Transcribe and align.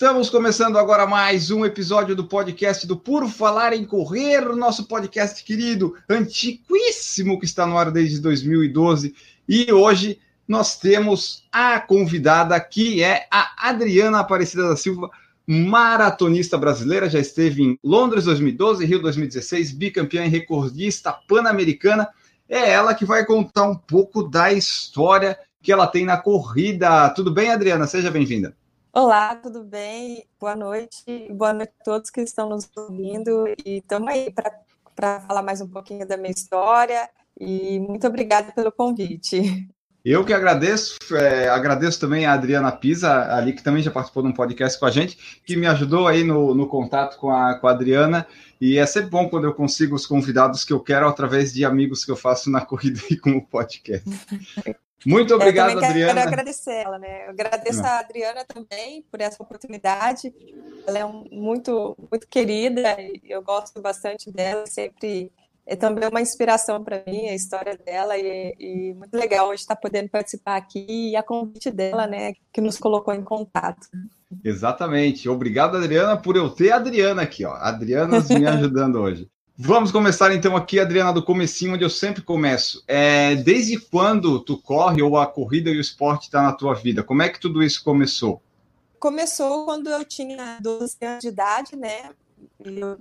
Estamos 0.00 0.30
começando 0.30 0.78
agora 0.78 1.06
mais 1.06 1.50
um 1.50 1.62
episódio 1.62 2.16
do 2.16 2.24
podcast 2.24 2.86
do 2.86 2.96
Puro 2.96 3.28
Falar 3.28 3.74
em 3.74 3.84
Correr, 3.84 4.56
nosso 4.56 4.88
podcast 4.88 5.44
querido, 5.44 5.94
antiquíssimo, 6.08 7.38
que 7.38 7.44
está 7.44 7.66
no 7.66 7.76
ar 7.76 7.90
desde 7.90 8.18
2012. 8.18 9.14
E 9.46 9.70
hoje 9.70 10.18
nós 10.48 10.78
temos 10.78 11.44
a 11.52 11.78
convidada 11.78 12.58
que 12.58 13.02
é 13.02 13.26
a 13.30 13.68
Adriana 13.68 14.20
Aparecida 14.20 14.70
da 14.70 14.74
Silva, 14.74 15.10
maratonista 15.46 16.56
brasileira, 16.56 17.10
já 17.10 17.18
esteve 17.18 17.62
em 17.62 17.78
Londres 17.84 18.24
2012, 18.24 18.86
Rio 18.86 19.02
2016, 19.02 19.70
bicampeã 19.72 20.24
e 20.24 20.30
recordista 20.30 21.12
pan-americana. 21.12 22.08
É 22.48 22.70
ela 22.70 22.94
que 22.94 23.04
vai 23.04 23.26
contar 23.26 23.64
um 23.64 23.76
pouco 23.76 24.22
da 24.22 24.50
história 24.50 25.38
que 25.62 25.70
ela 25.70 25.86
tem 25.86 26.06
na 26.06 26.16
corrida. 26.16 27.10
Tudo 27.10 27.30
bem, 27.30 27.50
Adriana? 27.50 27.86
Seja 27.86 28.10
bem-vinda. 28.10 28.58
Olá, 28.92 29.36
tudo 29.36 29.62
bem? 29.62 30.26
Boa 30.40 30.56
noite. 30.56 31.32
Boa 31.32 31.52
noite 31.52 31.72
a 31.80 31.84
todos 31.84 32.10
que 32.10 32.22
estão 32.22 32.48
nos 32.48 32.68
ouvindo. 32.76 33.46
E 33.64 33.78
estamos 33.78 34.08
aí 34.08 34.34
para 34.96 35.20
falar 35.20 35.42
mais 35.42 35.60
um 35.60 35.68
pouquinho 35.68 36.06
da 36.06 36.16
minha 36.16 36.32
história. 36.32 37.08
E 37.38 37.78
muito 37.78 38.04
obrigada 38.08 38.50
pelo 38.50 38.72
convite. 38.72 39.68
Eu 40.04 40.24
que 40.24 40.32
agradeço, 40.32 40.98
é, 41.12 41.48
agradeço 41.48 42.00
também 42.00 42.26
a 42.26 42.32
Adriana 42.32 42.72
Pisa, 42.72 43.32
ali 43.32 43.52
que 43.52 43.62
também 43.62 43.80
já 43.80 43.92
participou 43.92 44.24
de 44.24 44.30
um 44.30 44.34
podcast 44.34 44.80
com 44.80 44.86
a 44.86 44.90
gente, 44.90 45.40
que 45.46 45.56
me 45.56 45.68
ajudou 45.68 46.08
aí 46.08 46.24
no, 46.24 46.52
no 46.52 46.66
contato 46.66 47.16
com 47.16 47.30
a, 47.30 47.54
com 47.60 47.68
a 47.68 47.70
Adriana. 47.70 48.26
E 48.60 48.76
é 48.76 48.86
sempre 48.86 49.10
bom 49.10 49.28
quando 49.28 49.44
eu 49.44 49.54
consigo 49.54 49.94
os 49.94 50.04
convidados 50.04 50.64
que 50.64 50.72
eu 50.72 50.80
quero 50.80 51.06
através 51.06 51.52
de 51.52 51.64
amigos 51.64 52.04
que 52.04 52.10
eu 52.10 52.16
faço 52.16 52.50
na 52.50 52.62
corrida 52.66 53.00
e 53.08 53.16
com 53.16 53.36
o 53.36 53.46
podcast. 53.46 54.10
Muito 55.06 55.34
obrigado, 55.34 55.72
eu 55.72 55.84
Adriana. 55.84 56.14
Quero 56.14 56.28
agradecer 56.28 56.72
ela, 56.72 56.98
né? 56.98 57.26
Eu 57.26 57.30
agradeço 57.30 57.82
a 57.82 57.98
Adriana 58.00 58.44
também 58.44 59.02
por 59.10 59.20
essa 59.20 59.42
oportunidade. 59.42 60.32
Ela 60.86 60.98
é 60.98 61.04
um, 61.04 61.24
muito, 61.30 61.96
muito 62.10 62.26
querida, 62.28 62.96
eu 63.24 63.42
gosto 63.42 63.80
bastante 63.80 64.30
dela, 64.30 64.66
sempre 64.66 65.32
é 65.66 65.76
também 65.76 66.08
uma 66.08 66.20
inspiração 66.20 66.82
para 66.82 67.02
mim 67.06 67.28
a 67.28 67.34
história 67.34 67.76
dela 67.76 68.18
e, 68.18 68.56
e, 68.58 68.94
muito 68.94 69.16
legal 69.16 69.48
hoje 69.48 69.62
estar 69.62 69.76
podendo 69.76 70.08
participar 70.08 70.56
aqui 70.56 71.10
e 71.10 71.16
a 71.16 71.22
convite 71.22 71.70
dela, 71.70 72.08
né, 72.08 72.32
que 72.52 72.60
nos 72.60 72.76
colocou 72.76 73.14
em 73.14 73.22
contato. 73.22 73.86
Exatamente. 74.44 75.28
Obrigado, 75.28 75.76
Adriana, 75.76 76.16
por 76.16 76.36
eu 76.36 76.50
ter 76.50 76.72
a 76.72 76.76
Adriana 76.76 77.22
aqui, 77.22 77.44
ó. 77.44 77.52
A 77.52 77.68
Adriana 77.68 78.18
me 78.20 78.46
ajudando 78.46 78.96
hoje. 78.96 79.28
Vamos 79.62 79.92
começar 79.92 80.34
então 80.34 80.56
aqui, 80.56 80.80
Adriana, 80.80 81.12
do 81.12 81.22
comecinho, 81.22 81.74
onde 81.74 81.84
eu 81.84 81.90
sempre 81.90 82.22
começo. 82.22 82.82
É, 82.88 83.34
desde 83.34 83.78
quando 83.78 84.40
tu 84.40 84.56
corre 84.56 85.02
ou 85.02 85.18
a 85.18 85.26
corrida 85.26 85.68
e 85.68 85.76
o 85.76 85.80
esporte 85.82 86.22
está 86.22 86.40
na 86.40 86.54
tua 86.54 86.72
vida? 86.72 87.02
Como 87.02 87.20
é 87.20 87.28
que 87.28 87.38
tudo 87.38 87.62
isso 87.62 87.84
começou? 87.84 88.40
Começou 88.98 89.66
quando 89.66 89.90
eu 89.90 90.02
tinha 90.02 90.56
12 90.62 90.96
anos 91.02 91.20
de 91.20 91.28
idade, 91.28 91.76
né? 91.76 92.08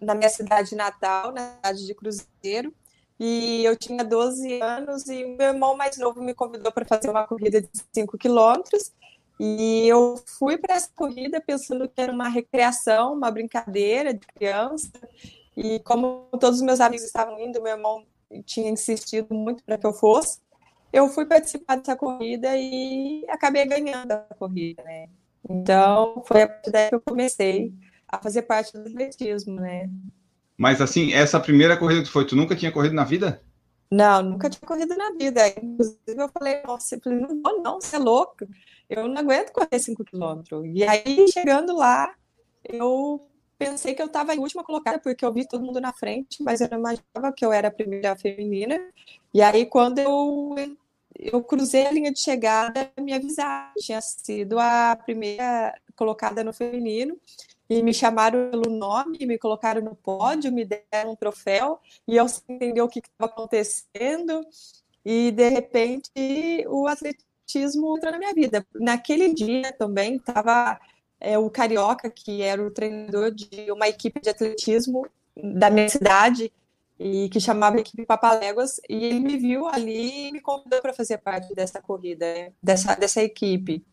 Na 0.01 0.13
minha 0.13 0.29
cidade 0.29 0.75
natal, 0.75 1.31
na 1.31 1.53
cidade 1.55 1.85
de 1.85 1.95
Cruzeiro. 1.95 2.73
E 3.17 3.63
eu 3.63 3.77
tinha 3.77 4.03
12 4.03 4.61
anos 4.61 5.07
e 5.07 5.23
meu 5.23 5.53
irmão 5.53 5.77
mais 5.77 5.97
novo 5.97 6.21
me 6.21 6.33
convidou 6.33 6.73
para 6.73 6.83
fazer 6.83 7.09
uma 7.09 7.25
corrida 7.25 7.61
de 7.61 7.69
5 7.93 8.17
quilômetros. 8.17 8.91
E 9.39 9.87
eu 9.87 10.21
fui 10.37 10.57
para 10.57 10.75
essa 10.75 10.89
corrida 10.93 11.39
pensando 11.39 11.87
que 11.87 12.01
era 12.01 12.11
uma 12.11 12.27
recreação, 12.27 13.13
uma 13.13 13.31
brincadeira 13.31 14.13
de 14.13 14.27
criança. 14.27 14.91
E 15.61 15.77
como 15.79 16.29
todos 16.39 16.59
os 16.59 16.61
meus 16.61 16.79
amigos 16.79 17.05
estavam 17.05 17.37
indo, 17.37 17.61
meu 17.61 17.73
irmão 17.73 18.05
tinha 18.45 18.69
insistido 18.69 19.35
muito 19.35 19.61
para 19.61 19.77
que 19.77 19.85
eu 19.85 19.91
fosse, 19.91 20.39
eu 20.93 21.09
fui 21.09 21.25
participar 21.25 21.75
dessa 21.75 21.97
corrida 21.97 22.55
e 22.55 23.25
acabei 23.27 23.65
ganhando 23.65 24.13
a 24.13 24.19
corrida, 24.37 24.81
né? 24.83 25.09
Então, 25.49 26.23
foi 26.25 26.43
a 26.43 26.47
partir 26.47 26.71
daí 26.71 26.87
que 26.87 26.95
eu 26.95 27.01
comecei 27.01 27.73
a 28.07 28.17
fazer 28.17 28.43
parte 28.43 28.71
do 28.71 28.87
atletismo, 28.87 29.55
né? 29.55 29.89
Mas 30.57 30.79
assim, 30.79 31.11
essa 31.11 31.39
primeira 31.41 31.75
corrida 31.75 32.03
que 32.03 32.09
foi, 32.09 32.25
tu 32.25 32.37
nunca 32.37 32.55
tinha 32.55 32.71
corrido 32.71 32.95
na 32.95 33.03
vida? 33.03 33.41
Não, 33.91 34.23
nunca 34.23 34.49
tinha 34.49 34.65
corrido 34.65 34.95
na 34.95 35.11
vida. 35.11 35.45
Inclusive, 35.61 35.99
eu 36.15 36.29
falei, 36.29 36.61
nossa, 36.65 36.97
não 37.05 37.41
vou 37.41 37.61
não, 37.61 37.81
você 37.81 37.97
é 37.97 37.99
louco. 37.99 38.47
Eu 38.89 39.09
não 39.09 39.17
aguento 39.17 39.51
correr 39.51 39.77
5 39.77 40.05
quilômetros. 40.05 40.63
E 40.73 40.83
aí, 40.83 41.27
chegando 41.33 41.75
lá, 41.75 42.13
eu 42.63 43.28
pensei 43.59 43.93
que 43.93 44.01
eu 44.01 44.05
estava 44.07 44.33
em 44.33 44.39
última 44.39 44.63
colocada, 44.63 44.97
porque 44.97 45.23
eu 45.25 45.33
vi 45.33 45.45
todo 45.45 45.63
mundo 45.63 45.81
na 45.81 45.91
frente, 45.93 46.41
mas 46.41 46.61
eu 46.61 46.69
não 46.71 46.79
imaginava 46.79 47.33
que 47.35 47.45
eu 47.45 47.51
era 47.51 47.67
a 47.67 47.71
primeira 47.71 48.15
feminina. 48.15 48.79
E 49.33 49.41
aí, 49.41 49.65
quando 49.65 49.99
eu, 49.99 50.55
eu 51.13 51.43
cruzei 51.43 51.85
a 51.85 51.91
linha 51.91 52.11
de 52.11 52.19
chegada, 52.21 52.89
me 52.99 53.13
avisaram 53.13 53.73
que 53.75 53.83
tinha 53.83 54.01
sido 54.01 54.57
a 54.57 54.95
primeira 54.95 55.75
colocada 55.95 56.43
no 56.43 56.53
feminino. 56.53 57.19
E 57.69 57.83
me 57.83 57.93
chamaram 57.93 58.49
pelo 58.49 58.71
nome, 58.71 59.25
me 59.27 59.37
colocaram 59.37 59.81
no 59.81 59.93
pódio, 59.93 60.51
me 60.51 60.65
deram 60.65 61.11
um 61.11 61.15
troféu, 61.15 61.79
e 62.07 62.15
eu 62.15 62.27
sem 62.27 62.55
entender 62.55 62.81
o 62.81 62.87
que 62.87 62.99
estava 62.99 63.31
acontecendo. 63.31 64.41
E, 65.05 65.31
de 65.31 65.49
repente, 65.49 66.65
o 66.67 66.87
atletismo 66.87 67.95
entrou 67.97 68.11
na 68.11 68.17
minha 68.17 68.33
vida. 68.33 68.65
Naquele 68.73 69.33
dia 69.33 69.71
também 69.73 70.15
estava 70.15 70.79
é, 71.19 71.37
o 71.37 71.49
Carioca, 71.49 72.09
que 72.09 72.41
era 72.41 72.65
o 72.65 72.71
treinador 72.71 73.31
de 73.31 73.71
uma 73.71 73.87
equipe 73.87 74.21
de 74.21 74.29
atletismo 74.29 75.05
da 75.35 75.69
minha 75.69 75.89
cidade, 75.89 76.51
e 76.99 77.29
que 77.29 77.39
chamava 77.39 77.77
a 77.77 77.79
equipe 77.79 78.05
Papaléguas, 78.05 78.79
e 78.89 79.05
ele 79.05 79.19
me 79.19 79.37
viu 79.37 79.67
ali 79.67 80.27
e 80.27 80.31
me 80.31 80.41
convidou 80.41 80.81
para 80.81 80.93
fazer 80.93 81.17
parte 81.17 81.53
dessa 81.53 81.81
corrida, 81.81 82.25
né, 82.33 82.51
dessa, 82.61 82.95
dessa 82.95 83.21
equipe. 83.21 83.85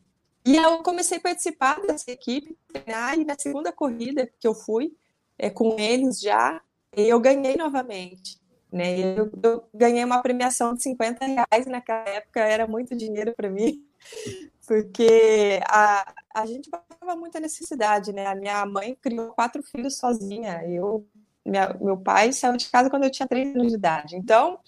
E 0.44 0.56
eu 0.56 0.82
comecei 0.82 1.18
a 1.18 1.20
participar 1.20 1.80
dessa 1.82 2.10
equipe, 2.10 2.56
treinar, 2.68 3.18
e 3.18 3.24
na 3.24 3.36
segunda 3.38 3.72
corrida 3.72 4.28
que 4.40 4.46
eu 4.46 4.54
fui 4.54 4.92
é, 5.38 5.50
com 5.50 5.76
eles 5.78 6.20
já, 6.20 6.60
eu 6.96 7.20
ganhei 7.20 7.56
novamente. 7.56 8.38
Né? 8.72 8.98
Eu, 8.98 9.30
eu 9.42 9.64
ganhei 9.72 10.04
uma 10.04 10.20
premiação 10.20 10.74
de 10.74 10.82
50 10.82 11.24
reais 11.24 11.66
naquela 11.66 12.08
época, 12.08 12.40
era 12.40 12.66
muito 12.66 12.96
dinheiro 12.96 13.32
para 13.36 13.48
mim 13.48 13.84
porque 14.66 15.60
a, 15.68 16.12
a 16.36 16.44
gente 16.44 16.68
passava 16.68 17.18
muita 17.18 17.40
necessidade, 17.40 18.12
né? 18.12 18.26
A 18.26 18.34
minha 18.34 18.66
mãe 18.66 18.94
criou 18.94 19.32
quatro 19.32 19.62
filhos 19.62 19.96
sozinha. 19.96 20.62
Eu, 20.68 21.08
minha, 21.42 21.74
meu 21.80 21.96
pai 21.96 22.30
saiu 22.30 22.58
de 22.58 22.68
casa 22.68 22.90
quando 22.90 23.04
eu 23.04 23.10
tinha 23.10 23.26
três 23.26 23.54
anos 23.54 23.68
de 23.68 23.74
idade. 23.74 24.16
Então, 24.16 24.58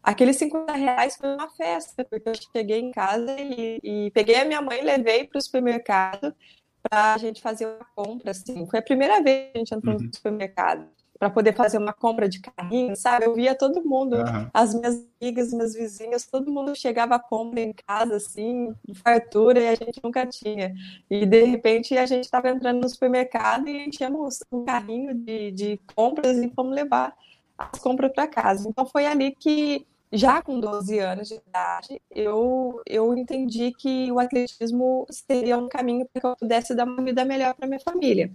aqueles 0.00 0.36
50 0.36 0.72
reais 0.74 1.16
foi 1.16 1.34
uma 1.34 1.50
festa, 1.50 2.04
porque 2.04 2.28
eu 2.28 2.34
cheguei 2.52 2.78
em 2.78 2.92
casa 2.92 3.34
e, 3.36 3.80
e 3.82 4.10
peguei 4.12 4.36
a 4.36 4.44
minha 4.44 4.62
mãe 4.62 4.78
e 4.78 4.84
levei 4.84 5.26
para 5.26 5.38
o 5.38 5.42
supermercado 5.42 6.32
para 6.80 7.14
a 7.14 7.18
gente 7.18 7.42
fazer 7.42 7.66
uma 7.66 7.86
compra. 7.96 8.30
Assim. 8.30 8.64
Foi 8.68 8.78
a 8.78 8.82
primeira 8.82 9.20
vez 9.20 9.50
que 9.50 9.56
a 9.56 9.58
gente 9.58 9.74
entrou 9.74 9.96
uhum. 9.96 10.04
no 10.04 10.14
supermercado 10.14 10.88
para 11.18 11.28
poder 11.28 11.52
fazer 11.52 11.78
uma 11.78 11.92
compra 11.92 12.28
de 12.28 12.40
carrinho, 12.40 12.94
sabe? 12.94 13.26
Eu 13.26 13.34
via 13.34 13.54
todo 13.54 13.84
mundo, 13.84 14.16
uhum. 14.16 14.48
as 14.54 14.72
minhas 14.72 15.04
amigas, 15.20 15.52
meus 15.52 15.74
vizinhos, 15.74 16.24
todo 16.26 16.50
mundo 16.50 16.76
chegava 16.76 17.16
a 17.16 17.18
compra 17.18 17.60
em 17.60 17.72
casa, 17.72 18.16
assim, 18.16 18.72
de 18.86 18.94
fartura, 18.94 19.60
e 19.60 19.68
a 19.68 19.74
gente 19.74 20.00
nunca 20.02 20.24
tinha. 20.24 20.72
E, 21.10 21.26
de 21.26 21.42
repente, 21.42 21.98
a 21.98 22.06
gente 22.06 22.24
estava 22.24 22.48
entrando 22.48 22.80
no 22.80 22.88
supermercado 22.88 23.68
e 23.68 23.90
tínhamos 23.90 24.38
um 24.52 24.64
carrinho 24.64 25.12
de, 25.12 25.50
de 25.50 25.80
compras 25.94 26.38
e 26.38 26.48
fomos 26.54 26.74
levar 26.74 27.16
as 27.56 27.80
compras 27.80 28.12
para 28.12 28.28
casa. 28.28 28.68
Então, 28.68 28.86
foi 28.86 29.04
ali 29.04 29.34
que, 29.34 29.84
já 30.12 30.40
com 30.40 30.60
12 30.60 31.00
anos 31.00 31.28
de 31.28 31.34
idade, 31.34 32.00
eu, 32.14 32.80
eu 32.86 33.16
entendi 33.16 33.72
que 33.72 34.10
o 34.12 34.20
atletismo 34.20 35.04
seria 35.10 35.58
um 35.58 35.68
caminho 35.68 36.06
para 36.12 36.20
que 36.20 36.26
eu 36.28 36.36
pudesse 36.36 36.76
dar 36.76 36.84
uma 36.84 37.02
vida 37.02 37.24
melhor 37.24 37.54
para 37.54 37.66
minha 37.66 37.80
família. 37.80 38.30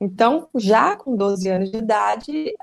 Então, 0.00 0.48
já 0.54 0.96
com 0.96 1.16
12 1.16 1.48
anos 1.48 1.70
de 1.70 1.78
idade, 1.78 2.54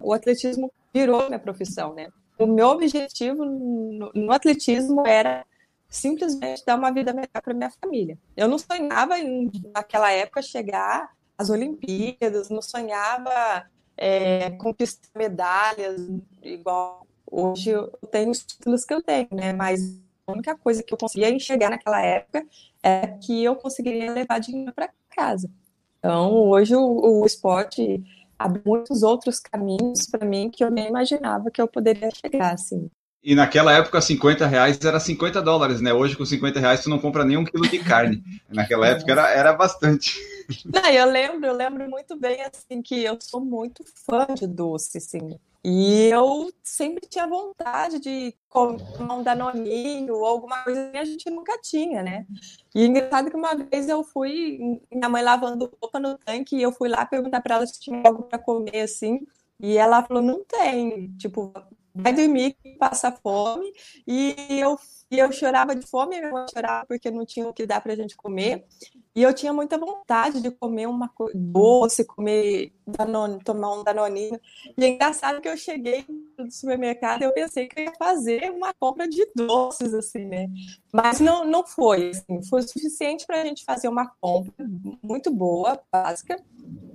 o 0.00 0.12
atletismo 0.12 0.72
virou 0.92 1.26
minha 1.26 1.38
profissão, 1.38 1.94
né? 1.94 2.08
O 2.38 2.46
meu 2.46 2.68
objetivo 2.68 3.44
no, 3.44 4.10
no 4.14 4.32
atletismo 4.32 5.06
era 5.06 5.44
simplesmente 5.88 6.64
dar 6.64 6.76
uma 6.76 6.92
vida 6.92 7.12
melhor 7.12 7.42
para 7.42 7.54
minha 7.54 7.70
família. 7.70 8.18
Eu 8.36 8.48
não 8.48 8.58
sonhava 8.58 9.18
em, 9.18 9.50
naquela 9.74 10.10
época 10.10 10.40
chegar 10.40 11.10
às 11.36 11.50
Olimpíadas, 11.50 12.48
não 12.48 12.62
sonhava 12.62 13.66
é, 13.96 14.50
conquistar 14.52 15.08
medalhas 15.14 16.00
igual 16.42 17.06
hoje 17.30 17.70
eu 17.70 17.88
tenho 18.10 18.30
os 18.30 18.44
títulos 18.44 18.84
que 18.84 18.92
eu 18.92 19.02
tenho, 19.02 19.28
né? 19.32 19.52
Mas 19.52 20.00
a 20.26 20.32
única 20.32 20.56
coisa 20.56 20.82
que 20.82 20.92
eu 20.92 20.98
conseguia 20.98 21.30
enxergar 21.30 21.70
naquela 21.70 22.00
época 22.02 22.44
é 22.82 23.06
que 23.06 23.44
eu 23.44 23.54
conseguiria 23.56 24.12
levar 24.12 24.38
dinheiro 24.38 24.72
para 24.72 24.90
casa. 25.14 25.50
Então, 26.00 26.32
hoje 26.48 26.74
o, 26.74 27.20
o 27.20 27.26
esporte 27.26 28.02
abre 28.38 28.62
muitos 28.64 29.02
outros 29.02 29.38
caminhos 29.38 30.06
para 30.06 30.26
mim 30.26 30.50
que 30.50 30.64
eu 30.64 30.70
nem 30.70 30.88
imaginava 30.88 31.50
que 31.50 31.60
eu 31.60 31.68
poderia 31.68 32.08
chegar, 32.10 32.54
assim. 32.54 32.90
E 33.22 33.34
naquela 33.34 33.74
época, 33.74 34.00
50 34.00 34.46
reais 34.46 34.82
era 34.82 34.98
50 34.98 35.42
dólares, 35.42 35.82
né? 35.82 35.92
Hoje, 35.92 36.16
com 36.16 36.24
50 36.24 36.58
reais, 36.58 36.82
tu 36.82 36.88
não 36.88 36.98
compra 36.98 37.22
nem 37.22 37.36
um 37.36 37.44
quilo 37.44 37.68
de 37.68 37.78
carne. 37.78 38.24
Naquela 38.48 38.86
época 38.86 39.12
era, 39.12 39.28
era 39.28 39.52
bastante. 39.52 40.18
Não, 40.64 40.88
eu 40.88 41.10
lembro, 41.10 41.46
eu 41.46 41.54
lembro 41.54 41.88
muito 41.88 42.18
bem, 42.18 42.40
assim, 42.40 42.80
que 42.80 43.04
eu 43.04 43.18
sou 43.20 43.44
muito 43.44 43.84
fã 44.06 44.26
de 44.34 44.46
doce, 44.46 44.96
assim. 44.96 45.38
E 45.62 46.08
eu 46.08 46.50
sempre 46.62 47.06
tinha 47.06 47.26
vontade 47.26 47.98
de 47.98 48.34
tomar 48.50 49.16
um 49.16 49.22
danoninho 49.22 50.14
ou 50.14 50.24
alguma 50.24 50.64
coisa 50.64 50.90
que 50.90 50.96
a 50.96 51.04
gente 51.04 51.28
nunca 51.28 51.58
tinha, 51.60 52.02
né? 52.02 52.26
E 52.74 52.86
engraçado 52.86 53.30
que 53.30 53.36
uma 53.36 53.54
vez 53.54 53.88
eu 53.88 54.02
fui, 54.02 54.80
minha 54.90 55.08
mãe 55.08 55.22
lavando 55.22 55.70
roupa 55.80 56.00
no 56.00 56.16
tanque, 56.16 56.56
e 56.56 56.62
eu 56.62 56.72
fui 56.72 56.88
lá 56.88 57.04
perguntar 57.04 57.42
para 57.42 57.56
ela 57.56 57.66
se 57.66 57.78
tinha 57.78 58.02
algo 58.04 58.22
para 58.22 58.38
comer, 58.38 58.80
assim. 58.80 59.20
E 59.58 59.76
ela 59.76 60.02
falou, 60.02 60.22
não 60.22 60.42
tem. 60.44 61.14
Tipo, 61.18 61.52
vai 61.94 62.12
dormir, 62.12 62.56
passa 62.78 63.12
fome. 63.12 63.72
E 64.06 64.34
eu, 64.50 64.78
e 65.10 65.18
eu 65.18 65.30
chorava 65.32 65.74
de 65.74 65.86
fome, 65.86 66.20
mãe 66.20 66.46
chorava 66.52 66.86
porque 66.86 67.10
não 67.10 67.24
tinha 67.24 67.48
o 67.48 67.52
que 67.52 67.66
dar 67.66 67.80
para 67.80 67.92
a 67.92 67.96
gente 67.96 68.16
comer. 68.16 68.64
E 69.14 69.22
eu 69.22 69.34
tinha 69.34 69.52
muita 69.52 69.76
vontade 69.76 70.40
de 70.40 70.50
comer 70.50 70.86
uma 70.86 71.10
doce, 71.34 72.04
comer 72.04 72.72
danone, 72.86 73.42
tomar 73.42 73.72
um 73.72 73.84
danoninho. 73.84 74.38
E 74.76 74.84
é 74.84 74.88
engraçado 74.88 75.40
que 75.40 75.48
eu 75.48 75.56
cheguei 75.56 76.04
no 76.44 76.50
supermercado 76.50 77.22
eu 77.22 77.32
pensei 77.32 77.66
que 77.66 77.80
eu 77.80 77.84
ia 77.84 77.92
fazer 77.98 78.50
uma 78.50 78.72
compra 78.72 79.08
de 79.08 79.26
doces, 79.34 79.92
assim, 79.92 80.24
né? 80.24 80.48
Mas 80.92 81.20
não, 81.20 81.44
não 81.44 81.66
foi, 81.66 82.10
assim, 82.10 82.42
foi 82.48 82.62
suficiente 82.62 83.26
para 83.26 83.42
a 83.42 83.44
gente 83.44 83.64
fazer 83.64 83.88
uma 83.88 84.06
compra 84.20 84.52
muito 85.02 85.30
boa, 85.30 85.80
básica, 85.92 86.42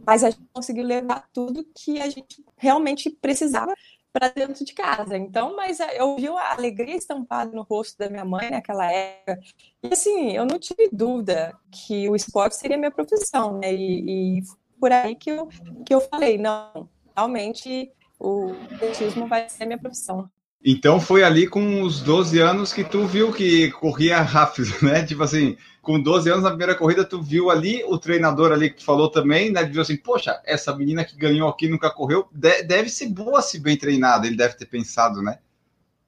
mas 0.05 0.23
a 0.23 0.29
gente 0.29 0.47
conseguiu 0.53 0.85
levar 0.85 1.27
tudo 1.33 1.65
que 1.75 2.01
a 2.01 2.09
gente 2.09 2.43
realmente 2.57 3.09
precisava 3.09 3.73
para 4.15 4.29
dentro 4.29 4.63
de 4.63 4.73
casa. 4.73 5.17
Então, 5.17 5.57
mas 5.57 5.81
eu 5.81 6.15
vi 6.15 6.29
a 6.29 6.53
alegria 6.53 6.95
estampada 6.95 7.51
no 7.51 7.63
rosto 7.63 7.97
da 7.97 8.09
minha 8.09 8.23
mãe 8.23 8.49
naquela 8.49 8.89
época. 8.89 9.41
E 9.83 9.89
assim, 9.91 10.31
eu 10.31 10.45
não 10.45 10.57
tive 10.57 10.89
dúvida 10.89 11.53
que 11.69 12.07
o 12.07 12.15
esporte 12.15 12.55
seria 12.55 12.77
minha 12.77 12.91
profissão, 12.91 13.59
né? 13.59 13.73
E, 13.73 14.37
e 14.39 14.43
por 14.79 14.89
aí 14.93 15.15
que 15.15 15.29
eu, 15.29 15.49
que 15.85 15.93
eu 15.93 15.99
falei, 15.99 16.37
não, 16.37 16.87
realmente 17.13 17.91
o 18.17 18.53
atletismo 18.73 19.27
vai 19.27 19.49
ser 19.49 19.65
minha 19.65 19.77
profissão. 19.77 20.29
Então 20.67 20.99
foi 20.99 21.23
ali 21.23 21.45
com 21.45 21.83
os 21.83 22.01
12 22.01 22.39
anos 22.39 22.73
que 22.73 22.83
tu 22.83 23.05
viu 23.05 23.31
que 23.31 23.69
corria 23.73 24.19
rápido, 24.23 24.73
né? 24.81 25.05
Tipo 25.05 25.21
assim, 25.21 25.55
com 25.79 26.01
12 26.01 26.27
anos 26.27 26.43
na 26.43 26.49
primeira 26.49 26.73
corrida, 26.73 27.05
tu 27.05 27.21
viu 27.21 27.51
ali 27.51 27.83
o 27.83 27.99
treinador 27.99 28.51
ali 28.51 28.71
que 28.71 28.83
falou 28.83 29.07
também, 29.11 29.51
né? 29.51 29.63
Viu 29.63 29.83
assim, 29.83 29.95
poxa, 29.95 30.41
essa 30.43 30.75
menina 30.75 31.05
que 31.05 31.15
ganhou 31.15 31.47
aqui 31.47 31.69
nunca 31.69 31.91
correu, 31.91 32.27
deve 32.31 32.89
ser 32.89 33.09
boa 33.09 33.43
se 33.43 33.59
bem 33.59 33.77
treinada, 33.77 34.25
ele 34.25 34.35
deve 34.35 34.55
ter 34.55 34.65
pensado, 34.65 35.21
né? 35.21 35.37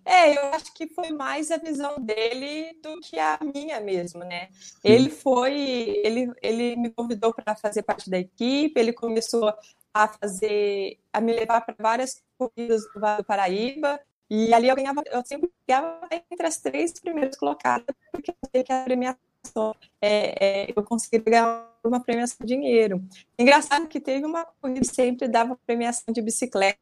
É, 0.04 0.36
eu 0.36 0.46
acho 0.54 0.74
que 0.74 0.88
foi 0.88 1.12
mais 1.12 1.52
a 1.52 1.58
visão 1.58 2.00
dele 2.00 2.74
do 2.82 3.00
que 3.02 3.20
a 3.20 3.38
minha 3.54 3.80
mesmo, 3.80 4.22
né? 4.22 4.48
Sim. 4.54 4.80
Ele 4.84 5.10
foi, 5.12 6.02
ele, 6.04 6.32
ele 6.42 6.76
me 6.78 6.90
convidou 6.90 7.32
para 7.32 7.56
fazer 7.56 7.84
parte 7.84 8.10
da 8.10 8.18
equipe, 8.18 8.80
ele 8.80 8.94
começou 8.94 9.54
a 9.94 10.08
fazer, 10.08 10.98
a 11.12 11.22
me 11.22 11.34
levar 11.34 11.62
para 11.62 11.76
várias 11.78 12.24
corridas 12.38 12.84
do 12.94 13.00
Vale 13.00 13.18
do 13.18 13.26
Paraíba, 13.26 14.00
e 14.30 14.54
ali 14.54 14.68
eu 14.68 14.76
ganhava, 14.76 15.04
eu 15.06 15.26
sempre 15.26 15.50
ganhava 15.68 16.08
entre 16.12 16.48
as 16.48 16.58
três 16.58 16.94
primeiras 16.94 17.38
colocadas, 17.38 17.96
porque 18.12 18.32
eu 18.32 18.50
sei 18.52 18.64
que 18.64 18.74
a 18.74 18.84
premiação 18.84 19.76
é, 20.02 20.66
é, 20.66 20.74
eu 20.76 20.84
consegui 20.84 21.20
ganhar 21.20 21.66
uma 21.84 22.02
premiação 22.02 22.38
de 22.42 22.48
dinheiro. 22.48 23.02
Engraçado 23.40 23.88
que 23.88 24.00
teve 24.00 24.26
uma 24.26 24.46
corrida 24.62 24.82
que 24.82 24.88
sempre 24.88 25.28
dava 25.28 25.58
premiação 25.66 26.14
de 26.14 26.22
bicicleta 26.22 26.78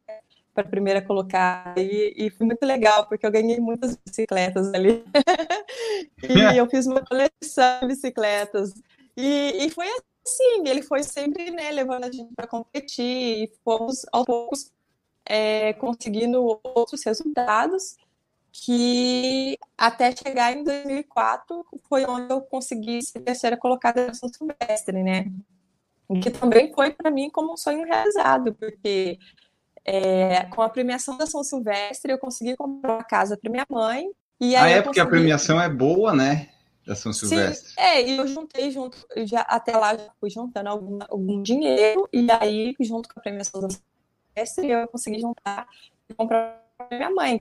para 0.52 0.64
a 0.64 0.70
primeira 0.70 1.02
colocada, 1.02 1.80
e, 1.80 2.14
e, 2.16 2.30
foi 2.30 2.46
muito 2.46 2.64
legal, 2.64 3.06
porque 3.06 3.26
eu 3.26 3.30
ganhei 3.30 3.60
muitas 3.60 3.94
bicicletas 3.94 4.72
ali. 4.72 5.04
e 6.22 6.56
eu 6.56 6.68
fiz 6.68 6.86
uma 6.86 7.04
coleção 7.04 7.80
de 7.82 7.88
bicicletas. 7.88 8.72
E, 9.14 9.66
e 9.66 9.70
foi 9.70 9.86
assim, 9.86 10.66
ele 10.66 10.80
foi 10.80 11.02
sempre 11.02 11.50
né, 11.50 11.70
levando 11.70 12.04
a 12.04 12.10
gente 12.10 12.34
para 12.34 12.46
competir, 12.46 13.04
e 13.44 13.52
fomos 13.62 14.06
aos 14.10 14.24
poucos 14.24 14.72
é, 15.28 15.72
conseguindo 15.74 16.60
outros 16.62 17.04
resultados 17.04 17.96
que 18.52 19.58
até 19.76 20.14
chegar 20.14 20.52
em 20.52 20.64
2004 20.64 21.66
foi 21.88 22.06
onde 22.06 22.32
eu 22.32 22.40
consegui 22.40 23.02
ser 23.02 23.20
terceira 23.20 23.56
colocada 23.56 24.06
na 24.06 24.14
São 24.14 24.28
Silvestre, 24.28 25.02
né? 25.02 25.30
Que 26.22 26.30
também 26.30 26.72
foi 26.72 26.92
para 26.92 27.10
mim 27.10 27.28
como 27.28 27.52
um 27.52 27.56
sonho 27.56 27.84
realizado, 27.84 28.54
porque 28.54 29.18
é, 29.84 30.44
com 30.44 30.62
a 30.62 30.68
premiação 30.68 31.18
da 31.18 31.26
São 31.26 31.44
Silvestre 31.44 32.12
eu 32.12 32.18
consegui 32.18 32.56
comprar 32.56 32.94
uma 32.94 33.04
casa 33.04 33.36
para 33.36 33.50
minha 33.50 33.66
mãe. 33.68 34.10
E 34.40 34.56
aí 34.56 34.74
a 34.74 34.76
época 34.76 34.88
consegui... 34.88 35.00
a 35.00 35.06
premiação 35.06 35.60
é 35.60 35.68
boa, 35.68 36.14
né? 36.14 36.48
Da 36.86 36.94
São 36.94 37.12
Silvestre. 37.12 37.70
Sim, 37.70 37.80
é, 37.80 38.08
e 38.08 38.16
eu 38.16 38.26
juntei 38.28 38.70
junto, 38.70 38.96
já, 39.24 39.40
até 39.40 39.76
lá 39.76 39.96
já 39.96 40.08
fui 40.20 40.30
juntando 40.30 40.68
algum, 40.68 40.98
algum 41.08 41.42
dinheiro, 41.42 42.08
e 42.12 42.28
aí, 42.30 42.74
junto 42.80 43.08
com 43.12 43.18
a 43.18 43.22
premiação 43.22 43.60
da 43.60 43.68
São 43.68 43.80
Silvestre, 44.36 44.70
eu 44.70 44.88
consegui 44.88 45.18
juntar 45.18 45.66
e 46.08 46.14
comprar 46.14 46.62
para 46.76 46.96
minha 46.96 47.10
mãe 47.10 47.40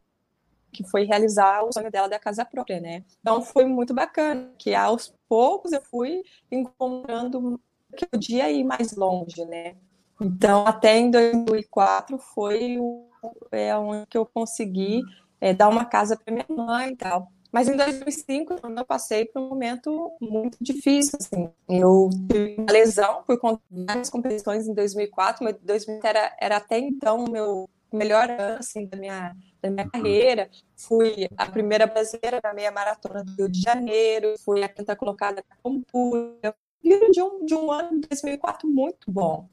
que 0.71 0.83
foi 0.83 1.05
realizar 1.05 1.63
o 1.63 1.71
sonho 1.71 1.89
dela 1.89 2.09
da 2.09 2.19
casa 2.19 2.43
própria, 2.43 2.81
né? 2.81 3.03
Então 3.21 3.41
foi 3.41 3.65
muito 3.65 3.93
bacana, 3.93 4.51
que 4.57 4.75
aos 4.75 5.13
poucos 5.27 5.71
eu 5.71 5.81
fui 5.81 6.21
encontrando 6.51 7.59
que 7.95 8.03
eu 8.03 8.09
podia 8.09 8.51
ir 8.51 8.63
mais 8.63 8.93
longe, 8.93 9.45
né? 9.45 9.75
Então 10.19 10.67
até 10.67 10.97
em 10.97 11.09
2004 11.09 12.17
foi 12.17 12.77
o, 12.77 13.07
é, 13.51 13.75
onde 13.77 14.05
que 14.07 14.17
eu 14.17 14.25
consegui 14.25 15.01
é, 15.39 15.53
dar 15.53 15.69
uma 15.69 15.85
casa 15.85 16.17
para 16.17 16.33
minha 16.33 16.45
mãe 16.49 16.91
e 16.91 16.95
tal. 16.97 17.31
Mas 17.55 17.69
em 17.69 17.77
2005 17.77 18.55
eu 18.61 18.85
passei 18.85 19.23
por 19.23 19.41
um 19.41 19.47
momento 19.47 20.11
muito 20.19 20.57
difícil, 20.59 21.17
assim. 21.17 21.49
Eu 21.69 22.09
tive 22.29 22.55
uma 22.57 22.69
lesão, 22.69 23.23
fui 23.25 23.37
com 23.37 23.57
várias 23.71 24.09
competições 24.09 24.67
em 24.67 24.73
2004, 24.73 25.41
mas 25.41 25.55
2000 25.61 26.01
era, 26.03 26.35
era 26.37 26.57
até 26.57 26.77
então 26.77 27.23
o 27.23 27.31
meu 27.31 27.69
melhor 27.93 28.29
ano, 28.29 28.57
assim, 28.59 28.85
da 28.87 28.97
minha, 28.97 29.33
da 29.61 29.69
minha 29.69 29.89
carreira. 29.89 30.49
Fui 30.75 31.29
a 31.37 31.45
primeira 31.45 31.87
brasileira 31.87 32.41
na 32.43 32.53
meia 32.53 32.71
maratona 32.73 33.23
do 33.23 33.31
Rio 33.31 33.47
de 33.47 33.61
Janeiro, 33.61 34.35
fui 34.43 34.61
a 34.61 34.67
quinta 34.67 34.93
colocada 34.93 35.41
na 35.49 35.55
Compura. 35.63 36.53
De 36.83 37.21
um, 37.23 37.45
de 37.45 37.55
um 37.55 37.71
ano 37.71 38.01
de 38.01 38.09
2004 38.09 38.67
muito 38.69 39.09
bom. 39.09 39.47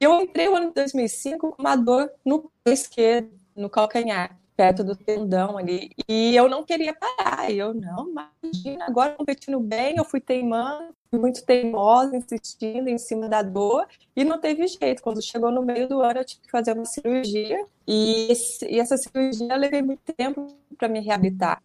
Eu 0.00 0.20
entrei 0.20 0.48
no 0.48 0.56
ano 0.56 0.68
de 0.70 0.74
2005 0.74 1.52
com 1.52 1.62
uma 1.62 1.76
dor 1.76 2.10
no 2.24 2.50
pé 2.64 2.72
esquerdo, 2.72 3.30
no 3.54 3.70
calcanhar, 3.70 4.36
perto 4.56 4.84
do 4.84 4.96
tendão 4.96 5.58
ali. 5.58 5.90
E 6.08 6.34
eu 6.34 6.48
não 6.48 6.64
queria 6.64 6.94
parar. 6.94 7.50
Eu, 7.50 7.74
não, 7.74 8.08
imagina, 8.42 8.86
agora 8.86 9.12
competindo 9.12 9.58
bem, 9.60 9.96
eu 9.96 10.04
fui 10.04 10.20
teimando, 10.20 10.94
muito 11.12 11.44
teimosa, 11.44 12.16
insistindo 12.16 12.88
em 12.88 12.98
cima 12.98 13.28
da 13.28 13.42
dor, 13.42 13.86
e 14.16 14.24
não 14.24 14.40
teve 14.40 14.66
jeito. 14.66 15.02
Quando 15.02 15.22
chegou 15.22 15.50
no 15.50 15.62
meio 15.62 15.88
do 15.88 16.00
ano, 16.00 16.20
eu 16.20 16.24
tive 16.24 16.42
que 16.42 16.50
fazer 16.50 16.72
uma 16.72 16.84
cirurgia, 16.84 17.64
e, 17.86 18.30
esse, 18.30 18.66
e 18.66 18.78
essa 18.78 18.96
cirurgia 18.96 19.52
eu 19.52 19.58
levei 19.58 19.82
muito 19.82 20.12
tempo 20.12 20.46
para 20.76 20.88
me 20.88 21.00
reabilitar. 21.00 21.62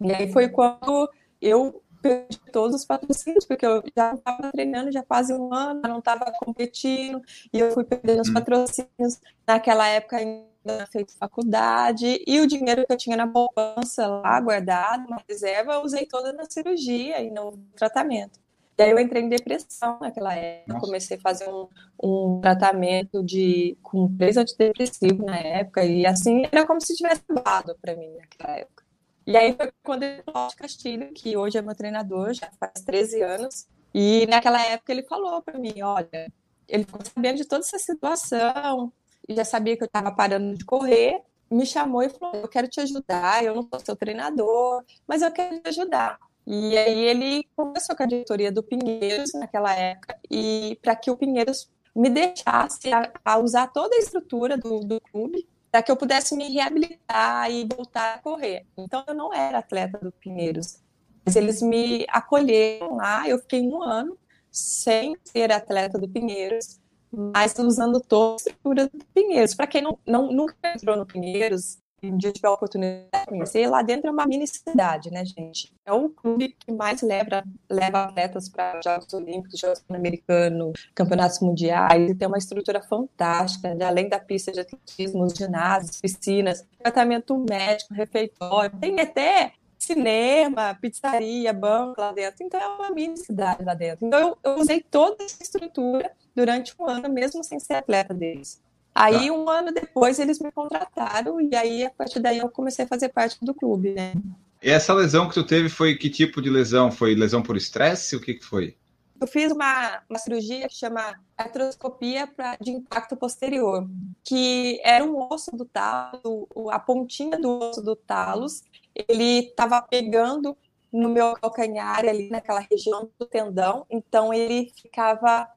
E 0.00 0.12
aí 0.12 0.32
foi 0.32 0.48
quando 0.48 1.08
eu 1.40 1.82
perdi 2.02 2.38
todos 2.52 2.76
os 2.76 2.84
patrocínios, 2.84 3.46
porque 3.46 3.64
eu 3.64 3.82
já 3.96 4.12
estava 4.12 4.52
treinando 4.52 4.92
já 4.92 5.02
quase 5.02 5.32
um 5.32 5.52
ano, 5.54 5.80
não 5.82 5.98
estava 6.00 6.30
competindo, 6.38 7.22
e 7.52 7.58
eu 7.58 7.70
fui 7.72 7.84
perdendo 7.84 8.20
os 8.20 8.28
hum. 8.28 8.34
patrocínios. 8.34 9.20
Naquela 9.46 9.88
época 9.88 10.18
ainda 10.64 10.86
feito 10.86 11.16
faculdade, 11.16 12.22
e 12.26 12.40
o 12.40 12.46
dinheiro 12.46 12.86
que 12.86 12.92
eu 12.92 12.96
tinha 12.96 13.16
na 13.16 13.26
poupança 13.26 14.06
lá 14.06 14.40
guardado, 14.40 15.06
uma 15.06 15.22
reserva, 15.28 15.74
eu 15.74 15.82
usei 15.82 16.06
toda 16.06 16.32
na 16.32 16.44
cirurgia 16.48 17.20
e 17.22 17.30
no 17.30 17.52
tratamento. 17.76 18.38
E 18.76 18.82
aí 18.82 18.90
eu 18.90 18.98
entrei 18.98 19.22
em 19.22 19.28
depressão 19.28 19.98
naquela 20.00 20.34
época, 20.34 20.72
Nossa. 20.72 20.86
comecei 20.86 21.16
a 21.16 21.20
fazer 21.20 21.48
um, 21.48 21.68
um 22.02 22.40
tratamento 22.40 23.22
de 23.22 23.78
com 23.82 24.16
três 24.16 24.36
antidepressivos 24.36 25.24
na 25.24 25.38
época, 25.38 25.84
e 25.84 26.04
assim 26.04 26.42
era 26.50 26.66
como 26.66 26.80
se 26.80 26.96
tivesse 26.96 27.22
acabado 27.28 27.76
para 27.80 27.94
mim 27.94 28.16
naquela 28.16 28.58
época. 28.58 28.84
E 29.26 29.36
aí 29.36 29.54
foi 29.54 29.72
quando 29.82 30.04
falou 30.24 30.48
de 30.48 30.56
Castilho, 30.56 31.12
que 31.14 31.36
hoje 31.36 31.56
é 31.56 31.62
meu 31.62 31.74
treinador, 31.74 32.34
já 32.34 32.50
faz 32.58 32.84
13 32.84 33.22
anos, 33.22 33.66
e 33.94 34.26
naquela 34.26 34.60
época 34.60 34.92
ele 34.92 35.04
falou 35.04 35.40
para 35.40 35.58
mim, 35.58 35.80
olha, 35.80 36.32
ele 36.68 36.84
ficou 36.84 37.00
sabendo 37.04 37.36
de 37.36 37.44
toda 37.44 37.62
essa 37.62 37.78
situação, 37.78 38.92
já 39.28 39.44
sabia 39.44 39.76
que 39.76 39.82
eu 39.82 39.86
estava 39.86 40.12
parando 40.12 40.56
de 40.56 40.64
correr, 40.64 41.20
me 41.50 41.66
chamou 41.66 42.02
e 42.02 42.08
falou, 42.08 42.36
eu 42.36 42.48
quero 42.48 42.68
te 42.68 42.80
ajudar, 42.80 43.44
eu 43.44 43.54
não 43.54 43.62
sou 43.62 43.80
seu 43.80 43.96
treinador, 43.96 44.84
mas 45.06 45.22
eu 45.22 45.30
quero 45.30 45.60
te 45.60 45.68
ajudar. 45.68 46.18
E 46.46 46.76
aí 46.76 47.04
ele 47.04 47.48
conversou 47.56 47.96
com 47.96 48.02
a 48.02 48.06
diretoria 48.06 48.52
do 48.52 48.62
Pinheiros 48.62 49.32
naquela 49.34 49.74
época 49.74 50.18
e 50.30 50.78
para 50.82 50.94
que 50.94 51.10
o 51.10 51.16
Pinheiros 51.16 51.70
me 51.94 52.10
deixasse 52.10 52.92
a, 52.92 53.10
a 53.24 53.38
usar 53.38 53.68
toda 53.68 53.94
a 53.96 53.98
estrutura 53.98 54.56
do, 54.58 54.80
do 54.80 55.00
clube 55.00 55.48
para 55.70 55.82
que 55.82 55.90
eu 55.90 55.96
pudesse 55.96 56.36
me 56.36 56.52
reabilitar 56.52 57.50
e 57.50 57.66
voltar 57.66 58.14
a 58.14 58.18
correr. 58.18 58.66
Então 58.76 59.02
eu 59.06 59.14
não 59.14 59.32
era 59.32 59.58
atleta 59.58 59.98
do 59.98 60.12
Pinheiros, 60.12 60.80
mas 61.24 61.34
eles 61.34 61.62
me 61.62 62.04
acolheram 62.08 62.96
lá. 62.96 63.28
Eu 63.28 63.38
fiquei 63.38 63.62
um 63.62 63.82
ano 63.82 64.18
sem 64.52 65.16
ser 65.24 65.50
atleta 65.50 65.98
do 65.98 66.08
Pinheiros, 66.08 66.78
mas 67.14 67.54
usando 67.58 68.00
toda 68.00 68.34
a 68.34 68.36
estrutura 68.36 68.90
do 68.92 69.04
Pinheiros. 69.14 69.54
Para 69.54 69.66
quem 69.66 69.82
não, 69.82 69.98
não, 70.06 70.32
nunca 70.32 70.54
entrou 70.74 70.96
no 70.96 71.06
Pinheiros, 71.06 71.78
um 72.02 72.18
dia 72.18 72.32
tiver 72.32 72.48
a 72.48 72.52
oportunidade 72.52 73.08
de 73.12 73.26
conhecer, 73.26 73.66
lá 73.66 73.82
dentro 73.82 74.08
é 74.08 74.10
uma 74.10 74.26
mini 74.26 74.46
cidade, 74.46 75.10
né, 75.10 75.24
gente? 75.24 75.72
É 75.84 75.92
o 75.92 76.08
clube 76.10 76.54
que 76.58 76.72
mais 76.72 77.02
leva, 77.02 77.42
leva 77.70 78.04
atletas 78.04 78.48
para 78.48 78.80
Jogos 78.82 79.12
Olímpicos, 79.12 79.58
Jogos 79.58 79.80
Pan-Americanos, 79.80 80.88
campeonatos 80.94 81.40
mundiais, 81.40 82.10
e 82.10 82.14
tem 82.14 82.28
uma 82.28 82.38
estrutura 82.38 82.82
fantástica, 82.82 83.74
né? 83.74 83.84
além 83.84 84.08
da 84.08 84.18
pista 84.18 84.52
de 84.52 84.60
atletismo, 84.60 85.28
ginásios, 85.28 86.00
piscinas, 86.00 86.66
tratamento 86.78 87.36
médico, 87.38 87.94
refeitório, 87.94 88.76
tem 88.78 89.00
até 89.00 89.52
cinema, 89.84 90.76
pizzaria, 90.80 91.52
banco 91.52 92.00
lá 92.00 92.12
dentro. 92.12 92.44
Então 92.44 92.60
é 92.60 92.66
uma 92.66 92.90
mini 92.90 93.16
cidade 93.16 93.64
lá 93.64 93.74
dentro. 93.74 94.06
Então 94.06 94.20
eu, 94.20 94.38
eu 94.42 94.60
usei 94.60 94.80
toda 94.80 95.22
essa 95.22 95.42
estrutura 95.42 96.10
durante 96.34 96.74
um 96.78 96.86
ano, 96.88 97.08
mesmo 97.08 97.44
sem 97.44 97.60
ser 97.60 97.74
atleta 97.74 98.12
deles. 98.12 98.60
Aí, 98.94 99.26
tá. 99.26 99.32
um 99.32 99.48
ano 99.48 99.72
depois, 99.72 100.18
eles 100.18 100.38
me 100.38 100.52
contrataram 100.52 101.40
e 101.40 101.54
aí, 101.56 101.84
a 101.84 101.90
partir 101.90 102.20
daí, 102.20 102.38
eu 102.38 102.48
comecei 102.48 102.84
a 102.84 102.88
fazer 102.88 103.08
parte 103.08 103.44
do 103.44 103.52
clube, 103.52 103.90
né? 103.90 104.14
E 104.62 104.70
essa 104.70 104.94
lesão 104.94 105.28
que 105.28 105.34
tu 105.34 105.42
teve 105.44 105.68
foi 105.68 105.96
que 105.96 106.08
tipo 106.08 106.40
de 106.40 106.48
lesão? 106.48 106.90
Foi 106.90 107.14
lesão 107.14 107.42
por 107.42 107.56
estresse? 107.56 108.16
O 108.16 108.20
que, 108.20 108.34
que 108.34 108.44
foi? 108.44 108.76
Eu 109.20 109.26
fiz 109.26 109.52
uma, 109.52 110.02
uma 110.08 110.18
cirurgia 110.18 110.68
que 110.68 110.74
chama 110.74 111.14
artroscopia 111.36 112.26
pra, 112.26 112.56
de 112.60 112.72
impacto 112.72 113.16
posterior, 113.16 113.88
que 114.24 114.80
era 114.82 115.04
um 115.04 115.32
osso 115.32 115.56
do 115.56 115.64
talo, 115.64 116.48
a 116.70 116.78
pontinha 116.78 117.38
do 117.38 117.58
osso 117.58 117.80
do 117.80 117.94
talos, 117.94 118.62
ele 119.08 119.48
estava 119.48 119.80
pegando 119.80 120.56
no 120.92 121.08
meu 121.08 121.34
calcanhar 121.34 122.00
ali 122.00 122.28
naquela 122.28 122.60
região 122.60 123.10
do 123.18 123.26
tendão, 123.26 123.84
então 123.90 124.32
ele 124.32 124.70
ficava 124.80 125.48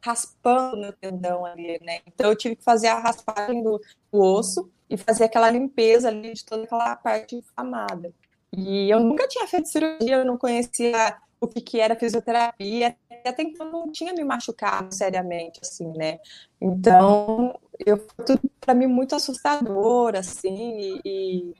raspando 0.00 0.76
meu 0.76 0.92
tendão 0.92 1.44
ali, 1.44 1.78
né? 1.82 2.00
Então 2.06 2.30
eu 2.30 2.36
tive 2.36 2.56
que 2.56 2.64
fazer 2.64 2.88
a 2.88 2.98
raspagem 2.98 3.62
do, 3.62 3.80
do 4.12 4.20
osso 4.20 4.70
e 4.88 4.96
fazer 4.96 5.24
aquela 5.24 5.50
limpeza 5.50 6.08
ali 6.08 6.32
de 6.32 6.44
toda 6.44 6.64
aquela 6.64 6.96
parte 6.96 7.36
inflamada. 7.36 8.12
E 8.56 8.90
eu 8.90 9.00
nunca 9.00 9.28
tinha 9.28 9.46
feito 9.46 9.68
cirurgia, 9.68 10.16
eu 10.16 10.24
não 10.24 10.38
conhecia 10.38 11.16
o 11.40 11.46
que, 11.46 11.60
que 11.60 11.80
era 11.80 11.96
fisioterapia, 11.96 12.96
até 13.24 13.42
então 13.42 13.70
não 13.70 13.90
tinha 13.90 14.12
me 14.12 14.24
machucado 14.24 14.94
seriamente, 14.94 15.60
assim, 15.62 15.88
né? 15.96 16.18
Então, 16.60 17.58
eu 17.78 17.98
tudo 18.26 18.40
para 18.60 18.74
mim 18.74 18.86
muito 18.86 19.14
assustador, 19.14 20.16
assim, 20.16 21.00
e, 21.04 21.54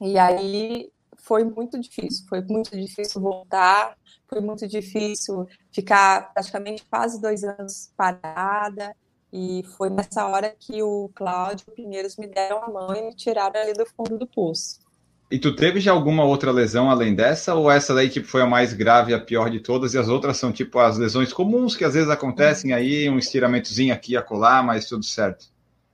e 0.00 0.18
aí 0.18 0.90
foi 1.16 1.44
muito 1.44 1.78
difícil, 1.80 2.26
foi 2.28 2.42
muito 2.42 2.70
difícil 2.70 3.20
voltar, 3.20 3.96
foi 4.28 4.40
muito 4.40 4.66
difícil 4.68 5.46
ficar 5.72 6.32
praticamente 6.32 6.84
quase 6.84 7.20
dois 7.20 7.42
anos 7.42 7.90
parada, 7.96 8.94
e 9.32 9.64
foi 9.76 9.90
nessa 9.90 10.24
hora 10.28 10.54
que 10.56 10.80
o 10.80 11.10
Cláudio 11.12 11.66
Pinheiros 11.74 12.16
me 12.16 12.28
deram 12.28 12.62
a 12.62 12.68
mão 12.70 12.94
e 12.94 13.02
me 13.02 13.14
tiraram 13.16 13.60
ali 13.60 13.72
do 13.72 13.84
fundo 13.84 14.16
do 14.16 14.28
poço. 14.28 14.83
E 15.30 15.38
tu 15.38 15.56
teve 15.56 15.80
já 15.80 15.92
alguma 15.92 16.24
outra 16.24 16.52
lesão 16.52 16.90
além 16.90 17.14
dessa, 17.14 17.54
ou 17.54 17.70
essa 17.70 17.94
daí 17.94 18.08
tipo, 18.08 18.26
foi 18.26 18.42
a 18.42 18.46
mais 18.46 18.72
grave, 18.72 19.14
a 19.14 19.20
pior 19.20 19.50
de 19.50 19.60
todas, 19.60 19.94
e 19.94 19.98
as 19.98 20.08
outras 20.08 20.36
são 20.36 20.52
tipo 20.52 20.78
as 20.78 20.98
lesões 20.98 21.32
comuns 21.32 21.74
que 21.74 21.84
às 21.84 21.94
vezes 21.94 22.10
acontecem 22.10 22.72
aí, 22.72 23.08
um 23.08 23.18
estiramentozinho 23.18 23.92
aqui 23.92 24.12
e 24.12 24.16
acolá, 24.16 24.62
mas 24.62 24.86
tudo 24.86 25.04
certo? 25.04 25.46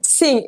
Sim, 0.02 0.44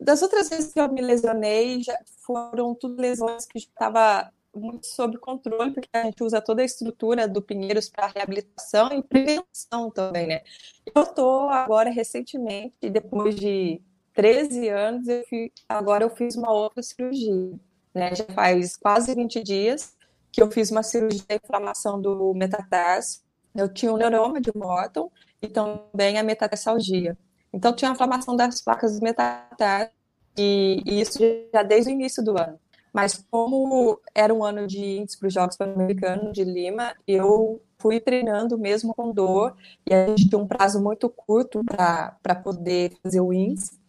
das 0.00 0.20
outras 0.20 0.48
vezes 0.48 0.72
que 0.72 0.80
eu 0.80 0.92
me 0.92 1.00
lesionei, 1.00 1.82
já 1.82 1.96
foram 2.26 2.74
tudo 2.74 3.00
lesões 3.00 3.46
que 3.46 3.58
estava 3.58 4.30
muito 4.54 4.86
sob 4.86 5.16
controle, 5.18 5.70
porque 5.70 5.88
a 5.92 6.02
gente 6.04 6.22
usa 6.22 6.40
toda 6.40 6.62
a 6.62 6.64
estrutura 6.64 7.28
do 7.28 7.40
Pinheiros 7.40 7.88
para 7.88 8.08
reabilitação 8.08 8.92
e 8.92 9.02
prevenção 9.02 9.90
também, 9.90 10.26
né? 10.26 10.42
Eu 10.92 11.02
estou 11.02 11.48
agora, 11.48 11.88
recentemente, 11.90 12.90
depois 12.90 13.36
de 13.36 13.80
13 14.12 14.68
anos, 14.68 15.08
eu 15.08 15.24
fui, 15.28 15.52
agora 15.68 16.04
eu 16.04 16.10
fiz 16.10 16.34
uma 16.34 16.52
outra 16.52 16.82
cirurgia, 16.82 17.58
né? 17.94 18.14
Já 18.14 18.24
faz 18.26 18.76
quase 18.76 19.14
20 19.14 19.42
dias 19.42 19.94
que 20.32 20.42
eu 20.42 20.50
fiz 20.50 20.70
uma 20.70 20.82
cirurgia 20.82 21.24
de 21.28 21.40
inflamação 21.44 22.00
do 22.00 22.32
metatarso. 22.34 23.22
Eu 23.54 23.68
tinha 23.72 23.92
um 23.92 23.96
neuroma 23.96 24.40
de 24.40 24.50
Morton 24.54 25.10
e 25.42 25.48
também 25.48 26.18
a 26.18 26.22
metatarsalgia. 26.22 27.16
Então, 27.52 27.74
tinha 27.74 27.90
a 27.90 27.94
inflamação 27.94 28.36
das 28.36 28.60
placas 28.62 28.98
do 28.98 29.02
metatarso, 29.02 29.90
e, 30.38 30.82
isso 30.86 31.18
já 31.52 31.62
desde 31.62 31.90
o 31.90 31.92
início 31.92 32.22
do 32.24 32.38
ano. 32.38 32.58
Mas 32.92 33.24
como 33.30 34.00
era 34.14 34.32
um 34.32 34.44
ano 34.44 34.66
de 34.66 34.78
índice 34.78 35.18
para 35.18 35.28
os 35.28 35.34
Jogos 35.34 35.56
Pan-Americanos 35.56 36.32
de 36.32 36.44
Lima, 36.44 36.94
eu 37.06 37.60
fui 37.78 38.00
treinando 38.00 38.58
mesmo 38.58 38.94
com 38.94 39.12
dor, 39.12 39.56
e 39.88 39.94
a 39.94 40.06
gente 40.08 40.28
tinha 40.28 40.38
um 40.40 40.46
prazo 40.46 40.82
muito 40.82 41.08
curto 41.08 41.64
para 41.64 42.34
poder 42.36 42.92
fazer 43.02 43.20
o 43.20 43.32
índice. 43.32 43.79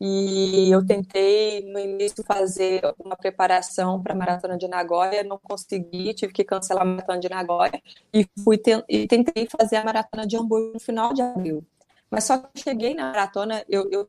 E 0.00 0.70
eu 0.70 0.84
tentei 0.86 1.62
no 1.70 1.78
início 1.78 2.24
fazer 2.24 2.80
uma 2.98 3.14
preparação 3.14 4.02
para 4.02 4.14
a 4.14 4.16
maratona 4.16 4.56
de 4.56 4.66
Nagoya, 4.66 5.22
não 5.22 5.38
consegui, 5.38 6.14
tive 6.14 6.32
que 6.32 6.42
cancelar 6.42 6.84
a 6.84 6.86
maratona 6.86 7.20
de 7.20 7.28
Nagoya 7.28 7.82
e 8.14 8.26
fui 8.42 8.58
e 8.88 9.06
tentei 9.06 9.46
fazer 9.46 9.76
a 9.76 9.84
maratona 9.84 10.26
de 10.26 10.38
Hamburgo 10.38 10.72
no 10.72 10.80
final 10.80 11.12
de 11.12 11.20
abril. 11.20 11.62
Mas 12.10 12.24
só 12.24 12.38
que 12.38 12.62
cheguei 12.62 12.94
na 12.94 13.10
maratona, 13.10 13.62
eu, 13.68 13.90
eu 13.90 14.06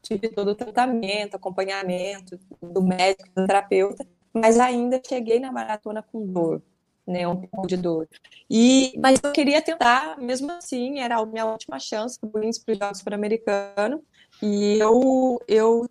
tive 0.00 0.30
todo 0.30 0.48
o 0.48 0.54
tratamento, 0.54 1.36
acompanhamento 1.36 2.40
do 2.62 2.82
médico, 2.82 3.28
do 3.36 3.46
terapeuta, 3.46 4.06
mas 4.32 4.58
ainda 4.58 5.00
cheguei 5.06 5.38
na 5.38 5.52
maratona 5.52 6.02
com 6.02 6.26
dor, 6.26 6.62
né, 7.06 7.28
um 7.28 7.36
pouco 7.36 7.66
de 7.66 7.76
dor. 7.76 8.08
E, 8.50 8.98
mas 8.98 9.20
eu 9.22 9.30
queria 9.30 9.60
tentar, 9.60 10.18
mesmo 10.18 10.50
assim, 10.52 11.00
era 11.00 11.16
a 11.16 11.26
minha 11.26 11.44
última 11.44 11.78
chance 11.78 12.18
para 12.18 12.40
os 12.40 12.78
Jogos 12.78 13.02
Pan-Americanos, 13.02 14.00
e 14.42 14.78
eu, 14.78 15.40
eu 15.48 15.88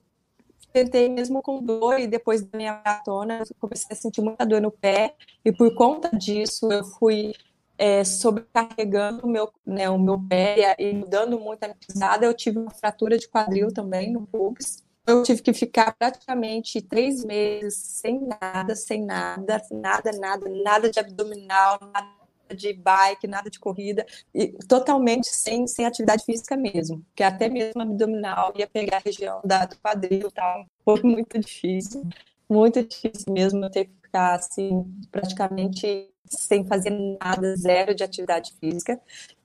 tentei 0.72 1.10
mesmo 1.10 1.42
com 1.42 1.62
dor, 1.62 2.00
e 2.00 2.08
depois 2.08 2.42
da 2.42 2.58
minha 2.58 2.74
maratona, 2.74 3.40
eu 3.40 3.56
comecei 3.60 3.88
a 3.92 3.96
sentir 3.96 4.22
muita 4.22 4.46
dor 4.46 4.62
no 4.62 4.72
pé, 4.72 5.16
e 5.44 5.52
por 5.52 5.74
conta 5.76 6.10
disso, 6.16 6.72
eu 6.72 6.84
fui 6.84 7.34
é, 7.78 8.04
sobrecarregando 8.04 9.28
meu, 9.28 9.52
né, 9.66 9.90
o 9.90 9.98
meu 10.00 10.20
pé 10.20 10.76
e 10.80 10.94
mudando 10.94 11.40
muito 11.40 11.64
a 11.64 11.74
pisada. 11.76 12.26
Eu 12.26 12.34
tive 12.34 12.60
uma 12.60 12.72
fratura 12.72 13.18
de 13.18 13.28
quadril 13.28 13.74
também 13.74 14.12
no 14.12 14.26
pubis. 14.26 14.84
Eu 15.06 15.24
tive 15.24 15.42
que 15.42 15.52
ficar 15.52 15.94
praticamente 15.94 16.82
três 16.82 17.26
meses 17.26 17.76
sem 17.76 18.26
nada, 18.26 18.74
sem 18.76 19.04
nada, 19.04 19.62
nada, 19.70 20.12
nada, 20.18 20.50
nada 20.50 20.90
de 20.90 20.98
abdominal, 20.98 21.78
nada 21.94 22.23
de 22.56 22.74
bike, 22.74 23.28
nada 23.28 23.50
de 23.50 23.60
corrida, 23.60 24.06
e 24.34 24.48
totalmente 24.68 25.28
sem, 25.28 25.68
sem 25.68 25.86
atividade 25.86 26.24
física 26.26 26.58
mesmo, 26.58 27.02
porque 27.04 27.24
até 27.24 27.50
mesmo 27.50 27.82
abdominal 27.82 28.54
ia 28.56 28.68
pegar 28.68 28.98
a 28.98 29.02
região 29.02 29.42
da, 29.44 29.66
do 29.66 29.78
quadril 29.78 30.32
tal. 30.32 30.66
Foi 30.84 31.02
muito 31.04 31.40
difícil, 31.40 32.08
muito 32.50 32.84
difícil 32.84 33.32
mesmo 33.32 33.64
eu 33.64 33.70
ter 33.72 33.86
que 33.86 33.94
ficar 34.02 34.36
assim, 34.36 34.84
praticamente 35.12 36.10
sem 36.30 36.66
fazer 36.66 36.92
nada, 37.22 37.56
zero 37.56 37.94
de 37.94 38.04
atividade 38.04 38.54
física. 38.60 39.00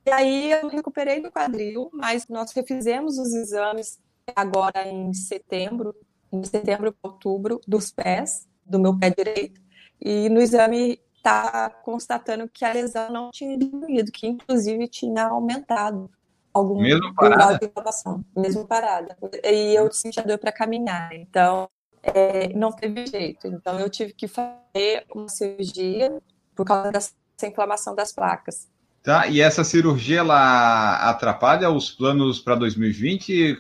E 0.07 0.11
aí 0.11 0.53
eu 0.53 0.69
recuperei 0.69 1.21
do 1.21 1.31
quadril, 1.31 1.91
mas 1.93 2.27
nós 2.29 2.53
refizemos 2.53 3.19
os 3.19 3.35
exames 3.35 3.99
agora 4.35 4.87
em 4.89 5.13
setembro, 5.13 5.95
em 6.33 6.43
setembro, 6.45 6.95
outubro, 7.03 7.61
dos 7.67 7.91
pés, 7.91 8.47
do 8.65 8.79
meu 8.79 8.99
pé 8.99 9.11
direito, 9.11 9.61
e 10.01 10.29
no 10.29 10.41
exame 10.41 11.01
está 11.29 11.71
constatando 11.71 12.49
que 12.49 12.65
a 12.65 12.73
lesão 12.73 13.11
não 13.11 13.31
tinha 13.31 13.57
diminuído, 13.57 14.11
que 14.11 14.27
inclusive 14.27 14.89
tinha 14.89 15.27
aumentado 15.27 16.11
algum 16.53 16.81
mesmo 16.81 17.15
parada. 17.15 17.59
de 17.59 17.67
inflamação, 17.67 18.25
mesmo 18.37 18.67
parada. 18.67 19.17
E 19.45 19.75
eu 19.75 19.91
sentia 19.93 20.23
dor 20.23 20.39
para 20.39 20.53
caminhar, 20.53 21.15
então 21.15 21.69
é, 22.03 22.53
não 22.55 22.73
teve 22.73 23.07
jeito. 23.07 23.47
Então 23.47 23.79
eu 23.79 23.89
tive 23.89 24.13
que 24.13 24.27
fazer 24.27 25.05
uma 25.15 25.29
cirurgia 25.29 26.21
por 26.55 26.65
causa 26.65 26.91
dessa 26.91 27.13
inflamação 27.45 27.95
das 27.95 28.13
placas. 28.13 28.69
Tá, 29.03 29.27
e 29.29 29.41
essa 29.41 29.63
cirurgia 29.63 30.21
ela 30.21 31.09
atrapalha 31.09 31.71
os 31.71 31.91
planos 31.91 32.41
para 32.41 32.57
2020? 32.57 33.57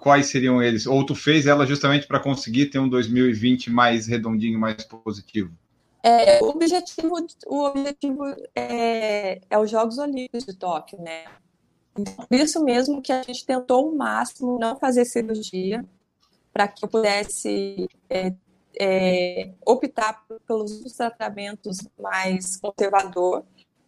Quais 0.00 0.26
seriam 0.26 0.62
eles? 0.62 0.86
Ou 0.86 1.04
tu 1.04 1.14
fez 1.14 1.46
ela 1.46 1.66
justamente 1.66 2.06
para 2.06 2.20
conseguir 2.20 2.66
ter 2.66 2.78
um 2.78 2.88
2020 2.88 3.70
mais 3.70 4.06
redondinho, 4.06 4.58
mais 4.58 4.84
positivo? 4.84 5.52
É, 6.08 6.42
o 6.42 6.48
objetivo, 6.48 7.14
o 7.46 7.64
objetivo 7.64 8.24
é, 8.54 9.40
é 9.50 9.58
os 9.58 9.70
Jogos 9.70 9.98
Olímpicos 9.98 10.44
de 10.44 10.56
Tóquio, 10.56 11.00
né? 11.00 11.24
Por 11.94 12.34
isso 12.38 12.62
mesmo 12.64 13.02
que 13.02 13.12
a 13.12 13.22
gente 13.22 13.44
tentou 13.44 13.90
o 13.90 13.96
máximo 13.96 14.58
não 14.58 14.78
fazer 14.78 15.04
cirurgia 15.04 15.84
para 16.52 16.68
que 16.68 16.84
eu 16.84 16.88
pudesse 16.88 17.88
é, 18.08 18.32
é, 18.80 19.50
optar 19.66 20.24
pelos 20.46 20.80
tratamentos 20.92 21.78
mais 22.00 22.56
conservador. 22.56 23.44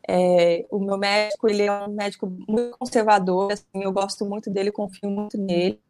É, 0.09 0.67
o 0.71 0.79
meu 0.79 0.99
médico, 0.99 1.49
ele 1.49 1.63
é 1.63 1.73
um 1.73 1.93
médico 1.93 2.27
muito 2.27 2.77
conservador, 2.79 3.53
assim, 3.53 3.65
eu 3.75 3.93
gosto 3.93 4.25
muito 4.27 4.51
dele, 4.51 4.73
confio 4.73 5.11
muito 5.11 5.39
nele. 5.39 5.81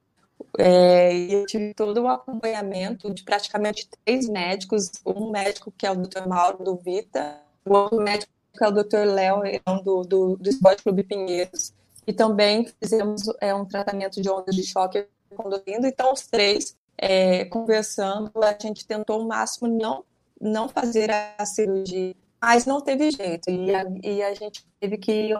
É, 0.58 1.12
eu 1.32 1.46
tive 1.46 1.74
todo 1.74 2.00
um 2.02 2.08
acompanhamento 2.08 3.12
de 3.12 3.22
praticamente 3.22 3.88
três 4.04 4.28
médicos, 4.28 4.90
um 5.04 5.30
médico 5.30 5.72
que 5.76 5.86
é 5.86 5.90
o 5.90 5.96
Dr. 5.96 6.26
Mauro 6.26 6.64
do 6.64 6.76
Vita, 6.76 7.40
o 7.64 7.74
outro 7.74 8.00
médico 8.00 8.32
que 8.52 8.64
é 8.64 8.68
o 8.68 8.72
Dr. 8.72 9.06
Léo 9.06 9.44
é 9.44 9.60
do, 9.82 10.02
do, 10.02 10.36
do 10.36 10.48
Esporte 10.48 10.82
Clube 10.82 11.04
Pinheiros, 11.04 11.72
e 12.06 12.12
também 12.12 12.66
fizemos 12.82 13.22
é, 13.40 13.54
um 13.54 13.64
tratamento 13.64 14.20
de 14.20 14.28
ondas 14.28 14.54
de 14.54 14.64
choque 14.64 15.06
conduzindo, 15.34 15.86
então 15.86 16.12
os 16.12 16.26
três 16.26 16.76
é, 16.98 17.44
conversando, 17.46 18.30
a 18.42 18.56
gente 18.60 18.86
tentou 18.86 19.22
o 19.22 19.28
máximo 19.28 19.68
não, 19.68 20.04
não 20.40 20.68
fazer 20.68 21.10
a 21.10 21.46
cirurgia, 21.46 22.14
mas 22.40 22.66
não 22.66 22.80
teve 22.80 23.10
jeito. 23.10 23.48
E 23.50 23.74
a, 23.74 23.84
e 24.02 24.22
a 24.22 24.34
gente 24.34 24.66
teve 24.78 24.98
que 24.98 25.30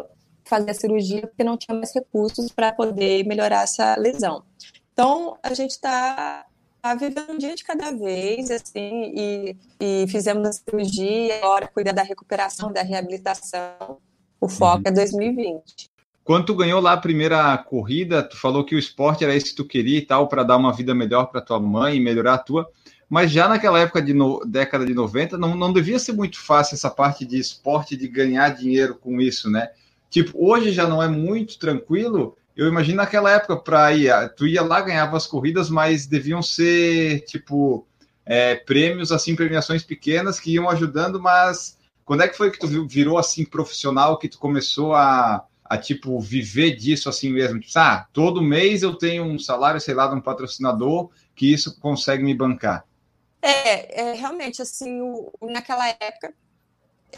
fazer 0.45 0.71
a 0.71 0.75
cirurgia 0.75 1.27
porque 1.27 1.45
não 1.45 1.57
tinha 1.57 1.77
mais 1.77 1.95
recursos 1.95 2.51
para 2.51 2.73
poder 2.73 3.27
melhorar 3.27 3.65
essa 3.65 3.95
lesão. 3.97 4.43
Então, 5.01 5.39
a 5.43 5.55
gente 5.55 5.71
está 5.71 6.45
tá 6.83 6.95
vivendo 6.95 7.31
um 7.31 7.39
dia 7.39 7.57
de 7.57 7.65
cada 7.65 7.91
vez, 7.91 8.51
assim, 8.51 9.15
e, 9.17 9.57
e 9.81 10.07
fizemos 10.09 10.47
a 10.47 10.53
cirurgia, 10.53 11.39
agora 11.39 11.67
cuidar 11.69 11.93
da 11.93 12.03
recuperação, 12.03 12.71
da 12.71 12.83
reabilitação. 12.83 13.97
O 14.39 14.47
foco 14.47 14.83
uhum. 14.85 14.89
é 14.89 14.91
2020. 14.93 15.91
Quando 16.23 16.45
tu 16.45 16.55
ganhou 16.55 16.83
lá 16.83 16.93
a 16.93 16.99
primeira 16.99 17.57
corrida, 17.57 18.23
tu 18.23 18.37
falou 18.37 18.63
que 18.63 18.75
o 18.75 18.79
esporte 18.79 19.25
era 19.25 19.35
isso 19.35 19.47
que 19.47 19.55
tu 19.55 19.65
queria 19.65 19.97
e 19.97 20.05
tal, 20.05 20.29
para 20.29 20.43
dar 20.43 20.59
uma 20.59 20.71
vida 20.71 20.95
melhor 20.95 21.31
para 21.31 21.41
tua 21.41 21.59
mãe 21.59 21.97
e 21.97 22.01
melhorar 22.01 22.35
a 22.35 22.39
tua. 22.39 22.71
Mas 23.09 23.31
já 23.31 23.49
naquela 23.49 23.81
época 23.81 24.03
de 24.03 24.13
no, 24.13 24.45
década 24.45 24.85
de 24.85 24.93
90, 24.93 25.39
não, 25.39 25.57
não 25.57 25.73
devia 25.73 25.99
ser 25.99 26.13
muito 26.13 26.39
fácil 26.39 26.75
essa 26.75 26.91
parte 26.91 27.25
de 27.25 27.39
esporte, 27.39 27.97
de 27.97 28.07
ganhar 28.07 28.51
dinheiro 28.51 28.97
com 28.97 29.19
isso, 29.19 29.51
né? 29.51 29.71
Tipo, 30.11 30.33
hoje 30.47 30.73
já 30.73 30.87
não 30.87 31.03
é 31.03 31.09
muito 31.09 31.59
tranquilo. 31.59 32.37
Eu 32.61 32.69
imagino 32.69 32.99
naquela 32.99 33.31
época 33.31 33.57
para 33.57 33.91
ir, 33.95 34.13
tu 34.37 34.47
ia 34.47 34.61
lá, 34.61 34.83
ganhava 34.83 35.17
as 35.17 35.27
corridas, 35.27 35.71
mas 35.71 36.05
deviam 36.07 36.43
ser, 36.43 37.23
tipo, 37.23 37.87
é, 38.27 38.55
prêmios, 38.55 39.11
assim, 39.11 39.35
premiações 39.35 39.83
pequenas 39.83 40.39
que 40.39 40.53
iam 40.53 40.69
ajudando, 40.69 41.19
mas 41.19 41.79
quando 42.05 42.23
é 42.23 42.29
que 42.29 42.37
foi 42.37 42.51
que 42.51 42.59
tu 42.59 42.87
virou, 42.87 43.17
assim, 43.17 43.47
profissional, 43.47 44.19
que 44.19 44.29
tu 44.29 44.39
começou 44.39 44.95
a 44.95 45.43
a 45.65 45.79
tipo 45.79 46.21
viver 46.21 46.75
disso 46.77 47.09
assim 47.09 47.31
mesmo? 47.31 47.61
Tipo, 47.61 47.79
ah, 47.79 48.07
todo 48.13 48.43
mês 48.43 48.83
eu 48.83 48.95
tenho 48.95 49.23
um 49.23 49.39
salário, 49.39 49.81
sei 49.81 49.95
lá, 49.95 50.09
de 50.09 50.17
um 50.17 50.21
patrocinador 50.21 51.11
que 51.35 51.51
isso 51.51 51.81
consegue 51.81 52.25
me 52.25 52.35
bancar. 52.35 52.85
É, 53.41 54.01
é 54.03 54.13
realmente 54.13 54.61
assim, 54.61 55.01
o, 55.01 55.33
naquela 55.43 55.89
época 55.89 56.35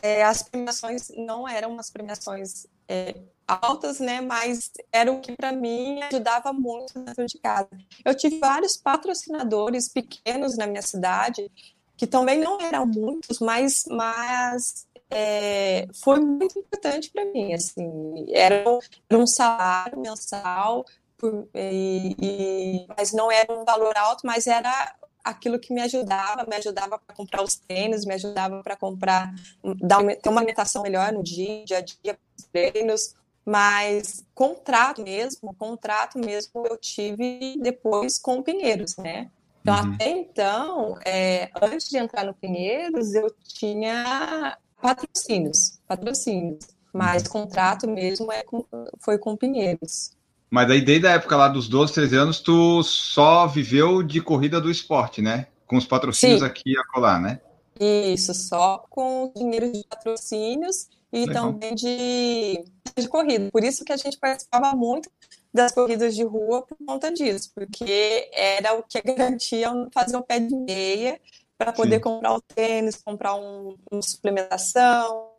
é, 0.02 0.22
as 0.22 0.42
premiações 0.42 1.10
não 1.16 1.48
eram 1.48 1.72
umas 1.72 1.90
premiações 1.90 2.66
é, 2.86 3.16
altas, 3.46 4.00
né? 4.00 4.20
Mas 4.20 4.70
era 4.90 5.10
o 5.12 5.20
que 5.20 5.36
para 5.36 5.52
mim 5.52 6.02
ajudava 6.02 6.52
muito 6.52 6.98
dentro 6.98 7.26
de 7.26 7.38
casa. 7.38 7.68
Eu 8.04 8.14
tive 8.14 8.38
vários 8.38 8.76
patrocinadores 8.76 9.88
pequenos 9.88 10.56
na 10.56 10.66
minha 10.66 10.82
cidade 10.82 11.50
que 11.96 12.06
também 12.06 12.40
não 12.40 12.60
eram 12.60 12.84
muitos, 12.84 13.38
mas, 13.38 13.84
mas 13.88 14.86
é, 15.08 15.86
foi 16.02 16.18
muito 16.18 16.58
importante 16.58 17.10
para 17.10 17.24
mim. 17.26 17.52
Assim, 17.52 18.26
era, 18.30 18.56
era, 18.56 19.18
um 19.18 19.26
salário 19.26 20.00
mensal, 20.00 20.84
por, 21.16 21.48
e, 21.54 22.16
e, 22.20 22.86
mas 22.96 23.12
não 23.12 23.30
era 23.30 23.52
um 23.52 23.64
valor 23.64 23.96
alto, 23.96 24.26
mas 24.26 24.46
era 24.46 24.96
aquilo 25.22 25.58
que 25.58 25.72
me 25.72 25.80
ajudava, 25.82 26.44
me 26.44 26.56
ajudava 26.56 26.98
para 26.98 27.14
comprar 27.14 27.42
os 27.42 27.54
tênis, 27.54 28.04
me 28.04 28.14
ajudava 28.14 28.62
para 28.62 28.76
comprar, 28.76 29.32
dar 29.80 29.98
uma, 29.98 30.16
ter 30.16 30.28
uma 30.28 30.40
alimentação 30.40 30.82
melhor 30.82 31.12
no 31.12 31.22
dia, 31.22 31.64
dia 31.64 31.78
a 31.78 31.80
dia, 31.80 32.18
treinos, 32.50 33.14
mas 33.44 34.24
contrato 34.34 35.02
mesmo, 35.02 35.54
contrato 35.54 36.18
mesmo 36.18 36.64
eu 36.66 36.76
tive 36.76 37.58
depois 37.60 38.18
com 38.18 38.38
o 38.38 38.42
Pinheiros, 38.42 38.96
né? 38.96 39.30
Então, 39.60 39.74
uhum. 39.74 39.94
até 39.94 40.10
então, 40.10 40.98
é, 41.04 41.50
antes 41.60 41.88
de 41.88 41.96
entrar 41.96 42.24
no 42.24 42.34
Pinheiros, 42.34 43.14
eu 43.14 43.32
tinha 43.44 44.56
patrocínios, 44.80 45.78
patrocínios. 45.86 46.66
Mas 46.92 47.26
contrato 47.26 47.88
mesmo 47.88 48.30
é 48.30 48.42
com, 48.42 48.64
foi 49.00 49.16
com 49.18 49.36
Pinheiros. 49.36 50.10
Mas 50.50 50.70
aí, 50.70 50.82
desde 50.82 51.06
a 51.06 51.12
época 51.12 51.36
lá 51.36 51.48
dos 51.48 51.66
12, 51.66 51.94
13 51.94 52.16
anos, 52.16 52.40
tu 52.40 52.82
só 52.82 53.46
viveu 53.46 54.02
de 54.02 54.20
corrida 54.20 54.60
do 54.60 54.70
esporte, 54.70 55.22
né? 55.22 55.46
Com 55.66 55.76
os 55.78 55.86
patrocínios 55.86 56.40
Sim. 56.40 56.46
aqui 56.46 56.72
e 56.72 56.78
acolá, 56.78 57.18
né? 57.18 57.40
Isso, 57.80 58.34
só 58.34 58.84
com 58.90 59.32
dinheiro 59.34 59.72
de 59.72 59.82
patrocínios 59.88 60.88
e 61.12 61.26
Legal. 61.26 61.52
também 61.52 61.74
de, 61.74 62.64
de 62.96 63.08
corrida. 63.08 63.50
Por 63.50 63.62
isso 63.62 63.84
que 63.84 63.92
a 63.92 63.96
gente 63.96 64.18
participava 64.18 64.74
muito 64.74 65.10
das 65.52 65.72
corridas 65.72 66.14
de 66.14 66.22
rua 66.22 66.62
por 66.62 66.76
conta 66.86 67.12
disso, 67.12 67.50
porque 67.54 68.30
era 68.32 68.74
o 68.74 68.82
que 68.82 69.00
garantia 69.02 69.68
fazer 69.92 70.16
um 70.16 70.22
pé 70.22 70.40
de 70.40 70.54
meia 70.56 71.20
para 71.58 71.72
poder 71.72 71.96
Sim. 71.96 72.00
comprar 72.00 72.34
o 72.34 72.40
tênis, 72.40 72.96
comprar 72.96 73.34
um, 73.34 73.76
uma 73.90 74.02
suplementação, 74.02 75.30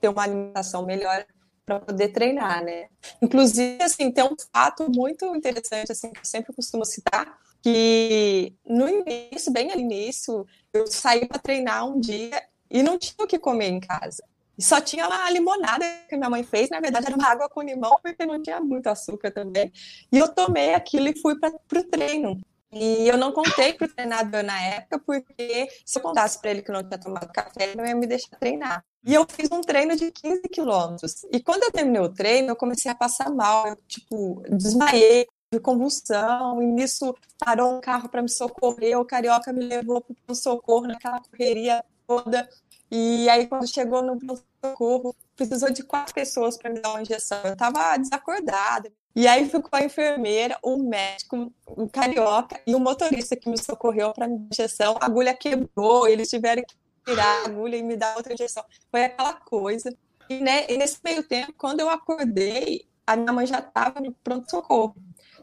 ter 0.00 0.08
uma 0.08 0.22
alimentação 0.22 0.84
melhor 0.84 1.24
para 1.64 1.80
poder 1.80 2.08
treinar, 2.08 2.62
né? 2.62 2.88
Inclusive, 3.22 3.82
assim, 3.82 4.10
tem 4.12 4.24
um 4.24 4.36
fato 4.52 4.86
muito 4.94 5.24
interessante, 5.34 5.90
assim, 5.90 6.12
que 6.12 6.20
eu 6.20 6.24
sempre 6.24 6.52
costumo 6.52 6.84
citar, 6.84 7.38
que 7.62 8.52
no 8.66 8.86
início, 8.86 9.50
bem 9.50 9.68
no 9.68 9.80
início, 9.80 10.46
eu 10.74 10.86
saí 10.86 11.26
para 11.26 11.38
treinar 11.38 11.88
um 11.88 11.98
dia 11.98 12.42
e 12.70 12.82
não 12.82 12.98
tinha 12.98 13.24
o 13.24 13.26
que 13.26 13.38
comer 13.38 13.68
em 13.68 13.80
casa. 13.80 14.22
E 14.56 14.62
só 14.62 14.80
tinha 14.80 15.06
uma 15.06 15.30
limonada 15.30 15.84
que 16.08 16.16
minha 16.16 16.30
mãe 16.30 16.42
fez, 16.42 16.70
na 16.70 16.80
verdade 16.80 17.06
era 17.06 17.16
uma 17.16 17.28
água 17.28 17.48
com 17.48 17.62
limão, 17.62 17.98
porque 18.02 18.24
não 18.24 18.40
tinha 18.40 18.60
muito 18.60 18.86
açúcar 18.86 19.30
também. 19.30 19.72
E 20.12 20.18
eu 20.18 20.28
tomei 20.28 20.74
aquilo 20.74 21.08
e 21.08 21.20
fui 21.20 21.38
para 21.38 21.50
o 21.50 21.84
treino. 21.84 22.40
E 22.74 23.08
eu 23.08 23.16
não 23.16 23.30
contei 23.30 23.72
para 23.72 23.86
o 23.86 23.88
treinador 23.88 24.42
na 24.42 24.60
época, 24.60 24.98
porque 24.98 25.68
se 25.86 25.98
eu 25.98 26.02
contasse 26.02 26.40
para 26.40 26.50
ele 26.50 26.62
que 26.62 26.70
eu 26.70 26.74
não 26.74 26.82
tinha 26.82 26.98
tomado 26.98 27.32
café, 27.32 27.64
ele 27.64 27.76
não 27.76 27.86
ia 27.86 27.94
me 27.94 28.06
deixar 28.06 28.36
treinar. 28.36 28.84
E 29.06 29.14
eu 29.14 29.24
fiz 29.28 29.48
um 29.52 29.60
treino 29.60 29.94
de 29.94 30.10
15 30.10 30.42
quilômetros. 30.48 31.24
E 31.30 31.40
quando 31.40 31.62
eu 31.62 31.70
terminei 31.70 32.02
o 32.02 32.08
treino, 32.08 32.48
eu 32.48 32.56
comecei 32.56 32.90
a 32.90 32.94
passar 32.94 33.30
mal. 33.30 33.68
Eu, 33.68 33.76
tipo, 33.86 34.42
desmaiei 34.50 35.26
de 35.52 35.60
convulsão. 35.60 36.60
E 36.60 36.66
nisso 36.66 37.14
parou 37.38 37.76
um 37.76 37.80
carro 37.80 38.08
para 38.08 38.22
me 38.22 38.28
socorrer. 38.28 38.98
O 38.98 39.04
carioca 39.04 39.52
me 39.52 39.64
levou 39.64 40.00
para 40.00 40.14
o 40.28 40.34
socorro 40.34 40.88
naquela 40.88 41.20
correria 41.20 41.84
toda. 42.08 42.48
E 42.90 43.28
aí, 43.28 43.46
quando 43.46 43.66
chegou 43.66 44.02
no 44.02 44.18
socorro, 44.64 45.14
precisou 45.36 45.70
de 45.70 45.82
quatro 45.82 46.14
pessoas 46.14 46.56
para 46.56 46.70
me 46.70 46.80
dar 46.80 46.90
uma 46.90 47.02
injeção. 47.02 47.40
Eu 47.44 47.54
estava 47.54 47.96
desacordada. 47.96 48.92
E 49.16 49.28
aí 49.28 49.48
ficou 49.48 49.70
a 49.72 49.84
enfermeira, 49.84 50.58
o 50.62 50.76
médico, 50.76 51.52
o 51.66 51.88
carioca 51.88 52.60
e 52.66 52.74
o 52.74 52.80
motorista 52.80 53.36
que 53.36 53.48
me 53.48 53.56
socorreu 53.56 54.12
para 54.12 54.26
a 54.26 54.28
injeção. 54.28 54.96
A 55.00 55.06
agulha 55.06 55.34
quebrou, 55.34 56.08
eles 56.08 56.28
tiveram 56.28 56.62
que 56.62 56.74
tirar 57.04 57.42
a 57.42 57.44
agulha 57.46 57.76
e 57.76 57.82
me 57.82 57.96
dar 57.96 58.16
outra 58.16 58.32
injeção. 58.32 58.64
Foi 58.90 59.04
aquela 59.04 59.34
coisa. 59.34 59.96
E, 60.28 60.40
né, 60.40 60.66
e 60.68 60.76
nesse 60.76 60.98
meio 61.04 61.22
tempo, 61.22 61.52
quando 61.56 61.80
eu 61.80 61.88
acordei, 61.88 62.88
a 63.06 63.14
minha 63.14 63.32
mãe 63.32 63.46
já 63.46 63.60
estava 63.60 64.00
no 64.00 64.12
pronto-socorro. 64.12 64.96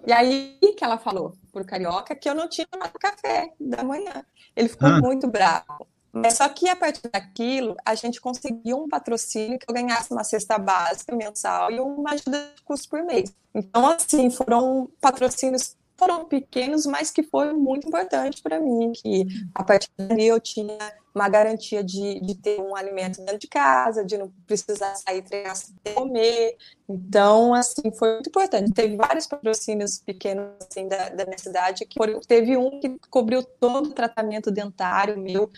E 0.06 0.12
aí 0.12 0.58
que 0.76 0.84
ela 0.84 0.98
falou 0.98 1.34
pro 1.54 1.64
carioca 1.64 2.16
que 2.16 2.28
eu 2.28 2.36
não 2.36 2.50
tinha 2.50 2.68
tomado 2.68 2.94
café 3.00 3.54
da 3.60 3.84
manhã. 3.84 4.26
Ele 4.56 4.68
ficou 4.68 4.90
ah. 4.90 5.00
muito 5.00 5.28
bravo. 5.28 5.88
Mas 6.14 6.36
só 6.36 6.50
que 6.50 6.68
a 6.68 6.76
partir 6.76 7.10
daquilo, 7.10 7.76
a 7.86 7.96
gente 7.96 8.20
conseguiu 8.20 8.78
um 8.78 8.90
patrocínio 8.90 9.58
que 9.58 9.66
eu 9.70 9.74
ganhasse 9.74 10.12
uma 10.12 10.24
cesta 10.24 10.58
básica 10.58 11.16
mensal 11.16 11.72
e 11.72 11.80
uma 11.80 12.12
ajuda 12.12 12.52
de 12.56 12.62
custo 12.64 12.90
por 12.90 13.04
mês. 13.04 13.34
Então, 13.54 13.88
assim, 13.88 14.30
foram 14.30 14.90
patrocínios 15.00 15.76
foram 16.02 16.26
pequenos, 16.26 16.88
mas 16.88 17.12
que 17.12 17.22
foi 17.22 17.54
muito 17.54 17.88
importante 17.88 18.42
para 18.42 18.60
mim, 18.60 18.92
que 18.92 19.24
a 19.54 19.64
partir 19.64 19.88
dali 19.96 20.26
eu 20.26 20.40
tinha 20.40 20.76
uma 21.14 21.30
garantia 21.30 21.84
de, 21.84 22.20
de 22.22 22.34
ter 22.34 22.60
um 22.60 22.76
alimento 22.76 23.18
dentro 23.20 23.38
de 23.38 23.48
casa, 23.48 24.04
de 24.04 24.18
não 24.18 24.32
precisar 24.48 24.96
sair 24.96 25.22
treinar 25.22 25.56
sem 25.56 25.76
comer. 25.94 26.58
Então, 26.90 27.54
assim, 27.54 27.92
foi 28.00 28.14
muito 28.14 28.30
importante. 28.30 28.74
Teve 28.74 28.96
vários 28.96 29.28
patrocínios 29.28 30.00
pequenos 30.00 30.48
assim, 30.68 30.88
da, 30.88 31.10
da 31.10 31.26
minha 31.26 31.38
cidade, 31.38 31.86
que 31.86 32.00
teve 32.28 32.58
um 32.58 32.80
que 32.80 32.98
cobriu 33.08 33.44
todo 33.44 33.90
o 33.90 33.94
tratamento 33.94 34.50
dentário 34.50 35.20
meu, 35.20 35.52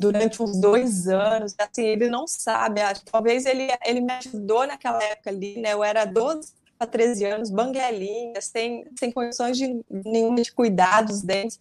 durante 0.00 0.42
uns 0.42 0.58
dois 0.58 1.06
anos, 1.06 1.54
assim, 1.58 1.84
ele 1.84 2.08
não 2.08 2.26
sabe, 2.26 2.80
acho, 2.80 3.04
talvez 3.04 3.44
ele, 3.44 3.68
ele 3.84 4.00
me 4.00 4.12
ajudou 4.14 4.66
naquela 4.66 5.02
época 5.04 5.28
ali, 5.30 5.60
né, 5.60 5.74
eu 5.74 5.84
era 5.84 6.06
12 6.06 6.52
para 6.78 6.86
13 6.86 7.24
anos, 7.26 7.50
banguelinha, 7.50 8.40
sem, 8.40 8.86
sem 8.98 9.12
condições 9.12 9.58
de 9.58 9.84
nenhuma 9.90 10.40
de 10.40 10.50
cuidar 10.52 11.02
dos 11.02 11.20
dentes, 11.20 11.60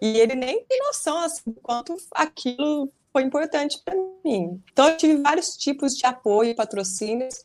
e 0.00 0.18
ele 0.18 0.36
nem 0.36 0.64
tem 0.64 0.78
noção, 0.78 1.18
assim, 1.18 1.52
quanto 1.62 1.96
aquilo 2.14 2.90
foi 3.12 3.22
importante 3.24 3.82
para 3.84 3.94
mim. 4.24 4.62
Então, 4.72 4.88
eu 4.88 4.96
tive 4.96 5.16
vários 5.20 5.56
tipos 5.56 5.94
de 5.94 6.06
apoio, 6.06 6.54
patrocínios, 6.54 7.42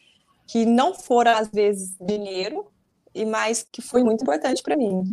que 0.47 0.63
não 0.63 0.93
foram, 0.93 1.31
às 1.31 1.49
vezes, 1.49 1.97
dinheiro, 1.99 2.67
e 3.13 3.25
mais 3.25 3.65
que 3.69 3.81
foi 3.81 4.03
muito 4.03 4.21
importante 4.21 4.61
para 4.61 4.77
mim 4.77 5.03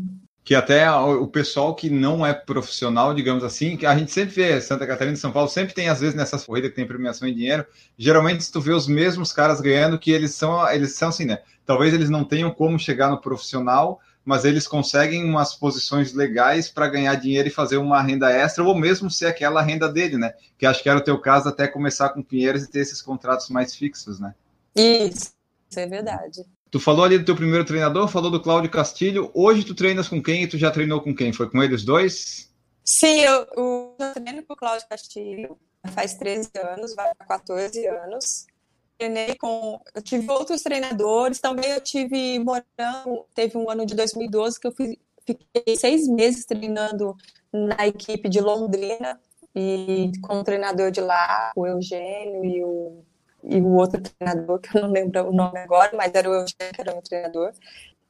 que 0.45 0.55
até 0.55 0.91
o 0.91 1.27
pessoal 1.29 1.75
que 1.75 1.89
não 1.89 2.27
é 2.27 2.35
profissional, 2.35 3.15
digamos 3.15 3.45
assim, 3.45 3.77
que 3.77 3.87
a 3.87 3.97
gente 3.97 4.11
sempre 4.11 4.35
vê, 4.35 4.61
Santa 4.61 4.87
Catarina 4.87 5.15
e 5.15 5.21
São 5.21 5.31
Paulo, 5.31 5.49
sempre 5.49 5.73
tem, 5.73 5.89
às 5.89 6.01
vezes, 6.01 6.17
nessas 6.17 6.45
corridas 6.45 6.71
que 6.71 6.77
tem 6.77 6.87
premiação 6.87 7.29
em 7.29 7.35
dinheiro, 7.35 7.65
geralmente 7.97 8.51
tu 8.51 8.61
vê 8.61 8.73
os 8.73 8.89
mesmos 8.89 9.33
caras 9.33 9.61
ganhando, 9.61 9.99
que 9.99 10.11
eles 10.11 10.35
são, 10.35 10.69
eles 10.71 10.95
são 10.95 11.11
assim, 11.11 11.27
né? 11.27 11.39
Talvez 11.65 11.95
eles 11.95 12.11
não 12.11 12.25
tenham 12.25 12.51
como 12.51 12.77
chegar 12.77 13.09
no 13.09 13.21
profissional, 13.21 14.01
mas 14.25 14.45
eles 14.45 14.67
conseguem 14.67 15.25
umas 15.25 15.55
posições 15.55 16.13
legais 16.13 16.69
para 16.69 16.89
ganhar 16.89 17.15
dinheiro 17.15 17.47
e 17.47 17.53
fazer 17.53 17.77
uma 17.77 18.03
renda 18.03 18.31
extra, 18.31 18.65
ou 18.65 18.75
mesmo 18.75 19.09
ser 19.09 19.27
aquela 19.27 19.63
renda 19.63 19.89
dele, 19.89 20.17
né? 20.17 20.35
Que 20.59 20.67
acho 20.67 20.83
que 20.83 20.89
era 20.89 20.99
o 20.99 21.05
teu 21.05 21.21
caso 21.21 21.49
até 21.49 21.69
começar 21.69 22.09
com 22.11 22.23
Pinheiros 22.23 22.65
e 22.65 22.71
ter 22.71 22.81
esses 22.81 23.01
contratos 23.01 23.49
mais 23.49 23.77
fixos, 23.77 24.19
né? 24.19 24.35
Isso, 24.75 25.33
isso 25.71 25.79
é 25.79 25.87
verdade. 25.87 26.45
Tu 26.73 26.81
falou 26.81 27.05
ali 27.05 27.19
do 27.19 27.25
teu 27.27 27.37
primeiro 27.37 27.67
treinador, 27.67 28.09
falou 28.09 28.31
do 28.31 28.41
Cláudio 28.41 28.71
Castilho. 28.71 29.31
Hoje 29.35 29.63
tu 29.63 29.75
treinas 29.75 30.09
com 30.09 30.23
quem 30.23 30.43
e 30.43 30.47
tu 30.49 30.57
já 30.57 30.71
treinou 30.71 31.03
com 31.03 31.15
quem? 31.15 31.31
Foi 31.31 31.49
com 31.49 31.63
eles 31.63 31.85
dois? 31.85 32.51
Sim, 32.83 33.21
eu, 33.21 33.47
eu 33.55 33.97
treino 34.15 34.43
com 34.43 34.55
o 34.55 34.57
Cláudio 34.57 34.89
Castilho 34.89 35.59
faz 35.91 36.15
13 36.15 36.51
anos, 36.57 36.95
vai 36.95 37.15
para 37.15 37.27
14 37.27 37.87
anos. 37.87 38.47
Treinei 38.97 39.35
com. 39.35 39.81
Eu 39.95 40.01
tive 40.01 40.31
outros 40.31 40.63
treinadores, 40.63 41.41
também 41.41 41.71
eu 41.71 41.81
tive 41.81 42.39
morando. 42.39 43.27
Teve 43.35 43.59
um 43.59 43.69
ano 43.69 43.85
de 43.85 43.95
2012 43.95 44.59
que 44.59 44.67
eu 44.67 44.73
fui, 44.73 44.99
fiquei 45.27 45.77
seis 45.77 46.09
meses 46.09 46.47
treinando 46.47 47.15
na 47.53 47.87
equipe 47.87 48.29
de 48.29 48.41
Londrina 48.41 49.21
e 49.55 50.11
com 50.23 50.41
o 50.41 50.45
treinador 50.45 50.91
de 50.91 51.03
lá, 51.03 51.53
o 51.55 51.67
Eugênio 51.67 52.45
e 52.45 52.65
o 52.65 53.05
e 53.45 53.61
o 53.61 53.75
outro 53.75 54.01
treinador, 54.01 54.61
que 54.61 54.77
eu 54.77 54.83
não 54.83 54.91
lembro 54.91 55.29
o 55.29 55.33
nome 55.33 55.59
agora, 55.59 55.91
mas 55.97 56.13
era 56.15 56.29
o 56.29 56.35
Eugênio, 56.35 56.73
que 56.75 56.81
era 56.81 56.91
o 56.91 56.95
meu 56.95 57.03
treinador. 57.03 57.53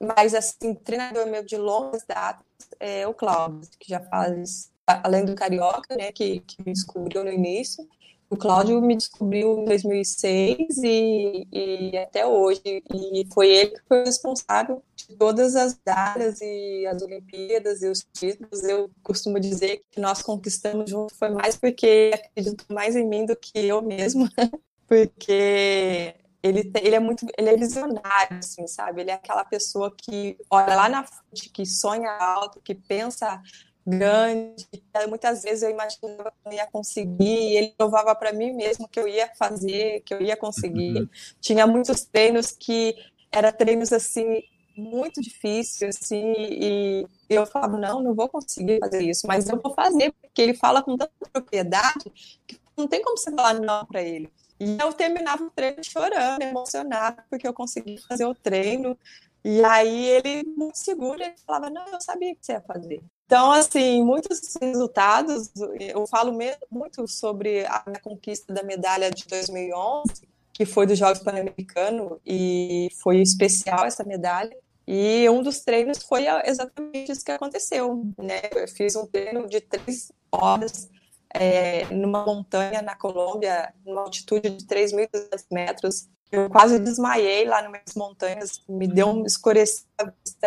Mas, 0.00 0.34
assim, 0.34 0.74
treinador 0.74 1.26
meu 1.26 1.44
de 1.44 1.56
longas 1.56 2.04
datas 2.04 2.44
é 2.80 3.06
o 3.06 3.14
Cláudio, 3.14 3.68
que 3.78 3.88
já 3.88 4.00
faz, 4.00 4.70
além 4.86 5.24
do 5.24 5.34
Carioca, 5.34 5.96
né, 5.96 6.10
que, 6.12 6.40
que 6.40 6.56
me 6.64 6.72
descobriu 6.72 7.24
no 7.24 7.30
início, 7.30 7.86
o 8.32 8.36
Cláudio 8.36 8.80
me 8.80 8.96
descobriu 8.96 9.58
em 9.58 9.66
2006 9.66 10.78
e, 10.82 11.46
e 11.52 11.98
até 11.98 12.26
hoje. 12.26 12.62
E 12.64 13.28
foi 13.30 13.50
ele 13.50 13.70
que 13.72 13.82
foi 13.86 14.04
responsável 14.04 14.82
de 14.96 15.14
todas 15.18 15.54
as 15.54 15.78
datas 15.84 16.40
e 16.40 16.86
as 16.86 17.02
Olimpíadas 17.02 17.82
e 17.82 17.88
os 17.88 18.02
títulos. 18.10 18.64
Eu 18.64 18.90
costumo 19.02 19.38
dizer 19.38 19.82
que 19.90 20.00
nós 20.00 20.22
conquistamos 20.22 20.88
junto 20.88 21.14
foi 21.14 21.28
mais 21.28 21.56
porque 21.56 22.10
acredito 22.14 22.64
mais 22.72 22.96
em 22.96 23.06
mim 23.06 23.26
do 23.26 23.36
que 23.36 23.66
eu 23.66 23.82
mesmo. 23.82 24.26
porque 24.92 26.14
ele, 26.42 26.70
ele 26.82 26.94
é 26.94 27.00
muito, 27.00 27.26
ele 27.38 27.48
é 27.48 27.56
visionário, 27.56 28.36
assim, 28.38 28.66
sabe? 28.66 29.00
Ele 29.00 29.10
é 29.10 29.14
aquela 29.14 29.42
pessoa 29.42 29.90
que 29.96 30.36
olha 30.50 30.76
lá 30.76 30.86
na 30.86 31.02
frente, 31.02 31.48
que 31.48 31.64
sonha 31.64 32.10
alto, 32.10 32.60
que 32.60 32.74
pensa 32.74 33.40
grande. 33.86 34.68
Muitas 35.08 35.44
vezes 35.44 35.62
eu 35.62 35.70
imaginava 35.70 36.30
que 36.30 36.48
eu 36.48 36.52
ia 36.52 36.66
conseguir, 36.66 37.24
e 37.24 37.56
ele 37.56 37.74
provava 37.74 38.14
para 38.14 38.34
mim 38.34 38.52
mesmo 38.52 38.86
que 38.86 39.00
eu 39.00 39.08
ia 39.08 39.34
fazer, 39.34 40.02
que 40.02 40.12
eu 40.12 40.20
ia 40.20 40.36
conseguir. 40.36 41.00
Uhum. 41.00 41.08
Tinha 41.40 41.66
muitos 41.66 42.04
treinos 42.04 42.50
que 42.50 42.94
eram 43.32 43.50
treinos 43.50 43.94
assim 43.94 44.42
muito 44.76 45.22
difíceis, 45.22 45.96
assim, 45.96 46.34
e 46.36 47.06
eu 47.30 47.46
falava 47.46 47.78
não, 47.78 48.02
não 48.02 48.14
vou 48.14 48.28
conseguir 48.28 48.78
fazer 48.78 49.02
isso, 49.02 49.26
mas 49.26 49.48
eu 49.48 49.58
vou 49.58 49.72
fazer 49.74 50.12
porque 50.20 50.42
ele 50.42 50.54
fala 50.54 50.82
com 50.82 50.98
tanta 50.98 51.12
propriedade 51.32 52.10
que 52.46 52.58
não 52.76 52.86
tem 52.86 53.02
como 53.02 53.16
você 53.16 53.30
falar 53.30 53.54
não 53.54 53.86
para 53.86 54.02
ele. 54.02 54.30
E 54.60 54.78
eu 54.80 54.92
terminava 54.92 55.44
o 55.44 55.50
treino 55.50 55.82
chorando, 55.82 56.42
emocionada, 56.42 57.24
porque 57.28 57.46
eu 57.46 57.52
consegui 57.52 57.98
fazer 57.98 58.24
o 58.24 58.34
treino. 58.34 58.96
E 59.44 59.64
aí 59.64 60.06
ele, 60.06 60.44
muito 60.56 60.78
seguro, 60.78 61.22
ele 61.22 61.34
falava: 61.44 61.68
Não, 61.68 61.86
eu 61.88 62.00
sabia 62.00 62.34
que 62.34 62.44
você 62.44 62.52
ia 62.52 62.60
fazer. 62.60 63.02
Então, 63.26 63.50
assim, 63.50 64.04
muitos 64.04 64.40
resultados, 64.60 65.50
eu 65.80 66.06
falo 66.06 66.36
muito 66.70 67.08
sobre 67.08 67.64
a 67.64 67.82
minha 67.86 68.00
conquista 68.00 68.52
da 68.52 68.62
medalha 68.62 69.10
de 69.10 69.26
2011, 69.26 70.28
que 70.52 70.66
foi 70.66 70.86
dos 70.86 70.98
Jogos 70.98 71.20
Pan-Americanos, 71.20 72.18
e 72.26 72.88
foi 73.02 73.22
especial 73.22 73.86
essa 73.86 74.04
medalha. 74.04 74.54
E 74.86 75.28
um 75.30 75.42
dos 75.42 75.60
treinos 75.60 76.02
foi 76.02 76.26
exatamente 76.44 77.10
isso 77.10 77.24
que 77.24 77.30
aconteceu, 77.30 78.04
né? 78.18 78.42
Eu 78.54 78.68
fiz 78.68 78.94
um 78.96 79.06
treino 79.06 79.48
de 79.48 79.60
três 79.60 80.12
horas 80.30 80.90
é, 81.34 81.86
numa 81.86 82.24
montanha 82.24 82.82
na 82.82 82.94
Colômbia, 82.94 83.72
numa 83.84 84.02
altitude 84.02 84.50
de 84.50 84.66
3.200 84.66 85.46
metros. 85.50 86.08
Eu 86.30 86.48
quase 86.48 86.78
desmaiei 86.78 87.44
lá 87.44 87.62
nas 87.68 87.94
montanhas, 87.94 88.62
me 88.68 88.86
deu 88.86 89.08
um 89.08 89.26
escurecer 89.26 89.84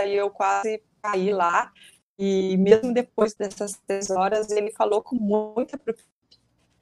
e 0.07 0.15
eu 0.15 0.29
quase 0.29 0.81
caí 1.01 1.31
lá. 1.31 1.71
E 2.17 2.57
mesmo 2.57 2.93
depois 2.93 3.33
dessas 3.33 3.79
três 3.85 4.09
horas, 4.09 4.49
ele 4.49 4.71
falou 4.71 5.01
com 5.01 5.15
muita 5.15 5.79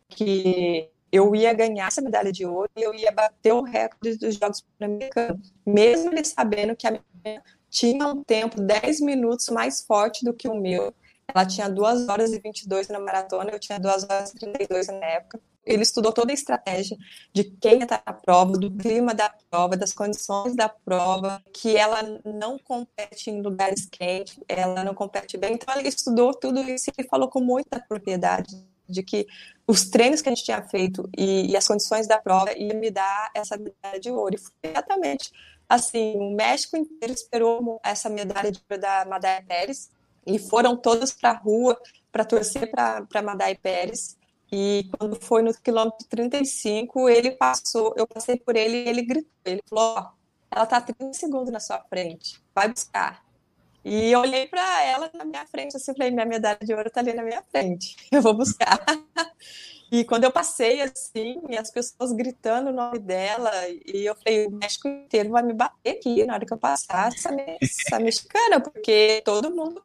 que 0.10 0.90
eu 1.12 1.36
ia 1.36 1.54
ganhar 1.54 1.88
essa 1.88 2.02
medalha 2.02 2.32
de 2.32 2.46
ouro 2.46 2.70
e 2.76 2.82
eu 2.82 2.94
ia 2.94 3.12
bater 3.12 3.54
o 3.54 3.62
recorde 3.62 4.18
dos 4.18 4.36
Jogos 4.36 4.62
Pan-Americanos, 4.62 5.54
mesmo 5.66 6.12
ele 6.12 6.24
sabendo 6.24 6.76
que 6.76 6.88
a 6.88 6.92
minha 6.92 7.44
tinha 7.70 8.08
um 8.08 8.24
tempo 8.24 8.62
10 8.62 9.02
minutos 9.02 9.50
mais 9.50 9.84
forte 9.84 10.24
do 10.24 10.34
que 10.34 10.48
o 10.48 10.56
meu 10.56 10.94
ela 11.28 11.46
tinha 11.46 11.70
2 11.70 12.08
horas 12.10 12.32
e 12.32 12.40
22 12.40 12.88
na 12.90 13.00
maratona, 13.00 13.52
eu 13.52 13.60
tinha 13.60 13.80
2 13.80 14.04
horas 14.04 14.32
e 14.32 14.36
32 14.36 14.88
na 14.88 15.06
época. 15.06 15.40
Ele 15.66 15.82
estudou 15.82 16.12
toda 16.12 16.32
a 16.32 16.34
estratégia 16.34 16.98
de 17.32 17.46
quem 17.46 17.84
estar 17.84 18.04
na 18.06 18.14
prova, 18.14 18.58
do 18.58 18.70
clima 18.70 19.14
da 19.14 19.34
prova, 19.50 19.78
das 19.78 19.94
condições 19.94 20.56
da 20.56 20.68
prova, 20.68 21.42
que 21.54 21.78
ela 21.78 22.02
não 22.26 22.60
compete 22.60 23.30
em 23.30 23.42
lugares 23.42 23.86
quentes, 23.86 24.38
ela 24.48 24.84
não 24.84 24.94
compete 24.94 25.38
bem. 25.38 25.54
Então, 25.54 25.74
ele 25.78 25.88
estudou 25.88 26.34
tudo 26.34 26.62
isso 26.70 26.92
e 26.98 27.04
falou 27.08 27.30
com 27.30 27.40
muita 27.40 27.80
propriedade 27.80 28.54
de 28.90 29.02
que 29.02 29.26
os 29.66 29.90
treinos 29.90 30.22
que 30.22 30.28
a 30.28 30.36
gente 30.36 30.44
tinha 30.44 30.62
feito 30.64 31.10
e, 31.18 31.52
e 31.52 31.56
as 31.56 31.66
condições 31.66 32.08
da 32.08 32.20
prova 32.20 32.52
iam 32.58 32.78
me 32.78 32.92
dar 32.92 33.32
essa 33.34 33.58
medalha 33.58 34.00
de 34.00 34.12
ouro. 34.12 34.36
E 34.36 34.38
foi 34.38 34.52
exatamente 34.64 35.32
assim, 35.68 36.16
o 36.18 36.36
México 36.36 36.78
inteiro 36.78 37.14
esperou 37.14 37.80
essa 37.84 38.10
medalha 38.10 38.52
de 38.52 38.60
ouro 38.70 38.82
da 38.82 39.06
Madalha 39.06 39.44
Pérez, 39.48 39.90
e 40.26 40.40
foram 40.40 40.76
todos 40.76 41.12
para 41.12 41.32
a 41.32 41.38
rua 41.38 41.80
para 42.12 42.24
torcer 42.24 42.70
para 42.70 43.22
Madai 43.24 43.56
Pérez. 43.56 44.16
E 44.52 44.88
quando 44.98 45.20
foi 45.20 45.42
no 45.42 45.52
quilômetro 45.52 46.06
35, 46.08 47.10
ele 47.10 47.32
passou, 47.32 47.94
eu 47.98 48.06
passei 48.06 48.38
por 48.38 48.56
ele 48.56 48.84
e 48.84 48.88
ele 48.88 49.02
gritou. 49.02 49.32
Ele 49.44 49.64
falou: 49.68 49.96
oh, 49.98 50.24
ela 50.52 50.64
está 50.64 50.80
30 50.80 51.14
segundos 51.14 51.52
na 51.52 51.60
sua 51.60 51.80
frente, 51.90 52.40
vai 52.54 52.70
buscar. 52.70 53.24
E 53.84 54.12
eu 54.12 54.20
olhei 54.20 54.48
para 54.48 54.84
ela 54.84 55.12
na 55.14 55.26
minha 55.26 55.46
frente, 55.48 55.76
assim, 55.76 55.94
falei: 55.94 56.12
minha 56.12 56.26
medalha 56.26 56.60
de 56.62 56.72
ouro 56.72 56.88
está 56.88 57.02
ali 57.02 57.14
na 57.14 57.24
minha 57.24 57.44
frente, 57.52 57.96
eu 58.12 58.22
vou 58.22 58.36
buscar. 58.36 58.80
e 59.92 60.06
quando 60.06 60.24
eu 60.26 60.32
passei, 60.32 60.82
assim, 60.82 61.42
as 61.60 61.72
pessoas 61.72 62.12
gritando 62.14 62.70
o 62.70 62.74
nome 62.74 63.00
dela, 63.00 63.52
e 63.68 64.06
eu 64.06 64.16
falei: 64.16 64.46
o 64.46 64.52
México 64.52 64.88
inteiro 64.88 65.32
vai 65.32 65.42
me 65.42 65.54
bater 65.54 65.98
aqui 65.98 66.24
na 66.28 66.36
hora 66.36 66.46
que 66.46 66.54
eu 66.54 66.60
passar 66.60 67.12
essa, 67.12 67.30
essa 67.60 68.00
mexicana, 68.00 68.62
porque 68.62 69.24
todo 69.26 69.50
mundo 69.50 69.84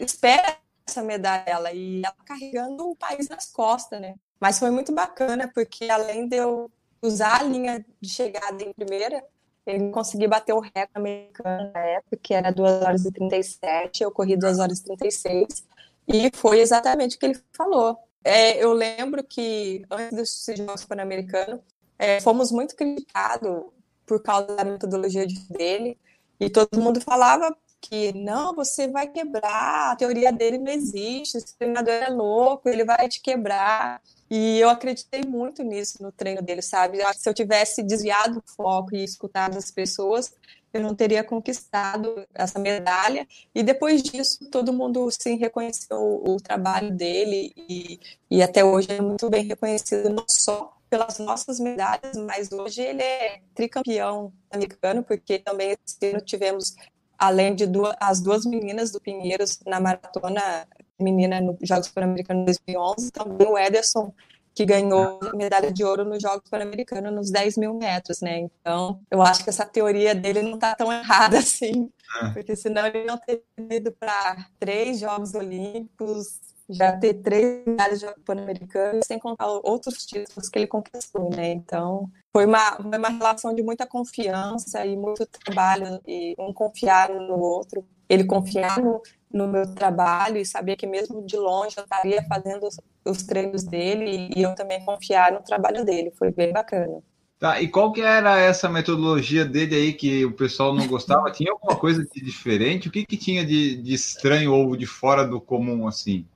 espera 0.00 0.56
essa 0.86 1.02
medalha 1.02 1.72
e 1.72 2.02
ela 2.04 2.14
carregando 2.24 2.88
o 2.88 2.96
país 2.96 3.28
nas 3.28 3.46
costas, 3.46 4.00
né? 4.00 4.14
Mas 4.38 4.58
foi 4.58 4.70
muito 4.70 4.92
bacana, 4.92 5.50
porque 5.52 5.88
além 5.90 6.28
de 6.28 6.36
eu 6.36 6.70
usar 7.02 7.40
a 7.40 7.42
linha 7.42 7.84
de 8.00 8.08
chegada 8.08 8.62
em 8.62 8.72
primeira, 8.72 9.24
ele 9.66 9.90
consegui 9.90 10.28
bater 10.28 10.52
o 10.52 10.60
recorde 10.60 10.90
americano 10.94 11.72
na 11.72 11.80
época, 11.80 12.16
que 12.22 12.32
era 12.32 12.52
2 12.52 12.82
horas 12.82 13.04
e 13.04 13.10
37, 13.10 14.02
eu 14.02 14.10
corri 14.12 14.36
2 14.36 14.58
horas 14.58 14.78
e 14.78 14.84
36, 14.84 15.64
e 16.06 16.30
foi 16.34 16.60
exatamente 16.60 17.16
o 17.16 17.18
que 17.18 17.26
ele 17.26 17.40
falou. 17.52 17.98
É, 18.22 18.62
eu 18.62 18.72
lembro 18.72 19.24
que 19.24 19.84
antes 19.90 20.46
dos 20.46 20.56
Jogos 20.56 20.84
Pan-Americanos, 20.84 21.60
é, 21.98 22.20
fomos 22.20 22.52
muito 22.52 22.76
criticados 22.76 23.64
por 24.04 24.22
causa 24.22 24.54
da 24.54 24.64
metodologia 24.64 25.26
dele, 25.50 25.98
e 26.38 26.48
todo 26.50 26.80
mundo 26.80 27.00
falava 27.00 27.56
que 27.80 28.12
não, 28.12 28.54
você 28.54 28.88
vai 28.88 29.06
quebrar, 29.06 29.92
a 29.92 29.96
teoria 29.96 30.32
dele 30.32 30.58
não 30.58 30.72
existe, 30.72 31.36
esse 31.36 31.56
treinador 31.56 31.92
é 31.92 32.08
louco, 32.08 32.68
ele 32.68 32.84
vai 32.84 33.08
te 33.08 33.20
quebrar. 33.20 34.00
E 34.28 34.58
eu 34.58 34.68
acreditei 34.68 35.22
muito 35.24 35.62
nisso 35.62 36.02
no 36.02 36.10
treino 36.10 36.42
dele, 36.42 36.62
sabe? 36.62 36.98
Se 37.14 37.28
eu 37.28 37.34
tivesse 37.34 37.82
desviado 37.82 38.38
o 38.38 38.52
foco 38.52 38.94
e 38.94 39.04
escutado 39.04 39.56
as 39.56 39.70
pessoas, 39.70 40.32
eu 40.72 40.80
não 40.80 40.94
teria 40.94 41.22
conquistado 41.22 42.26
essa 42.34 42.58
medalha. 42.58 43.26
E 43.54 43.62
depois 43.62 44.02
disso, 44.02 44.50
todo 44.50 44.72
mundo 44.72 45.08
sim 45.10 45.36
reconheceu 45.36 45.96
o, 45.96 46.34
o 46.34 46.36
trabalho 46.40 46.90
dele 46.90 47.52
e, 47.56 48.00
e 48.30 48.42
até 48.42 48.64
hoje 48.64 48.92
é 48.92 49.00
muito 49.00 49.30
bem 49.30 49.44
reconhecido, 49.44 50.10
não 50.10 50.24
só 50.28 50.76
pelas 50.88 51.18
nossas 51.18 51.58
medalhas, 51.58 52.16
mas 52.16 52.50
hoje 52.52 52.80
ele 52.80 53.02
é 53.02 53.40
tricampeão 53.54 54.32
americano, 54.50 55.02
porque 55.02 55.38
também 55.38 55.76
esse 55.86 56.10
ano 56.10 56.20
tivemos 56.20 56.74
além 57.18 57.54
de 57.54 57.66
duas, 57.66 57.94
as 58.00 58.20
duas 58.20 58.44
meninas 58.44 58.90
do 58.90 59.00
Pinheiros 59.00 59.60
na 59.66 59.80
maratona 59.80 60.66
menina 60.98 61.40
nos 61.40 61.56
Jogos 61.62 61.88
Pan-Americanos 61.88 62.44
2011, 62.44 63.10
também 63.10 63.46
o 63.46 63.58
Ederson, 63.58 64.12
que 64.54 64.64
ganhou 64.64 65.20
medalha 65.34 65.70
de 65.70 65.84
ouro 65.84 66.02
nos 66.04 66.22
Jogos 66.22 66.48
Pan-Americanos 66.48 67.12
nos 67.12 67.30
10 67.30 67.58
mil 67.58 67.74
metros, 67.74 68.22
né? 68.22 68.38
Então, 68.38 68.98
eu 69.10 69.20
acho 69.20 69.44
que 69.44 69.50
essa 69.50 69.66
teoria 69.66 70.14
dele 70.14 70.40
não 70.40 70.54
está 70.54 70.74
tão 70.74 70.90
errada 70.92 71.38
assim, 71.38 71.90
é. 72.22 72.28
porque 72.30 72.56
senão 72.56 72.86
ele 72.86 73.04
não 73.04 73.18
teria 73.18 73.42
ido 73.70 73.92
para 73.92 74.46
três 74.58 74.98
Jogos 74.98 75.34
Olímpicos, 75.34 76.40
já 76.68 76.96
ter 76.96 77.14
três 77.14 77.64
medalhas 77.66 78.00
de 78.00 78.06
Pan-Americanos, 78.24 79.06
sem 79.06 79.18
contar 79.18 79.46
outros 79.46 80.04
títulos 80.04 80.48
que 80.48 80.58
ele 80.58 80.66
conquistou, 80.66 81.30
né? 81.30 81.52
Então, 81.52 82.10
foi 82.32 82.46
uma, 82.46 82.76
uma 82.78 83.08
relação 83.08 83.54
de 83.54 83.62
muita 83.62 83.86
confiança 83.86 84.84
e 84.84 84.96
muito 84.96 85.26
trabalho, 85.26 86.00
e 86.06 86.34
um 86.38 86.52
confiar 86.52 87.08
no 87.10 87.38
outro. 87.38 87.84
Ele 88.08 88.24
confiar 88.24 88.80
no, 88.80 89.00
no 89.32 89.48
meu 89.48 89.74
trabalho 89.74 90.38
e 90.38 90.46
sabia 90.46 90.76
que 90.76 90.86
mesmo 90.86 91.24
de 91.24 91.36
longe 91.36 91.76
eu 91.76 91.84
estaria 91.84 92.22
fazendo 92.28 92.66
os, 92.66 92.76
os 93.04 93.22
treinos 93.22 93.64
dele 93.64 94.30
e 94.34 94.42
eu 94.42 94.54
também 94.54 94.84
confiar 94.84 95.32
no 95.32 95.42
trabalho 95.42 95.84
dele. 95.84 96.12
Foi 96.16 96.30
bem 96.30 96.52
bacana. 96.52 97.02
Tá, 97.38 97.60
e 97.60 97.68
qual 97.68 97.92
que 97.92 98.00
era 98.00 98.38
essa 98.38 98.66
metodologia 98.66 99.44
dele 99.44 99.74
aí 99.74 99.92
que 99.92 100.24
o 100.24 100.32
pessoal 100.32 100.74
não 100.74 100.86
gostava? 100.86 101.30
Tinha 101.30 101.52
alguma 101.52 101.76
coisa 101.76 102.02
de 102.02 102.24
diferente? 102.24 102.88
O 102.88 102.90
que, 102.90 103.04
que 103.04 103.16
tinha 103.16 103.44
de, 103.44 103.76
de 103.76 103.92
estranho 103.92 104.54
ou 104.54 104.74
de 104.74 104.86
fora 104.86 105.26
do 105.26 105.38
comum, 105.38 105.86
assim? 105.86 106.26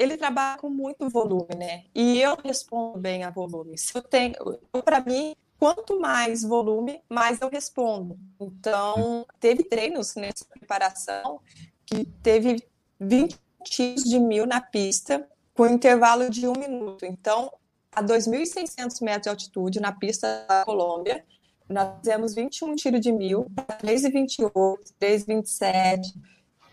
Ele 0.00 0.16
trabalha 0.16 0.58
com 0.58 0.70
muito 0.70 1.10
volume, 1.10 1.54
né? 1.58 1.84
E 1.94 2.18
eu 2.18 2.34
respondo 2.42 2.98
bem 2.98 3.22
a 3.22 3.28
volume. 3.28 3.76
Se 3.76 3.94
eu 3.94 4.00
tenho, 4.00 4.34
para 4.82 4.98
mim, 5.02 5.36
quanto 5.58 6.00
mais 6.00 6.42
volume, 6.42 7.02
mais 7.06 7.38
eu 7.42 7.50
respondo. 7.50 8.18
Então, 8.40 9.26
teve 9.38 9.62
treinos 9.62 10.14
nessa 10.14 10.46
preparação 10.46 11.38
que 11.84 12.06
teve 12.22 12.66
20 12.98 13.38
tiros 13.62 14.04
de 14.04 14.18
mil 14.18 14.46
na 14.46 14.62
pista 14.62 15.28
com 15.52 15.66
intervalo 15.66 16.30
de 16.30 16.48
um 16.48 16.54
minuto. 16.58 17.04
Então, 17.04 17.52
a 17.92 18.02
2.600 18.02 19.02
metros 19.02 19.24
de 19.24 19.28
altitude, 19.28 19.80
na 19.80 19.92
pista 19.92 20.46
da 20.48 20.64
Colômbia. 20.64 21.22
Nós 21.68 21.98
fizemos 21.98 22.34
21 22.34 22.74
tiros 22.74 23.00
de 23.02 23.12
mil, 23.12 23.44
3,28, 23.82 24.50
3,27, 24.98 26.00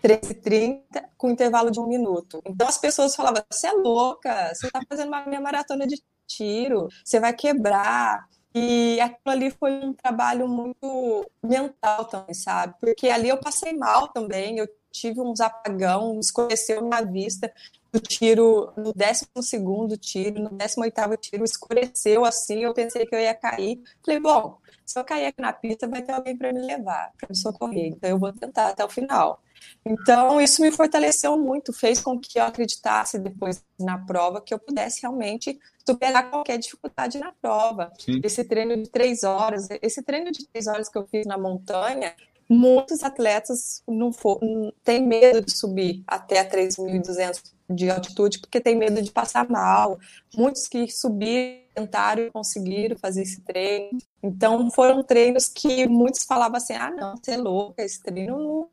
3,30, 0.03 0.81
com 1.17 1.29
intervalo 1.29 1.71
de 1.71 1.79
um 1.79 1.87
minuto. 1.87 2.41
Então 2.45 2.67
as 2.67 2.77
pessoas 2.77 3.15
falavam: 3.15 3.43
você 3.49 3.67
é 3.67 3.73
louca, 3.73 4.53
você 4.53 4.67
está 4.67 4.81
fazendo 4.87 5.07
uma 5.09 5.25
minha 5.25 5.41
maratona 5.41 5.87
de 5.87 6.01
tiro, 6.25 6.87
você 7.03 7.19
vai 7.19 7.33
quebrar. 7.33 8.27
E 8.53 8.99
aquilo 8.99 9.21
ali 9.25 9.51
foi 9.51 9.71
um 9.85 9.93
trabalho 9.93 10.47
muito 10.47 11.29
mental 11.43 12.05
também, 12.05 12.33
sabe? 12.33 12.73
Porque 12.79 13.07
ali 13.07 13.29
eu 13.29 13.37
passei 13.37 13.73
mal 13.73 14.07
também, 14.07 14.57
eu 14.57 14.67
tive 14.91 15.21
uns 15.21 15.39
apagão, 15.39 16.19
escureceu 16.19 16.81
minha 16.81 17.01
vista 17.01 17.53
no 17.93 17.99
tiro, 17.99 18.71
no 18.75 18.93
12 18.93 19.97
tiro, 19.99 20.41
no 20.41 20.49
18 20.49 21.17
tiro, 21.17 21.43
escureceu 21.43 22.25
assim, 22.25 22.63
eu 22.63 22.73
pensei 22.73 23.05
que 23.05 23.15
eu 23.15 23.19
ia 23.19 23.33
cair. 23.33 23.81
Falei, 24.03 24.19
bom, 24.19 24.57
se 24.87 24.97
eu 24.97 25.03
cair 25.03 25.25
aqui 25.25 25.41
na 25.41 25.51
pista, 25.51 25.85
vai 25.85 26.01
ter 26.01 26.13
alguém 26.13 26.37
para 26.37 26.53
me 26.53 26.61
levar, 26.61 27.11
para 27.19 27.27
me 27.29 27.35
socorrer, 27.35 27.87
então 27.87 28.09
eu 28.09 28.17
vou 28.17 28.31
tentar 28.31 28.69
até 28.69 28.85
o 28.85 28.89
final. 28.89 29.43
Então, 29.85 30.39
isso 30.39 30.61
me 30.61 30.71
fortaleceu 30.71 31.37
muito, 31.37 31.73
fez 31.73 31.99
com 31.99 32.17
que 32.17 32.39
eu 32.39 32.43
acreditasse 32.43 33.19
depois 33.19 33.61
na 33.77 33.97
prova 33.97 34.39
que 34.39 34.53
eu 34.53 34.59
pudesse 34.59 35.01
realmente 35.01 35.59
superar 35.85 36.29
qualquer 36.29 36.57
dificuldade 36.57 37.19
na 37.19 37.33
prova. 37.33 37.91
Sim. 37.99 38.21
Esse 38.23 38.45
treino 38.45 38.77
de 38.77 38.89
três 38.89 39.23
horas, 39.23 39.67
esse 39.81 40.01
treino 40.01 40.31
de 40.31 40.47
três 40.47 40.67
horas 40.67 40.87
que 40.87 40.97
eu 40.97 41.05
fiz 41.05 41.25
na 41.25 41.37
montanha, 41.37 42.15
muitos 42.49 43.03
atletas 43.03 43.83
não 43.85 44.13
for, 44.13 44.39
têm 44.83 45.05
medo 45.05 45.41
de 45.41 45.51
subir 45.51 46.01
até 46.07 46.43
3.200 46.45 47.41
de 47.69 47.89
altitude 47.89 48.39
porque 48.39 48.61
tem 48.61 48.75
medo 48.75 49.01
de 49.01 49.11
passar 49.11 49.49
mal. 49.49 49.99
Muitos 50.35 50.67
que 50.67 50.89
subiram, 50.89 51.66
tentaram 51.77 52.23
e 52.23 52.31
conseguiram 52.31 52.97
fazer 52.97 53.21
esse 53.21 53.41
treino. 53.41 53.99
Então, 54.23 54.69
foram 54.71 55.03
treinos 55.03 55.47
que 55.47 55.87
muitos 55.87 56.23
falavam 56.23 56.57
assim: 56.57 56.73
ah, 56.73 56.89
não, 56.89 57.15
você 57.15 57.31
é 57.31 57.37
louca, 57.37 57.83
esse 57.83 58.01
treino 58.01 58.37
não, 58.37 58.69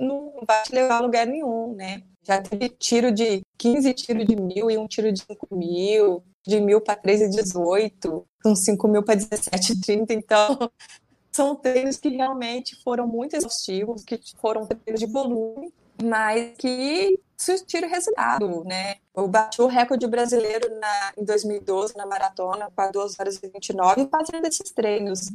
não 0.00 0.32
vai 0.46 0.62
te 0.64 0.74
levar 0.74 0.96
a 0.96 1.00
lugar 1.00 1.26
nenhum, 1.26 1.74
né? 1.74 2.02
Já 2.24 2.42
teve 2.42 2.68
tiro 2.70 3.12
de 3.12 3.42
15 3.56 3.94
tiros 3.94 4.26
de 4.26 4.36
mil 4.36 4.70
e 4.70 4.76
um 4.76 4.86
tiro 4.86 5.10
de 5.12 5.20
5 5.20 5.54
mil, 5.54 6.22
de 6.46 6.60
mil 6.60 6.80
para 6.80 7.00
13,18, 7.00 8.24
com 8.42 8.54
5 8.54 8.88
mil 8.88 9.02
para 9.02 9.18
17,30. 9.18 10.10
Então, 10.10 10.70
são 11.32 11.54
treinos 11.54 11.96
que 11.96 12.08
realmente 12.08 12.76
foram 12.82 13.06
muito 13.06 13.36
exaustivos, 13.36 14.04
que 14.04 14.20
foram 14.40 14.66
treinos 14.66 15.00
de 15.00 15.06
volume, 15.06 15.72
mas 16.02 16.52
que 16.56 17.18
surtiram 17.36 17.88
resultado, 17.88 18.64
né? 18.64 18.96
Eu 19.14 19.28
bati 19.28 19.62
o 19.62 19.66
recorde 19.66 20.06
brasileiro 20.06 20.68
na, 20.78 21.12
em 21.16 21.24
2012 21.24 21.96
na 21.96 22.04
maratona 22.04 22.68
com 22.74 22.90
2 22.90 23.20
horas 23.20 23.40
e 23.42 23.48
29 23.48 24.08
fazendo 24.08 24.44
esses 24.46 24.72
treinos. 24.72 25.30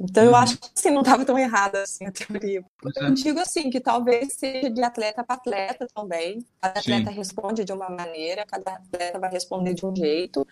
Então 0.00 0.22
eu 0.22 0.30
uhum. 0.30 0.36
acho 0.36 0.58
que 0.58 0.68
assim, 0.76 0.90
não 0.90 1.00
estava 1.00 1.24
tão 1.24 1.36
errada 1.38 1.82
assim 1.82 2.06
a 2.06 2.12
teoria. 2.12 2.64
É. 2.96 3.04
Eu 3.04 3.14
digo 3.14 3.40
assim 3.40 3.68
que 3.68 3.80
talvez 3.80 4.34
seja 4.34 4.70
de 4.70 4.82
atleta 4.82 5.24
para 5.24 5.34
atleta 5.34 5.88
também. 5.92 6.44
Cada 6.60 6.78
atleta 6.78 7.10
Sim. 7.10 7.16
responde 7.16 7.64
de 7.64 7.72
uma 7.72 7.88
maneira, 7.88 8.46
cada 8.46 8.74
atleta 8.74 9.18
vai 9.18 9.30
responder 9.30 9.74
de 9.74 9.84
um 9.84 9.96
jeito, 9.96 10.46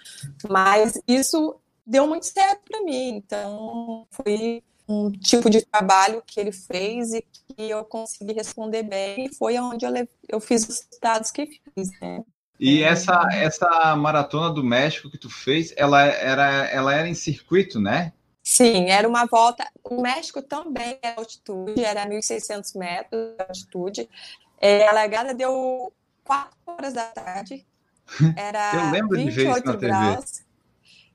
mas 0.49 1.01
isso 1.07 1.57
deu 1.87 2.07
muito 2.09 2.27
certo 2.27 2.63
para 2.69 2.83
mim. 2.83 3.17
Então 3.17 4.07
foi 4.11 4.65
um 4.89 5.11
tipo 5.11 5.51
de 5.51 5.63
trabalho 5.63 6.23
que 6.27 6.39
ele 6.39 6.53
fez 6.53 7.13
e 7.13 7.23
que 7.23 7.71
eu 7.71 7.85
consegui 7.85 8.33
responder 8.33 8.83
bem, 8.83 9.27
e 9.27 9.35
foi 9.35 9.59
onde 9.59 9.85
eu, 9.85 9.93
eu 10.29 10.41
fiz 10.41 10.69
os 10.69 10.81
resultados 10.81 11.31
que 11.31 11.47
fiz, 11.47 11.91
né? 12.01 12.23
E 12.59 12.83
essa, 12.83 13.29
essa 13.35 13.95
maratona 13.97 14.51
do 14.51 14.65
México 14.65 15.11
que 15.11 15.19
tu 15.19 15.29
fez, 15.29 15.75
ela 15.77 16.03
era, 16.05 16.67
ela 16.67 16.95
era 16.95 17.09
em 17.09 17.15
circuito, 17.15 17.79
né? 17.79 18.13
Sim, 18.43 18.91
era 18.91 19.07
uma 19.09 19.27
volta. 19.27 19.69
O 19.85 20.01
México 20.01 20.41
também 20.41 20.99
é 21.03 21.15
altitude, 21.17 21.85
era 21.85 22.07
1.600 22.07 22.79
metros 22.79 23.35
de 23.37 23.43
altitude. 23.43 24.09
É, 24.59 24.87
a 24.87 24.93
largada 24.93 25.35
deu 25.35 25.93
4 26.25 26.51
horas 26.67 26.93
da 26.95 27.07
tarde. 27.07 27.67
Era 28.37 28.73
Eu 28.73 28.91
lembro 28.93 29.19
de 29.19 29.31
ver 29.31 29.51
isso 29.51 29.67
na 29.67 29.75
graus, 29.75 30.45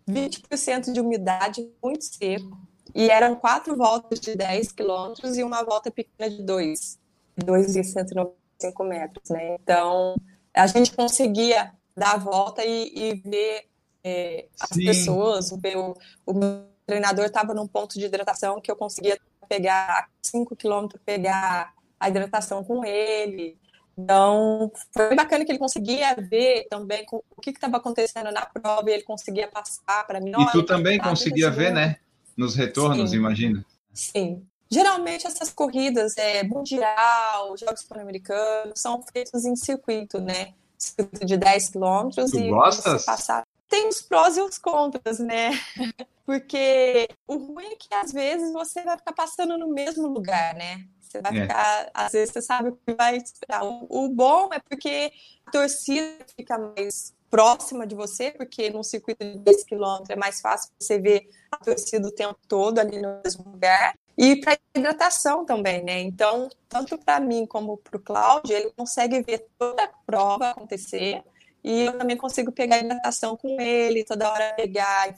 TV. 0.06 0.30
20% 0.30 0.92
de 0.92 1.00
umidade, 1.00 1.66
muito 1.82 2.04
seco. 2.04 2.58
E 2.94 3.10
eram 3.10 3.36
quatro 3.36 3.76
voltas 3.76 4.20
de 4.20 4.36
10 4.36 4.72
quilômetros 4.72 5.38
e 5.38 5.44
uma 5.44 5.64
volta 5.64 5.90
pequena 5.90 6.30
de 6.30 6.44
2, 6.44 7.00
2,195 7.38 8.84
metros, 8.84 9.30
né? 9.30 9.56
Então, 9.62 10.16
a 10.54 10.68
gente 10.68 10.94
conseguia 10.94 11.72
dar 11.96 12.16
a 12.16 12.18
volta 12.18 12.64
e, 12.66 12.92
e 12.94 13.14
ver 13.16 13.66
é, 14.04 14.48
as 14.60 14.70
Sim. 14.70 14.86
pessoas, 14.86 15.50
ver 15.62 15.78
o, 15.78 15.94
o 16.26 16.34
meu 16.34 16.66
treinador 16.86 17.26
estava 17.26 17.54
num 17.54 17.68
ponto 17.68 17.98
de 17.98 18.06
hidratação 18.06 18.60
que 18.60 18.70
eu 18.70 18.76
conseguia 18.76 19.18
pegar 19.48 20.10
5 20.22 20.56
quilômetros, 20.56 21.02
pegar 21.06 21.74
a 22.00 22.10
hidratação 22.10 22.64
com 22.64 22.84
ele. 22.84 23.58
Então, 23.98 24.72
foi 24.94 25.16
bacana 25.16 25.46
que 25.46 25.52
ele 25.52 25.60
conseguia 25.60 26.16
ver 26.16 26.66
também 26.70 27.06
o 27.12 27.42
que 27.42 27.52
estava 27.52 27.78
acontecendo 27.78 28.32
na 28.32 28.46
prova 28.46 28.90
e 28.90 28.94
ele 28.94 29.04
conseguia 29.04 29.48
passar 29.48 30.06
para 30.08 30.20
mim. 30.20 30.32
E 30.32 30.52
tu 30.52 30.64
também 30.64 30.98
conseguia 30.98 31.52
ver, 31.52 31.72
né? 31.72 31.98
Nos 32.36 32.56
retornos, 32.56 33.12
Sim. 33.12 33.18
imagina? 33.18 33.66
Sim. 33.94 34.46
Geralmente 34.70 35.28
essas 35.28 35.50
corridas 35.50 36.16
é 36.18 36.44
mundial, 36.44 37.58
Jogos 37.58 37.84
Pan-Americanos, 37.84 38.80
são 38.80 39.04
feitas 39.12 39.44
em 39.44 39.56
circuito, 39.56 40.22
né? 40.22 40.54
Circuito 40.78 41.26
de 41.26 41.36
10 41.36 41.70
quilômetros 41.70 42.34
e 42.34 42.50
gostas? 42.50 43.04
passar. 43.04 43.46
Tem 43.68 43.88
os 43.88 44.02
prós 44.02 44.38
e 44.38 44.42
os 44.42 44.58
contras, 44.58 45.20
né? 45.20 45.52
Porque 46.26 47.10
o 47.28 47.36
ruim 47.36 47.66
é 47.66 47.76
que 47.76 47.94
às 47.94 48.14
vezes 48.14 48.54
você 48.54 48.82
vai 48.84 48.98
ficar 48.98 49.12
passando 49.12 49.58
no 49.58 49.68
mesmo 49.68 50.08
lugar, 50.08 50.56
né? 50.56 50.86
Você 51.12 51.22
vai 51.22 51.38
é. 51.38 51.42
ficar, 51.42 51.92
às 51.94 52.12
vezes 52.14 52.34
você 52.34 52.42
sabe 52.42 52.70
o 52.70 52.78
que 52.86 52.94
vai 52.94 53.18
esperar. 53.18 53.66
O, 53.66 53.88
o 53.90 54.10
bom 54.10 54.50
é 54.54 54.60
porque 54.60 55.12
a 55.46 55.52
torcida 55.52 56.26
fica 56.38 56.58
mais 56.58 57.14
próxima 57.30 57.86
de 57.86 57.96
você, 57.96 58.32
porque 58.32 58.70
num 58.70 58.84
circuito 58.84 59.24
de 59.24 59.38
10 59.38 59.64
quilômetros 59.66 60.10
é 60.10 60.16
mais 60.16 60.40
fácil 60.40 60.72
você 60.80 61.00
ver 61.00 61.30
a 61.52 61.58
torcida 61.58 62.08
o 62.08 62.12
tempo 62.12 62.38
todo 62.48 62.80
ali 62.80 63.02
no 63.02 63.20
mesmo 63.24 63.52
lugar. 63.52 63.96
E 64.18 64.38
para 64.38 64.58
hidratação 64.76 65.46
também, 65.46 65.84
né? 65.84 66.00
Então, 66.00 66.50
tanto 66.70 66.98
para 66.98 67.20
mim 67.20 67.46
como 67.46 67.78
para 67.78 67.98
o 67.98 68.00
Cláudio, 68.00 68.56
ele 68.56 68.72
consegue 68.72 69.22
ver 69.22 69.48
toda 69.58 69.84
a 69.84 69.88
prova 70.06 70.52
acontecer 70.52 71.24
e 71.64 71.86
eu 71.86 71.98
também 71.98 72.18
consigo 72.18 72.52
pegar 72.52 72.80
hidratação 72.80 73.38
com 73.38 73.60
ele, 73.60 74.04
toda 74.04 74.32
hora 74.32 74.54
pegar, 74.56 75.14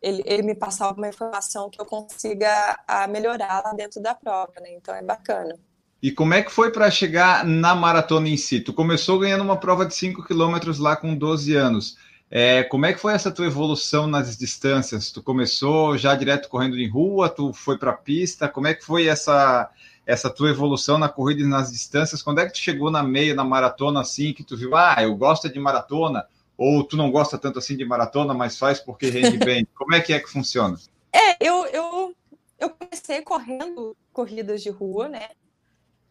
ele, 0.00 0.22
ele 0.24 0.42
me 0.42 0.54
passar 0.54 0.86
alguma 0.86 1.08
informação 1.08 1.68
que 1.68 1.80
eu 1.80 1.84
consiga 1.84 2.78
a, 2.86 3.06
melhorar 3.06 3.62
lá 3.64 3.72
dentro 3.74 4.00
da 4.00 4.14
prova, 4.14 4.52
né? 4.60 4.74
Então 4.74 4.94
é 4.94 5.02
bacana. 5.02 5.54
E 6.02 6.10
como 6.10 6.34
é 6.34 6.42
que 6.42 6.50
foi 6.50 6.72
para 6.72 6.90
chegar 6.90 7.44
na 7.44 7.74
maratona 7.74 8.28
em 8.28 8.36
si? 8.36 8.60
Tu 8.60 8.72
começou 8.72 9.18
ganhando 9.18 9.44
uma 9.44 9.56
prova 9.56 9.86
de 9.86 9.94
5 9.94 10.24
quilômetros 10.24 10.78
lá 10.78 10.96
com 10.96 11.14
12 11.14 11.54
anos. 11.54 11.96
É, 12.34 12.64
como 12.64 12.86
é 12.86 12.94
que 12.94 12.98
foi 12.98 13.12
essa 13.12 13.30
tua 13.30 13.46
evolução 13.46 14.06
nas 14.06 14.36
distâncias? 14.36 15.12
Tu 15.12 15.22
começou 15.22 15.98
já 15.98 16.14
direto 16.14 16.48
correndo 16.48 16.78
em 16.78 16.88
rua, 16.88 17.28
tu 17.28 17.52
foi 17.52 17.76
para 17.76 17.92
pista? 17.92 18.48
Como 18.48 18.66
é 18.66 18.74
que 18.74 18.82
foi 18.82 19.06
essa 19.06 19.70
essa 20.06 20.28
tua 20.28 20.50
evolução 20.50 20.98
na 20.98 21.08
corrida 21.08 21.42
e 21.42 21.46
nas 21.46 21.70
distâncias? 21.70 22.22
Quando 22.22 22.40
é 22.40 22.46
que 22.46 22.52
tu 22.52 22.58
chegou 22.58 22.90
na 22.90 23.02
meia, 23.02 23.34
na 23.34 23.44
maratona, 23.44 24.00
assim, 24.00 24.32
que 24.32 24.42
tu 24.42 24.56
viu, 24.56 24.76
ah, 24.76 24.96
eu 25.00 25.14
gosto 25.14 25.48
de 25.48 25.58
maratona, 25.58 26.26
ou 26.56 26.84
tu 26.84 26.96
não 26.96 27.10
gosta 27.10 27.38
tanto 27.38 27.58
assim 27.58 27.76
de 27.76 27.84
maratona, 27.84 28.34
mas 28.34 28.58
faz 28.58 28.80
porque 28.80 29.08
rende 29.08 29.38
bem? 29.44 29.66
Como 29.74 29.94
é 29.94 30.00
que 30.00 30.12
é 30.12 30.20
que 30.20 30.30
funciona? 30.30 30.78
É, 31.12 31.36
eu, 31.40 31.66
eu, 31.66 32.16
eu 32.58 32.70
comecei 32.70 33.22
correndo 33.22 33.96
corridas 34.12 34.62
de 34.62 34.70
rua, 34.70 35.08
né? 35.08 35.28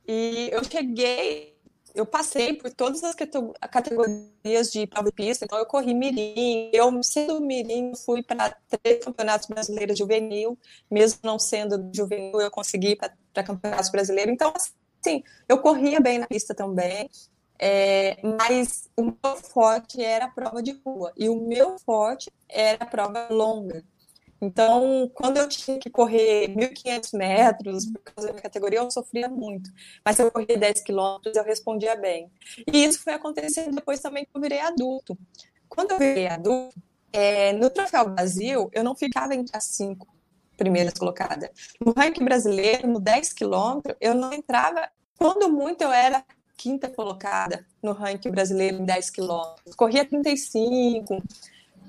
E 0.07 0.49
eu 0.51 0.63
cheguei, 0.63 1.50
eu 1.93 2.05
passei 2.05 2.53
por 2.53 2.71
todas 2.71 3.03
as 3.03 3.15
categorias 3.15 4.71
de 4.71 4.87
prova 4.87 5.09
de 5.09 5.15
pista, 5.15 5.45
então 5.45 5.57
eu 5.57 5.65
corri 5.65 5.93
mirim, 5.93 6.69
eu 6.73 7.03
sendo 7.03 7.41
mirim 7.41 7.93
fui 7.95 8.23
para 8.23 8.55
três 8.81 9.03
campeonatos 9.03 9.47
brasileiros 9.47 9.97
juvenil, 9.97 10.57
mesmo 10.89 11.19
não 11.23 11.37
sendo 11.37 11.89
juvenil, 11.93 12.39
eu 12.39 12.51
consegui 12.51 12.95
para 12.95 13.43
campeonatos 13.43 13.89
brasileiros, 13.89 14.33
então 14.33 14.53
assim, 14.55 15.23
eu 15.47 15.59
corria 15.59 15.99
bem 15.99 16.19
na 16.19 16.27
pista 16.27 16.53
também, 16.53 17.09
é, 17.59 18.17
mas 18.23 18.89
o 18.97 19.03
meu 19.03 19.35
forte 19.35 20.03
era 20.03 20.25
a 20.25 20.31
prova 20.31 20.63
de 20.63 20.79
rua, 20.85 21.11
e 21.17 21.29
o 21.29 21.35
meu 21.35 21.77
forte 21.79 22.31
era 22.49 22.83
a 22.83 22.87
prova 22.87 23.27
longa, 23.29 23.83
Então, 24.41 25.09
quando 25.13 25.37
eu 25.37 25.47
tinha 25.47 25.77
que 25.77 25.89
correr 25.89 26.47
1.500 26.47 27.15
metros, 27.15 27.85
por 27.85 28.01
causa 28.01 28.27
da 28.27 28.33
minha 28.33 28.41
categoria, 28.41 28.79
eu 28.79 28.89
sofria 28.89 29.29
muito. 29.29 29.69
Mas 30.03 30.15
se 30.15 30.23
eu 30.23 30.31
corria 30.31 30.57
10 30.57 30.81
quilômetros, 30.81 31.35
eu 31.35 31.43
respondia 31.43 31.95
bem. 31.95 32.31
E 32.73 32.83
isso 32.83 33.03
foi 33.03 33.13
acontecendo 33.13 33.75
depois 33.75 33.99
também 33.99 34.25
que 34.25 34.31
eu 34.33 34.41
virei 34.41 34.59
adulto. 34.59 35.15
Quando 35.69 35.91
eu 35.91 35.99
virei 35.99 36.27
adulto, 36.27 36.75
é, 37.13 37.53
no 37.53 37.69
Troféu 37.69 38.09
Brasil, 38.09 38.69
eu 38.73 38.83
não 38.83 38.95
ficava 38.95 39.35
entre 39.35 39.55
as 39.55 39.65
cinco 39.65 40.07
primeiras 40.57 40.93
colocadas. 40.93 41.49
No 41.79 41.93
ranking 41.95 42.23
brasileiro, 42.23 42.87
no 42.87 42.99
10 42.99 43.33
quilômetros, 43.33 43.95
eu 44.01 44.15
não 44.15 44.33
entrava. 44.33 44.89
Quando 45.17 45.51
muito, 45.51 45.83
eu 45.83 45.91
era 45.91 46.25
quinta 46.57 46.89
colocada 46.89 47.65
no 47.81 47.91
ranking 47.91 48.31
brasileiro 48.31 48.77
em 48.77 48.85
10 48.85 49.09
quilômetros. 49.11 49.75
Corria 49.75 50.03
35. 50.03 51.21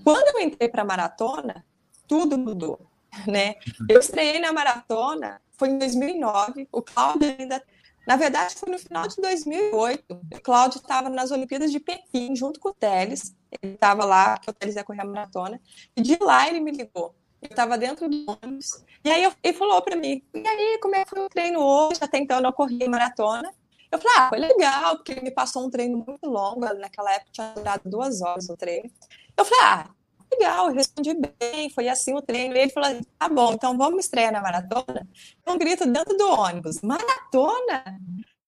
Quando 0.05 0.37
eu 0.37 0.41
entrei 0.41 0.69
para 0.69 0.83
a 0.83 0.85
maratona, 0.85 1.65
tudo 2.12 2.37
mudou, 2.37 2.79
né? 3.27 3.55
Eu 3.88 3.98
estreiei 3.98 4.38
na 4.38 4.53
maratona, 4.53 5.40
foi 5.57 5.70
em 5.70 5.79
2009. 5.79 6.68
O 6.70 6.83
Cláudio 6.83 7.35
ainda 7.38 7.64
na 8.07 8.16
verdade, 8.16 8.57
foi 8.57 8.70
no 8.70 8.79
final 8.79 9.07
de 9.07 9.16
2008. 9.16 10.05
O 10.11 10.40
Cláudio 10.42 10.79
estava 10.79 11.09
nas 11.09 11.31
Olimpíadas 11.31 11.70
de 11.70 11.79
Pequim, 11.79 12.35
junto 12.35 12.59
com 12.59 12.70
o 12.70 12.75
Teles. 12.75 13.35
Ele 13.62 13.75
estava 13.75 14.05
lá, 14.05 14.37
que 14.38 14.51
o 14.51 14.53
Teles 14.53 14.75
ia 14.75 14.83
correr 14.83 15.03
a 15.03 15.05
maratona. 15.05 15.61
E 15.96 16.03
de 16.03 16.18
lá 16.20 16.48
ele 16.48 16.61
me 16.61 16.72
ligou. 16.72 17.14
Eu 17.40 17.48
estava 17.48 17.79
dentro 17.79 18.11
do 18.11 18.27
ônibus. 18.42 18.85
E 19.05 19.11
aí 19.11 19.33
ele 19.42 19.57
falou 19.57 19.81
para 19.81 19.96
mim: 19.96 20.20
E 20.35 20.46
aí, 20.46 20.79
como 20.83 20.96
é 20.96 21.05
que 21.05 21.11
foi 21.11 21.20
o 21.20 21.29
treino 21.29 21.61
hoje? 21.61 22.01
Até 22.03 22.18
então 22.18 22.38
eu 22.38 22.42
não 22.42 22.53
corria 22.53 22.90
maratona. 22.90 23.55
Eu 23.90 24.01
falei: 24.01 24.16
Ah, 24.18 24.29
foi 24.29 24.38
legal, 24.38 24.96
porque 24.96 25.12
ele 25.12 25.22
me 25.22 25.31
passou 25.31 25.64
um 25.64 25.70
treino 25.70 26.05
muito 26.05 26.27
longo. 26.27 26.61
Naquela 26.75 27.14
época 27.14 27.31
tinha 27.31 27.53
durado 27.55 27.88
duas 27.88 28.20
horas 28.20 28.48
o 28.48 28.57
treino. 28.57 28.90
Eu 29.37 29.44
falei: 29.44 29.64
Ah, 29.64 29.90
legal, 30.33 30.68
eu 30.68 30.75
respondi 30.75 31.14
bem, 31.14 31.71
foi 31.71 31.88
assim 31.88 32.14
o 32.14 32.23
treino. 32.23 32.55
E 32.57 32.59
ele 32.59 32.71
falou: 32.71 33.01
tá 33.18 33.29
bom, 33.29 33.53
então 33.53 33.77
vamos 33.77 34.05
estrear 34.05 34.33
na 34.33 34.40
maratona. 34.40 35.07
Um 35.47 35.59
grito 35.59 35.87
dentro 35.87 36.16
do 36.16 36.29
ônibus: 36.29 36.81
maratona? 36.83 38.01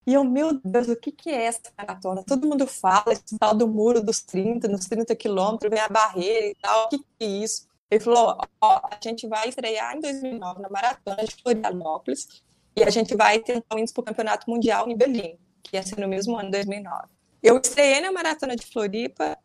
E 0.07 0.13
eu, 0.13 0.25
meu 0.25 0.61
Deus, 0.63 0.89
o 0.89 0.97
que, 0.97 1.11
que 1.11 1.31
é 1.31 1.45
essa 1.45 1.73
maratona? 1.79 2.23
Todo 2.23 2.47
mundo 2.47 2.67
fala 2.67 3.13
esse 3.13 3.39
tal 3.39 3.55
do 3.55 3.67
muro 3.67 4.03
dos 4.03 4.21
30, 4.23 4.69
nos 4.69 4.87
30 4.87 5.17
quilômetros, 5.17 5.71
vem 5.71 5.81
a 5.81 5.89
barreira 5.89 6.47
e 6.47 6.55
tal, 6.57 6.87
o 6.87 6.89
que, 6.91 6.99
que 6.99 7.05
é 7.21 7.25
isso? 7.25 7.67
Ele 7.91 8.01
falou: 8.01 8.39
ó, 8.61 8.81
a 8.85 8.99
gente 9.03 9.27
vai 9.27 9.49
estrear 9.49 9.97
em 9.97 10.01
2009 10.01 10.61
na 10.61 10.69
maratona 10.69 11.25
de 11.25 11.35
Florianópolis 11.43 12.43
e 12.77 12.83
a 12.83 12.91
gente 12.91 13.15
vai 13.17 13.39
tentar 13.39 13.79
ir 13.79 13.93
para 13.93 14.01
o 14.03 14.05
Campeonato 14.05 14.51
Mundial 14.51 14.89
em 14.91 14.97
Berlim, 14.97 15.39
que 15.63 15.77
ia 15.77 15.83
ser 15.83 15.99
no 15.99 16.09
mesmo 16.09 16.37
ano, 16.37 16.51
2009. 16.51 17.09
Eu 17.43 17.59
estreiei 17.59 18.01
na 18.01 18.11
maratona 18.11 18.57
de 18.57 18.67
Floripa 18.67 19.39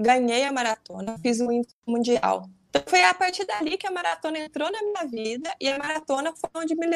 ganhei 0.00 0.44
a 0.44 0.52
maratona, 0.52 1.18
fiz 1.18 1.40
um 1.40 1.62
mundial. 1.86 2.48
Então 2.70 2.82
foi 2.86 3.04
a 3.04 3.12
partir 3.12 3.44
dali 3.44 3.76
que 3.76 3.86
a 3.86 3.90
maratona 3.90 4.38
entrou 4.38 4.70
na 4.72 4.82
minha 4.82 5.06
vida 5.06 5.54
e 5.60 5.68
a 5.68 5.78
maratona 5.78 6.32
foi 6.34 6.62
onde 6.62 6.74
me 6.74 6.86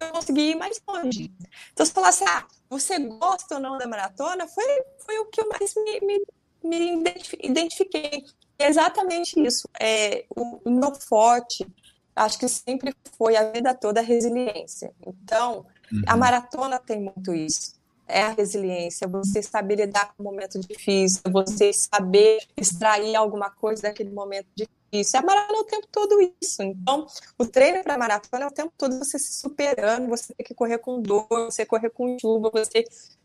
eu 0.00 0.12
consegui 0.12 0.52
ir 0.52 0.54
mais 0.54 0.80
longe. 0.86 1.30
Então 1.72 1.84
se 1.84 1.92
falasse, 1.92 2.24
ah, 2.24 2.46
você 2.70 2.98
gosta 3.00 3.56
ou 3.56 3.60
não 3.60 3.76
da 3.76 3.86
maratona, 3.86 4.46
foi, 4.46 4.64
foi 5.04 5.18
o 5.18 5.26
que 5.26 5.40
eu 5.40 5.48
mais 5.48 5.74
me, 5.74 6.00
me, 6.00 6.22
me 6.62 7.04
identifiquei. 7.42 8.24
É 8.58 8.68
exatamente 8.68 9.40
isso. 9.44 9.68
É, 9.78 10.24
o, 10.30 10.60
o 10.64 10.70
meu 10.70 10.94
forte, 10.94 11.66
acho 12.14 12.38
que 12.38 12.48
sempre 12.48 12.94
foi 13.16 13.36
a 13.36 13.50
vida 13.50 13.74
toda 13.74 14.00
a 14.00 14.04
resiliência. 14.04 14.94
Então, 15.04 15.66
uhum. 15.92 16.02
a 16.06 16.16
maratona 16.16 16.78
tem 16.78 17.00
muito 17.00 17.34
isso 17.34 17.77
é 18.08 18.22
a 18.22 18.30
resiliência, 18.30 19.06
você 19.06 19.42
saber 19.42 19.76
lidar 19.76 20.14
com 20.14 20.22
um 20.22 20.26
momento 20.26 20.58
difícil, 20.58 21.22
você 21.30 21.72
saber 21.72 22.38
extrair 22.56 23.14
alguma 23.14 23.50
coisa 23.50 23.82
daquele 23.82 24.10
momento 24.10 24.48
difícil. 24.56 25.20
A 25.20 25.22
maratona 25.22 25.58
é 25.58 25.60
o 25.60 25.64
tempo 25.64 25.86
todo 25.92 26.32
isso. 26.40 26.62
Então, 26.62 27.06
o 27.38 27.46
treino 27.46 27.82
para 27.84 27.98
maratona 27.98 28.44
é 28.44 28.48
o 28.48 28.52
tempo 28.52 28.72
todo 28.76 28.98
você 28.98 29.18
se 29.18 29.34
superando, 29.34 30.08
você 30.08 30.34
tem 30.34 30.46
que 30.46 30.54
correr 30.54 30.78
com 30.78 31.00
dor, 31.00 31.26
você 31.28 31.66
correr 31.66 31.90
com 31.90 32.18
chuva, 32.18 32.50
você 32.50 32.84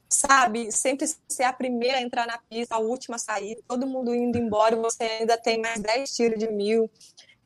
sabe, 0.10 0.72
sempre 0.72 1.08
ser 1.28 1.44
a 1.44 1.54
primeira 1.54 1.98
a 1.98 2.02
entrar 2.02 2.28
na 2.28 2.38
pista, 2.38 2.76
a 2.76 2.80
última 2.80 3.16
a 3.16 3.20
sair, 3.20 3.58
todo 3.68 3.88
mundo 3.88 4.14
indo 4.14 4.38
embora, 4.38 4.76
você 4.76 5.04
ainda 5.04 5.38
tem 5.38 5.60
mais 5.60 5.80
10 5.80 6.16
tiros 6.16 6.40
de 6.40 6.52
mil. 6.52 6.90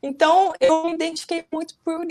Então, 0.02 0.52
eu 0.60 0.84
me 0.84 0.94
identifiquei 0.94 1.44
muito 1.52 1.74
por 1.82 2.06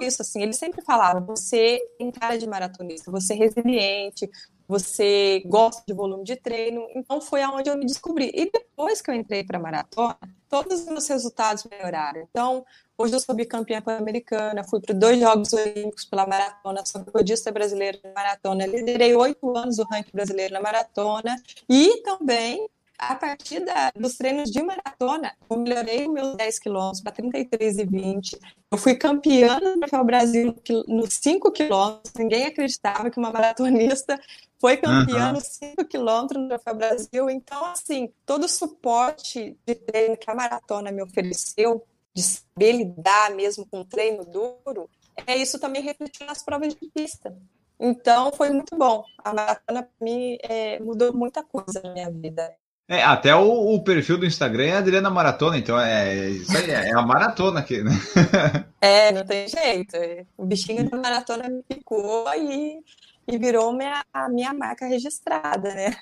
isso, 0.00 0.22
assim, 0.22 0.42
ele 0.42 0.52
sempre 0.52 0.80
falava, 0.82 1.18
você 1.18 1.80
tem 1.98 2.10
cara 2.12 2.38
de 2.38 2.46
maratonista, 2.46 3.10
você 3.10 3.32
é 3.32 3.36
resiliente, 3.36 4.30
você 4.72 5.42
gosta 5.44 5.82
de 5.86 5.92
volume 5.92 6.24
de 6.24 6.34
treino. 6.34 6.88
Então 6.94 7.20
foi 7.20 7.42
aonde 7.42 7.68
eu 7.68 7.76
me 7.76 7.84
descobri. 7.84 8.32
E 8.34 8.50
depois 8.50 9.02
que 9.02 9.10
eu 9.10 9.14
entrei 9.14 9.44
para 9.44 9.58
maratona, 9.58 10.18
todos 10.48 10.80
os 10.80 10.86
meus 10.86 11.06
resultados 11.06 11.64
melhoraram. 11.70 12.26
Então, 12.30 12.64
hoje 12.96 13.14
eu 13.14 13.20
sou 13.20 13.34
bicampeã 13.34 13.82
pan-americana, 13.82 14.64
fui 14.64 14.80
para 14.80 14.94
dois 14.94 15.20
Jogos 15.20 15.52
Olímpicos 15.52 16.06
pela 16.06 16.26
maratona, 16.26 16.82
sou 16.86 17.02
recordista 17.02 17.52
brasileira 17.52 17.98
na 18.02 18.12
maratona, 18.12 18.64
liderei 18.64 19.14
oito 19.14 19.54
anos 19.54 19.78
o 19.78 19.84
ranking 19.84 20.12
brasileiro 20.14 20.54
na 20.54 20.60
maratona 20.60 21.36
e 21.68 22.02
também 22.02 22.66
a 23.08 23.16
partir 23.16 23.64
da, 23.64 23.90
dos 23.96 24.16
treinos 24.16 24.48
de 24.48 24.62
maratona, 24.62 25.34
eu 25.50 25.56
melhorei 25.58 26.06
meus 26.06 26.36
10 26.36 26.58
quilômetros 26.60 27.00
para 27.00 27.10
33 27.10 27.78
e 27.78 27.84
20. 27.84 28.38
Eu 28.70 28.78
fui 28.78 28.94
campeã 28.94 29.58
do 29.58 29.80
Troféu 29.80 30.04
Brasil 30.04 30.54
nos 30.86 31.14
5 31.14 31.50
quilômetros. 31.50 32.12
Ninguém 32.16 32.46
acreditava 32.46 33.10
que 33.10 33.18
uma 33.18 33.32
maratonista 33.32 34.20
foi 34.60 34.76
campeã 34.76 35.26
uhum. 35.26 35.32
nos 35.32 35.44
5 35.44 35.84
quilômetros 35.86 36.40
no 36.40 36.48
Troféu 36.48 36.76
Brasil. 36.76 37.28
Então, 37.28 37.64
assim, 37.66 38.12
todo 38.24 38.44
o 38.44 38.48
suporte 38.48 39.58
de 39.66 39.74
treino 39.74 40.16
que 40.16 40.30
a 40.30 40.34
maratona 40.34 40.92
me 40.92 41.02
ofereceu, 41.02 41.84
de 42.14 42.22
saber 42.22 42.72
lidar 42.72 43.32
mesmo 43.34 43.66
com 43.66 43.84
treino 43.84 44.24
duro, 44.24 44.88
é 45.26 45.36
isso 45.36 45.58
também 45.58 45.82
refletiu 45.82 46.24
nas 46.24 46.42
provas 46.44 46.72
de 46.72 46.88
pista. 46.94 47.36
Então, 47.80 48.30
foi 48.30 48.50
muito 48.50 48.76
bom. 48.76 49.02
A 49.18 49.34
maratona, 49.34 49.82
para 49.82 50.06
mim, 50.06 50.38
é, 50.40 50.78
mudou 50.78 51.12
muita 51.12 51.42
coisa 51.42 51.80
na 51.82 51.92
minha 51.92 52.10
vida. 52.10 52.54
É, 52.88 53.02
até 53.02 53.34
o, 53.34 53.74
o, 53.74 53.82
perfil 53.82 54.18
do 54.18 54.26
Instagram 54.26 54.64
é 54.64 54.76
Adriana 54.76 55.08
Maratona, 55.08 55.56
então 55.56 55.80
é 55.80 56.28
isso 56.28 56.56
aí, 56.56 56.70
é 56.70 56.92
a 56.92 57.02
maratona 57.02 57.60
aqui, 57.60 57.82
né? 57.82 57.92
É, 58.82 59.12
não 59.12 59.24
tem 59.24 59.46
jeito. 59.46 59.96
O 60.36 60.44
bichinho 60.44 60.90
da 60.90 60.96
maratona 60.96 61.48
me 61.48 61.62
picou 61.62 62.26
e, 62.34 62.80
e 63.28 63.38
virou 63.38 63.72
minha, 63.72 64.04
a 64.12 64.28
minha 64.28 64.52
marca 64.52 64.86
registrada, 64.86 65.72
né? 65.72 65.96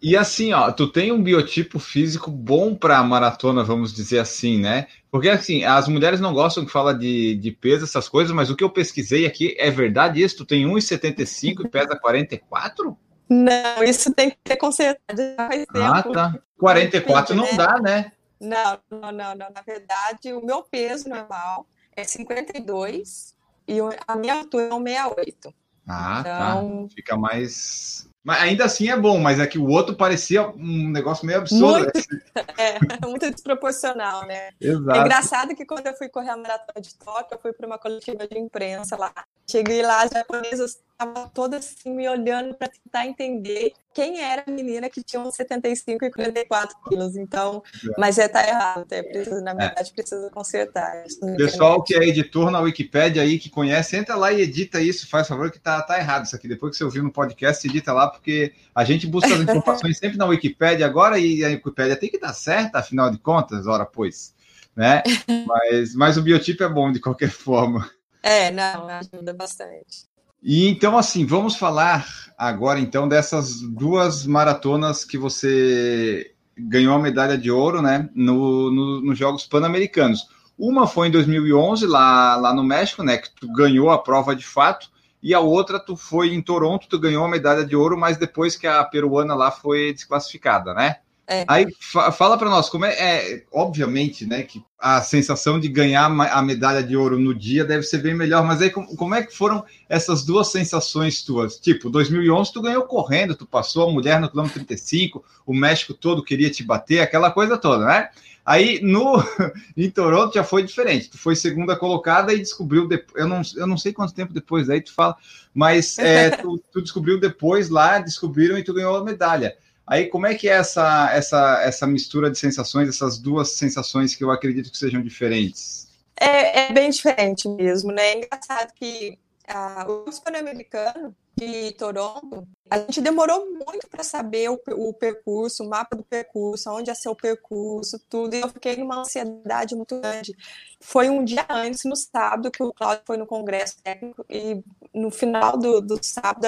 E 0.00 0.16
assim, 0.16 0.54
ó, 0.54 0.72
tu 0.72 0.90
tem 0.90 1.12
um 1.12 1.22
biotipo 1.22 1.78
físico 1.78 2.30
bom 2.30 2.74
para 2.74 3.02
maratona, 3.02 3.62
vamos 3.62 3.92
dizer 3.92 4.18
assim, 4.18 4.58
né? 4.58 4.86
Porque 5.10 5.28
assim, 5.28 5.62
as 5.62 5.86
mulheres 5.88 6.20
não 6.20 6.32
gostam 6.32 6.64
que 6.64 6.72
fala 6.72 6.94
de, 6.94 7.36
de 7.36 7.50
peso, 7.52 7.84
essas 7.84 8.08
coisas, 8.08 8.34
mas 8.34 8.48
o 8.48 8.56
que 8.56 8.64
eu 8.64 8.70
pesquisei 8.70 9.26
aqui 9.26 9.54
é 9.58 9.70
verdade 9.70 10.22
isso? 10.22 10.38
Tu 10.38 10.46
tem 10.46 10.66
1,75 10.66 11.66
e 11.66 11.68
pesa 11.68 11.94
44? 11.94 12.96
Não, 13.32 13.82
isso 13.82 14.12
tem 14.12 14.30
que 14.30 14.36
ter 14.44 14.56
consertado 14.56 15.22
faz 15.36 15.64
tempo. 15.66 15.78
Ah, 15.78 16.02
tá. 16.02 16.38
44 16.58 17.34
não 17.34 17.44
né? 17.44 17.52
dá, 17.54 17.80
né? 17.80 18.12
Não, 18.38 18.78
não, 18.90 19.12
não, 19.12 19.34
não. 19.34 19.50
Na 19.50 19.62
verdade, 19.66 20.34
o 20.34 20.44
meu 20.44 20.62
peso 20.62 21.08
normal 21.08 21.66
é 21.96 22.04
52 22.04 23.34
e 23.66 23.78
a 24.06 24.16
minha 24.16 24.34
altura 24.34 24.64
é 24.64 24.70
1,68. 24.70 25.54
Ah, 25.88 26.22
tá. 26.22 26.50
então... 26.50 26.86
tá. 26.88 26.94
Fica 26.94 27.16
mais 27.16 28.06
mas 28.24 28.40
ainda 28.40 28.64
assim 28.64 28.88
é 28.88 28.96
bom, 28.96 29.18
mas 29.18 29.40
é 29.40 29.46
que 29.46 29.58
o 29.58 29.68
outro 29.68 29.96
parecia 29.96 30.48
um 30.48 30.88
negócio 30.90 31.26
meio 31.26 31.40
absurdo. 31.40 31.90
Muito, 31.92 32.24
é, 32.56 33.06
muito 33.06 33.30
desproporcional, 33.30 34.24
né? 34.26 34.50
Exato. 34.60 34.96
É 34.96 35.00
engraçado 35.00 35.56
que 35.56 35.66
quando 35.66 35.86
eu 35.88 35.94
fui 35.94 36.08
correr 36.08 36.30
a 36.30 36.36
maratona 36.36 36.80
de 36.80 36.94
Tóquio, 36.94 37.34
eu 37.34 37.38
fui 37.40 37.52
para 37.52 37.66
uma 37.66 37.78
coletiva 37.78 38.26
de 38.28 38.38
imprensa 38.38 38.96
lá. 38.96 39.12
Cheguei 39.50 39.82
lá, 39.82 40.02
as 40.02 40.10
japonesas 40.12 40.80
estavam 40.92 41.28
todas 41.30 41.66
assim 41.66 41.94
me 41.94 42.08
olhando 42.08 42.54
para 42.54 42.68
tentar 42.68 43.06
entender 43.06 43.72
quem 43.94 44.20
era 44.20 44.44
a 44.46 44.50
menina 44.50 44.88
que 44.88 45.02
tinha 45.02 45.20
uns 45.20 45.34
75 45.34 46.04
e 46.04 46.10
44 46.10 46.76
quilos. 46.88 47.16
Então, 47.16 47.62
é. 47.84 47.88
mas 47.98 48.18
é 48.18 48.28
tá 48.28 48.46
errado, 48.46 48.86
é, 48.90 49.02
precisa, 49.02 49.40
na 49.40 49.52
é. 49.52 49.54
verdade, 49.54 49.90
é. 49.90 49.94
precisa 49.94 50.30
consertar. 50.30 51.04
Pessoal 51.36 51.82
que 51.82 51.94
é 51.94 52.08
editor 52.08 52.50
na 52.50 52.60
Wikipedia 52.60 53.22
aí, 53.22 53.38
que 53.38 53.50
conhece, 53.50 53.96
entra 53.96 54.16
lá 54.16 54.32
e 54.32 54.40
edita 54.40 54.80
isso, 54.80 55.08
faz 55.08 55.28
favor, 55.28 55.50
que 55.50 55.58
tá, 55.58 55.80
tá 55.82 55.98
errado 55.98 56.24
isso 56.24 56.36
aqui. 56.36 56.48
Depois 56.48 56.72
que 56.72 56.78
você 56.78 56.84
ouviu 56.84 57.02
no 57.02 57.12
podcast, 57.12 57.66
edita 57.66 57.92
lá, 57.92 58.08
porque 58.08 58.52
a 58.74 58.84
gente 58.84 59.06
busca 59.06 59.32
as 59.34 59.40
informações 59.42 59.98
sempre 59.98 60.18
na 60.18 60.26
Wikipedia 60.26 60.86
agora 60.86 61.18
e 61.18 61.44
a 61.44 61.48
Wikipedia 61.48 61.96
tem 61.96 62.10
que 62.10 62.18
dar 62.18 62.32
certo, 62.32 62.76
afinal 62.76 63.10
de 63.10 63.18
contas, 63.18 63.66
ora 63.66 63.84
pois. 63.84 64.34
Né? 64.74 65.02
Mas, 65.46 65.94
mas 65.94 66.16
o 66.16 66.22
biotipo 66.22 66.64
é 66.64 66.68
bom 66.68 66.90
de 66.90 66.98
qualquer 66.98 67.28
forma. 67.28 67.90
É, 68.22 68.50
não, 68.50 68.88
ajuda 68.88 69.34
bastante. 69.34 70.06
E 70.42 70.68
então, 70.68 70.98
assim, 70.98 71.24
vamos 71.24 71.56
falar 71.56 72.04
agora 72.36 72.80
então 72.80 73.06
dessas 73.06 73.60
duas 73.60 74.26
maratonas 74.26 75.04
que 75.04 75.16
você 75.16 76.34
ganhou 76.58 76.94
a 76.94 76.98
medalha 76.98 77.38
de 77.38 77.50
ouro, 77.50 77.80
né, 77.80 78.08
no, 78.14 78.70
no, 78.70 79.00
nos 79.00 79.16
Jogos 79.16 79.46
Pan-Americanos. 79.46 80.26
Uma 80.58 80.86
foi 80.86 81.08
em 81.08 81.10
2011 81.10 81.86
lá, 81.86 82.36
lá 82.36 82.54
no 82.54 82.64
México, 82.64 83.02
né, 83.02 83.18
que 83.18 83.30
tu 83.30 83.50
ganhou 83.52 83.90
a 83.90 83.98
prova 83.98 84.34
de 84.34 84.44
fato, 84.44 84.90
e 85.22 85.32
a 85.32 85.40
outra 85.40 85.78
tu 85.78 85.96
foi 85.96 86.34
em 86.34 86.42
Toronto, 86.42 86.88
tu 86.88 86.98
ganhou 86.98 87.24
a 87.24 87.28
medalha 87.28 87.64
de 87.64 87.76
ouro, 87.76 87.96
mas 87.96 88.16
depois 88.16 88.56
que 88.56 88.66
a 88.66 88.82
peruana 88.84 89.34
lá 89.34 89.50
foi 89.50 89.92
desclassificada, 89.92 90.74
né? 90.74 90.96
É. 91.26 91.44
Aí 91.46 91.66
fala 92.12 92.36
para 92.36 92.50
nós 92.50 92.68
como 92.68 92.84
é, 92.84 92.92
é, 92.92 93.44
obviamente, 93.52 94.26
né, 94.26 94.42
que 94.42 94.62
a 94.78 95.00
sensação 95.02 95.60
de 95.60 95.68
ganhar 95.68 96.06
a 96.06 96.42
medalha 96.42 96.82
de 96.82 96.96
ouro 96.96 97.18
no 97.18 97.32
dia 97.32 97.64
deve 97.64 97.84
ser 97.84 97.98
bem 97.98 98.14
melhor, 98.14 98.44
mas 98.44 98.60
aí 98.60 98.70
como, 98.70 98.96
como, 98.96 99.14
é 99.14 99.22
que 99.22 99.34
foram 99.34 99.64
essas 99.88 100.24
duas 100.24 100.48
sensações 100.48 101.22
tuas? 101.22 101.56
Tipo, 101.56 101.88
2011 101.88 102.52
tu 102.52 102.60
ganhou 102.60 102.82
correndo, 102.82 103.36
tu 103.36 103.46
passou 103.46 103.88
a 103.88 103.92
mulher 103.92 104.20
no 104.20 104.28
quilômetro 104.28 104.58
35, 104.58 105.24
o 105.46 105.54
México 105.54 105.94
todo 105.94 106.24
queria 106.24 106.50
te 106.50 106.64
bater, 106.64 107.00
aquela 107.00 107.30
coisa 107.30 107.56
toda, 107.56 107.86
né? 107.86 108.08
Aí 108.44 108.80
no 108.82 109.22
em 109.76 109.88
Toronto 109.88 110.34
já 110.34 110.42
foi 110.42 110.64
diferente. 110.64 111.10
Tu 111.10 111.18
foi 111.18 111.36
segunda 111.36 111.76
colocada 111.76 112.34
e 112.34 112.38
descobriu 112.38 112.88
depois. 112.88 113.22
Eu 113.22 113.28
não, 113.28 113.42
eu 113.56 113.66
não 113.66 113.78
sei 113.78 113.92
quanto 113.92 114.12
tempo 114.12 114.34
depois 114.34 114.68
aí 114.68 114.80
tu 114.80 114.92
fala, 114.92 115.16
mas 115.54 115.96
é, 115.98 116.30
tu, 116.36 116.60
tu 116.72 116.82
descobriu 116.82 117.20
depois 117.20 117.68
lá, 117.68 118.00
descobriram 118.00 118.58
e 118.58 118.64
tu 118.64 118.74
ganhou 118.74 118.96
a 118.96 119.04
medalha. 119.04 119.56
Aí, 119.92 120.06
como 120.06 120.26
é 120.26 120.34
que 120.34 120.48
é 120.48 120.52
essa, 120.52 121.10
essa, 121.12 121.60
essa 121.62 121.86
mistura 121.86 122.30
de 122.30 122.38
sensações, 122.38 122.88
essas 122.88 123.18
duas 123.18 123.52
sensações 123.52 124.14
que 124.14 124.24
eu 124.24 124.30
acredito 124.30 124.70
que 124.70 124.78
sejam 124.78 125.02
diferentes? 125.02 125.86
É, 126.18 126.62
é 126.62 126.72
bem 126.72 126.88
diferente 126.88 127.46
mesmo, 127.46 127.92
né? 127.92 128.02
É 128.02 128.16
engraçado 128.16 128.72
que 128.72 129.18
ah, 129.46 129.84
o 129.86 130.04
Pan-Americano 130.22 131.14
de 131.36 131.72
Toronto, 131.72 132.48
a 132.70 132.78
gente 132.78 133.02
demorou 133.02 133.44
muito 133.52 133.86
para 133.90 134.02
saber 134.02 134.48
o, 134.48 134.58
o, 134.70 134.94
percurso, 134.94 135.62
o 135.62 135.68
mapa 135.68 135.94
do 135.94 136.02
percurso, 136.02 136.70
onde 136.70 136.94
ser 136.94 137.10
o 137.10 137.14
percurso, 137.14 137.98
tudo, 138.08 138.34
e 138.34 138.40
eu 138.40 138.48
fiquei 138.48 138.76
numa 138.76 139.00
ansiedade 139.00 139.74
muito 139.74 140.00
grande. 140.00 140.34
Foi 140.80 141.10
um 141.10 141.22
dia 141.22 141.44
antes, 141.50 141.84
no 141.84 141.96
sábado, 141.96 142.50
que 142.50 142.62
o 142.62 142.72
Claudio 142.72 143.02
foi 143.06 143.18
no 143.18 143.26
congresso 143.26 143.76
técnico, 143.82 144.24
e 144.30 144.62
no 144.94 145.10
final 145.10 145.58
do, 145.58 145.82
do 145.82 146.02
sábado, 146.02 146.46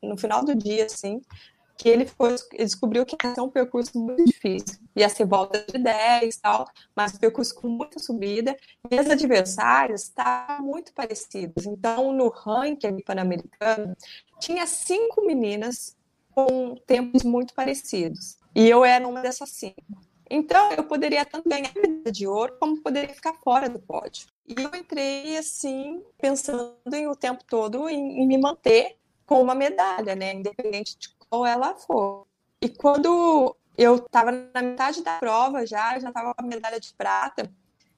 no 0.00 0.16
final 0.16 0.44
do 0.44 0.54
dia, 0.54 0.86
assim, 0.86 1.20
que 1.76 1.88
ele, 1.88 2.06
foi, 2.06 2.36
ele 2.52 2.64
descobriu 2.64 3.04
que 3.04 3.16
ia 3.22 3.34
ser 3.34 3.40
um 3.40 3.50
percurso 3.50 3.98
muito 3.98 4.24
difícil. 4.24 4.78
Ia 4.94 5.08
ser 5.08 5.26
volta 5.26 5.64
de 5.66 5.78
10 5.78 6.34
e 6.34 6.40
tal, 6.40 6.68
mas 6.94 7.14
um 7.14 7.18
percurso 7.18 7.54
com 7.54 7.68
muita 7.68 7.98
subida. 7.98 8.56
E 8.90 8.98
as 8.98 9.10
adversárias 9.10 10.04
estavam 10.04 10.64
muito 10.66 10.92
parecidas. 10.92 11.66
Então, 11.66 12.12
no 12.12 12.28
ranking 12.28 13.00
pan-americano, 13.00 13.96
tinha 14.40 14.66
cinco 14.66 15.26
meninas 15.26 15.96
com 16.30 16.74
tempos 16.86 17.22
muito 17.22 17.54
parecidos. 17.54 18.38
E 18.54 18.68
eu 18.68 18.84
era 18.84 19.06
uma 19.06 19.20
dessas 19.20 19.50
cinco. 19.50 19.82
Então, 20.30 20.72
eu 20.72 20.84
poderia 20.84 21.24
tanto 21.24 21.48
ganhar 21.48 21.72
medalha 21.74 22.10
de 22.10 22.26
ouro, 22.26 22.56
como 22.58 22.80
poderia 22.80 23.14
ficar 23.14 23.34
fora 23.34 23.68
do 23.68 23.78
pódio. 23.78 24.26
E 24.46 24.54
eu 24.58 24.74
entrei, 24.74 25.36
assim, 25.36 26.02
pensando 26.18 26.76
em, 26.92 27.06
o 27.06 27.16
tempo 27.16 27.44
todo 27.44 27.88
em, 27.88 28.22
em 28.22 28.26
me 28.26 28.38
manter 28.38 28.96
com 29.26 29.40
uma 29.40 29.54
medalha, 29.54 30.14
né? 30.14 30.34
Independente 30.34 30.96
de 30.98 31.08
qual 31.34 31.46
ela 31.46 31.74
for. 31.74 32.26
E 32.60 32.68
quando 32.68 33.56
eu 33.76 33.96
estava 33.96 34.30
na 34.30 34.62
metade 34.62 35.02
da 35.02 35.18
prova 35.18 35.66
já, 35.66 35.98
já 35.98 36.08
estava 36.08 36.32
com 36.32 36.44
a 36.44 36.46
medalha 36.46 36.78
de 36.78 36.94
prata, 36.94 37.50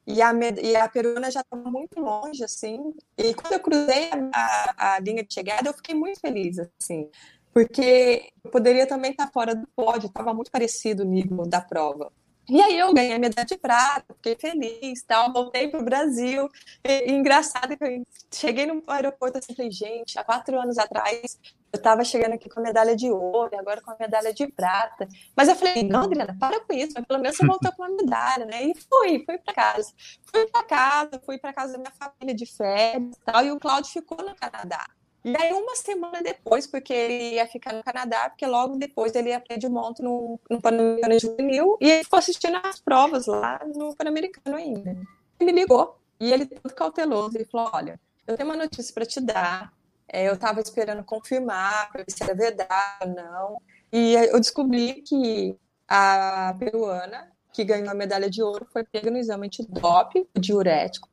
e 0.06 0.22
a, 0.22 0.32
e 0.62 0.76
a 0.76 0.88
peruana 0.88 1.30
já 1.30 1.40
estava 1.40 1.70
muito 1.70 2.00
longe, 2.00 2.42
assim. 2.42 2.94
E 3.18 3.34
quando 3.34 3.54
eu 3.54 3.60
cruzei 3.60 4.10
a, 4.32 4.94
a, 4.94 4.98
linha 5.00 5.22
de 5.24 5.34
chegada, 5.34 5.68
eu 5.68 5.74
fiquei 5.74 5.94
muito 5.94 6.20
feliz, 6.20 6.58
assim. 6.58 7.10
Porque 7.52 8.30
eu 8.44 8.50
poderia 8.50 8.86
também 8.86 9.10
estar 9.10 9.30
fora 9.32 9.54
do 9.54 9.66
pódio, 9.74 10.06
estava 10.06 10.32
muito 10.32 10.50
parecido 10.50 11.02
o 11.02 11.06
nível 11.06 11.44
da 11.46 11.60
prova. 11.60 12.12
E 12.48 12.60
aí 12.60 12.78
eu 12.78 12.94
ganhei 12.94 13.14
a 13.14 13.18
medalha 13.18 13.46
de 13.46 13.58
prata, 13.58 14.14
fiquei 14.14 14.36
feliz, 14.36 15.02
tal, 15.02 15.32
voltei 15.32 15.68
para 15.68 15.80
o 15.80 15.84
Brasil. 15.84 16.48
E, 16.84 17.10
e 17.10 17.12
engraçado 17.12 17.76
que 17.76 17.84
eu 17.84 18.06
cheguei 18.32 18.66
no 18.66 18.82
aeroporto 18.86 19.38
assim, 19.38 19.54
falei, 19.54 19.70
gente, 19.70 20.18
há 20.18 20.24
quatro 20.24 20.58
anos 20.60 20.78
atrás 20.78 21.38
eu 21.72 21.78
estava 21.78 22.04
chegando 22.04 22.32
aqui 22.34 22.48
com 22.48 22.60
a 22.60 22.62
medalha 22.62 22.96
de 22.96 23.10
ouro, 23.10 23.50
agora 23.58 23.80
com 23.80 23.90
a 23.90 23.96
medalha 23.98 24.32
de 24.32 24.46
prata. 24.46 25.06
Mas 25.36 25.48
eu 25.48 25.56
falei, 25.56 25.82
não, 25.82 26.04
Adriana, 26.04 26.36
para 26.38 26.60
com 26.60 26.72
isso, 26.72 26.92
mas 26.94 27.04
pelo 27.04 27.20
menos 27.20 27.36
você 27.36 27.44
voltou 27.46 27.72
com 27.72 27.84
a 27.84 27.88
medalha, 27.88 28.46
né? 28.46 28.64
E 28.64 28.74
fui, 28.74 29.24
fui 29.24 29.38
para 29.38 29.54
casa. 29.54 29.92
Fui 30.32 30.46
para 30.46 30.64
casa, 30.64 31.22
fui 31.24 31.38
para 31.38 31.52
casa 31.52 31.72
da 31.72 31.78
minha 31.78 31.92
família 31.92 32.34
de 32.34 32.46
férias 32.46 33.16
e 33.16 33.20
tal, 33.24 33.44
e 33.44 33.50
o 33.50 33.58
Cláudio 33.58 33.90
ficou 33.90 34.18
no 34.18 34.34
Canadá. 34.36 34.86
E 35.26 35.36
aí, 35.36 35.52
uma 35.52 35.74
semana 35.74 36.22
depois, 36.22 36.68
porque 36.68 36.92
ele 36.92 37.34
ia 37.34 37.48
ficar 37.48 37.72
no 37.72 37.82
Canadá, 37.82 38.30
porque 38.30 38.46
logo 38.46 38.76
depois 38.76 39.12
ele 39.12 39.30
ia 39.30 39.40
para 39.40 39.56
Edmonton 39.56 40.04
no, 40.04 40.40
no 40.48 40.60
Pan-Americano 40.60 41.18
Juvenil, 41.18 41.76
e 41.80 41.90
ele 41.90 42.04
ficou 42.04 42.20
assistindo 42.20 42.56
as 42.62 42.78
provas 42.78 43.26
lá 43.26 43.60
no 43.74 43.92
Pan-Americano 43.96 44.56
ainda. 44.56 44.96
Ele 45.40 45.52
me 45.52 45.60
ligou, 45.62 45.98
e 46.20 46.32
ele 46.32 46.46
todo 46.46 46.72
cauteloso, 46.72 47.36
ele 47.36 47.44
falou, 47.44 47.70
olha, 47.72 47.98
eu 48.24 48.36
tenho 48.36 48.48
uma 48.48 48.56
notícia 48.56 48.94
para 48.94 49.04
te 49.04 49.20
dar, 49.20 49.72
é, 50.06 50.28
eu 50.28 50.34
estava 50.34 50.60
esperando 50.60 51.02
confirmar, 51.02 51.90
para 51.90 52.04
ver 52.04 52.12
se 52.12 52.22
era 52.22 52.32
verdade 52.32 52.98
ou 53.00 53.08
não, 53.08 53.62
e 53.92 54.14
eu 54.14 54.38
descobri 54.38 55.02
que 55.02 55.58
a 55.88 56.54
peruana, 56.56 57.32
que 57.52 57.64
ganhou 57.64 57.90
a 57.90 57.94
medalha 57.94 58.30
de 58.30 58.44
ouro, 58.44 58.64
foi 58.72 58.84
pega 58.84 59.10
no 59.10 59.18
exame 59.18 59.48
antidoping, 59.48 60.24
diurético, 60.38 61.08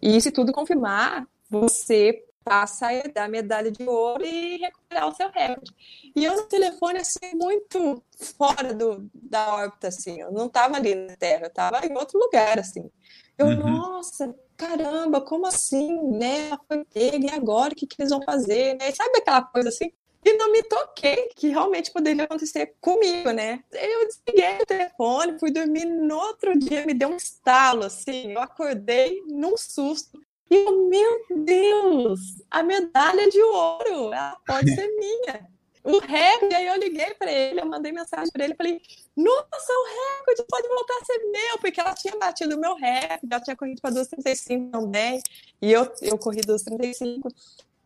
e 0.00 0.18
se 0.18 0.32
tudo 0.32 0.50
confirmar, 0.50 1.26
você 1.50 2.24
passa 2.44 2.88
a 2.88 3.08
dar 3.12 3.28
medalha 3.28 3.70
de 3.70 3.82
ouro 3.84 4.24
e 4.24 4.58
recuperar 4.58 5.08
o 5.08 5.14
seu 5.14 5.30
recorde. 5.30 5.72
E 6.14 6.24
eu 6.24 6.36
no 6.36 6.42
telefone, 6.42 6.98
assim, 6.98 7.34
muito 7.34 8.02
fora 8.36 8.74
do, 8.74 9.08
da 9.14 9.54
órbita, 9.54 9.88
assim, 9.88 10.20
eu 10.20 10.30
não 10.30 10.46
estava 10.46 10.76
ali 10.76 10.94
na 10.94 11.16
Terra, 11.16 11.44
eu 11.44 11.48
estava 11.48 11.84
em 11.86 11.96
outro 11.96 12.18
lugar, 12.18 12.58
assim. 12.58 12.90
Eu, 13.38 13.46
uhum. 13.46 13.56
nossa, 13.56 14.34
caramba, 14.56 15.20
como 15.20 15.46
assim, 15.46 16.00
né? 16.12 16.48
Ela 16.48 16.60
foi 16.68 16.84
pega, 16.84 17.26
e 17.26 17.30
agora 17.30 17.72
o 17.72 17.76
que, 17.76 17.86
que 17.86 18.00
eles 18.00 18.10
vão 18.10 18.22
fazer, 18.22 18.76
né? 18.76 18.92
Sabe 18.92 19.18
aquela 19.18 19.42
coisa 19.42 19.68
assim? 19.70 19.90
E 20.24 20.36
não 20.38 20.50
me 20.50 20.62
toquei 20.62 21.28
que 21.36 21.48
realmente 21.48 21.92
poderia 21.92 22.24
acontecer 22.24 22.74
comigo, 22.80 23.30
né? 23.30 23.62
Eu 23.72 24.06
desliguei 24.06 24.62
o 24.62 24.66
telefone, 24.66 25.38
fui 25.38 25.50
dormir 25.50 25.84
no 25.84 26.16
outro 26.16 26.58
dia, 26.58 26.86
me 26.86 26.94
deu 26.94 27.10
um 27.10 27.16
estalo, 27.16 27.84
assim, 27.84 28.32
eu 28.32 28.40
acordei 28.40 29.22
num 29.26 29.56
susto. 29.56 30.18
E 30.50 30.54
eu, 30.54 30.88
meu 30.88 31.26
Deus, 31.44 32.20
a 32.50 32.62
medalha 32.62 33.28
de 33.28 33.40
ouro, 33.42 34.12
ela 34.12 34.36
pode 34.46 34.74
ser 34.74 34.86
minha. 34.96 35.48
O 35.82 35.98
recorde, 35.98 36.54
aí 36.54 36.66
eu 36.66 36.76
liguei 36.76 37.12
para 37.14 37.30
ele, 37.30 37.60
eu 37.60 37.66
mandei 37.66 37.92
mensagem 37.92 38.30
para 38.32 38.44
ele, 38.44 38.54
falei, 38.54 38.80
nossa, 39.14 39.72
o 39.72 40.18
recorde 40.18 40.44
pode 40.48 40.66
voltar 40.66 40.94
a 40.94 41.04
ser 41.04 41.18
meu, 41.30 41.58
porque 41.60 41.78
ela 41.78 41.94
tinha 41.94 42.16
batido 42.16 42.56
o 42.56 42.60
meu 42.60 42.74
recorde, 42.74 43.28
ela 43.30 43.40
tinha 43.42 43.54
corrido 43.54 43.82
para 43.82 43.94
2,35 43.94 44.70
também, 44.70 45.20
e 45.60 45.70
eu, 45.70 45.86
eu 46.00 46.16
corri 46.16 46.40
2,35. 46.40 47.30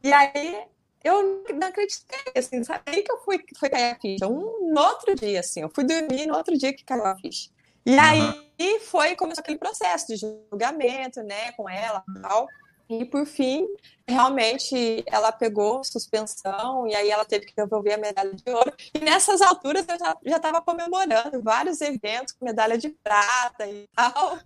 E 0.05 0.13
aí 0.13 0.65
eu 1.03 1.45
não 1.55 1.69
acreditei, 1.69 2.33
assim, 2.37 2.63
sabe? 2.63 2.83
Aí 2.87 3.03
que 3.03 3.11
eu 3.11 3.19
fui, 3.19 3.45
foi 3.59 3.69
cair 3.69 3.93
a 3.93 3.99
ficha. 3.99 4.29
Um 4.29 4.73
no 4.73 4.81
outro 4.81 5.15
dia, 5.17 5.41
assim, 5.41 5.63
eu 5.63 5.71
fui 5.75 5.83
dormir 5.85 6.27
no 6.27 6.37
outro 6.37 6.57
dia 6.57 6.73
que 6.73 6.85
caiu 6.85 7.05
a 7.05 7.17
ficha. 7.17 7.51
E 7.85 7.93
uhum. 7.93 8.01
aí 8.01 8.81
foi, 8.81 9.14
começou 9.16 9.43
aquele 9.43 9.59
processo 9.59 10.09
de 10.09 10.16
julgamento, 10.16 11.22
né, 11.22 11.53
com 11.53 11.68
ela 11.68 12.03
e 12.16 12.20
tal. 12.20 12.49
E 12.89 13.05
por 13.05 13.26
fim, 13.26 13.66
realmente 14.09 15.05
ela 15.07 15.31
pegou 15.31 15.85
suspensão 15.85 16.89
e 16.89 16.95
aí 16.95 17.11
ela 17.11 17.24
teve 17.24 17.45
que 17.45 17.55
devolver 17.55 17.95
a 17.95 17.99
medalha 17.99 18.33
de 18.33 18.51
ouro. 18.51 18.72
E 18.95 18.99
nessas 19.01 19.43
alturas 19.43 19.87
eu 19.87 19.99
já 20.31 20.37
estava 20.37 20.62
comemorando 20.62 21.43
vários 21.43 21.83
eventos 21.83 22.33
com 22.33 22.47
medalha 22.47 22.79
de 22.79 22.89
prata 22.89 23.66
e 23.66 23.87
tal, 23.95 24.39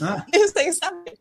ah. 0.00 0.26
sem 0.52 0.72
saber. 0.72 1.18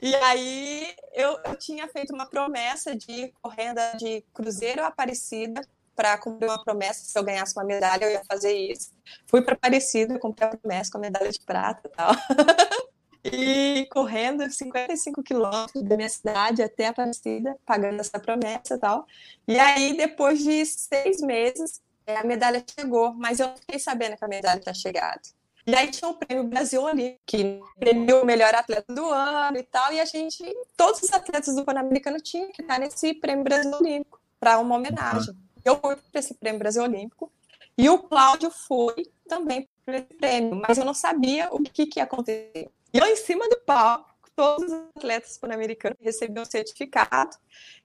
E 0.00 0.14
aí 0.14 0.94
eu, 1.12 1.40
eu 1.44 1.56
tinha 1.56 1.88
feito 1.88 2.14
uma 2.14 2.26
promessa 2.26 2.94
de 2.94 3.32
correndo 3.42 3.80
de 3.98 4.24
Cruzeiro 4.32 4.84
Aparecida 4.84 5.60
para 6.00 6.16
cumprir 6.16 6.48
uma 6.48 6.64
promessa. 6.64 7.04
Se 7.04 7.18
eu 7.18 7.22
ganhasse 7.22 7.54
uma 7.54 7.64
medalha, 7.64 8.06
eu 8.06 8.10
ia 8.10 8.24
fazer 8.24 8.54
isso. 8.54 8.90
Fui 9.26 9.42
para 9.42 9.52
Aparecida, 9.52 10.18
cumpri 10.18 10.46
a 10.46 10.56
promessa 10.56 10.90
com 10.90 10.96
a 10.96 11.00
medalha 11.02 11.30
de 11.30 11.38
prata 11.40 11.86
e 11.86 11.90
tal. 11.90 12.12
e 13.22 13.86
correndo 13.92 14.50
55 14.50 15.22
quilômetros 15.22 15.82
da 15.82 15.96
minha 15.98 16.08
cidade 16.08 16.62
até 16.62 16.86
Aparecida, 16.86 17.54
pagando 17.66 18.00
essa 18.00 18.18
promessa 18.18 18.76
e 18.76 18.78
tal. 18.78 19.04
E 19.46 19.58
aí, 19.58 19.94
depois 19.94 20.42
de 20.42 20.64
seis 20.64 21.20
meses, 21.20 21.82
é, 22.06 22.16
a 22.16 22.24
medalha 22.24 22.64
chegou, 22.78 23.12
mas 23.12 23.38
eu 23.38 23.54
fiquei 23.56 23.78
sabendo 23.78 24.16
que 24.16 24.24
a 24.24 24.28
medalha 24.28 24.58
tinha 24.58 24.74
chegado. 24.74 25.20
E 25.66 25.74
aí 25.74 25.90
tinha 25.90 26.10
o 26.10 26.14
prêmio 26.14 26.44
Brasil 26.44 26.82
Olímpico, 26.82 27.20
que 27.26 27.60
premiou 27.78 28.22
o 28.22 28.26
melhor 28.26 28.54
atleta 28.54 28.94
do 28.94 29.04
ano 29.10 29.58
e 29.58 29.62
tal, 29.64 29.92
e 29.92 30.00
a 30.00 30.06
gente, 30.06 30.42
todos 30.78 31.02
os 31.02 31.12
atletas 31.12 31.54
do 31.54 31.62
Pan-Americano 31.62 32.18
tinham 32.18 32.50
que 32.50 32.62
estar 32.62 32.78
nesse 32.78 33.12
prêmio 33.12 33.44
Brasil 33.44 33.70
Olímpico, 33.74 34.18
para 34.40 34.58
uma 34.58 34.76
homenagem. 34.76 35.36
Eu 35.64 35.78
fui 35.80 35.96
para 35.96 36.20
esse 36.20 36.34
prêmio 36.34 36.58
Brasil 36.58 36.82
Olímpico 36.82 37.30
e 37.76 37.88
o 37.88 37.98
Cláudio 37.98 38.50
foi 38.50 39.10
também 39.28 39.68
para 39.84 39.98
esse 39.98 40.14
prêmio, 40.14 40.54
mas 40.56 40.78
eu 40.78 40.84
não 40.84 40.94
sabia 40.94 41.48
o 41.52 41.62
que, 41.62 41.86
que 41.86 41.98
ia 41.98 42.04
acontecer. 42.04 42.70
E 42.92 42.98
eu, 42.98 43.06
em 43.06 43.16
cima 43.16 43.48
do 43.48 43.60
palco, 43.60 44.10
todos 44.34 44.70
os 44.70 44.88
atletas 44.96 45.38
pan-americanos 45.38 45.98
recebiam 46.00 46.42
um 46.42 46.46
certificado 46.46 47.36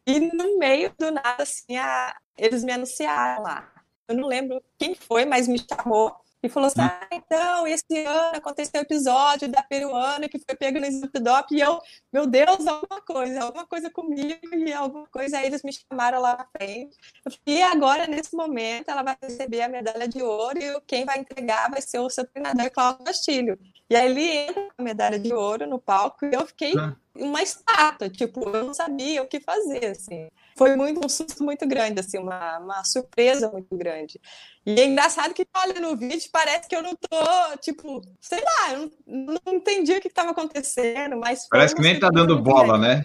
e 0.05 0.19
no 0.19 0.57
meio 0.57 0.93
do 0.97 1.11
nada, 1.11 1.43
assim, 1.43 1.77
a... 1.77 2.15
eles 2.37 2.63
me 2.63 2.71
anunciaram 2.71 3.43
lá. 3.43 3.71
Eu 4.07 4.15
não 4.15 4.27
lembro 4.27 4.61
quem 4.77 4.95
foi, 4.95 5.25
mas 5.25 5.47
me 5.47 5.59
chamou 5.59 6.15
e 6.45 6.49
falou 6.49 6.67
assim: 6.67 6.81
ah, 6.81 7.07
então, 7.11 7.67
esse 7.67 8.05
ano 8.05 8.37
aconteceu 8.37 8.79
o 8.81 8.83
episódio 8.83 9.47
da 9.47 9.63
peruana 9.63 10.29
que 10.29 10.39
foi 10.39 10.55
pega 10.55 10.79
no 10.79 10.85
Snoop 10.85 11.19
Dogg, 11.19 11.47
e 11.51 11.61
eu, 11.61 11.79
meu 12.11 12.27
Deus, 12.27 12.65
alguma 12.67 13.01
coisa, 13.01 13.43
alguma 13.43 13.65
coisa 13.65 13.89
comigo, 13.89 14.39
e 14.53 14.71
alguma 14.73 15.07
coisa, 15.07 15.37
aí 15.37 15.47
eles 15.47 15.63
me 15.63 15.71
chamaram 15.73 16.21
lá 16.21 16.37
na 16.37 16.45
frente. 16.45 16.95
E 17.45 17.61
agora, 17.61 18.07
nesse 18.07 18.35
momento, 18.35 18.89
ela 18.89 19.03
vai 19.03 19.17
receber 19.21 19.61
a 19.61 19.69
medalha 19.69 20.07
de 20.07 20.21
ouro, 20.21 20.57
e 20.57 20.81
quem 20.87 21.05
vai 21.05 21.19
entregar 21.19 21.69
vai 21.69 21.81
ser 21.81 21.99
o 21.99 22.09
seu 22.09 22.25
treinador, 22.27 22.71
Cláudio 22.71 23.05
Castilho. 23.05 23.59
E 23.89 23.95
aí 23.95 24.09
ele 24.09 24.25
entra 24.25 24.61
com 24.61 24.81
a 24.81 24.83
medalha 24.83 25.19
de 25.19 25.33
ouro 25.33 25.67
no 25.67 25.79
palco, 25.79 26.25
e 26.25 26.33
eu 26.33 26.45
fiquei 26.45 26.73
ah. 26.77 26.95
uma 27.15 27.41
estátua, 27.41 28.09
tipo, 28.09 28.49
eu 28.49 28.65
não 28.65 28.73
sabia 28.73 29.23
o 29.23 29.27
que 29.27 29.39
fazer, 29.39 29.87
assim 29.87 30.29
foi 30.57 30.75
muito 30.75 31.05
um 31.05 31.09
susto 31.09 31.43
muito 31.43 31.67
grande, 31.67 31.99
assim, 31.99 32.17
uma, 32.17 32.59
uma 32.59 32.83
surpresa 32.83 33.49
muito 33.51 33.75
grande. 33.75 34.19
E 34.65 34.79
é 34.79 34.85
engraçado 34.85 35.33
que 35.33 35.45
olha 35.55 35.79
no 35.79 35.95
vídeo, 35.95 36.29
parece 36.31 36.67
que 36.67 36.75
eu 36.75 36.81
não 36.81 36.95
tô, 36.95 37.57
tipo, 37.61 38.01
sei 38.21 38.41
lá, 38.41 38.73
eu 38.73 38.91
não, 39.05 39.35
não 39.45 39.53
entendi 39.53 39.93
o 39.93 40.01
que 40.01 40.07
estava 40.07 40.31
acontecendo, 40.31 41.17
mas 41.17 41.47
Parece 41.49 41.75
que 41.75 41.81
nem 41.81 41.99
tá 41.99 42.09
dando 42.09 42.41
bola, 42.41 42.77
né? 42.77 43.03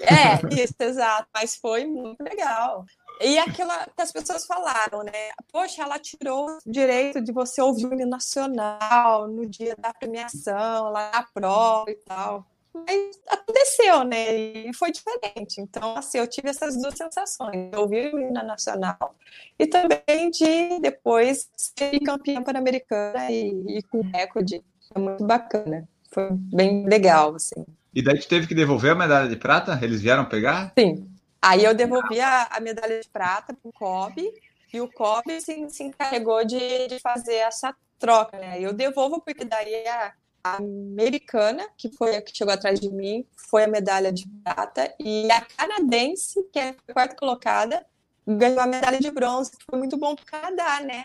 É, 0.00 0.40
isso, 0.62 0.74
exato, 0.80 1.28
mas 1.34 1.56
foi 1.56 1.84
muito 1.84 2.22
legal. 2.22 2.84
E 3.20 3.38
aquilo 3.38 3.70
que 3.94 4.02
as 4.02 4.12
pessoas 4.12 4.46
falaram, 4.46 5.02
né? 5.02 5.30
Poxa, 5.50 5.82
ela 5.82 5.98
tirou 5.98 6.46
o 6.46 6.58
direito 6.66 7.20
de 7.20 7.32
você 7.32 7.62
ouvir 7.62 7.86
o 7.86 7.94
hino 7.94 8.06
nacional 8.06 9.26
no 9.28 9.46
dia 9.46 9.74
da 9.76 9.92
premiação, 9.92 10.90
lá 10.90 11.10
na 11.12 11.22
prova 11.22 11.90
e 11.90 11.94
tal. 11.94 12.46
Mas 12.86 13.20
aconteceu, 13.28 14.04
né? 14.04 14.34
E 14.34 14.74
foi 14.74 14.90
diferente. 14.90 15.60
Então, 15.60 15.96
assim, 15.96 16.18
eu 16.18 16.26
tive 16.26 16.50
essas 16.50 16.76
duas 16.80 16.94
sensações. 16.94 17.70
Eu 17.72 17.80
ouvi 17.80 18.08
o 18.08 18.18
hino 18.18 18.32
nacional 18.32 19.14
e 19.58 19.66
também 19.66 20.30
de 20.30 20.80
depois 20.80 21.48
ser 21.56 21.98
campeã 22.00 22.42
pan-americana 22.42 23.30
e, 23.30 23.78
e, 23.78 23.82
com 23.82 24.00
recorde. 24.00 24.62
Foi 24.92 25.02
muito 25.02 25.24
bacana. 25.24 25.88
Foi 26.10 26.28
bem 26.30 26.86
legal, 26.86 27.34
assim. 27.34 27.64
E 27.94 28.02
daí 28.02 28.18
tu 28.18 28.28
teve 28.28 28.46
que 28.46 28.54
devolver 28.54 28.92
a 28.92 28.94
medalha 28.94 29.28
de 29.28 29.36
prata? 29.36 29.78
Eles 29.82 30.00
vieram 30.00 30.24
pegar? 30.26 30.72
Sim. 30.78 31.08
Aí 31.40 31.64
eu 31.64 31.74
devolvi 31.74 32.20
a, 32.20 32.48
a 32.50 32.60
medalha 32.60 33.00
de 33.00 33.08
prata 33.08 33.54
para 33.54 33.68
o 33.68 33.72
Kobe 33.72 34.32
e 34.72 34.80
o 34.80 34.90
Kobe 34.90 35.40
se, 35.40 35.70
se 35.70 35.82
encarregou 35.84 36.44
de, 36.44 36.88
de 36.88 36.98
fazer 36.98 37.36
essa 37.36 37.74
troca, 37.98 38.38
né? 38.38 38.60
Eu 38.60 38.72
devolvo 38.72 39.20
porque 39.20 39.44
daí 39.44 39.86
a 39.86 40.12
americana, 40.54 41.66
que 41.76 41.90
foi 41.90 42.16
a 42.16 42.22
que 42.22 42.36
chegou 42.36 42.54
atrás 42.54 42.78
de 42.78 42.88
mim, 42.88 43.26
foi 43.34 43.64
a 43.64 43.68
medalha 43.68 44.12
de 44.12 44.28
prata, 44.44 44.94
e 45.00 45.28
a 45.30 45.40
canadense, 45.40 46.42
que 46.52 46.58
é 46.58 46.74
a 46.88 46.92
quarta 46.92 47.16
colocada, 47.16 47.84
ganhou 48.26 48.60
a 48.60 48.66
medalha 48.66 49.00
de 49.00 49.10
bronze, 49.10 49.50
que 49.50 49.64
foi 49.68 49.78
muito 49.78 49.96
bom 49.96 50.14
para 50.14 50.22
o 50.22 50.26
Canadá, 50.26 50.80
né? 50.80 51.02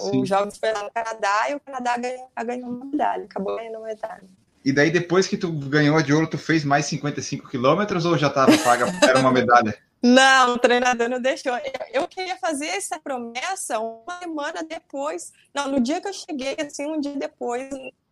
Sim. 0.00 0.22
O 0.22 0.26
Jogos 0.26 0.58
foi 0.58 0.72
lá 0.72 0.84
no 0.84 0.90
Canadá 0.90 1.50
e 1.50 1.54
o 1.54 1.60
Canadá 1.60 1.96
ganhou, 1.96 2.30
ganhou 2.44 2.68
uma 2.68 2.84
medalha, 2.84 3.24
acabou 3.24 3.56
ganhando 3.56 3.78
uma 3.78 3.86
medalha. 3.88 4.28
E 4.64 4.72
daí, 4.72 4.90
depois 4.90 5.28
que 5.28 5.36
tu 5.36 5.52
ganhou 5.52 5.96
a 5.96 6.02
de 6.02 6.12
ouro, 6.12 6.28
tu 6.28 6.36
fez 6.36 6.64
mais 6.64 6.86
55 6.86 7.48
quilômetros 7.48 8.04
ou 8.04 8.18
já 8.18 8.26
estava 8.26 8.56
paga? 8.58 8.86
Era 9.02 9.20
uma 9.20 9.30
medalha? 9.30 9.76
Não, 10.02 10.54
o 10.54 10.58
treinador 10.58 11.08
não 11.08 11.20
deixou. 11.20 11.56
Eu, 11.56 12.02
eu, 12.02 12.08
queria 12.08 12.36
fazer 12.36 12.66
essa 12.66 13.00
promessa 13.00 13.80
uma 13.80 14.18
semana 14.20 14.62
depois. 14.62 15.32
Não, 15.54 15.68
no 15.68 15.80
dia 15.80 16.00
que 16.00 16.06
eu 16.06 16.12
cheguei, 16.12 16.54
assim, 16.60 16.86
um 16.86 17.00
dia 17.00 17.16
depois, 17.16 17.70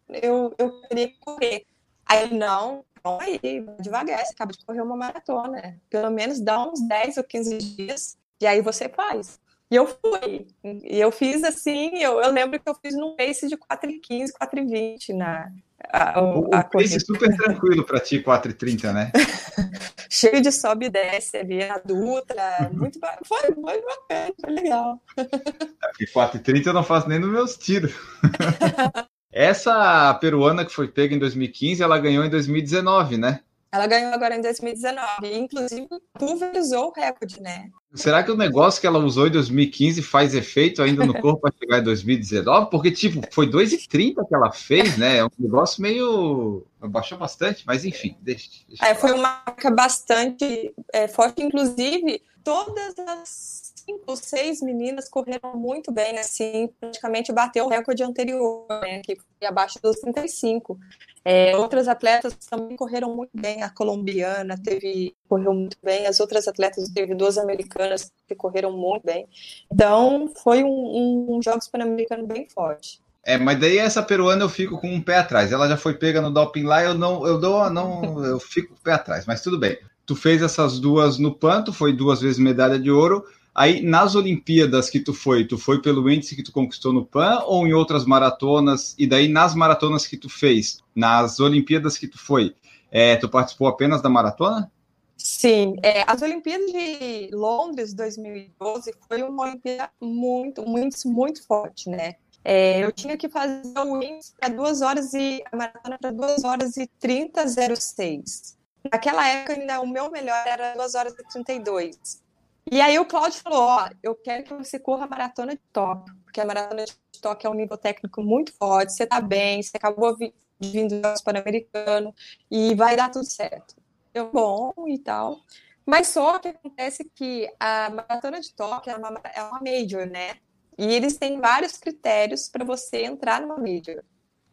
eu, 0.09 0.55
eu 0.59 0.81
queria 0.83 1.13
correr. 1.21 1.65
Aí 2.07 2.33
não, 2.33 2.85
calma 3.03 3.23
aí, 3.23 3.67
devagar, 3.81 4.25
você 4.25 4.33
acaba 4.33 4.53
de 4.53 4.65
correr 4.65 4.83
uma 4.83 4.97
maratona. 4.97 5.81
Pelo 5.89 6.11
menos 6.11 6.41
dá 6.41 6.67
uns 6.67 6.81
10 6.87 7.19
ou 7.19 7.25
15 7.25 7.59
dias, 7.59 8.19
e 8.41 8.47
aí 8.47 8.61
você 8.61 8.89
faz. 8.89 9.39
E 9.71 9.77
eu 9.77 9.87
fui. 9.87 10.47
E 10.63 11.01
eu 11.01 11.11
fiz 11.11 11.43
assim, 11.43 11.99
eu, 11.99 12.21
eu 12.21 12.31
lembro 12.31 12.61
que 12.61 12.69
eu 12.69 12.75
fiz 12.75 12.95
num 12.95 13.17
pace 13.17 13.49
de 13.49 13.57
4,15, 13.57 14.29
4,20 14.41 15.17
na. 15.17 15.51
A, 15.93 16.19
a, 16.19 16.23
o 16.23 16.49
pace 16.71 16.99
super 17.01 17.35
tranquilo 17.37 17.85
para 17.85 18.01
ti, 18.01 18.23
4,30, 18.23 18.93
né? 18.93 19.13
Cheio 20.09 20.41
de 20.41 20.53
sobe 20.53 20.87
e 20.87 20.91
desce 20.91 21.37
ali, 21.39 21.63
a 21.63 21.79
Dutra. 21.79 22.71
Muito 22.73 22.99
foi, 23.25 23.53
foi 23.53 23.83
bacana, 23.83 24.35
foi 24.41 24.51
legal. 24.53 25.03
É, 25.19 26.05
4,30 26.07 26.67
eu 26.67 26.73
não 26.73 26.85
faço 26.85 27.09
nem 27.09 27.19
nos 27.19 27.31
meus 27.31 27.57
tiros. 27.57 27.93
Essa 29.35 30.15
peruana 30.15 30.65
que 30.65 30.73
foi 30.73 30.87
pega 30.87 31.13
em 31.13 31.19
2015, 31.19 31.83
ela 31.83 31.99
ganhou 31.99 32.25
em 32.25 32.31
2019, 32.31 33.17
né? 33.17 33.41
Ela 33.73 33.89
ganhou 33.89 34.13
agora 34.13 34.37
em 34.37 34.41
2019, 34.41 35.37
inclusive 35.37 35.89
pulverizou 36.17 36.91
o 36.91 36.93
recorde, 36.93 37.43
né? 37.43 37.69
Será 37.93 38.23
que 38.23 38.31
o 38.31 38.37
negócio 38.37 38.81
que 38.81 38.87
ela 38.87 39.01
usou 39.01 39.27
em 39.27 39.33
2015 39.33 40.01
faz 40.03 40.37
efeito 40.37 40.81
ainda 40.81 41.05
no 41.05 41.15
corpo 41.21 41.41
para 41.41 41.55
chegar 41.59 41.81
em 41.81 41.83
2019? 41.83 42.71
Porque, 42.71 42.93
tipo, 42.93 43.21
foi 43.33 43.51
2,30 43.51 44.25
que 44.29 44.35
ela 44.37 44.53
fez, 44.53 44.97
né? 44.97 45.17
É 45.17 45.25
um 45.25 45.29
negócio 45.37 45.83
meio. 45.83 46.65
Baixou 46.81 47.19
bastante, 47.19 47.65
mas 47.67 47.85
enfim, 47.85 48.17
deixa. 48.21 48.49
deixa 48.69 48.87
é, 48.87 48.95
foi 48.95 49.11
uma 49.11 49.43
marca 49.45 49.69
bastante 49.73 50.73
é, 50.93 51.09
forte, 51.09 51.43
inclusive, 51.43 52.23
todas 52.45 52.97
as 52.97 53.74
cinco 53.85 54.03
ou 54.07 54.17
seis 54.17 54.61
meninas 54.61 55.09
correram 55.09 55.55
muito 55.57 55.93
bem, 55.93 56.19
assim, 56.19 56.71
praticamente 56.81 57.33
bateu 57.33 57.67
o 57.67 57.69
recorde 57.69 58.03
anterior, 58.03 58.67
né, 58.83 59.01
que 59.01 59.17
foi 59.17 59.47
abaixo 59.47 59.81
dos 59.83 59.97
35. 60.01 60.79
É, 61.25 61.57
outras 61.57 61.89
atletas 61.89 62.35
também 62.35 62.77
correram 62.77 63.15
muito 63.15 63.31
bem, 63.35 63.63
a 63.63 63.71
colombiana 63.71 64.57
teve 64.63 65.15
correu 65.29 65.55
muito 65.55 65.77
bem, 65.83 66.07
as 66.07 66.21
outras 66.21 66.47
atletas 66.47 66.91
teve 66.91 67.15
duas 67.15 67.39
americanas 67.39 68.13
que 68.29 68.35
correram 68.35 68.73
muito 68.73 69.05
bem. 69.05 69.27
Então 69.73 70.31
foi 70.43 70.63
um, 70.63 70.69
um, 70.69 71.37
um 71.37 71.43
Jogos 71.43 71.69
Pan-Americano 71.69 72.27
bem 72.27 72.47
forte. 72.49 73.03
É, 73.27 73.39
mas 73.39 73.59
daí 73.59 73.79
essa 73.79 74.03
peruana 74.03 74.45
eu 74.45 74.49
fico 74.51 74.79
com 74.79 74.89
um 74.89 75.01
pé 75.01 75.17
atrás. 75.17 75.51
Ela 75.51 75.67
já 75.67 75.77
foi 75.77 75.95
pega 75.95 76.21
no 76.21 76.31
doping 76.31 76.65
lá, 76.65 76.85
eu 76.85 76.95
não, 76.95 77.27
eu 77.27 77.39
dou, 77.41 77.71
não, 77.71 78.23
eu 78.23 78.39
fico 78.39 78.69
com 78.69 78.75
o 78.75 78.83
pé 78.83 78.93
atrás. 78.93 79.25
Mas 79.27 79.41
tudo 79.41 79.59
bem. 79.59 79.79
Tu 80.05 80.15
fez 80.15 80.43
essas 80.43 80.79
duas 80.79 81.19
no 81.19 81.35
panto, 81.35 81.73
foi 81.73 81.95
duas 81.95 82.21
vezes 82.21 82.39
medalha 82.39 82.79
de 82.79 82.91
ouro. 82.91 83.25
Aí, 83.55 83.83
nas 83.83 84.17
Olimpíadas 84.17 84.91
que 84.91 84.99
tu 84.99 85.15
foi, 85.15 85.47
tu 85.47 85.57
foi 85.57 85.81
pelo 85.81 86.11
índice 86.11 86.35
que 86.35 86.43
tu 86.43 86.51
conquistou 86.51 86.93
no 86.93 87.07
PAN 87.07 87.41
ou 87.47 87.67
em 87.67 87.73
outras 87.73 88.05
maratonas? 88.05 88.97
E 88.99 89.07
daí, 89.07 89.29
nas 89.29 89.55
maratonas 89.55 90.07
que 90.07 90.17
tu 90.17 90.29
fez, 90.29 90.81
nas 90.95 91.39
Olimpíadas 91.39 91.97
que 91.97 92.09
tu 92.09 92.19
foi, 92.19 92.55
é, 92.91 93.15
tu 93.17 93.29
participou 93.29 93.69
apenas 93.69 94.03
da 94.03 94.09
maratona? 94.09 94.71
Sim, 95.17 95.77
é, 95.83 96.05
as 96.07 96.21
Olimpíadas 96.21 96.67
de 96.73 97.31
Londres 97.33 97.95
2012 97.95 98.93
foi 99.09 99.23
uma 99.23 99.45
Olimpíada 99.45 99.89
muito, 100.01 100.69
muito, 100.69 101.09
muito 101.09 101.47
forte, 101.47 101.89
né? 101.89 102.17
É, 102.45 102.85
eu 102.85 102.93
tinha 102.93 103.17
que 103.17 103.29
fazer 103.29 103.73
o 103.79 104.03
índice 104.03 104.35
para 104.39 104.53
2 104.53 104.83
horas 104.83 105.15
e 105.15 105.43
a 105.51 105.57
maratona 105.57 105.97
para 105.99 106.11
2 106.11 106.45
horas 106.45 106.77
e 106.77 106.91
30,06. 107.01 108.57
Naquela 108.93 109.27
época, 109.27 109.55
ainda 109.55 109.81
o 109.81 109.87
meu 109.87 110.11
melhor 110.11 110.45
era 110.47 110.75
2 110.75 110.95
horas 110.95 111.15
e 111.15 111.29
32. 111.33 112.24
E 112.71 112.81
aí 112.81 112.99
o 112.99 113.05
Cláudio 113.05 113.41
falou: 113.41 113.63
Ó, 113.63 113.89
eu 114.03 114.15
quero 114.15 114.45
que 114.45 114.55
você 114.55 114.79
corra 114.79 115.05
a 115.05 115.09
maratona 115.09 115.55
de 115.55 115.63
Tóquio, 115.73 116.15
porque 116.25 116.41
a 116.41 116.45
maratona 116.47 116.85
de 116.85 117.21
Tóquio 117.21 117.49
é 117.49 117.51
um 117.51 117.55
nível 117.55 117.77
técnico 117.77 118.23
muito 118.23 118.53
forte, 118.55 118.93
você 118.93 119.07
tá 119.07 119.21
bem, 119.21 119.63
você 119.63 119.77
acabou 119.77 120.17
vindo 120.61 121.01
do 121.01 121.23
Pan-Americano 121.25 122.15
e 122.51 122.75
vai 122.75 122.97
dar 122.97 123.11
tudo 123.11 123.27
certo. 123.27 123.77
Eu, 124.13 124.31
bom 124.31 124.73
e 124.89 124.99
tal. 124.99 125.41
Mas 125.87 126.09
só 126.09 126.39
que 126.39 126.49
acontece 126.49 127.05
que 127.15 127.49
a 127.61 127.91
maratona 127.91 128.41
de 128.41 128.55
Tóquio 128.55 128.93
é 128.93 128.97
uma, 128.97 129.21
é 129.35 129.43
uma 129.43 129.61
major, 129.61 130.07
né? 130.07 130.37
E 130.79 130.93
eles 130.93 131.19
têm 131.19 131.41
vários 131.41 131.77
critérios 131.77 132.49
para 132.49 132.65
você 132.65 133.05
entrar 133.05 133.41
numa 133.41 133.59
major. 133.59 134.03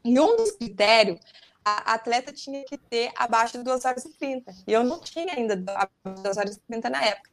E 0.04 0.20
um 0.20 0.36
dos 0.36 0.52
critérios, 0.52 1.20
a 1.64 1.94
atleta 1.94 2.34
tinha 2.34 2.64
que 2.66 2.78
ter 2.78 3.12
abaixo 3.16 3.58
de 3.58 3.64
2 3.64 3.86
horas 3.86 4.04
e 4.06 4.14
30. 4.18 4.52
E 4.68 4.74
eu 4.74 4.84
não 4.84 5.00
tinha 5.00 5.34
ainda 5.34 5.54
abaixo 5.54 5.92
de 6.16 6.24
2 6.24 6.38
horas 6.38 6.56
e 6.58 6.62
30 6.62 6.90
na 6.90 7.04
época. 7.04 7.31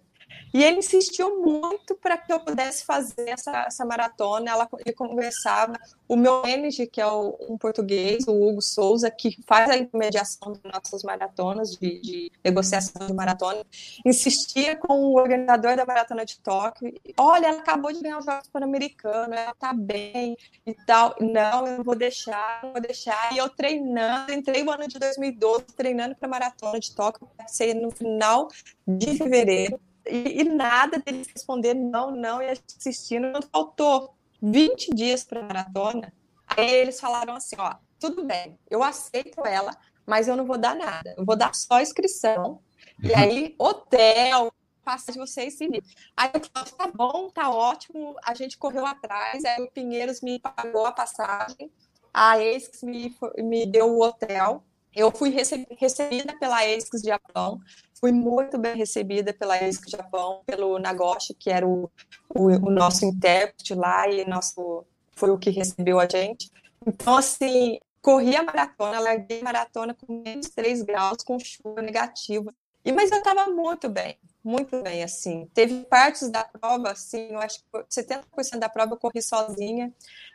E 0.53 0.64
ele 0.64 0.78
insistiu 0.78 1.42
muito 1.42 1.94
para 1.94 2.16
que 2.16 2.32
eu 2.32 2.40
pudesse 2.40 2.84
fazer 2.84 3.28
essa, 3.28 3.64
essa 3.66 3.84
maratona. 3.84 4.51
Ela, 4.51 4.68
ele 4.84 4.94
conversava. 4.94 5.74
O 6.09 6.16
meu 6.16 6.42
manager, 6.42 6.88
que 6.90 7.01
é 7.01 7.07
o, 7.07 7.36
um 7.49 7.59
português, 7.59 8.26
o 8.26 8.32
Hugo 8.32 8.62
Souza, 8.62 9.11
que 9.11 9.38
faz 9.46 9.68
a 9.70 9.76
intermediação 9.76 10.53
das 10.53 10.72
nossas 10.72 11.03
maratonas, 11.03 11.72
de, 11.72 12.01
de, 12.01 12.32
negociação 12.42 13.07
de 13.07 13.12
maratona, 13.12 13.62
insistia 14.05 14.76
com 14.76 14.94
o 14.94 15.18
organizador 15.18 15.76
da 15.76 15.84
maratona 15.84 16.24
de 16.24 16.38
Tóquio. 16.40 16.94
Olha, 17.18 17.49
ela 17.49 17.59
acabou 17.59 17.92
de 17.92 18.01
ganhar 18.01 18.18
o 18.18 18.22
Jogos 18.22 18.49
Pan-Americano, 18.49 19.34
ela 19.34 19.53
está 19.53 19.72
bem 19.72 20.36
e 20.66 20.74
tal. 20.86 21.14
Não, 21.20 21.66
eu 21.66 21.76
não 21.78 21.84
vou 21.84 21.94
deixar, 21.94 22.61
não 22.62 22.72
vou 22.72 22.80
deixar. 22.80 23.34
E 23.34 23.38
eu 23.38 23.49
treinando, 23.51 24.32
entrei 24.32 24.62
no 24.62 24.72
ano 24.72 24.88
de 24.88 24.99
2012 24.99 25.64
treinando 25.76 26.16
para 26.16 26.28
maratona 26.28 26.80
de 26.80 26.94
Tóquio, 26.94 27.28
ser 27.46 27.74
no 27.74 27.90
final 27.90 28.49
de 28.86 29.16
fevereiro 29.16 29.78
e, 30.09 30.40
e 30.40 30.44
nada 30.44 30.98
deles 30.98 31.28
responder 31.32 31.74
não, 31.74 32.11
não, 32.11 32.42
e 32.42 32.48
assistindo. 32.50 33.30
Quando 33.32 33.48
faltou 33.50 34.14
20 34.42 34.94
dias 34.94 35.24
para 35.24 35.40
a 35.40 35.44
maratona, 35.44 36.12
aí 36.46 36.70
eles 36.70 37.00
falaram 37.00 37.34
assim: 37.34 37.56
ó, 37.59 37.74
tudo 37.98 38.24
bem, 38.24 38.59
eu 38.70 38.82
aceito 38.82 39.44
ela, 39.46 39.76
mas 40.06 40.28
eu 40.28 40.36
não 40.36 40.46
vou 40.46 40.59
dar 40.59 40.74
nada. 40.74 41.14
Eu 41.16 41.24
vou 41.24 41.36
dar 41.36 41.54
só 41.54 41.80
inscrição. 41.80 42.61
E 43.02 43.14
aí, 43.14 43.54
hotel, 43.59 44.52
passar 44.88 45.12
de 45.12 45.18
vocês 45.18 45.61
e 45.61 45.82
Aí 46.16 46.30
eu 46.32 46.40
falei, 46.40 46.72
tá 46.72 46.90
bom, 46.94 47.28
tá 47.28 47.50
ótimo. 47.50 48.16
A 48.24 48.34
gente 48.34 48.56
correu 48.56 48.86
atrás, 48.86 49.44
aí 49.44 49.62
o 49.62 49.70
Pinheiros 49.70 50.22
me 50.22 50.38
pagou 50.38 50.86
a 50.86 50.92
passagem, 50.92 51.70
a 52.12 52.32
ASICS 52.32 52.82
me, 52.82 53.14
me 53.38 53.66
deu 53.66 53.90
o 53.90 54.02
hotel. 54.02 54.64
Eu 54.99 55.12
fui 55.12 55.30
recebida 55.30 56.36
pela 56.40 56.59
ASICS 56.59 57.03
Japão, 57.03 57.61
fui 58.01 58.11
muito 58.11 58.59
bem 58.59 58.74
recebida 58.74 59.32
pela 59.32 59.55
ASICS 59.55 59.92
Japão, 59.92 60.42
pelo 60.44 60.76
Nagoshi, 60.80 61.34
que 61.34 61.51
era 61.51 61.64
o, 61.64 61.88
o, 62.30 62.46
o 62.46 62.68
nosso 62.68 63.05
intérprete 63.05 63.74
lá 63.74 64.09
e 64.09 64.28
nosso, 64.28 64.84
foi 65.12 65.30
o 65.30 65.38
que 65.38 65.51
recebeu 65.51 66.01
a 66.01 66.09
gente. 66.09 66.51
Então, 66.84 67.16
assim, 67.16 67.78
corri 68.03 68.34
a 68.34 68.42
maratona, 68.42 68.99
larguei 68.99 69.40
a 69.40 69.44
maratona 69.44 69.94
com 69.94 70.20
menos 70.20 70.49
3 70.49 70.82
graus, 70.82 71.22
com 71.22 71.38
chuva 71.38 71.80
negativa. 71.80 72.53
E, 72.84 72.90
mas 72.90 73.12
eu 73.12 73.18
estava 73.18 73.46
muito 73.46 73.88
bem, 73.88 74.18
muito 74.42 74.82
bem, 74.82 75.05
assim. 75.05 75.49
Teve 75.55 75.84
partes 75.84 76.28
da 76.28 76.42
prova, 76.42 76.90
assim, 76.90 77.28
eu 77.30 77.38
acho 77.38 77.61
que 77.61 78.03
70% 78.03 78.59
da 78.59 78.68
prova 78.68 78.94
eu 78.94 78.99
corri 78.99 79.22
sozinha. 79.22 79.94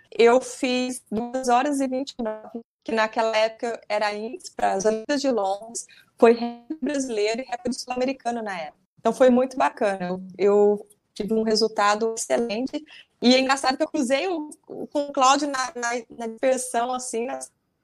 Eu 0.09 0.39
fiz 0.39 1.03
2 1.11 1.49
horas 1.49 1.81
e 1.81 1.87
29, 1.87 2.61
que 2.83 2.91
naquela 2.91 3.35
época 3.37 3.81
era 3.87 4.13
índice 4.13 4.51
para 4.51 4.73
as 4.73 4.85
Olimpíadas 4.85 5.21
de 5.21 5.31
Londres, 5.31 5.87
foi 6.17 6.33
recorde 6.33 6.77
brasileiro 6.81 7.41
e 7.41 7.45
recorde 7.45 7.79
sul-americano 7.79 8.41
na 8.41 8.59
época. 8.59 8.77
Então 8.99 9.13
foi 9.13 9.29
muito 9.29 9.57
bacana. 9.57 10.21
Eu, 10.37 10.85
tive 11.13 11.33
um 11.33 11.43
resultado 11.43 12.13
excelente. 12.17 12.83
E 13.21 13.33
é 13.33 13.39
engraçado 13.39 13.77
que 13.77 13.83
eu 13.83 13.87
cruzei 13.87 14.27
o, 14.27 14.49
com 14.91 15.05
o 15.05 15.13
Cláudio 15.13 15.47
na, 15.47 15.71
na, 15.75 15.91
na 16.17 16.27
diversão, 16.27 16.93
assim, 16.93 17.25
na 17.25 17.39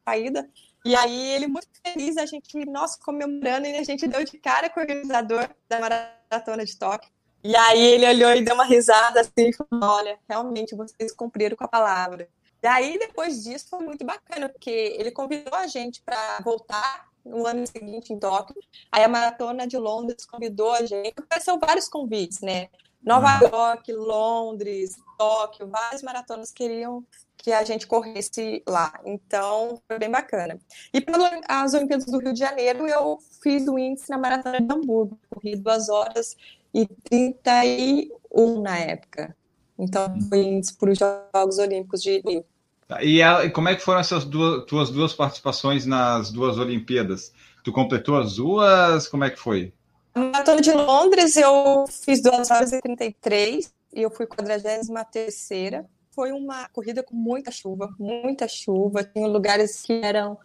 saída. 0.06 0.50
E 0.84 0.95
aí 0.95 1.32
ele 1.32 1.47
muito 1.47 1.68
feliz, 1.86 2.18
a 2.18 2.26
gente, 2.26 2.66
nossa, 2.66 2.97
comemorando, 3.00 3.68
e 3.68 3.78
a 3.78 3.84
gente 3.84 4.08
deu 4.08 4.24
de 4.24 4.38
cara 4.38 4.70
com 4.70 4.80
o 4.80 4.84
organizador 4.84 5.50
da 5.68 5.80
Maratona 5.80 6.66
de 6.66 6.78
Tóquio. 6.78 7.12
E 7.43 7.56
aí 7.56 7.82
ele 7.82 8.08
olhou 8.08 8.34
e 8.34 8.43
deu 8.43 8.54
uma 8.54 8.66
risada 8.66 9.22
assim, 9.22 9.50
e 9.50 9.54
falou, 9.54 9.97
olha, 9.97 10.18
realmente 10.28 10.76
vocês 10.76 11.12
cumpriram 11.14 11.56
com 11.56 11.64
a 11.64 11.70
palavra. 11.70 12.28
E 12.62 12.68
aí, 12.68 12.99
depois 12.99 13.43
disso, 13.43 13.68
foi 13.70 13.80
muito 13.80 14.05
bacana, 14.05 14.49
porque 14.49 14.70
ele 14.70 15.12
convidou 15.12 15.55
a 15.55 15.68
gente 15.68 16.01
para 16.01 16.39
voltar 16.43 17.07
no 17.26 17.45
ano 17.45 17.66
seguinte 17.66 18.12
em 18.12 18.20
Tóquio. 18.20 18.55
Aí 18.91 19.03
a 19.03 19.07
Maratona 19.07 19.66
de 19.66 19.78
Londres 19.78 20.26
convidou 20.26 20.72
a 20.72 20.86
gente. 20.86 21.14
Apareceu 21.18 21.57
vários 21.60 21.88
convites, 21.88 22.41
né? 22.41 22.70
Nova 23.01 23.39
uhum. 23.41 23.49
York, 23.49 23.93
Londres, 23.93 24.97
Tóquio, 25.18 25.68
várias 25.68 26.01
maratonas 26.01 26.51
queriam 26.51 27.05
que 27.38 27.53
a 27.53 27.64
gente 27.64 27.88
corresse 27.88 28.62
lá. 28.68 28.99
Então, 29.05 29.82
foi 29.88 29.97
bem 29.97 30.12
bacana. 30.12 30.60
E 30.93 30.99
pelas 30.99 31.74
Olimpíadas 31.74 32.05
do 32.05 32.20
Rio 32.20 32.34
de 32.34 32.39
Janeiro, 32.39 32.86
eu 32.86 33.18
fiz 33.41 33.66
o 33.68 33.80
índice 33.80 34.10
na 34.10 34.18
Maratona 34.18 34.60
de 34.60 34.74
Hamburgo. 34.74 35.18
Corri 35.30 35.55
2 35.55 35.88
horas 35.88 36.36
e 36.74 36.86
31 36.86 38.62
na 38.62 38.78
época. 38.78 39.36
Então, 39.80 40.08
foi 40.30 40.62
para 40.78 40.92
os 40.92 41.00
Jogos 41.00 41.58
Olímpicos 41.58 42.02
de 42.02 42.20
Rio. 42.20 42.46
Tá, 42.88 43.04
e, 43.04 43.22
e 43.22 43.50
como 43.52 43.70
é 43.70 43.76
que 43.76 43.82
foram 43.82 44.00
essas 44.00 44.26
duas, 44.26 44.66
tuas 44.66 44.90
duas 44.90 45.14
participações 45.14 45.86
nas 45.86 46.32
duas 46.32 46.58
Olimpíadas? 46.58 47.32
Tu 47.64 47.72
completou 47.72 48.18
as 48.18 48.36
duas? 48.36 49.08
Como 49.08 49.24
é 49.24 49.30
que 49.30 49.40
foi? 49.40 49.74
Na 50.14 50.26
Maratona 50.26 50.62
de 50.62 50.72
Londres, 50.72 51.38
eu 51.38 51.86
fiz 51.88 52.22
2 52.22 52.52
horas 52.52 52.74
e 52.74 52.82
33 52.82 53.74
e 53.94 54.02
eu 54.02 54.10
fui 54.10 54.26
43 54.26 54.88
terceira 55.12 55.86
foi 56.20 56.34
uma 56.34 56.68
corrida 56.68 57.02
com 57.02 57.16
muita 57.16 57.50
chuva, 57.50 57.96
muita 57.98 58.46
chuva. 58.46 59.06
Tinha 59.06 59.26
lugares 59.26 59.82
que 59.82 60.02
eram 60.04 60.38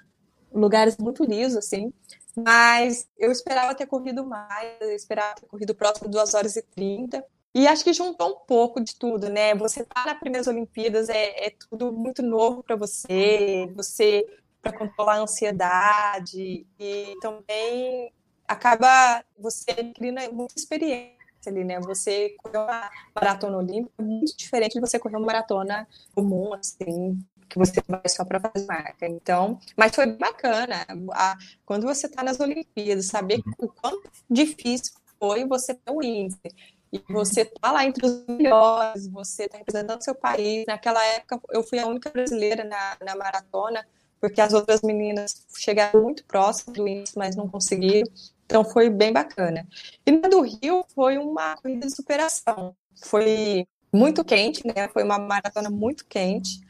lugares 0.52 0.96
muito 0.96 1.24
lisos, 1.24 1.56
assim. 1.56 1.92
Mas 2.36 3.08
eu 3.18 3.32
esperava 3.32 3.74
ter 3.74 3.86
corrido 3.86 4.24
mais, 4.24 4.76
eu 4.80 4.92
esperava 4.92 5.34
ter 5.34 5.46
corrido 5.46 5.74
próximo 5.74 6.08
de 6.08 6.12
2 6.12 6.32
horas 6.34 6.54
e 6.54 6.62
30. 6.62 7.24
E 7.54 7.68
acho 7.68 7.84
que 7.84 7.92
juntou 7.92 8.30
um 8.32 8.46
pouco 8.46 8.80
de 8.80 8.96
tudo, 8.96 9.28
né? 9.28 9.54
Você 9.54 9.84
tá 9.84 10.04
nas 10.04 10.18
primeiras 10.18 10.48
Olimpíadas, 10.48 11.08
é, 11.08 11.46
é 11.46 11.50
tudo 11.50 11.92
muito 11.92 12.20
novo 12.20 12.64
para 12.64 12.74
você, 12.74 13.70
você 13.76 14.26
para 14.60 14.72
controlar 14.76 15.16
a 15.16 15.20
ansiedade 15.20 16.66
e 16.80 17.14
também 17.20 18.12
acaba 18.48 19.22
você 19.38 19.70
adquirindo 19.70 20.20
muita 20.32 20.54
experiência 20.56 21.14
ali, 21.46 21.62
né? 21.62 21.78
Você 21.80 22.30
correr 22.42 22.58
uma 22.58 22.90
maratona 23.14 23.58
olímpica 23.58 23.92
é 23.98 24.02
muito 24.02 24.36
diferente 24.36 24.74
de 24.74 24.80
você 24.80 24.98
correr 24.98 25.16
uma 25.16 25.26
maratona 25.26 25.86
comum, 26.14 26.54
assim, 26.54 27.22
que 27.48 27.58
você 27.58 27.80
vai 27.86 28.00
só 28.08 28.24
para 28.24 28.40
fazer 28.40 28.66
marca. 28.66 29.06
Então, 29.06 29.60
mas 29.76 29.94
foi 29.94 30.06
bacana. 30.06 30.86
A, 31.12 31.36
quando 31.64 31.86
você 31.86 32.06
está 32.06 32.22
nas 32.22 32.40
Olimpíadas, 32.40 33.06
saber 33.06 33.42
uhum. 33.46 33.52
o 33.58 33.68
quão 33.68 34.02
difícil 34.28 34.94
foi 35.18 35.46
você 35.46 35.74
ter 35.74 35.92
o 35.92 36.02
índice. 36.02 36.40
E 36.94 37.02
você 37.12 37.44
tá 37.44 37.72
lá 37.72 37.84
entre 37.84 38.06
os 38.06 38.24
melhores, 38.28 39.08
você 39.08 39.48
tá 39.48 39.58
representando 39.58 40.00
seu 40.00 40.14
país. 40.14 40.64
Naquela 40.64 41.04
época, 41.04 41.40
eu 41.50 41.64
fui 41.64 41.80
a 41.80 41.88
única 41.88 42.08
brasileira 42.08 42.62
na, 42.62 42.96
na 43.04 43.16
maratona, 43.16 43.84
porque 44.20 44.40
as 44.40 44.52
outras 44.52 44.80
meninas 44.80 45.44
chegaram 45.58 46.00
muito 46.00 46.24
próximas 46.24 46.76
do 46.76 46.86
índice, 46.86 47.18
mas 47.18 47.34
não 47.34 47.48
conseguiram. 47.48 48.08
Então 48.46 48.64
foi 48.64 48.88
bem 48.88 49.12
bacana. 49.12 49.66
E 50.06 50.12
na 50.12 50.28
do 50.28 50.40
Rio 50.42 50.84
foi 50.94 51.18
uma 51.18 51.56
corrida 51.56 51.84
de 51.84 51.96
superação. 51.96 52.76
Foi 53.02 53.66
muito 53.92 54.24
quente, 54.24 54.64
né? 54.64 54.88
Foi 54.92 55.02
uma 55.02 55.18
maratona 55.18 55.70
muito 55.70 56.06
quente. 56.06 56.60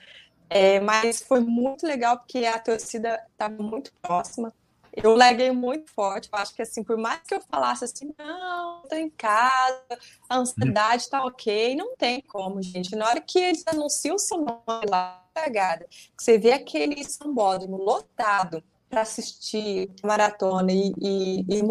É, 0.48 0.80
mas 0.80 1.20
foi 1.20 1.40
muito 1.40 1.86
legal 1.86 2.16
porque 2.16 2.46
a 2.46 2.58
torcida 2.58 3.22
estava 3.30 3.62
muito 3.62 3.92
próxima. 4.00 4.50
Eu 4.96 5.14
leguei 5.14 5.50
muito 5.50 5.90
forte. 5.90 6.28
Eu 6.32 6.38
acho 6.38 6.54
que 6.54 6.62
assim, 6.62 6.82
por 6.82 6.96
mais 6.96 7.20
que 7.22 7.34
eu 7.34 7.40
falasse 7.40 7.84
assim, 7.84 8.14
não, 8.18 8.82
estou 8.82 8.98
em 8.98 9.10
casa, 9.10 9.82
a 10.28 10.36
ansiedade 10.36 11.02
está 11.02 11.24
ok, 11.24 11.74
não 11.74 11.96
tem 11.96 12.20
como, 12.20 12.62
gente. 12.62 12.94
Na 12.94 13.08
hora 13.08 13.20
que 13.20 13.38
eles 13.38 13.64
anunciam 13.66 14.16
o 14.16 14.18
seu 14.18 14.38
nome 14.38 14.86
lá, 14.88 15.24
que 15.34 16.22
você 16.22 16.38
vê 16.38 16.52
aquele 16.52 17.02
sambódromo 17.04 17.76
lotado, 17.76 18.62
para 18.94 19.00
assistir 19.00 19.90
maratona 20.04 20.70
e, 20.70 20.92
e, 21.00 21.40
e, 21.40 21.62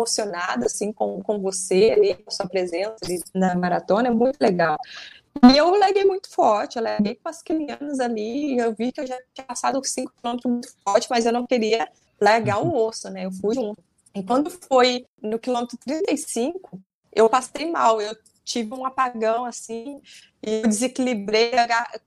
assim 0.65 0.91
com, 0.91 1.21
com 1.21 1.39
você 1.39 1.93
ali, 1.95 2.15
com 2.15 2.29
sua 2.29 2.47
presença 2.47 2.97
ali 3.01 3.21
na 3.33 3.55
maratona, 3.55 4.09
é 4.09 4.11
muito 4.11 4.37
legal. 4.41 4.77
E 5.51 5.57
eu 5.57 5.71
leguei 5.71 6.03
muito 6.03 6.29
forte, 6.29 6.77
eu 6.77 6.83
leguei 6.83 7.15
com 7.15 7.29
as 7.29 7.41
crianças 7.41 7.99
ali, 7.99 8.57
eu 8.57 8.75
vi 8.75 8.91
que 8.91 8.99
eu 8.99 9.07
já 9.07 9.17
tinha 9.33 9.45
passado 9.47 9.81
5 9.83 10.11
km 10.21 10.37
muito 10.45 10.67
forte, 10.83 11.07
mas 11.09 11.25
eu 11.25 11.31
não 11.31 11.47
queria 11.47 11.87
largar 12.23 12.63
o 12.63 12.75
osso, 12.75 13.09
né? 13.09 13.25
Eu 13.25 13.31
fui 13.31 13.55
junto. 13.55 13.83
E 14.15 14.23
quando 14.23 14.49
foi 14.49 15.05
no 15.21 15.39
quilômetro 15.39 15.77
35, 15.77 16.79
eu 17.11 17.29
passei 17.29 17.69
mal, 17.69 17.99
eu 17.99 18.15
tive 18.43 18.73
um 18.73 18.85
apagão 18.85 19.45
assim, 19.45 20.01
e 20.41 20.61
eu 20.61 20.67
desequilibrei, 20.67 21.51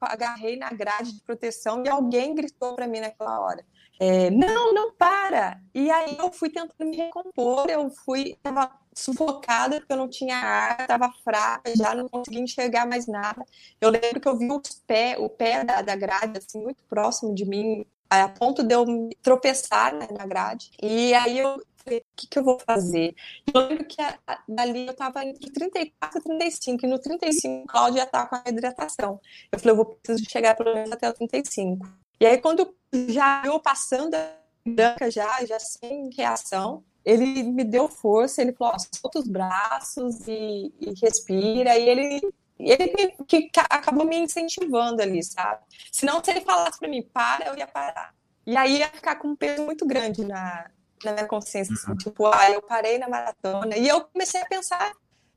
agarrei 0.01 0.57
na 0.57 0.71
grade 0.71 1.13
de 1.13 1.21
proteção 1.23 1.83
e 1.85 1.89
alguém 1.89 2.35
gritou 2.35 2.75
para 2.75 2.87
mim 2.87 3.01
naquela 3.01 3.41
hora 3.41 3.65
é, 3.99 4.31
não, 4.31 4.73
não 4.75 4.93
para. 4.93 5.61
E 5.75 5.91
aí 5.91 6.17
eu 6.19 6.31
fui 6.33 6.51
tentando 6.51 6.91
me 6.91 6.97
recompor, 6.97 7.69
eu 7.69 7.89
fui, 7.91 8.33
estava 8.33 8.71
sufocada 8.95 9.79
porque 9.79 9.93
eu 9.93 9.97
não 9.97 10.09
tinha 10.09 10.37
ar, 10.37 10.81
estava 10.81 11.13
fraca, 11.25 11.75
já 11.77 11.95
não 11.95 12.09
conseguia 12.09 12.41
enxergar 12.41 12.87
mais 12.87 13.07
nada. 13.07 13.45
Eu 13.81 13.91
lembro 13.91 14.21
que 14.21 14.29
eu 14.29 14.37
vi 14.37 14.51
os 14.51 14.75
pé, 14.87 15.17
o 15.19 15.29
pé 15.29 15.65
da, 15.65 15.83
da 15.83 15.97
grade 15.97 16.39
assim 16.39 16.63
muito 16.63 16.83
próximo 16.85 17.35
de 17.35 17.45
mim, 17.45 17.87
a 18.09 18.29
ponto 18.29 18.63
de 18.63 18.75
eu 18.75 18.85
tropeçar 19.23 19.95
né, 19.95 20.09
na 20.11 20.27
grade. 20.27 20.71
E 20.83 21.13
aí 21.15 21.39
eu 21.39 21.61
falei, 21.87 22.01
o 22.01 22.05
que, 22.17 22.27
que 22.27 22.39
eu 22.39 22.45
vou 22.45 22.59
fazer? 22.59 23.15
Eu 23.53 23.61
lembro 23.61 23.85
que 23.85 24.01
a, 24.03 24.19
dali 24.49 24.87
eu 24.87 24.93
estava 24.93 25.25
entre 25.25 25.51
34 25.51 26.19
e 26.19 26.23
35, 26.23 26.85
e 26.85 26.89
no 26.89 26.99
35 26.99 27.65
o 27.65 27.67
Cláudio 27.67 27.99
já 27.99 28.05
estava 28.05 28.29
com 28.29 28.37
a 28.37 28.43
hidratação. 28.47 29.21
Eu 29.51 29.59
falei, 29.59 29.73
eu 29.73 29.77
vou 29.77 29.85
precisar 29.87 30.31
chegar 30.31 30.57
pelo 30.57 30.75
menos 30.75 30.93
até 30.93 31.09
o 31.09 31.15
35. 31.15 31.87
E 32.21 32.27
aí, 32.27 32.39
quando 32.39 32.75
já 33.09 33.43
eu 33.45 33.61
passando 33.61 34.15
a 34.15 34.33
branca, 34.67 35.11
já, 35.11 35.45
já 35.45 35.59
sem 35.61 36.11
reação, 36.17 36.83
ele 37.05 37.43
me 37.45 37.63
deu 37.63 37.89
força, 37.89 38.43
ele 38.43 38.53
falou, 38.53 38.75
solta 38.79 39.21
os 39.21 39.29
braços 39.29 40.27
e, 40.27 40.73
e 40.81 40.95
respira, 41.01 41.79
e 41.79 41.89
ele 41.89 42.21
ele 42.59 43.15
que, 43.27 43.43
que 43.43 43.61
acabou 43.61 44.07
me 44.07 44.17
incentivando 44.17 45.03
ali, 45.03 45.23
sabe? 45.23 45.63
Senão, 45.93 46.23
se 46.23 46.31
ele 46.31 46.41
falasse 46.41 46.79
para 46.79 46.89
mim, 46.89 47.03
para, 47.03 47.47
eu 47.47 47.57
ia 47.57 47.67
parar. 47.67 48.15
E 48.47 48.57
aí 48.57 48.79
ia 48.79 48.89
ficar 48.89 49.17
com 49.17 49.29
um 49.29 49.37
peso 49.37 49.63
muito 49.65 49.87
grande 49.87 50.25
na, 50.25 50.71
na 51.05 51.13
minha 51.13 51.27
consciência, 51.27 51.75
assim, 51.75 51.91
uhum. 51.91 51.97
tipo, 51.97 52.27
ah, 52.27 52.51
eu 52.51 52.63
parei 52.63 52.99
na 52.99 53.09
maratona. 53.09 53.77
E 53.77 53.89
eu 53.89 54.03
comecei 54.03 54.41
a 54.41 54.47
pensar 54.47 54.93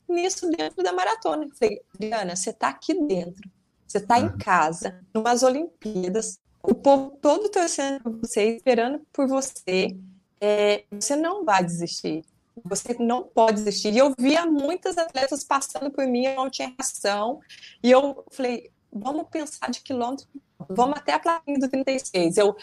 nisso 0.07 0.49
dentro 0.49 0.83
da 0.83 0.93
maratona. 0.93 1.45
Eu 1.45 1.55
falei, 1.55 1.81
Adriana, 1.93 2.35
você 2.35 2.51
está 2.51 2.69
aqui 2.69 2.93
dentro, 3.05 3.49
você 3.87 3.97
está 3.97 4.17
uhum. 4.17 4.27
em 4.27 4.37
casa, 4.37 5.03
numas 5.13 5.43
Olimpíadas, 5.43 6.39
o 6.61 6.75
povo 6.75 7.17
todo 7.21 7.49
torcendo 7.49 8.01
por 8.01 8.19
você, 8.19 8.55
esperando 8.55 9.01
por 9.11 9.27
você. 9.27 9.97
É, 10.41 10.85
você 10.91 11.15
não 11.15 11.43
vai 11.43 11.63
desistir. 11.63 12.23
Você 12.65 12.95
não 12.99 13.23
pode 13.23 13.63
desistir. 13.63 13.93
E 13.93 13.97
eu 13.97 14.13
via 14.17 14.45
muitas 14.45 14.97
atletas 14.97 15.43
passando 15.43 15.91
por 15.91 16.05
mim, 16.05 16.25
eu 16.25 16.35
não 16.35 16.49
tinha 16.49 16.73
reação. 16.77 17.39
E 17.83 17.91
eu 17.91 18.25
falei, 18.31 18.71
vamos 18.91 19.27
pensar 19.29 19.69
de 19.69 19.81
quilômetro, 19.81 20.27
vamos 20.69 20.97
até 20.97 21.13
a 21.13 21.19
plaquinha 21.19 21.59
do 21.59 21.69
36. 21.69 22.37
Eu 22.37 22.55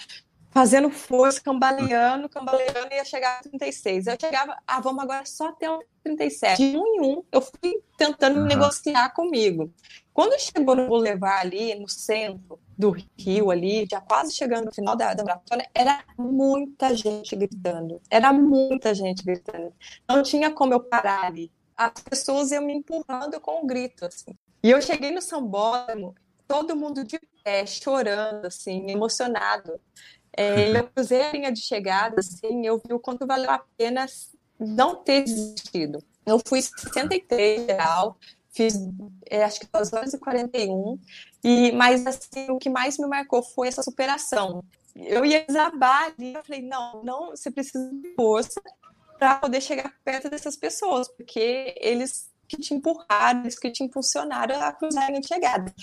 fazendo 0.57 0.89
força, 0.89 1.39
cambaleando, 1.39 2.31
cambaleando, 2.31 2.89
ia 2.91 3.05
chegar 3.05 3.41
a 3.41 3.43
36. 3.43 4.07
Eu 4.07 4.17
chegava, 4.19 4.57
ah, 4.67 4.81
vamos 4.81 5.05
agora 5.05 5.27
só 5.27 5.49
até 5.49 5.71
o 5.71 5.85
37. 6.03 6.57
De 6.57 6.79
um 6.79 6.87
em 6.87 7.01
um, 7.03 7.23
eu 7.31 7.43
fui 7.43 7.83
tentando 7.99 8.41
uhum. 8.41 8.47
negociar 8.47 9.11
comigo. 9.11 9.71
Quando 10.15 10.41
chegou 10.41 10.75
no 10.75 10.89
Boulevard 10.89 11.47
ali, 11.47 11.75
no 11.75 11.87
centro 11.87 12.59
do 12.77 12.97
Rio 13.19 13.51
ali, 13.51 13.87
já 13.91 14.01
quase 14.01 14.35
chegando 14.35 14.65
no 14.65 14.73
final 14.73 14.97
da, 14.97 15.13
da 15.13 15.23
maratona, 15.23 15.63
era 15.75 16.03
muita 16.17 16.97
gente 16.97 17.37
gritando. 17.37 18.01
Era 18.09 18.33
muita 18.33 18.95
gente 18.95 19.23
gritando. 19.23 19.75
Não 20.09 20.23
tinha 20.23 20.51
como 20.51 20.73
eu 20.73 20.81
parar 20.81 21.25
ali. 21.25 21.53
As 21.77 22.01
pessoas 22.01 22.51
iam 22.51 22.65
me 22.65 22.73
empurrando 22.73 23.39
com 23.43 23.63
um 23.63 23.67
grito, 23.67 24.07
assim. 24.07 24.35
E 24.63 24.71
eu 24.71 24.81
cheguei 24.81 25.11
no 25.11 25.21
Sambódromo, 25.21 26.15
todo 26.49 26.75
mundo 26.75 27.05
de 27.05 27.21
pé, 27.47 27.65
chorando, 27.67 28.47
assim, 28.47 28.91
emocionado. 28.91 29.81
É, 30.37 30.79
eu 30.79 30.85
cruzei 30.89 31.23
a 31.23 31.33
linha 31.33 31.51
de 31.51 31.61
chegada, 31.61 32.21
assim, 32.21 32.67
eu 32.67 32.81
vi 32.85 32.93
o 32.93 33.01
quanto 33.01 33.27
valeu 33.27 33.51
a 33.51 33.59
pena 33.77 34.07
não 34.59 34.97
ter 34.97 35.23
desistido. 35.25 36.03
Eu 36.27 36.41
fui 36.47 36.61
63 36.61 37.67
geral, 37.67 38.19
fiz 38.51 38.75
é, 39.31 39.45
acho 39.45 39.61
que 39.61 39.67
2 39.73 39.93
horas 39.95 40.13
e 40.13 40.19
41, 40.19 40.99
e, 41.43 41.73
mas 41.73 42.07
assim, 42.07 42.51
o 42.51 42.59
que 42.59 42.69
mais 42.69 42.99
me 42.99 43.07
marcou 43.07 43.43
foi 43.43 43.69
essa 43.69 43.83
superação. 43.83 44.63
Eu 44.95 45.25
ia 45.25 45.45
desabar 45.45 46.07
ali, 46.07 46.35
eu 46.35 46.45
falei, 46.45 46.63
não, 46.63 47.03
não, 47.03 47.31
você 47.31 47.51
precisa 47.51 47.91
de 47.91 48.15
força 48.15 48.61
para 49.19 49.37
poder 49.37 49.63
chegar 49.63 49.95
perto 50.05 50.29
dessas 50.29 50.57
pessoas, 50.57 51.09
porque 51.09 51.75
eles 51.81 52.31
que 52.47 52.59
te 52.59 52.75
empurraram, 52.75 53.41
eles 53.41 53.59
que 53.59 53.71
te 53.71 53.83
impulsionaram 53.83 54.61
a 54.61 54.73
cruzar 54.73 55.05
a 55.05 55.09
linha 55.09 55.21
de 55.21 55.29
chegada 55.29 55.75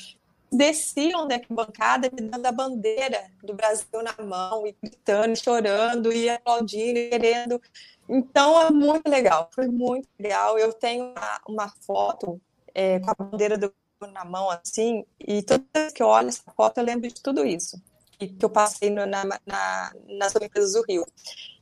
desciam 0.53 1.27
da 1.27 1.35
arquibancada 1.35 2.09
me 2.13 2.29
dando 2.29 2.45
a 2.45 2.51
bandeira 2.51 3.31
do 3.43 3.53
Brasil 3.53 4.03
na 4.03 4.23
mão, 4.23 4.65
e 4.65 4.75
gritando, 4.81 5.35
chorando, 5.35 6.11
e 6.11 6.29
aplaudindo, 6.29 6.99
e 6.99 7.09
querendo. 7.09 7.61
Então, 8.07 8.61
é 8.61 8.69
muito 8.71 9.09
legal, 9.09 9.49
foi 9.53 9.67
muito 9.67 10.07
legal. 10.19 10.57
Eu 10.57 10.71
tenho 10.73 11.11
uma, 11.11 11.41
uma 11.47 11.69
foto 11.85 12.41
é, 12.73 12.99
com 12.99 13.11
a 13.11 13.15
bandeira 13.15 13.57
do 13.57 13.73
na 14.11 14.25
mão, 14.25 14.49
assim, 14.49 15.05
e 15.17 15.41
toda 15.41 15.63
vez 15.73 15.93
que 15.93 16.03
eu 16.03 16.07
olho 16.07 16.27
essa 16.27 16.51
foto, 16.57 16.77
eu 16.77 16.83
lembro 16.83 17.07
de 17.07 17.21
tudo 17.21 17.45
isso 17.45 17.81
que, 18.17 18.27
que 18.27 18.45
eu 18.45 18.49
passei 18.49 18.89
no, 18.89 19.05
na, 19.05 19.23
na, 19.45 19.93
nas 20.07 20.35
Olimpíadas 20.35 20.73
do 20.73 20.83
Rio. 20.83 21.05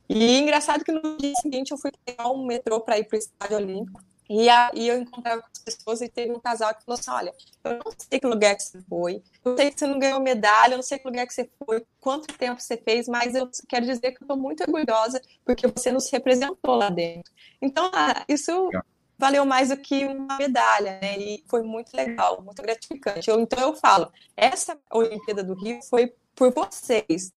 E 0.08 0.38
engraçado 0.38 0.84
que 0.84 0.92
no 0.92 1.16
dia 1.16 1.34
seguinte 1.36 1.70
eu 1.70 1.78
fui 1.78 1.90
pegar 2.04 2.30
um 2.30 2.44
metrô 2.44 2.80
para 2.80 2.98
ir 2.98 3.04
para 3.04 3.16
o 3.16 3.18
Estádio 3.18 3.56
Olímpico, 3.56 4.00
e, 4.32 4.48
a, 4.48 4.70
e 4.72 4.88
eu 4.88 4.98
encontrava 4.98 5.42
com 5.42 5.48
as 5.52 5.58
pessoas 5.58 6.00
e 6.00 6.08
teve 6.08 6.32
um 6.32 6.40
casal 6.40 6.74
que 6.74 6.84
falou 6.84 6.98
assim: 6.98 7.10
Olha, 7.10 7.34
eu 7.64 7.72
não 7.84 7.92
sei 7.98 8.18
que 8.18 8.26
lugar 8.26 8.56
que 8.56 8.62
você 8.62 8.80
foi, 8.88 9.22
eu 9.44 9.56
sei 9.58 9.70
que 9.70 9.78
você 9.78 9.86
não 9.86 9.98
ganhou 9.98 10.20
medalha, 10.20 10.72
eu 10.72 10.78
não 10.78 10.82
sei 10.82 10.98
que 10.98 11.06
lugar 11.06 11.26
que 11.26 11.34
você 11.34 11.50
foi, 11.62 11.84
quanto 12.00 12.32
tempo 12.38 12.58
você 12.58 12.78
fez, 12.78 13.06
mas 13.08 13.34
eu 13.34 13.50
quero 13.68 13.84
dizer 13.84 14.12
que 14.12 14.22
eu 14.22 14.24
estou 14.24 14.36
muito 14.38 14.62
orgulhosa 14.62 15.20
porque 15.44 15.66
você 15.66 15.92
nos 15.92 16.10
representou 16.10 16.76
lá 16.76 16.88
dentro. 16.88 17.30
Então, 17.60 17.90
ah, 17.92 18.24
isso 18.26 18.70
valeu 19.18 19.44
mais 19.44 19.68
do 19.68 19.76
que 19.76 20.06
uma 20.06 20.38
medalha, 20.38 20.98
né? 21.02 21.18
E 21.18 21.44
foi 21.46 21.62
muito 21.62 21.94
legal, 21.94 22.40
muito 22.42 22.62
gratificante. 22.62 23.28
Eu, 23.28 23.38
então, 23.38 23.60
eu 23.60 23.74
falo: 23.74 24.10
essa 24.34 24.78
Olimpíada 24.90 25.44
do 25.44 25.52
Rio 25.52 25.78
foi 25.90 26.14
por 26.34 26.54
vocês, 26.54 27.34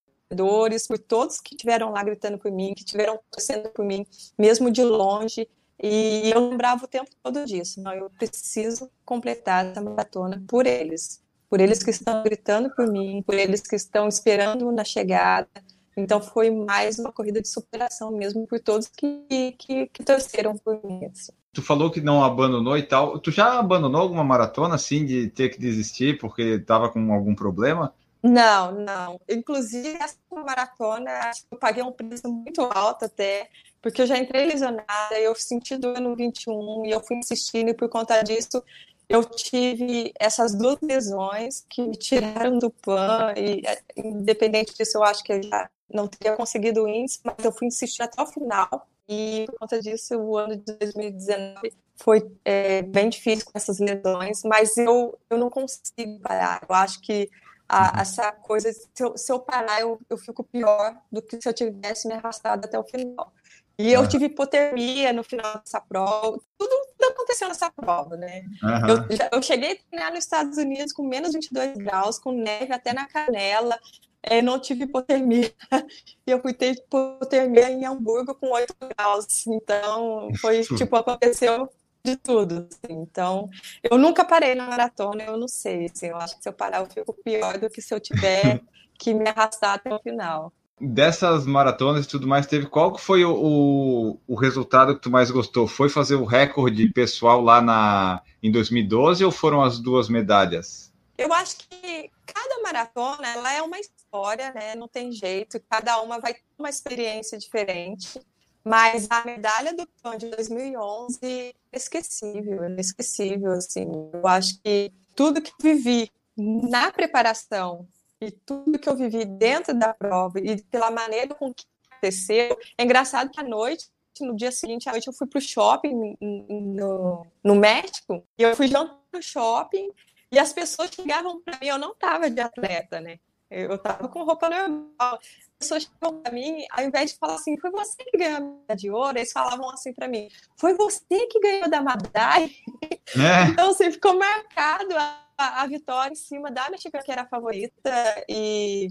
por 0.87 0.97
todos 0.97 1.41
que 1.41 1.55
estiveram 1.55 1.91
lá 1.91 2.01
gritando 2.03 2.39
por 2.39 2.49
mim, 2.51 2.73
que 2.73 2.83
estiveram 2.83 3.19
torcendo 3.29 3.69
por 3.69 3.83
mim, 3.83 4.07
mesmo 4.37 4.71
de 4.71 4.81
longe. 4.81 5.45
E 5.81 6.31
eu 6.33 6.49
lembrava 6.49 6.85
o 6.85 6.87
tempo 6.87 7.09
todo 7.21 7.45
disso. 7.45 7.81
Não, 7.81 7.93
eu 7.93 8.09
preciso 8.09 8.89
completar 9.03 9.65
essa 9.65 9.81
maratona 9.81 10.41
por 10.47 10.65
eles. 10.65 11.21
Por 11.49 11.59
eles 11.59 11.83
que 11.83 11.91
estão 11.91 12.23
gritando 12.23 12.69
por 12.75 12.87
mim, 12.87 13.21
por 13.25 13.35
eles 13.35 13.61
que 13.61 13.75
estão 13.75 14.07
esperando 14.07 14.71
na 14.71 14.83
chegada. 14.83 15.49
Então 15.97 16.19
foi 16.21 16.49
mais 16.49 16.99
uma 16.99 17.11
corrida 17.11 17.41
de 17.41 17.47
superação 17.47 18.11
mesmo 18.11 18.45
por 18.45 18.59
todos 18.59 18.87
que, 18.87 19.55
que, 19.57 19.87
que 19.87 20.03
torceram 20.03 20.57
por 20.57 20.81
mim. 20.83 21.05
Assim. 21.05 21.31
Tu 21.53 21.61
falou 21.61 21.89
que 21.89 22.01
não 22.01 22.23
abandonou 22.23 22.77
e 22.77 22.83
tal. 22.83 23.17
Tu 23.19 23.31
já 23.31 23.57
abandonou 23.57 24.01
alguma 24.01 24.23
maratona 24.23 24.75
assim 24.75 25.05
de 25.05 25.29
ter 25.29 25.49
que 25.49 25.59
desistir 25.59 26.17
porque 26.17 26.41
estava 26.41 26.89
com 26.89 27.13
algum 27.13 27.33
problema? 27.33 27.93
Não, 28.21 28.71
não. 28.71 29.21
Inclusive, 29.29 29.97
essa 30.01 30.17
maratona, 30.31 31.11
acho 31.29 31.47
que 31.47 31.53
eu 31.53 31.59
paguei 31.59 31.83
um 31.83 31.91
preço 31.91 32.27
muito 32.27 32.61
alto 32.61 33.05
até, 33.05 33.47
porque 33.85 34.01
eu 34.01 34.07
já 34.07 34.17
entrei 34.17 34.47
lesionada, 34.47 35.19
eu 35.19 35.35
senti 35.35 35.77
dor 35.77 35.99
no 35.99 36.15
21 36.15 36.87
e 36.87 36.89
eu 36.89 36.99
fui 37.01 37.17
insistindo, 37.17 37.69
e 37.69 37.73
por 37.75 37.87
conta 37.87 38.19
disso 38.23 38.63
eu 39.07 39.23
tive 39.23 40.11
essas 40.19 40.55
duas 40.55 40.79
lesões 40.81 41.63
que 41.69 41.83
me 41.83 41.95
tiraram 41.95 42.57
do 42.57 42.71
PAN, 42.71 43.35
e 43.37 43.61
independente 43.95 44.73
disso, 44.75 44.97
eu 44.97 45.03
acho 45.03 45.23
que 45.23 45.33
eu 45.33 45.43
já 45.43 45.69
não 45.87 46.07
teria 46.07 46.35
conseguido 46.35 46.81
o 46.81 46.87
índice, 46.87 47.19
mas 47.23 47.35
eu 47.45 47.51
fui 47.51 47.67
insistir 47.67 48.01
até 48.01 48.19
o 48.23 48.25
final, 48.25 48.87
e 49.07 49.45
por 49.45 49.59
conta 49.59 49.79
disso, 49.79 50.15
o 50.15 50.35
ano 50.35 50.55
de 50.55 50.63
2019 50.77 51.71
foi 51.95 52.27
é, 52.43 52.81
bem 52.81 53.07
difícil 53.07 53.45
com 53.45 53.51
essas 53.53 53.77
lesões, 53.77 54.41
mas 54.43 54.75
eu, 54.77 55.15
eu 55.29 55.37
não 55.37 55.51
consigo 55.51 56.19
parar. 56.23 56.65
Eu 56.67 56.73
acho 56.73 56.99
que 57.01 57.29
a, 57.69 57.83
uhum. 57.83 58.01
essa 58.01 58.31
coisa, 58.31 58.73
se 58.73 58.83
eu, 58.99 59.15
se 59.15 59.31
eu 59.31 59.39
parar, 59.39 59.79
eu, 59.79 60.01
eu 60.09 60.17
fico 60.17 60.43
pior 60.43 60.99
do 61.11 61.21
que 61.21 61.39
se 61.39 61.47
eu 61.47 61.53
tivesse 61.53 62.07
me 62.07 62.15
arrastado 62.15 62.65
até 62.65 62.79
o 62.79 62.83
final. 62.83 63.31
E 63.77 63.91
eu 63.91 64.07
tive 64.07 64.25
hipotermia 64.25 65.11
no 65.11 65.23
final 65.23 65.59
dessa 65.59 65.81
prova. 65.81 66.39
Tudo, 66.57 66.69
tudo 66.97 67.11
aconteceu 67.11 67.47
nessa 67.47 67.69
prova, 67.69 68.15
né? 68.15 68.43
Uhum. 68.63 68.87
Eu, 68.87 69.29
eu, 69.33 69.41
cheguei 69.41 69.73
a 69.73 69.75
treinar 69.75 70.11
nos 70.11 70.23
Estados 70.23 70.57
Unidos 70.57 70.93
com 70.93 71.03
menos 71.03 71.33
22 71.33 71.77
graus, 71.77 72.17
com 72.17 72.31
neve 72.31 72.73
até 72.73 72.93
na 72.93 73.05
canela. 73.05 73.77
É, 74.23 74.41
não 74.41 74.59
tive 74.59 74.85
hipotermia. 74.85 75.51
E 76.27 76.31
eu 76.31 76.41
fui 76.41 76.53
ter 76.53 76.71
hipotermia 76.71 77.69
em 77.69 77.85
Hamburgo 77.85 78.33
com 78.33 78.49
8 78.49 78.73
graus. 78.97 79.45
Então, 79.45 80.29
foi 80.41 80.63
tipo, 80.63 80.95
aconteceu 80.95 81.69
de 82.03 82.15
tudo. 82.15 82.67
Assim. 82.67 82.93
Então, 82.93 83.47
eu 83.83 83.95
nunca 83.97 84.25
parei 84.25 84.55
na 84.55 84.67
maratona, 84.67 85.23
eu 85.23 85.37
não 85.37 85.47
sei. 85.47 85.85
Assim, 85.85 86.07
eu 86.07 86.17
acho 86.17 86.35
que 86.37 86.41
se 86.41 86.49
eu 86.49 86.53
parar, 86.53 86.79
eu 86.79 86.87
fico 86.87 87.13
pior 87.23 87.59
do 87.59 87.69
que 87.69 87.79
se 87.79 87.93
eu 87.93 87.99
tiver 87.99 88.59
que 88.97 89.13
me 89.13 89.29
arrastar 89.29 89.75
até 89.75 89.93
o 89.93 89.99
final 89.99 90.51
dessas 90.79 91.45
maratonas 91.45 92.05
e 92.05 92.07
tudo 92.07 92.27
mais, 92.27 92.45
teve 92.45 92.65
qual 92.65 92.97
foi 92.97 93.23
o, 93.23 93.33
o, 93.33 94.19
o, 94.27 94.35
resultado 94.35 94.95
que 94.95 95.01
tu 95.01 95.09
mais 95.09 95.31
gostou? 95.31 95.67
Foi 95.67 95.89
fazer 95.89 96.15
o 96.15 96.25
recorde 96.25 96.87
pessoal 96.89 97.41
lá 97.41 97.61
na, 97.61 98.21
em 98.43 98.51
2012 98.51 99.23
ou 99.23 99.31
foram 99.31 99.61
as 99.61 99.79
duas 99.79 100.09
medalhas? 100.09 100.91
Eu 101.17 101.31
acho 101.33 101.57
que 101.57 102.11
cada 102.25 102.61
maratona 102.61 103.27
ela 103.27 103.53
é 103.53 103.61
uma 103.61 103.79
história, 103.79 104.51
né? 104.53 104.75
Não 104.75 104.87
tem 104.87 105.11
jeito, 105.11 105.61
cada 105.69 106.01
uma 106.01 106.19
vai 106.19 106.33
ter 106.33 106.43
uma 106.59 106.69
experiência 106.69 107.37
diferente. 107.37 108.19
Mas 108.63 109.07
a 109.11 109.23
medalha 109.23 109.75
do 109.75 109.87
PAN 110.01 110.17
de 110.17 110.27
2011 110.29 111.19
é 111.23 111.53
inesquecível, 111.71 112.65
inesquecível, 112.65 113.51
assim. 113.51 113.85
Eu 114.11 114.27
acho 114.27 114.59
que 114.61 114.91
tudo 115.15 115.39
que 115.39 115.53
vivi 115.61 116.11
na 116.35 116.91
preparação 116.91 117.87
e 118.21 118.31
tudo 118.31 118.79
que 118.79 118.89
eu 118.89 118.95
vivi 118.95 119.25
dentro 119.25 119.73
da 119.73 119.93
prova 119.93 120.39
e 120.39 120.61
pela 120.63 120.89
maneira 120.89 121.33
com 121.35 121.53
que 121.53 121.65
aconteceu. 121.91 122.57
É 122.77 122.83
engraçado 122.83 123.29
que 123.29 123.39
à 123.39 123.43
noite, 123.43 123.89
no 124.21 124.35
dia 124.35 124.51
seguinte 124.51 124.87
à 124.87 124.91
noite, 124.91 125.07
eu 125.07 125.13
fui 125.13 125.27
para 125.27 125.39
o 125.39 125.41
shopping 125.41 126.17
no, 126.21 127.25
no 127.43 127.55
México 127.55 128.23
e 128.37 128.43
eu 128.43 128.55
fui 128.55 128.67
jantar 128.67 128.97
no 129.13 129.21
shopping 129.21 129.89
e 130.31 130.39
as 130.39 130.53
pessoas 130.53 130.91
chegavam 130.91 131.41
para 131.41 131.57
mim, 131.59 131.67
eu 131.67 131.77
não 131.77 131.91
estava 131.91 132.29
de 132.29 132.41
atleta, 132.41 132.99
né? 132.99 133.19
Eu 133.49 133.75
estava 133.75 134.07
com 134.09 134.23
roupa 134.23 134.49
normal. 134.49 135.19
As 135.19 135.49
pessoas 135.59 135.83
chegavam 135.83 136.21
para 136.21 136.31
mim, 136.31 136.65
ao 136.71 136.83
invés 136.83 137.11
de 137.11 137.17
falar 137.17 137.35
assim, 137.35 137.57
foi 137.57 137.71
você 137.71 138.03
que 138.03 138.17
ganhou 138.17 138.37
a 138.37 138.41
medalha 138.41 138.75
de 138.75 138.91
ouro, 138.91 139.17
eles 139.17 139.31
falavam 139.31 139.69
assim 139.69 139.93
para 139.93 140.07
mim, 140.07 140.27
foi 140.57 140.73
você 140.73 141.27
que 141.27 141.39
ganhou 141.39 141.69
da 141.69 141.81
Madai? 141.81 142.51
É. 142.91 142.95
Então, 143.51 143.69
assim, 143.69 143.91
ficou 143.91 144.17
marcado 144.17 144.97
a 144.97 145.24
a, 145.37 145.67
vitória 145.67 146.13
em 146.13 146.15
cima 146.15 146.51
da 146.51 146.69
mexicana, 146.69 147.03
que 147.03 147.11
era 147.11 147.23
a 147.23 147.27
favorita, 147.27 147.91
e, 148.29 148.89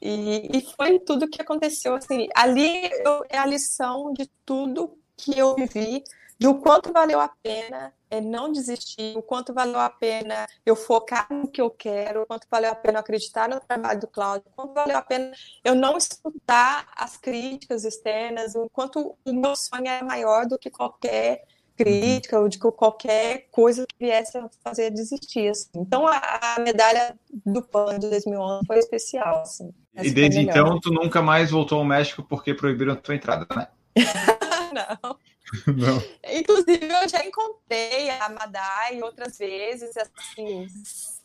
e, 0.00 0.58
e 0.58 0.74
foi 0.76 0.98
tudo 1.00 1.28
que 1.28 1.40
aconteceu. 1.40 1.94
Assim, 1.94 2.28
ali 2.34 2.90
eu, 3.04 3.24
é 3.28 3.38
a 3.38 3.46
lição 3.46 4.12
de 4.12 4.30
tudo 4.44 4.98
que 5.16 5.38
eu 5.38 5.54
vivi, 5.54 6.04
de 6.38 6.46
o 6.46 6.60
quanto 6.60 6.92
valeu 6.92 7.18
a 7.18 7.28
pena 7.28 7.94
é 8.10 8.20
não 8.20 8.52
desistir, 8.52 9.16
o 9.16 9.22
quanto 9.22 9.54
valeu 9.54 9.80
a 9.80 9.88
pena 9.88 10.46
eu 10.64 10.76
focar 10.76 11.26
no 11.30 11.48
que 11.48 11.60
eu 11.60 11.70
quero, 11.70 12.22
o 12.22 12.26
quanto 12.26 12.46
valeu 12.50 12.70
a 12.70 12.74
pena 12.74 12.98
eu 12.98 13.00
acreditar 13.00 13.48
no 13.48 13.58
trabalho 13.58 14.00
do 14.00 14.06
Cláudio, 14.06 14.46
o 14.50 14.54
quanto 14.54 14.74
valeu 14.74 14.96
a 14.96 15.02
pena 15.02 15.32
eu 15.64 15.74
não 15.74 15.96
escutar 15.96 16.86
as 16.94 17.16
críticas 17.16 17.84
externas, 17.84 18.54
o 18.54 18.68
quanto 18.70 19.16
o 19.24 19.32
meu 19.32 19.56
sonho 19.56 19.88
é 19.88 20.02
maior 20.02 20.46
do 20.46 20.58
que 20.58 20.70
qualquer 20.70 21.46
crítica 21.76 22.40
ou 22.40 22.48
de 22.48 22.58
qualquer 22.58 23.48
coisa 23.50 23.86
que 23.86 23.94
viesse 23.98 24.36
a 24.38 24.48
fazer 24.62 24.90
desistir. 24.90 25.48
Assim. 25.48 25.68
Então 25.76 26.06
a, 26.06 26.20
a, 26.56 26.60
medalha 26.60 27.18
do 27.44 27.62
PAN 27.62 27.98
de 27.98 28.08
2011 28.08 28.66
foi 28.66 28.78
especial. 28.78 29.42
Assim. 29.42 29.72
e 29.94 30.10
desde 30.10 30.40
então 30.40 30.80
tu 30.80 30.92
nunca 30.92 31.22
mais 31.22 31.50
voltou 31.50 31.78
ao 31.78 31.84
México 31.84 32.22
porque 32.22 32.54
proibiram 32.54 32.94
a 32.94 32.96
tua 32.96 33.14
entrada, 33.14 33.46
né? 33.54 33.68
não. 34.72 35.16
Não. 35.66 36.02
Inclusive, 36.38 36.86
eu 36.86 37.08
já 37.08 37.24
encontrei 37.24 38.10
a 38.10 38.28
Madai 38.28 39.00
outras 39.02 39.38
vezes, 39.38 39.96
assim, 39.96 40.66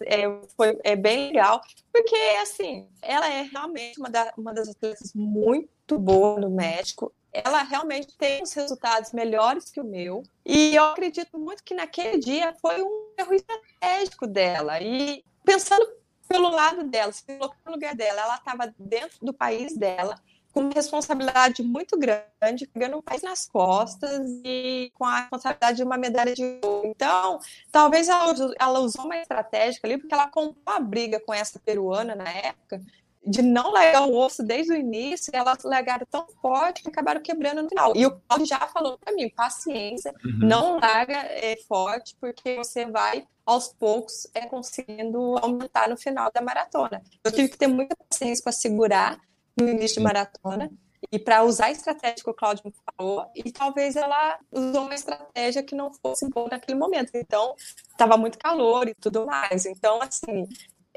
é, 0.04 0.24
foi, 0.56 0.78
é 0.84 0.96
bem 0.96 1.28
legal, 1.28 1.62
porque, 1.92 2.16
assim, 2.42 2.88
ela 3.02 3.28
é 3.28 3.44
realmente 3.44 4.00
uma, 4.00 4.10
da, 4.10 4.32
uma 4.38 4.54
das 4.54 4.70
atletas 4.70 5.12
muito 5.16 5.98
boa 5.98 6.40
no 6.40 6.50
México, 6.50 7.12
ela 7.34 7.64
realmente 7.64 8.16
tem 8.18 8.44
os 8.44 8.54
resultados 8.54 9.12
melhores 9.12 9.70
que 9.70 9.80
o 9.80 9.86
meu, 9.86 10.24
e 10.46 10.76
eu 10.76 10.84
acredito 10.86 11.38
muito 11.38 11.64
que 11.64 11.74
naquele 11.74 12.18
dia 12.20 12.54
foi 12.62 12.82
um 12.82 13.14
erro 13.18 13.34
estratégico 13.34 14.28
dela, 14.28 14.82
e 14.82 15.24
pensando 15.44 15.88
pelo 16.28 16.50
lado 16.50 16.84
dela, 16.86 17.12
se 17.12 17.24
colocando 17.26 17.60
no 17.66 17.72
lugar 17.74 17.96
dela, 17.96 18.22
ela 18.22 18.36
estava 18.36 18.74
dentro 18.80 19.18
do 19.22 19.34
país 19.34 19.76
dela, 19.76 20.18
com 20.54 20.62
uma 20.62 20.72
responsabilidade 20.74 21.64
muito 21.64 21.98
grande, 21.98 22.68
pegando 22.68 22.98
o 22.98 23.04
país 23.04 23.22
nas 23.22 23.48
costas 23.48 24.22
e 24.44 24.92
com 24.94 25.06
a 25.06 25.22
responsabilidade 25.22 25.78
de 25.78 25.84
uma 25.84 25.98
medalha 25.98 26.34
de 26.34 26.60
ouro. 26.64 26.88
Então, 26.88 27.40
talvez 27.72 28.10
ela, 28.10 28.34
ela 28.60 28.80
usou 28.80 29.06
uma 29.06 29.18
estratégia 29.18 29.80
ali, 29.84 29.98
porque 29.98 30.14
ela 30.14 30.30
comprou 30.30 30.76
a 30.76 30.80
briga 30.80 31.20
com 31.20 31.34
essa 31.34 31.60
peruana 31.60 32.16
na 32.16 32.30
época, 32.30 32.82
de 33.26 33.42
não 33.42 33.72
largar 33.72 34.04
o 34.04 34.18
osso 34.18 34.42
desde 34.42 34.74
o 34.74 34.76
início, 34.76 35.32
elas 35.34 35.64
largaram 35.64 36.06
tão 36.10 36.26
forte 36.42 36.82
que 36.82 36.90
acabaram 36.90 37.22
quebrando 37.22 37.62
no 37.62 37.70
final. 37.70 37.94
E 37.96 38.06
o 38.06 38.20
Paulo 38.22 38.46
já 38.46 38.60
falou 38.68 38.98
para 38.98 39.14
mim, 39.14 39.30
paciência, 39.30 40.14
uhum. 40.26 40.40
não 40.40 40.80
larga 40.80 41.18
é, 41.18 41.56
forte, 41.68 42.16
porque 42.20 42.56
você 42.56 42.86
vai 42.86 43.26
aos 43.46 43.68
poucos 43.74 44.28
é 44.34 44.46
conseguindo 44.46 45.38
aumentar 45.40 45.90
no 45.90 45.98
final 45.98 46.32
da 46.32 46.42
maratona. 46.42 47.02
Eu 47.24 47.32
tive 47.32 47.50
que 47.50 47.58
ter 47.58 47.68
muita 47.68 47.96
paciência 47.96 48.44
para 48.44 48.52
segurar 48.52 49.20
no 49.60 49.68
início 49.68 49.98
de 49.98 50.04
maratona 50.04 50.72
e 51.12 51.18
para 51.18 51.44
usar 51.44 51.66
a 51.66 51.72
estratégia 51.72 52.24
que 52.24 52.30
o 52.30 52.34
Claudio 52.34 52.64
me 52.66 52.74
falou, 52.98 53.26
e 53.36 53.52
talvez 53.52 53.96
ela 53.96 54.40
usou 54.52 54.84
uma 54.84 54.94
estratégia 54.94 55.64
que 55.64 55.76
não 55.76 55.92
fosse 55.94 56.30
boa 56.30 56.48
naquele 56.50 56.78
momento. 56.78 57.12
Então, 57.16 57.56
estava 57.90 58.18
muito 58.18 58.38
calor 58.38 58.88
e 58.88 58.94
tudo 58.94 59.26
mais. 59.26 59.66
Então, 59.66 60.00
assim, 60.02 60.48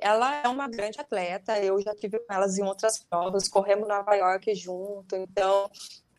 ela 0.04 0.42
é 0.42 0.48
uma 0.48 0.68
grande 0.68 1.00
atleta, 1.00 1.58
eu 1.58 1.80
já 1.80 1.94
tive 1.94 2.18
com 2.18 2.34
elas 2.34 2.58
em 2.58 2.62
outras 2.62 3.02
provas, 3.02 3.48
corremos 3.48 3.88
Nova 3.88 4.14
York 4.14 4.54
junto, 4.54 5.16
então 5.16 5.70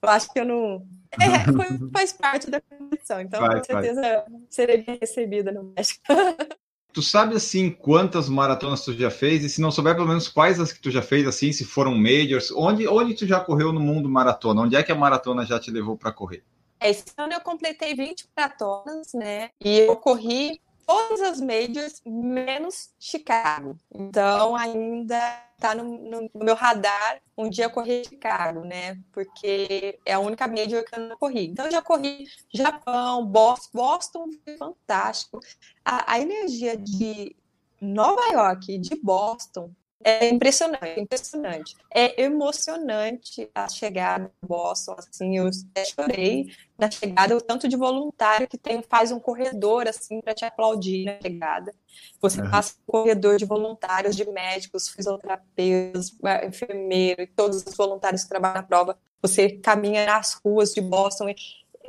eu 0.01 0.09
acho 0.09 0.33
que 0.33 0.39
eu 0.39 0.45
não. 0.45 0.87
É, 1.11 1.51
foi, 1.51 1.67
faz 1.93 2.11
parte 2.11 2.49
da 2.49 2.59
competição, 2.59 3.21
então 3.21 3.39
vai, 3.39 3.59
com 3.59 3.63
certeza 3.63 4.01
vai. 4.01 4.23
serei 4.49 4.83
bem 4.83 4.97
recebida 4.99 5.51
no 5.51 5.71
México. 5.75 6.01
Tu 6.91 7.01
sabe 7.01 7.35
assim 7.35 7.69
quantas 7.69 8.29
maratonas 8.29 8.85
tu 8.85 8.93
já 8.93 9.11
fez? 9.11 9.43
E 9.43 9.49
se 9.49 9.59
não 9.59 9.69
souber, 9.69 9.95
pelo 9.95 10.07
menos 10.07 10.29
quais 10.29 10.61
as 10.61 10.71
que 10.71 10.79
tu 10.79 10.89
já 10.89 11.01
fez, 11.01 11.27
assim, 11.27 11.51
se 11.51 11.65
foram 11.65 11.93
majors, 11.93 12.51
onde, 12.51 12.87
onde 12.87 13.13
tu 13.13 13.27
já 13.27 13.37
correu 13.37 13.73
no 13.73 13.81
mundo 13.81 14.07
maratona? 14.07 14.61
Onde 14.61 14.77
é 14.77 14.81
que 14.81 14.93
a 14.93 14.95
maratona 14.95 15.45
já 15.45 15.59
te 15.59 15.69
levou 15.69 15.97
para 15.97 16.13
correr? 16.13 16.41
Esse 16.79 17.03
ano 17.17 17.33
eu 17.33 17.41
completei 17.41 17.93
20 17.93 18.29
maratonas, 18.33 19.13
né? 19.13 19.49
E 19.61 19.79
eu 19.79 19.97
corri 19.97 20.61
todas 20.85 21.21
as 21.21 21.41
majors, 21.41 22.01
menos 22.05 22.89
Chicago. 22.99 23.77
Então, 23.93 24.55
ainda 24.55 25.17
está 25.55 25.73
no, 25.73 25.83
no, 25.83 26.29
meu 26.43 26.55
radar 26.55 27.21
um 27.37 27.49
dia 27.49 27.69
correr 27.69 28.03
Chicago, 28.05 28.61
né? 28.61 28.99
Porque 29.11 29.99
é 30.05 30.13
a 30.13 30.19
única 30.19 30.47
major 30.47 30.83
que 30.83 30.95
eu 30.95 31.09
não 31.09 31.17
corri. 31.17 31.47
Então, 31.47 31.69
já 31.71 31.81
corri 31.81 32.27
Japão, 32.53 33.25
Boston. 33.25 33.69
Boston 33.73 34.29
fantástico. 34.57 35.39
A, 35.83 36.13
a 36.13 36.19
energia 36.19 36.77
de 36.77 37.35
Nova 37.81 38.21
York, 38.31 38.77
de 38.77 38.95
Boston, 38.95 39.71
é 40.07 40.29
impressionante, 40.29 40.99
impressionante. 40.99 41.75
É 41.91 42.21
emocionante 42.21 43.49
a 43.55 43.67
chegada 43.67 44.31
em 44.43 44.47
Boston, 44.47 44.95
assim, 44.99 45.37
eu 45.39 45.49
chorei 45.83 46.53
na 46.77 46.91
chegada, 46.91 47.35
o 47.35 47.41
tanto 47.41 47.67
de 47.67 47.75
voluntário 47.75 48.47
que 48.47 48.55
tem, 48.55 48.83
faz 48.83 49.11
um 49.11 49.19
corredor, 49.19 49.87
assim, 49.87 50.21
para 50.21 50.35
te 50.35 50.45
aplaudir 50.45 51.05
na 51.05 51.19
chegada. 51.19 51.73
Você 52.21 52.39
passa 52.49 52.75
um 52.87 52.91
corredor 52.91 53.37
de 53.37 53.45
voluntários, 53.45 54.15
de 54.15 54.29
médicos, 54.29 54.87
fisioterapeutas, 54.89 56.15
enfermeiro 56.45 57.23
e 57.23 57.27
todos 57.27 57.63
os 57.65 57.75
voluntários 57.75 58.21
que 58.23 58.29
trabalham 58.29 58.55
na 58.57 58.63
prova. 58.63 58.99
Você 59.23 59.57
caminha 59.57 60.05
nas 60.05 60.35
ruas 60.35 60.71
de 60.71 60.81
Boston 60.81 61.29
e 61.29 61.35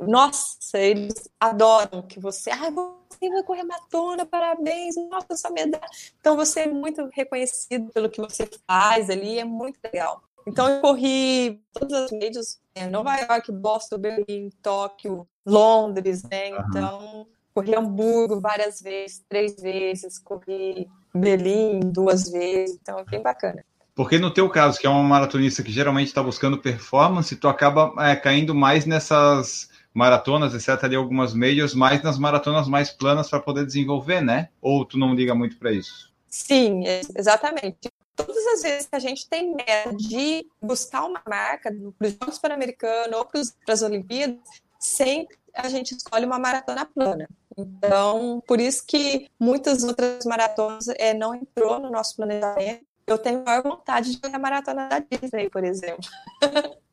nossa, 0.01 0.77
eles 0.77 1.29
adoram 1.39 2.01
que 2.01 2.19
você, 2.19 2.49
ah, 2.49 2.71
você 3.09 3.29
vai 3.29 3.43
correr 3.43 3.63
maratona, 3.63 4.25
parabéns, 4.25 4.95
nossa, 5.09 5.35
sua 5.35 5.51
medalha. 5.51 5.85
Então 6.19 6.35
você 6.35 6.61
é 6.61 6.67
muito 6.67 7.09
reconhecido 7.13 7.91
pelo 7.91 8.09
que 8.09 8.21
você 8.21 8.49
faz 8.67 9.09
ali, 9.09 9.39
é 9.39 9.45
muito 9.45 9.79
legal. 9.83 10.21
Então 10.45 10.69
eu 10.69 10.81
corri 10.81 11.61
todas 11.73 12.03
as 12.03 12.11
mídias, 12.11 12.59
é, 12.73 12.87
Nova 12.87 13.15
York, 13.17 13.51
Boston, 13.51 13.97
Berlim, 13.97 14.49
Tóquio, 14.61 15.27
Londres, 15.45 16.23
né? 16.23 16.49
Então 16.49 17.27
corri 17.53 17.75
Hamburgo 17.75 18.39
várias 18.39 18.81
vezes, 18.81 19.23
três 19.27 19.55
vezes, 19.59 20.19
corri 20.19 20.87
Berlim 21.13 21.79
duas 21.79 22.29
vezes, 22.29 22.77
então 22.81 22.99
é 22.99 23.03
bem 23.03 23.21
bacana. 23.21 23.65
Porque 23.95 24.19
no 24.19 24.31
teu 24.31 24.47
caso, 24.47 24.79
que 24.79 24.85
é 24.85 24.89
uma 24.89 25.01
maratonista 25.01 25.63
que 25.63 25.71
geralmente 25.71 26.09
está 26.09 26.21
buscando 26.21 26.59
performance, 26.59 27.35
tu 27.35 27.47
acaba 27.47 27.91
é, 28.07 28.15
caindo 28.15 28.53
mais 28.53 28.85
nessas 28.85 29.69
maratonas, 29.97 30.53
exceto 30.53 30.85
ali 30.85 30.95
algumas 30.95 31.33
meios, 31.33 31.73
mais 31.73 32.03
nas 32.03 32.19
maratonas 32.19 32.67
mais 32.67 32.91
planas 32.91 33.31
para 33.31 33.39
poder 33.39 33.65
desenvolver, 33.65 34.21
né? 34.21 34.49
Ou 34.61 34.85
tu 34.85 34.95
não 34.95 35.15
liga 35.15 35.33
muito 35.33 35.57
para 35.57 35.71
isso? 35.71 36.13
Sim, 36.29 36.83
exatamente. 37.15 37.91
Todas 38.15 38.45
as 38.53 38.61
vezes 38.61 38.87
que 38.87 38.95
a 38.95 38.99
gente 38.99 39.27
tem 39.27 39.55
meta 39.55 39.95
de 39.95 40.45
buscar 40.61 41.03
uma 41.03 41.19
marca 41.27 41.73
para 41.97 42.07
os 42.07 42.13
Jogos 42.13 42.37
Pan-Americanos 42.37 43.17
ou 43.17 43.25
para 43.25 43.73
as 43.73 43.81
Olimpíadas, 43.81 44.37
sempre 44.79 45.35
a 45.51 45.67
gente 45.67 45.95
escolhe 45.95 46.27
uma 46.27 46.37
maratona 46.37 46.85
plana. 46.85 47.27
Então, 47.57 48.43
por 48.45 48.59
isso 48.59 48.83
que 48.85 49.27
muitas 49.39 49.83
outras 49.83 50.25
maratonas 50.25 50.87
é, 50.89 51.15
não 51.15 51.33
entrou 51.33 51.79
no 51.79 51.89
nosso 51.89 52.15
planejamento. 52.15 52.85
Eu 53.07 53.17
tenho 53.17 53.43
maior 53.43 53.63
vontade 53.63 54.11
de 54.11 54.19
fazer 54.19 54.35
a 54.35 54.39
maratona 54.39 54.87
da 54.89 54.99
Disney, 54.99 55.49
por 55.49 55.63
exemplo. 55.63 56.07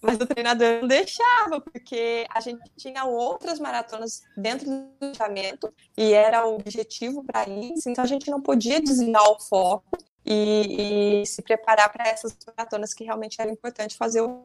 Mas 0.00 0.16
o 0.16 0.26
treinador 0.26 0.80
não 0.80 0.88
deixava, 0.88 1.60
porque 1.60 2.26
a 2.28 2.40
gente 2.40 2.62
tinha 2.76 3.04
outras 3.04 3.58
maratonas 3.58 4.22
dentro 4.36 4.66
do 4.68 4.88
planejamento 4.98 5.72
e 5.96 6.12
era 6.12 6.46
o 6.46 6.56
objetivo 6.56 7.22
para 7.24 7.48
isso, 7.48 7.88
então 7.88 8.02
a 8.02 8.06
gente 8.06 8.30
não 8.30 8.40
podia 8.40 8.80
desviar 8.80 9.22
o 9.22 9.40
foco 9.40 9.96
e, 10.24 11.20
e 11.22 11.26
se 11.26 11.42
preparar 11.42 11.92
para 11.92 12.08
essas 12.08 12.36
maratonas 12.46 12.94
que 12.94 13.04
realmente 13.04 13.40
era 13.40 13.50
importante 13.50 13.96
fazer 13.96 14.20
o. 14.22 14.42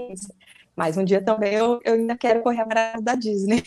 Mas 0.75 0.97
um 0.97 1.03
dia 1.03 1.21
também 1.21 1.55
eu, 1.55 1.79
eu 1.83 1.95
ainda 1.95 2.15
quero 2.15 2.41
correr 2.41 2.61
a 2.61 2.65
maratona 2.65 3.03
da 3.03 3.15
Disney. 3.15 3.63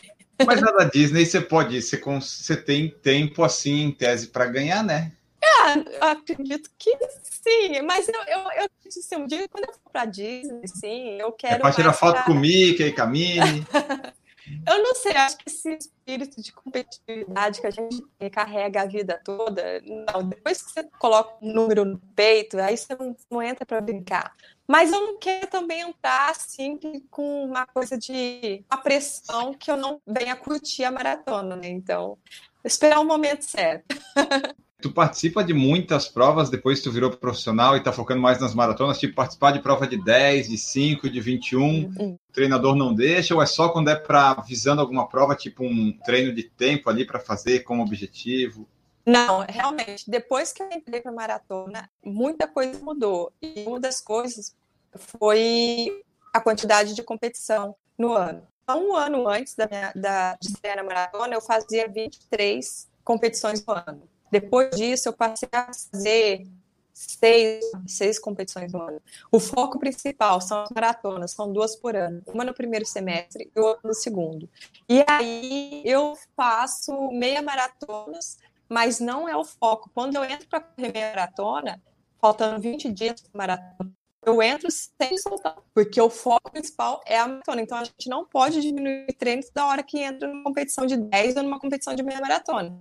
Mas 0.47 0.61
na 0.61 0.70
da 0.70 0.84
Disney 0.84 1.26
você 1.26 1.41
pode, 1.41 1.82
você, 1.82 2.01
você 2.01 2.57
tem 2.57 2.88
tempo 2.88 3.43
assim 3.43 3.82
em 3.82 3.93
tese 3.93 4.28
para 4.28 4.47
ganhar, 4.47 4.82
né? 4.82 5.12
Eu 5.43 6.09
acredito 6.09 6.70
que 6.78 6.91
sim, 7.22 7.80
mas 7.82 8.09
eu, 8.09 8.22
eu, 8.26 8.41
eu 8.62 8.68
assim, 8.86 9.16
um 9.16 9.26
dia 9.26 9.49
quando 9.49 9.64
eu 9.64 9.72
for 9.72 9.91
para 9.91 10.05
Disney, 10.05 10.66
sim, 10.66 11.20
eu 11.20 11.32
quero. 11.32 11.57
É 11.57 11.59
para 11.59 11.72
tirar 11.72 11.93
foto 11.93 12.16
pra... 12.16 12.24
com 12.24 12.32
o 12.32 12.34
Mickey 12.34 12.84
e 12.84 12.93
Camille. 12.93 13.66
eu 14.66 14.82
não 14.82 14.95
sei, 14.95 15.12
acho 15.12 15.38
que 15.38 15.49
esse 15.49 15.76
espírito 15.76 16.43
de 16.43 16.53
competitividade 16.53 17.61
que 17.61 17.66
a 17.66 17.70
gente 17.70 18.05
carrega 18.30 18.82
a 18.82 18.86
vida 18.86 19.20
toda, 19.24 19.80
não, 19.82 20.28
depois 20.28 20.62
que 20.62 20.72
você 20.72 20.84
coloca 20.99 21.36
um 21.41 21.53
número 21.53 21.84
no 21.84 21.99
peito, 22.14 22.59
aí 22.59 22.76
você 22.76 22.95
não, 22.97 23.16
não 23.30 23.43
entra 23.43 23.64
para 23.64 23.80
brincar. 23.80 24.34
Mas 24.66 24.93
eu 24.93 25.01
não 25.01 25.18
quero 25.18 25.47
também 25.49 25.80
entrar 25.80 26.30
assim 26.30 26.78
com 27.11 27.45
uma 27.45 27.66
coisa 27.66 27.99
de 27.99 28.64
uma 28.70 28.80
pressão 28.80 29.53
que 29.55 29.70
eu 29.70 29.76
não 29.76 30.01
venha 30.07 30.36
curtir 30.36 30.84
a 30.84 30.93
maratona, 30.93 31.57
né? 31.57 31.68
Então, 31.68 32.16
esperar 32.64 33.01
o 33.01 33.05
momento 33.05 33.43
certo. 33.43 33.97
Tu 34.81 34.91
participa 34.91 35.45
de 35.45 35.53
muitas 35.53 36.09
provas 36.09 36.49
depois 36.49 36.78
que 36.78 36.85
tu 36.85 36.93
virou 36.93 37.11
profissional 37.11 37.76
e 37.76 37.83
tá 37.83 37.93
focando 37.93 38.20
mais 38.20 38.41
nas 38.41 38.55
maratonas, 38.55 38.99
tipo 38.99 39.14
participar 39.14 39.53
de 39.53 39.61
prova 39.61 39.87
de 39.87 40.03
10, 40.03 40.49
de 40.49 40.59
5, 40.59 41.11
de 41.11 41.20
21. 41.20 41.61
Uhum. 41.62 42.18
O 42.28 42.33
treinador 42.33 42.74
não 42.74 42.95
deixa 42.95 43.35
ou 43.35 43.43
é 43.43 43.47
só 43.47 43.68
quando 43.68 43.89
é 43.89 43.97
para 43.97 44.35
visando 44.35 44.81
alguma 44.81 45.09
prova, 45.09 45.35
tipo 45.35 45.64
um 45.64 45.93
treino 46.05 46.35
de 46.35 46.45
tempo 46.45 46.89
ali 46.89 47.05
para 47.05 47.20
fazer 47.20 47.61
como 47.61 47.83
objetivo? 47.83 48.66
Não, 49.05 49.45
realmente, 49.49 50.09
depois 50.09 50.53
que 50.53 50.62
eu 50.62 50.70
entrei 50.70 51.01
para 51.01 51.11
maratona, 51.11 51.91
muita 52.05 52.47
coisa 52.47 52.78
mudou. 52.83 53.33
E 53.41 53.64
uma 53.66 53.81
das 53.81 54.01
coisas 54.01 54.55
foi 54.95 56.03
a 56.33 56.41
quantidade 56.41 56.95
de 56.95 57.03
competição 57.03 57.74
no 57.99 58.12
ano. 58.14 58.47
Um 58.68 58.95
ano 58.95 59.28
antes 59.28 59.57
da 59.57 59.66
minha 59.66 59.93
da, 59.97 60.37
de 60.41 60.49
estrear 60.49 60.76
na 60.76 60.85
maratona, 60.85 61.35
eu 61.35 61.41
fazia 61.41 61.89
23 61.89 62.89
competições 63.03 63.64
no 63.64 63.72
ano. 63.72 64.09
Depois 64.31 64.70
disso, 64.70 65.09
eu 65.09 65.12
passei 65.12 65.49
a 65.53 65.66
fazer 65.66 66.47
seis, 66.93 67.64
seis 67.87 68.18
competições 68.18 68.72
no 68.72 68.83
ano. 68.83 69.03
O 69.31 69.41
foco 69.41 69.78
principal 69.78 70.41
são 70.41 70.62
as 70.62 70.70
maratonas, 70.70 71.33
são 71.33 71.53
duas 71.53 71.74
por 71.74 71.97
ano, 71.97 72.22
uma 72.26 72.45
no 72.45 72.53
primeiro 72.53 72.85
semestre 72.85 73.51
e 73.55 73.61
outra 73.61 73.89
no 73.89 73.95
segundo. 73.95 74.49
E 74.89 75.03
aí 75.09 75.83
eu 75.85 76.14
faço 76.37 77.11
meia 77.11 77.43
maratonas, 77.43 78.39
mas 78.68 79.01
não 79.01 79.28
é 79.28 79.37
o 79.37 79.45
foco. 79.45 79.91
Quando 79.95 80.16
eu 80.16 80.24
entro 80.24 80.47
para 80.49 80.61
correr 80.61 80.93
meia 80.93 81.09
maratona, 81.11 81.83
faltando 82.20 82.61
20 82.61 82.93
dias 82.93 83.20
para 83.20 83.31
maratona, 83.39 83.93
eu 84.22 84.43
entro 84.43 84.68
sem 84.70 85.16
soltar, 85.16 85.57
porque 85.72 85.99
o 85.99 86.11
foco 86.11 86.51
principal 86.51 87.01
é 87.07 87.18
a 87.18 87.26
maratona. 87.26 87.62
Então 87.62 87.78
a 87.78 87.85
gente 87.85 88.09
não 88.09 88.26
pode 88.26 88.61
diminuir 88.61 89.07
treinos 89.18 89.51
da 89.51 89.66
hora 89.66 89.83
que 89.83 89.99
entra 89.99 90.28
numa 90.28 90.45
competição 90.45 90.85
de 90.85 90.97
10 90.97 91.37
ou 91.37 91.43
numa 91.43 91.59
competição 91.59 91.95
de 91.95 92.03
meia 92.03 92.20
maratona. 92.20 92.78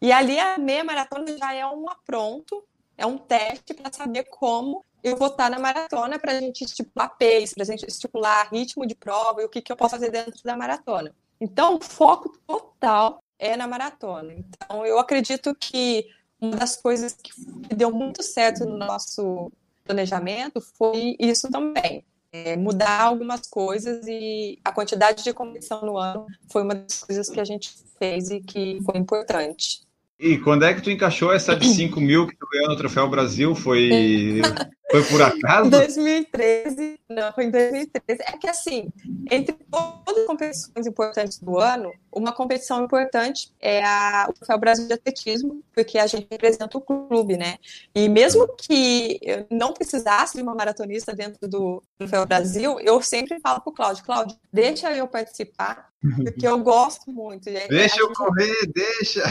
E 0.00 0.12
ali 0.12 0.38
a 0.38 0.56
meia 0.56 0.82
maratona 0.82 1.36
já 1.36 1.52
é 1.54 1.66
um 1.66 1.88
apronto, 1.88 2.64
é 2.96 3.04
um 3.04 3.18
teste 3.18 3.74
para 3.74 3.92
saber 3.92 4.24
como 4.24 4.84
eu 5.02 5.16
vou 5.16 5.28
estar 5.28 5.50
na 5.50 5.58
maratona 5.58 6.18
para 6.18 6.32
a 6.32 6.40
gente 6.40 6.64
estipular 6.64 7.10
pace, 7.18 7.54
para 7.54 7.64
a 7.64 7.66
gente 7.66 7.86
estipular 7.86 8.48
ritmo 8.50 8.86
de 8.86 8.94
prova 8.94 9.42
e 9.42 9.44
o 9.44 9.48
que, 9.48 9.62
que 9.62 9.72
eu 9.72 9.76
posso 9.76 9.94
fazer 9.94 10.10
dentro 10.10 10.42
da 10.44 10.56
maratona. 10.56 11.14
Então, 11.40 11.76
o 11.76 11.80
foco 11.80 12.30
total 12.46 13.22
é 13.38 13.56
na 13.56 13.66
maratona. 13.66 14.34
Então, 14.34 14.84
eu 14.84 14.98
acredito 14.98 15.54
que 15.54 16.06
uma 16.40 16.56
das 16.56 16.76
coisas 16.76 17.14
que 17.14 17.30
deu 17.74 17.90
muito 17.90 18.22
certo 18.22 18.64
no 18.64 18.76
nosso 18.76 19.50
planejamento 19.84 20.60
foi 20.76 21.16
isso 21.18 21.50
também. 21.50 22.04
É, 22.32 22.56
mudar 22.56 23.02
algumas 23.02 23.46
coisas 23.48 24.06
e 24.06 24.58
a 24.64 24.70
quantidade 24.70 25.24
de 25.24 25.32
competição 25.32 25.80
no 25.82 25.96
ano 25.98 26.26
foi 26.48 26.62
uma 26.62 26.74
das 26.74 27.02
coisas 27.02 27.28
que 27.28 27.40
a 27.40 27.44
gente 27.44 27.74
fez 27.98 28.30
e 28.30 28.40
que 28.40 28.78
foi 28.84 28.98
importante. 28.98 29.80
E 30.20 30.36
quando 30.36 30.66
é 30.66 30.74
que 30.74 30.82
tu 30.82 30.90
encaixou 30.90 31.32
essa 31.32 31.56
de 31.56 31.66
5 31.66 31.98
mil 31.98 32.26
que 32.26 32.36
tu 32.36 32.46
ganhou 32.52 32.68
no 32.68 32.76
Troféu 32.76 33.08
Brasil? 33.08 33.54
Foi, 33.54 34.42
foi 34.92 35.02
por 35.04 35.22
acaso? 35.22 35.70
2013, 35.70 37.00
não, 37.08 37.32
foi 37.32 37.44
em 37.44 37.50
2013. 37.50 38.20
É 38.26 38.36
que 38.36 38.46
assim, 38.46 38.90
entre 39.30 39.56
todas 39.70 40.18
as 40.18 40.26
competições 40.26 40.86
importantes 40.86 41.38
do 41.38 41.58
ano, 41.58 41.90
uma 42.12 42.32
competição 42.32 42.84
importante 42.84 43.50
é 43.58 43.82
a, 43.82 44.26
o 44.28 44.34
Troféu 44.34 44.58
Brasil 44.58 44.86
de 44.86 44.92
Atletismo, 44.92 45.62
porque 45.72 45.98
a 45.98 46.06
gente 46.06 46.28
representa 46.30 46.76
o 46.76 46.82
clube, 46.82 47.38
né? 47.38 47.56
E 47.94 48.06
mesmo 48.06 48.46
que 48.58 49.18
eu 49.22 49.46
não 49.50 49.72
precisasse 49.72 50.36
de 50.36 50.42
uma 50.42 50.54
maratonista 50.54 51.14
dentro 51.14 51.48
do 51.48 51.82
Troféu 51.96 52.26
Brasil, 52.26 52.78
eu 52.80 53.00
sempre 53.00 53.40
falo 53.40 53.62
para 53.62 53.70
o 53.70 53.74
Cláudio, 53.74 54.04
Cláudio, 54.04 54.36
deixa 54.52 54.92
eu 54.92 55.08
participar, 55.08 55.89
porque 56.00 56.46
eu 56.46 56.58
gosto 56.58 57.12
muito. 57.12 57.44
Deixa 57.44 58.00
eu 58.00 58.12
correr, 58.12 58.66
deixa. 58.66 59.22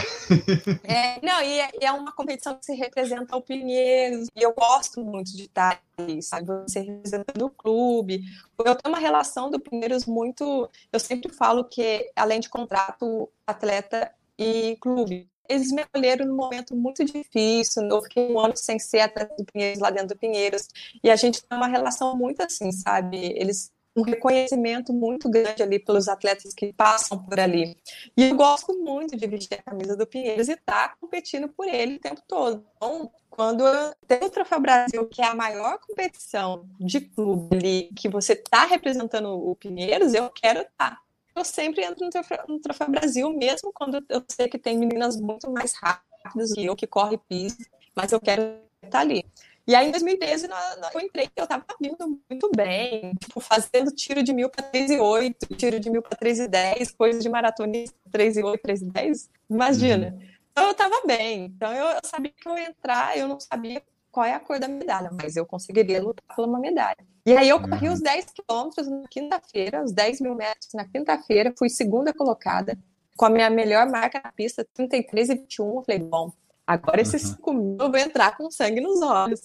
É, 0.84 1.24
não, 1.24 1.42
e 1.42 1.60
é, 1.60 1.70
é, 1.80 1.92
uma 1.92 2.12
competição 2.12 2.56
que 2.56 2.64
se 2.64 2.74
representa 2.74 3.36
o 3.36 3.42
Pinheiros, 3.42 4.28
e 4.34 4.42
eu 4.42 4.54
gosto 4.54 5.04
muito 5.04 5.36
de 5.36 5.44
estar 5.44 5.82
ali, 5.98 6.22
sabe? 6.22 6.46
Você 6.46 6.80
representando 6.80 7.42
o 7.42 7.50
clube. 7.50 8.22
Eu 8.58 8.74
tenho 8.76 8.94
uma 8.94 8.98
relação 8.98 9.50
do 9.50 9.58
Pinheiros 9.58 10.06
muito. 10.06 10.68
Eu 10.92 11.00
sempre 11.00 11.32
falo 11.32 11.64
que, 11.64 12.10
além 12.14 12.40
de 12.40 12.48
contrato, 12.48 13.28
atleta 13.46 14.12
e 14.38 14.76
clube. 14.80 15.28
Eles 15.48 15.72
me 15.72 15.82
acolheram 15.82 16.26
num 16.26 16.36
momento 16.36 16.76
muito 16.76 17.04
difícil. 17.04 17.82
Eu 17.82 18.00
fiquei 18.02 18.30
um 18.32 18.38
ano 18.38 18.56
sem 18.56 18.78
ser 18.78 19.00
atleta 19.00 19.34
do 19.36 19.44
Pinheiros, 19.44 19.80
lá 19.80 19.90
dentro 19.90 20.08
do 20.08 20.16
Pinheiros. 20.16 20.68
E 21.02 21.10
a 21.10 21.16
gente 21.16 21.42
tem 21.42 21.58
uma 21.58 21.66
relação 21.66 22.16
muito 22.16 22.40
assim, 22.40 22.70
sabe? 22.70 23.16
Eles 23.36 23.72
um 23.96 24.02
reconhecimento 24.02 24.92
muito 24.92 25.28
grande 25.28 25.62
ali 25.62 25.78
pelos 25.78 26.08
atletas 26.08 26.54
que 26.54 26.72
passam 26.72 27.18
por 27.18 27.38
ali. 27.40 27.76
E 28.16 28.24
eu 28.24 28.36
gosto 28.36 28.78
muito 28.78 29.16
de 29.16 29.26
vestir 29.26 29.58
a 29.58 29.62
camisa 29.62 29.96
do 29.96 30.06
Pinheiros 30.06 30.48
e 30.48 30.52
estar 30.52 30.88
tá 30.88 30.96
competindo 31.00 31.48
por 31.48 31.66
ele 31.66 31.96
o 31.96 32.00
tempo 32.00 32.22
todo. 32.26 32.64
Então, 32.76 33.10
quando 33.28 33.64
tem 34.06 34.22
o 34.22 34.30
Troféu 34.30 34.60
Brasil, 34.60 35.06
que 35.06 35.22
é 35.22 35.26
a 35.26 35.34
maior 35.34 35.78
competição 35.78 36.68
de 36.78 37.00
clube 37.00 37.56
ali, 37.56 37.90
que 37.96 38.08
você 38.08 38.34
está 38.34 38.64
representando 38.64 39.28
o 39.28 39.56
Pinheiros, 39.56 40.14
eu 40.14 40.30
quero 40.30 40.60
estar. 40.60 40.90
Tá. 40.90 40.98
Eu 41.34 41.44
sempre 41.44 41.82
entro 41.82 42.04
no 42.04 42.10
Troféu, 42.10 42.44
no 42.48 42.60
Troféu 42.60 42.90
Brasil, 42.90 43.32
mesmo 43.32 43.72
quando 43.72 44.04
eu 44.08 44.22
sei 44.28 44.48
que 44.48 44.58
tem 44.58 44.78
meninas 44.78 45.16
muito 45.16 45.50
mais 45.50 45.72
rápidas 45.74 46.52
que 46.52 46.64
eu, 46.64 46.76
que 46.76 46.86
corre 46.86 47.18
piso, 47.18 47.56
mas 47.94 48.12
eu 48.12 48.20
quero 48.20 48.42
estar 48.82 48.90
tá 48.90 49.00
ali. 49.00 49.24
E 49.66 49.74
aí, 49.74 49.88
em 49.88 49.90
2013, 49.90 50.48
eu 50.94 51.00
entrei, 51.00 51.28
eu 51.36 51.46
tava 51.46 51.64
vindo 51.80 52.20
muito 52.28 52.50
bem, 52.56 53.12
tipo, 53.20 53.40
fazendo 53.40 53.90
tiro 53.92 54.22
de 54.22 54.32
mil 54.32 54.48
para 54.48 54.64
3 54.64 54.90
e 54.90 54.98
8, 54.98 55.54
tiro 55.54 55.78
de 55.78 55.90
mil 55.90 56.02
para 56.02 56.16
3 56.16 56.40
e 56.40 56.48
10, 56.48 56.92
coisa 56.92 57.20
de 57.20 57.28
maratonista 57.28 57.96
3 58.10 58.38
e 58.38 58.42
8, 58.42 58.62
3 58.62 58.82
e 58.82 58.84
10. 58.86 59.30
Imagina. 59.48 60.08
Uhum. 60.08 60.30
Então, 60.50 60.66
eu 60.66 60.74
tava 60.74 61.02
bem. 61.06 61.44
Então, 61.44 61.72
eu, 61.72 61.86
eu 61.86 62.00
sabia 62.04 62.32
que 62.36 62.48
eu 62.48 62.58
ia 62.58 62.68
entrar, 62.68 63.16
eu 63.16 63.28
não 63.28 63.38
sabia 63.38 63.82
qual 64.10 64.26
é 64.26 64.34
a 64.34 64.40
cor 64.40 64.58
da 64.58 64.66
medalha, 64.66 65.10
mas 65.12 65.36
eu 65.36 65.46
conseguiria 65.46 66.02
lutar 66.02 66.24
pela 66.34 66.48
uma 66.48 66.58
medalha. 66.58 66.98
E 67.24 67.36
aí 67.36 67.48
eu 67.48 67.60
corri 67.60 67.86
uhum. 67.86 67.94
os 67.94 68.00
10 68.00 68.26
quilômetros 68.32 68.88
na 68.88 69.06
quinta-feira, 69.08 69.84
os 69.84 69.92
10 69.92 70.20
mil 70.20 70.34
metros 70.34 70.72
na 70.74 70.84
quinta-feira, 70.84 71.54
fui 71.56 71.68
segunda 71.68 72.12
colocada, 72.12 72.76
com 73.16 73.26
a 73.26 73.30
minha 73.30 73.50
melhor 73.50 73.88
marca 73.88 74.20
na 74.24 74.32
pista, 74.32 74.66
33 74.74 75.28
e 75.28 75.34
21. 75.34 75.76
Eu 75.76 75.82
falei, 75.82 76.00
bom, 76.00 76.32
agora 76.66 77.00
esses 77.00 77.22
5 77.22 77.52
mil 77.52 77.76
eu 77.80 77.90
vou 77.90 77.98
entrar 77.98 78.36
com 78.36 78.50
sangue 78.50 78.80
nos 78.80 79.00
olhos. 79.02 79.40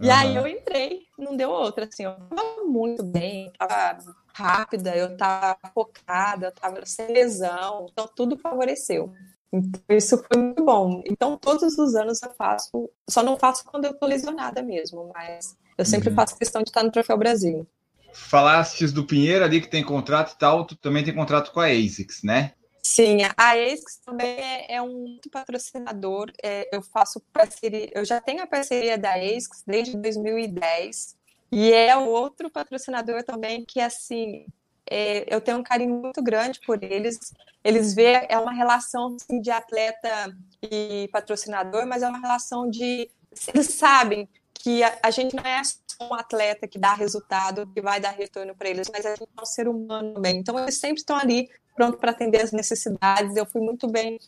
E 0.00 0.06
uhum. 0.06 0.12
aí 0.12 0.36
eu 0.36 0.46
entrei, 0.46 1.02
não 1.18 1.36
deu 1.36 1.50
outra, 1.50 1.86
assim, 1.86 2.04
eu 2.04 2.14
tava 2.14 2.64
muito 2.64 3.02
bem, 3.02 3.52
tava 3.58 3.98
rápida, 4.32 4.96
eu 4.96 5.16
tava 5.16 5.58
focada, 5.74 6.46
eu 6.46 6.52
tava 6.52 6.86
sem 6.86 7.08
lesão, 7.08 7.86
então 7.90 8.08
tudo 8.14 8.38
favoreceu. 8.38 9.12
Então, 9.52 9.80
isso 9.88 10.18
foi 10.18 10.40
muito 10.40 10.64
bom. 10.64 11.02
Então, 11.06 11.36
todos 11.36 11.76
os 11.76 11.94
anos 11.94 12.22
eu 12.22 12.30
faço, 12.34 12.88
só 13.08 13.22
não 13.22 13.36
faço 13.36 13.64
quando 13.64 13.86
eu 13.86 13.94
tô 13.94 14.06
lesionada 14.06 14.62
mesmo, 14.62 15.10
mas 15.12 15.56
eu 15.76 15.84
sempre 15.84 16.10
uhum. 16.10 16.14
faço 16.14 16.38
questão 16.38 16.62
de 16.62 16.70
estar 16.70 16.82
no 16.82 16.92
Troféu 16.92 17.16
Brasil. 17.16 17.66
Falastes 18.12 18.92
do 18.92 19.04
Pinheiro 19.04 19.44
ali 19.44 19.60
que 19.60 19.68
tem 19.68 19.82
contrato 19.82 20.34
e 20.34 20.38
tal, 20.38 20.64
tu 20.64 20.76
também 20.76 21.04
tem 21.04 21.14
contrato 21.14 21.52
com 21.52 21.60
a 21.60 21.66
ASICS, 21.66 22.22
né? 22.22 22.52
Sim, 22.90 23.18
a 23.36 23.50
ASICS 23.50 23.98
também 23.98 24.40
é, 24.40 24.76
é 24.76 24.82
um 24.82 25.20
patrocinador. 25.30 26.32
É, 26.42 26.74
eu 26.74 26.80
faço 26.80 27.20
parceria, 27.34 27.90
eu 27.92 28.02
já 28.02 28.18
tenho 28.18 28.42
a 28.42 28.46
parceria 28.46 28.96
da 28.96 29.12
ASICS 29.14 29.62
desde 29.66 29.94
2010 29.98 31.14
e 31.52 31.70
é 31.70 31.94
outro 31.98 32.48
patrocinador 32.48 33.22
também 33.22 33.62
que 33.62 33.78
assim 33.78 34.46
é, 34.90 35.22
eu 35.32 35.38
tenho 35.38 35.58
um 35.58 35.62
carinho 35.62 36.00
muito 36.00 36.22
grande 36.22 36.60
por 36.64 36.82
eles. 36.82 37.34
Eles 37.62 37.92
vê 37.92 38.26
é 38.26 38.38
uma 38.38 38.52
relação 38.52 39.16
assim, 39.16 39.38
de 39.38 39.50
atleta 39.50 40.34
e 40.62 41.10
patrocinador, 41.12 41.86
mas 41.86 42.02
é 42.02 42.08
uma 42.08 42.18
relação 42.18 42.70
de 42.70 43.10
eles 43.52 43.66
sabem 43.66 44.26
que 44.54 44.82
a, 44.82 44.98
a 45.02 45.10
gente 45.10 45.36
não 45.36 45.44
é 45.44 45.60
um 46.00 46.14
atleta 46.14 46.68
que 46.68 46.78
dá 46.78 46.94
resultado, 46.94 47.66
que 47.74 47.80
vai 47.80 48.00
dar 48.00 48.10
retorno 48.10 48.54
para 48.54 48.68
eles, 48.68 48.88
mas 48.92 49.04
a 49.04 49.10
gente 49.10 49.28
é 49.36 49.42
um 49.42 49.46
ser 49.46 49.68
humano 49.68 50.14
também. 50.14 50.36
Então 50.36 50.58
eles 50.58 50.78
sempre 50.78 51.00
estão 51.00 51.16
ali 51.16 51.48
pronto 51.74 51.98
para 51.98 52.12
atender 52.12 52.40
as 52.40 52.52
necessidades. 52.52 53.36
Eu 53.36 53.46
fui 53.46 53.60
muito 53.60 53.88
bem 53.88 54.18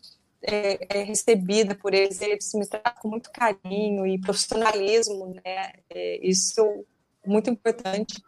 é, 0.43 0.99
é, 0.99 1.03
recebida 1.03 1.75
por 1.75 1.95
eles, 1.95 2.21
eles 2.21 2.53
me 2.55 2.67
tratam 2.67 3.01
com 3.01 3.09
muito 3.09 3.31
carinho 3.31 4.07
e 4.07 4.21
profissionalismo, 4.21 5.35
né? 5.45 5.73
É, 5.91 6.27
isso 6.27 6.85
muito 7.25 7.51
importante. 7.51 8.23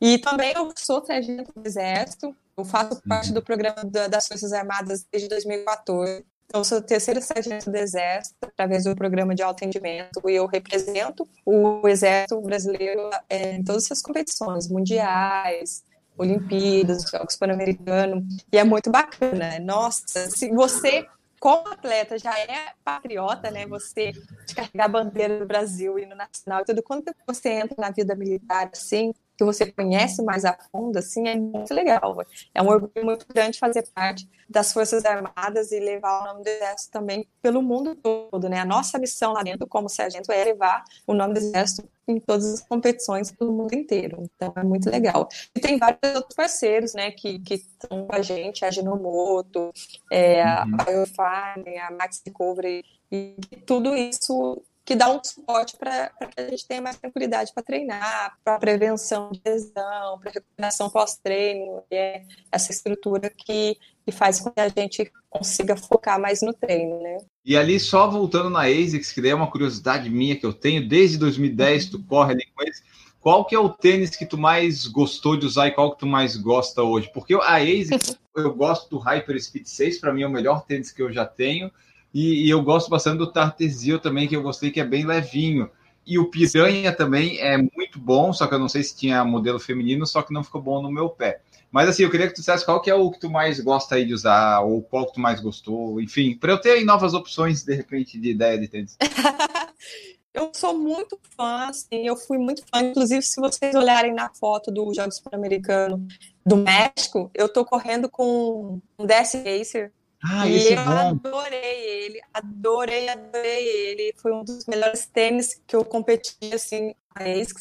E 0.00 0.18
também 0.18 0.52
eu 0.54 0.72
sou 0.76 1.04
sargento 1.04 1.52
do 1.52 1.66
Exército, 1.66 2.34
eu 2.56 2.64
faço 2.64 3.00
parte 3.02 3.32
do 3.32 3.42
programa 3.42 3.84
das 3.84 4.26
Forças 4.26 4.52
Armadas 4.52 5.06
desde 5.10 5.28
2014. 5.28 6.24
Então, 6.50 6.64
sou 6.64 6.80
terceiro 6.80 7.20
sargento 7.20 7.70
do 7.70 7.76
Exército, 7.76 8.36
através 8.40 8.84
do 8.84 8.96
programa 8.96 9.34
de 9.34 9.42
atendimento, 9.42 10.22
e 10.26 10.32
eu 10.32 10.46
represento 10.46 11.28
o 11.44 11.86
Exército 11.86 12.40
brasileiro 12.40 13.10
é, 13.28 13.52
em 13.52 13.62
todas 13.62 13.92
as 13.92 14.00
competições 14.00 14.66
mundiais, 14.66 15.84
Olimpíadas, 16.16 17.02
Jogos 17.02 17.36
Pan-Americanos, 17.36 18.24
e 18.50 18.56
é 18.56 18.64
muito 18.64 18.90
bacana. 18.90 19.58
Nossa, 19.60 20.30
se 20.30 20.50
você, 20.50 21.06
como 21.38 21.68
atleta, 21.68 22.18
já 22.18 22.36
é 22.38 22.72
patriota, 22.82 23.50
né? 23.50 23.66
Você 23.66 24.12
carregar 24.56 24.86
a 24.86 24.88
bandeira 24.88 25.38
do 25.38 25.46
Brasil 25.46 25.98
e 25.98 26.06
no 26.06 26.16
nacional, 26.16 26.62
e 26.62 26.64
tudo, 26.64 26.82
quando 26.82 27.04
você 27.26 27.50
entra 27.50 27.76
na 27.78 27.90
vida 27.90 28.16
militar, 28.16 28.70
assim, 28.72 29.12
que 29.38 29.44
você 29.44 29.70
conhece 29.70 30.20
mais 30.20 30.44
a 30.44 30.58
fundo, 30.72 30.98
assim, 30.98 31.28
é 31.28 31.36
muito 31.36 31.72
legal. 31.72 32.18
É 32.52 32.60
um 32.60 32.66
orgulho 32.66 33.04
muito 33.04 33.24
grande 33.32 33.56
fazer 33.56 33.86
parte 33.94 34.28
das 34.50 34.72
Forças 34.72 35.04
Armadas 35.04 35.70
e 35.70 35.78
levar 35.78 36.22
o 36.22 36.24
nome 36.26 36.42
do 36.42 36.48
Exército 36.48 36.90
também 36.90 37.28
pelo 37.40 37.62
mundo 37.62 37.94
todo, 37.94 38.48
né? 38.48 38.58
A 38.58 38.64
nossa 38.64 38.98
missão 38.98 39.32
lá 39.32 39.44
dentro, 39.44 39.64
como 39.68 39.88
sargento, 39.88 40.32
é 40.32 40.42
levar 40.42 40.82
o 41.06 41.14
nome 41.14 41.34
do 41.34 41.38
Exército 41.38 41.88
em 42.08 42.18
todas 42.18 42.54
as 42.54 42.60
competições 42.62 43.30
pelo 43.30 43.52
mundo 43.52 43.72
inteiro. 43.74 44.24
Então, 44.34 44.52
é 44.56 44.64
muito 44.64 44.90
legal. 44.90 45.28
E 45.54 45.60
tem 45.60 45.78
vários 45.78 46.16
outros 46.16 46.34
parceiros, 46.34 46.94
né, 46.94 47.12
que, 47.12 47.38
que 47.38 47.54
estão 47.54 48.06
com 48.06 48.16
a 48.16 48.22
gente, 48.22 48.64
a 48.64 48.70
Genomoto, 48.72 49.70
é, 50.10 50.42
uhum. 50.42 50.76
a 50.80 50.84
Biofarm, 50.84 51.62
a 51.86 51.92
Max 51.92 52.20
Recovery, 52.26 52.84
e 53.10 53.36
tudo 53.64 53.94
isso 53.94 54.62
que 54.88 54.96
dá 54.96 55.10
um 55.10 55.22
suporte 55.22 55.76
para 55.76 56.08
que 56.34 56.40
a 56.40 56.48
gente 56.48 56.66
tenha 56.66 56.80
mais 56.80 56.96
tranquilidade 56.96 57.52
para 57.52 57.62
treinar, 57.62 58.38
para 58.42 58.58
prevenção 58.58 59.30
de 59.30 59.38
lesão, 59.44 60.18
para 60.18 60.30
recuperação 60.30 60.88
pós-treino, 60.88 61.82
é 61.90 62.22
essa 62.50 62.72
estrutura 62.72 63.28
que, 63.28 63.76
que 64.06 64.10
faz 64.10 64.40
com 64.40 64.50
que 64.50 64.58
a 64.58 64.68
gente 64.70 65.12
consiga 65.28 65.76
focar 65.76 66.18
mais 66.18 66.40
no 66.40 66.54
treino, 66.54 67.02
né? 67.02 67.18
E 67.44 67.54
ali, 67.54 67.78
só 67.78 68.08
voltando 68.08 68.48
na 68.48 68.62
ASICS, 68.62 69.12
que 69.12 69.20
daí 69.20 69.32
é 69.32 69.34
uma 69.34 69.50
curiosidade 69.50 70.08
minha 70.08 70.34
que 70.36 70.46
eu 70.46 70.54
tenho, 70.54 70.88
desde 70.88 71.18
2010 71.18 71.90
tu 71.90 72.02
corre 72.04 72.32
ali 72.32 72.46
com 72.54 72.62
eles, 72.62 72.82
qual 73.20 73.44
que 73.44 73.54
é 73.54 73.58
o 73.58 73.68
tênis 73.68 74.16
que 74.16 74.24
tu 74.24 74.38
mais 74.38 74.86
gostou 74.86 75.36
de 75.36 75.44
usar 75.44 75.68
e 75.68 75.72
qual 75.72 75.92
que 75.92 75.98
tu 75.98 76.06
mais 76.06 76.34
gosta 76.34 76.82
hoje? 76.82 77.10
Porque 77.12 77.34
a 77.34 77.56
ASICS, 77.56 78.18
eu 78.34 78.54
gosto 78.54 78.88
do 78.88 78.96
Hyper 78.96 79.38
Speed 79.38 79.66
6, 79.66 79.98
para 79.98 80.14
mim 80.14 80.22
é 80.22 80.26
o 80.26 80.30
melhor 80.30 80.64
tênis 80.64 80.90
que 80.90 81.02
eu 81.02 81.12
já 81.12 81.26
tenho, 81.26 81.70
e, 82.12 82.46
e 82.46 82.50
eu 82.50 82.62
gosto 82.62 82.88
bastante 82.88 83.18
do 83.18 83.30
Tartesio 83.30 83.98
também, 83.98 84.26
que 84.26 84.36
eu 84.36 84.42
gostei, 84.42 84.70
que 84.70 84.80
é 84.80 84.84
bem 84.84 85.06
levinho. 85.06 85.70
E 86.06 86.18
o 86.18 86.30
Piranha 86.30 86.90
também 86.90 87.38
é 87.38 87.58
muito 87.58 87.98
bom, 87.98 88.32
só 88.32 88.46
que 88.46 88.54
eu 88.54 88.58
não 88.58 88.68
sei 88.68 88.82
se 88.82 88.96
tinha 88.96 89.22
modelo 89.24 89.60
feminino, 89.60 90.06
só 90.06 90.22
que 90.22 90.32
não 90.32 90.42
ficou 90.42 90.62
bom 90.62 90.80
no 90.80 90.90
meu 90.90 91.10
pé. 91.10 91.42
Mas 91.70 91.88
assim, 91.88 92.02
eu 92.02 92.10
queria 92.10 92.26
que 92.26 92.32
tu 92.32 92.38
dissesse 92.38 92.64
qual 92.64 92.80
que 92.80 92.90
é 92.90 92.94
o 92.94 93.10
que 93.10 93.20
tu 93.20 93.28
mais 93.28 93.60
gosta 93.60 93.96
aí 93.96 94.06
de 94.06 94.14
usar, 94.14 94.60
ou 94.60 94.82
qual 94.82 95.06
que 95.06 95.14
tu 95.14 95.20
mais 95.20 95.38
gostou, 95.38 96.00
enfim, 96.00 96.34
para 96.34 96.52
eu 96.52 96.58
ter 96.58 96.70
aí 96.70 96.84
novas 96.84 97.12
opções, 97.12 97.62
de 97.62 97.74
repente, 97.74 98.18
de 98.18 98.30
ideia 98.30 98.58
de 98.58 98.68
tênis. 98.68 98.96
eu 100.32 100.50
sou 100.54 100.78
muito 100.78 101.18
fã, 101.36 101.68
assim, 101.68 102.06
eu 102.06 102.16
fui 102.16 102.38
muito 102.38 102.62
fã, 102.72 102.80
inclusive 102.80 103.20
se 103.20 103.38
vocês 103.38 103.74
olharem 103.74 104.14
na 104.14 104.30
foto 104.32 104.70
do 104.70 104.94
Jogos 104.94 105.20
Pan-Americano 105.20 106.06
do 106.44 106.56
México, 106.56 107.30
eu 107.34 107.50
tô 107.50 107.66
correndo 107.66 108.08
com 108.08 108.80
um 108.98 109.06
DS 109.06 109.34
Racer, 109.34 109.92
ah, 110.22 110.48
e 110.48 110.72
eu 110.72 110.72
é 110.72 110.76
adorei 110.76 112.04
ele, 112.04 112.20
adorei, 112.34 113.08
adorei 113.08 113.68
ele. 113.68 114.14
Foi 114.16 114.32
um 114.32 114.42
dos 114.42 114.66
melhores 114.66 115.06
tênis 115.06 115.60
que 115.66 115.76
eu 115.76 115.84
competi, 115.84 116.36
assim. 116.52 116.94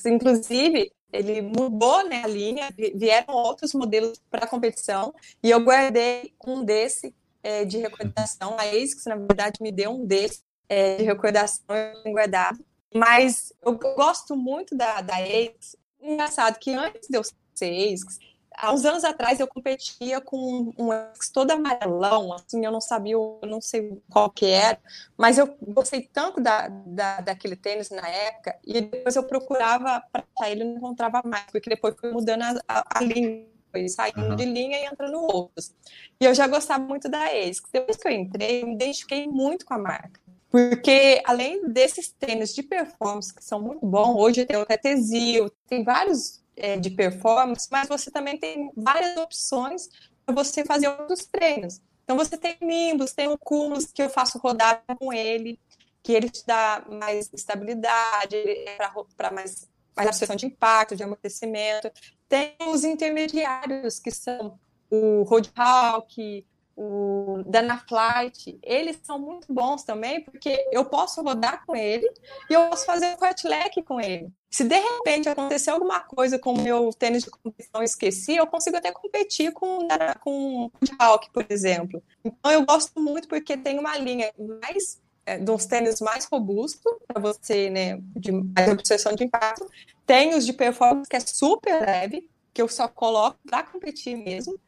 Inclusive, 0.06 0.92
ele 1.14 1.42
mudou 1.42 2.08
né, 2.08 2.24
a 2.24 2.28
linha, 2.28 2.70
vieram 2.96 3.34
outros 3.34 3.74
modelos 3.74 4.22
para 4.30 4.46
a 4.46 4.48
competição, 4.48 5.14
e 5.42 5.50
eu 5.50 5.60
guardei 5.60 6.34
um 6.46 6.64
desse 6.64 7.14
é, 7.44 7.64
de 7.64 7.78
recordação. 7.78 8.58
A 8.58 8.64
ASICS, 8.64 9.06
na 9.06 9.16
verdade, 9.16 9.62
me 9.62 9.72
deu 9.72 9.92
um 9.92 10.06
desse 10.06 10.42
é, 10.68 10.98
de 10.98 11.04
recordação, 11.04 11.64
eu 12.04 12.12
guardado. 12.12 12.60
Mas 12.94 13.54
eu 13.64 13.78
gosto 13.78 14.36
muito 14.36 14.76
da, 14.76 15.02
da 15.02 15.18
ASICS. 15.18 15.76
Engraçado 16.02 16.58
que 16.60 16.74
antes 16.74 17.08
de 17.08 17.18
eu 17.18 17.24
ser 17.54 17.94
ASICS, 17.94 18.20
há 18.58 18.74
uns 18.74 18.84
anos 18.84 19.04
atrás 19.04 19.40
eu 19.40 19.48
competia 19.48 20.20
com 20.20 20.74
um 20.78 20.92
X 20.92 21.30
todo 21.30 21.52
amarelão, 21.52 22.34
assim, 22.34 22.66
eu 22.66 22.72
não 22.72 22.82
sabia, 22.82 23.14
eu 23.14 23.40
não 23.44 23.62
sei 23.62 24.02
qual 24.10 24.30
que 24.30 24.48
era, 24.48 24.80
mas 25.16 25.38
eu 25.38 25.56
gostei 25.62 26.02
tanto 26.02 26.42
da, 26.42 26.68
da, 26.68 27.22
daquele 27.22 27.56
tênis 27.56 27.90
na 27.92 28.08
época, 28.08 28.58
e 28.66 28.82
depois 28.82 29.16
eu 29.16 29.24
procurava 29.24 30.04
para 30.12 30.50
ele 30.50 30.62
e 30.62 30.64
não 30.66 30.78
encontrava 30.78 31.22
mais, 31.24 31.46
porque 31.52 31.70
depois 31.70 31.96
foi 32.00 32.12
mudando 32.12 32.42
a, 32.42 32.56
a, 32.68 32.84
a 33.00 33.02
linha, 33.02 33.46
foi 33.72 33.88
saindo 33.88 34.22
uhum. 34.22 34.36
de 34.36 34.46
linha 34.46 34.80
e 34.80 34.86
entrando 34.86 35.22
outros. 35.22 35.74
E 36.20 36.26
eu 36.26 36.34
já 36.34 36.48
gostava 36.48 36.84
muito 36.84 37.10
da 37.10 37.26
ASICS. 37.26 37.70
Depois 37.72 37.98
que 37.98 38.08
eu 38.08 38.12
entrei, 38.12 38.64
eu 38.64 38.68
me 38.68 38.76
identifiquei 38.76 39.28
muito 39.28 39.66
com 39.66 39.74
a 39.74 39.78
marca. 39.78 40.20
Porque 40.50 41.22
além 41.26 41.68
desses 41.68 42.10
tênis 42.10 42.56
de 42.56 42.64
performance 42.64 43.34
que 43.34 43.44
são 43.44 43.62
muito 43.62 43.86
bons, 43.86 44.16
hoje 44.16 44.46
tem 44.46 44.58
o 44.58 44.66
Tetezil, 44.66 45.52
tem 45.68 45.84
vários 45.84 46.42
é, 46.58 46.78
de 46.78 46.90
performance, 46.90 47.68
mas 47.72 47.88
você 47.88 48.12
também 48.12 48.38
tem 48.38 48.72
várias 48.76 49.16
opções 49.18 49.88
para 50.26 50.36
você 50.36 50.66
fazer 50.66 50.90
outros 50.90 51.26
treinos. 51.26 51.82
Então 52.04 52.18
você 52.18 52.38
tem 52.38 52.58
Nimbus, 52.62 53.14
tem 53.14 53.28
o 53.28 53.38
Cumulus 53.38 53.92
que 53.92 54.02
eu 54.02 54.10
faço 54.10 54.38
rodar 54.40 54.84
com 55.00 55.14
ele, 55.14 55.60
que 56.02 56.14
ele 56.14 56.30
te 56.30 56.46
dá 56.46 56.86
mais 56.90 57.30
estabilidade, 57.34 58.36
é 58.36 58.78
para 59.16 59.32
mais, 59.32 59.70
mais 59.96 60.08
absorção 60.08 60.36
de 60.36 60.46
impacto, 60.46 60.96
de 60.96 61.04
amortecimento. 61.04 61.92
Tem 62.30 62.56
os 62.70 62.84
intermediários, 62.84 64.00
que 64.00 64.12
são 64.12 64.58
o 64.90 65.24
Roadhawk, 65.24 66.46
o 66.80 67.42
Danaflight, 67.48 68.60
eles 68.62 69.00
são 69.02 69.18
muito 69.18 69.52
bons 69.52 69.82
também, 69.82 70.24
porque 70.24 70.64
eu 70.72 70.86
posso 70.86 71.24
rodar 71.24 71.66
com 71.66 71.76
ele 71.76 72.08
e 72.48 72.54
eu 72.54 72.70
posso 72.70 72.86
fazer 72.86 73.08
um 73.08 73.18
fartlek 73.18 73.82
com 73.82 74.00
ele. 74.00 74.32
Se 74.52 74.64
de 74.64 74.78
repente 74.78 75.28
acontecer 75.28 75.72
alguma 75.72 76.02
coisa 76.02 76.38
com 76.38 76.54
o 76.54 76.62
meu 76.62 76.92
tênis 76.94 77.24
de 77.24 77.32
competição 77.32 77.82
e 77.82 77.86
esqueci, 77.86 78.36
eu 78.36 78.46
consigo 78.46 78.78
até 78.78 78.92
competir 78.92 79.52
com, 79.54 79.88
com 80.22 80.66
o 80.66 80.72
Hawk, 81.00 81.32
por 81.32 81.48
exemplo. 81.50 82.02
Então 82.24 82.52
eu 82.52 82.64
gosto 82.64 83.02
muito 83.02 83.28
porque 83.28 83.58
tem 83.58 83.80
uma 83.80 83.98
linha 83.98 84.32
mais 84.38 85.02
é, 85.26 85.40
de 85.40 85.50
uns 85.50 85.66
tênis 85.66 86.00
mais 86.00 86.26
robustos 86.26 86.94
para 87.08 87.20
você, 87.20 87.72
né, 87.72 88.00
de 88.16 88.32
mais 88.32 88.70
obsessão 88.70 89.16
de 89.16 89.24
impacto. 89.24 89.68
Tem 90.06 90.36
os 90.36 90.46
de 90.46 90.54
performance 90.54 91.10
que 91.10 91.16
é 91.16 91.20
super 91.20 91.82
leve, 91.82 92.30
que 92.54 92.62
eu 92.62 92.68
só 92.68 92.88
coloco 92.88 93.40
para 93.48 93.64
competir 93.64 94.16
mesmo. 94.16 94.60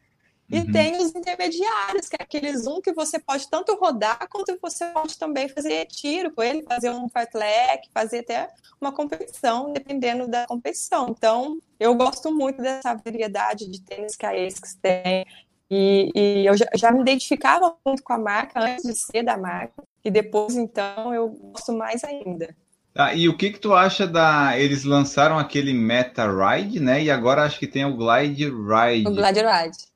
E 0.52 0.60
uhum. 0.60 0.72
tem 0.72 0.98
os 0.98 1.14
intermediários, 1.14 2.10
que 2.10 2.16
é 2.20 2.24
aqueles 2.24 2.66
um 2.66 2.82
que 2.82 2.92
você 2.92 3.20
pode 3.20 3.48
tanto 3.50 3.76
rodar, 3.76 4.28
quanto 4.30 4.58
você 4.60 4.88
pode 4.88 5.18
também 5.18 5.48
fazer 5.48 5.86
tiro 5.86 6.32
com 6.32 6.42
ele, 6.42 6.64
fazer 6.64 6.90
um 6.90 7.08
fartlek, 7.08 7.88
fazer 7.94 8.20
até 8.20 8.50
uma 8.82 8.92
competição, 8.92 9.72
dependendo 9.72 10.28
da 10.28 10.48
competição. 10.48 11.10
Então, 11.10 11.60
eu 11.80 11.94
gosto 11.94 12.34
muito 12.34 12.62
dessa 12.62 12.96
variedade 12.96 13.70
de 13.70 13.80
tênis 13.82 14.16
que 14.16 14.26
a 14.26 14.32
ASICS 14.32 14.76
tem. 14.82 15.26
E, 15.70 16.12
e 16.16 16.46
eu 16.48 16.58
já, 16.58 16.66
já, 16.76 16.92
me 16.92 17.02
identificava 17.02 17.76
muito 17.86 18.02
com 18.02 18.14
a 18.14 18.18
marca 18.18 18.60
antes 18.60 18.84
de 18.84 18.96
ser 18.96 19.22
da 19.22 19.38
marca. 19.38 19.84
E 20.04 20.10
depois, 20.10 20.56
então, 20.56 21.14
eu 21.14 21.30
gosto 21.30 21.74
mais 21.74 22.04
ainda. 22.04 22.56
Ah, 22.96 23.14
e 23.14 23.30
o 23.30 23.38
que 23.38 23.52
que 23.52 23.60
tu 23.60 23.76
acha 23.76 24.08
da... 24.08 24.58
Eles 24.58 24.84
lançaram 24.84 25.38
aquele 25.38 25.74
Meta 25.74 26.26
Ride, 26.26 26.80
né? 26.80 27.04
E 27.04 27.12
agora 27.12 27.44
acho 27.44 27.60
que 27.60 27.68
tem 27.68 27.86
o 27.86 27.96
Glide 27.96 28.46
Ride. 28.46 29.08
O 29.08 29.12
Glide 29.12 29.42
Ride. 29.42 29.89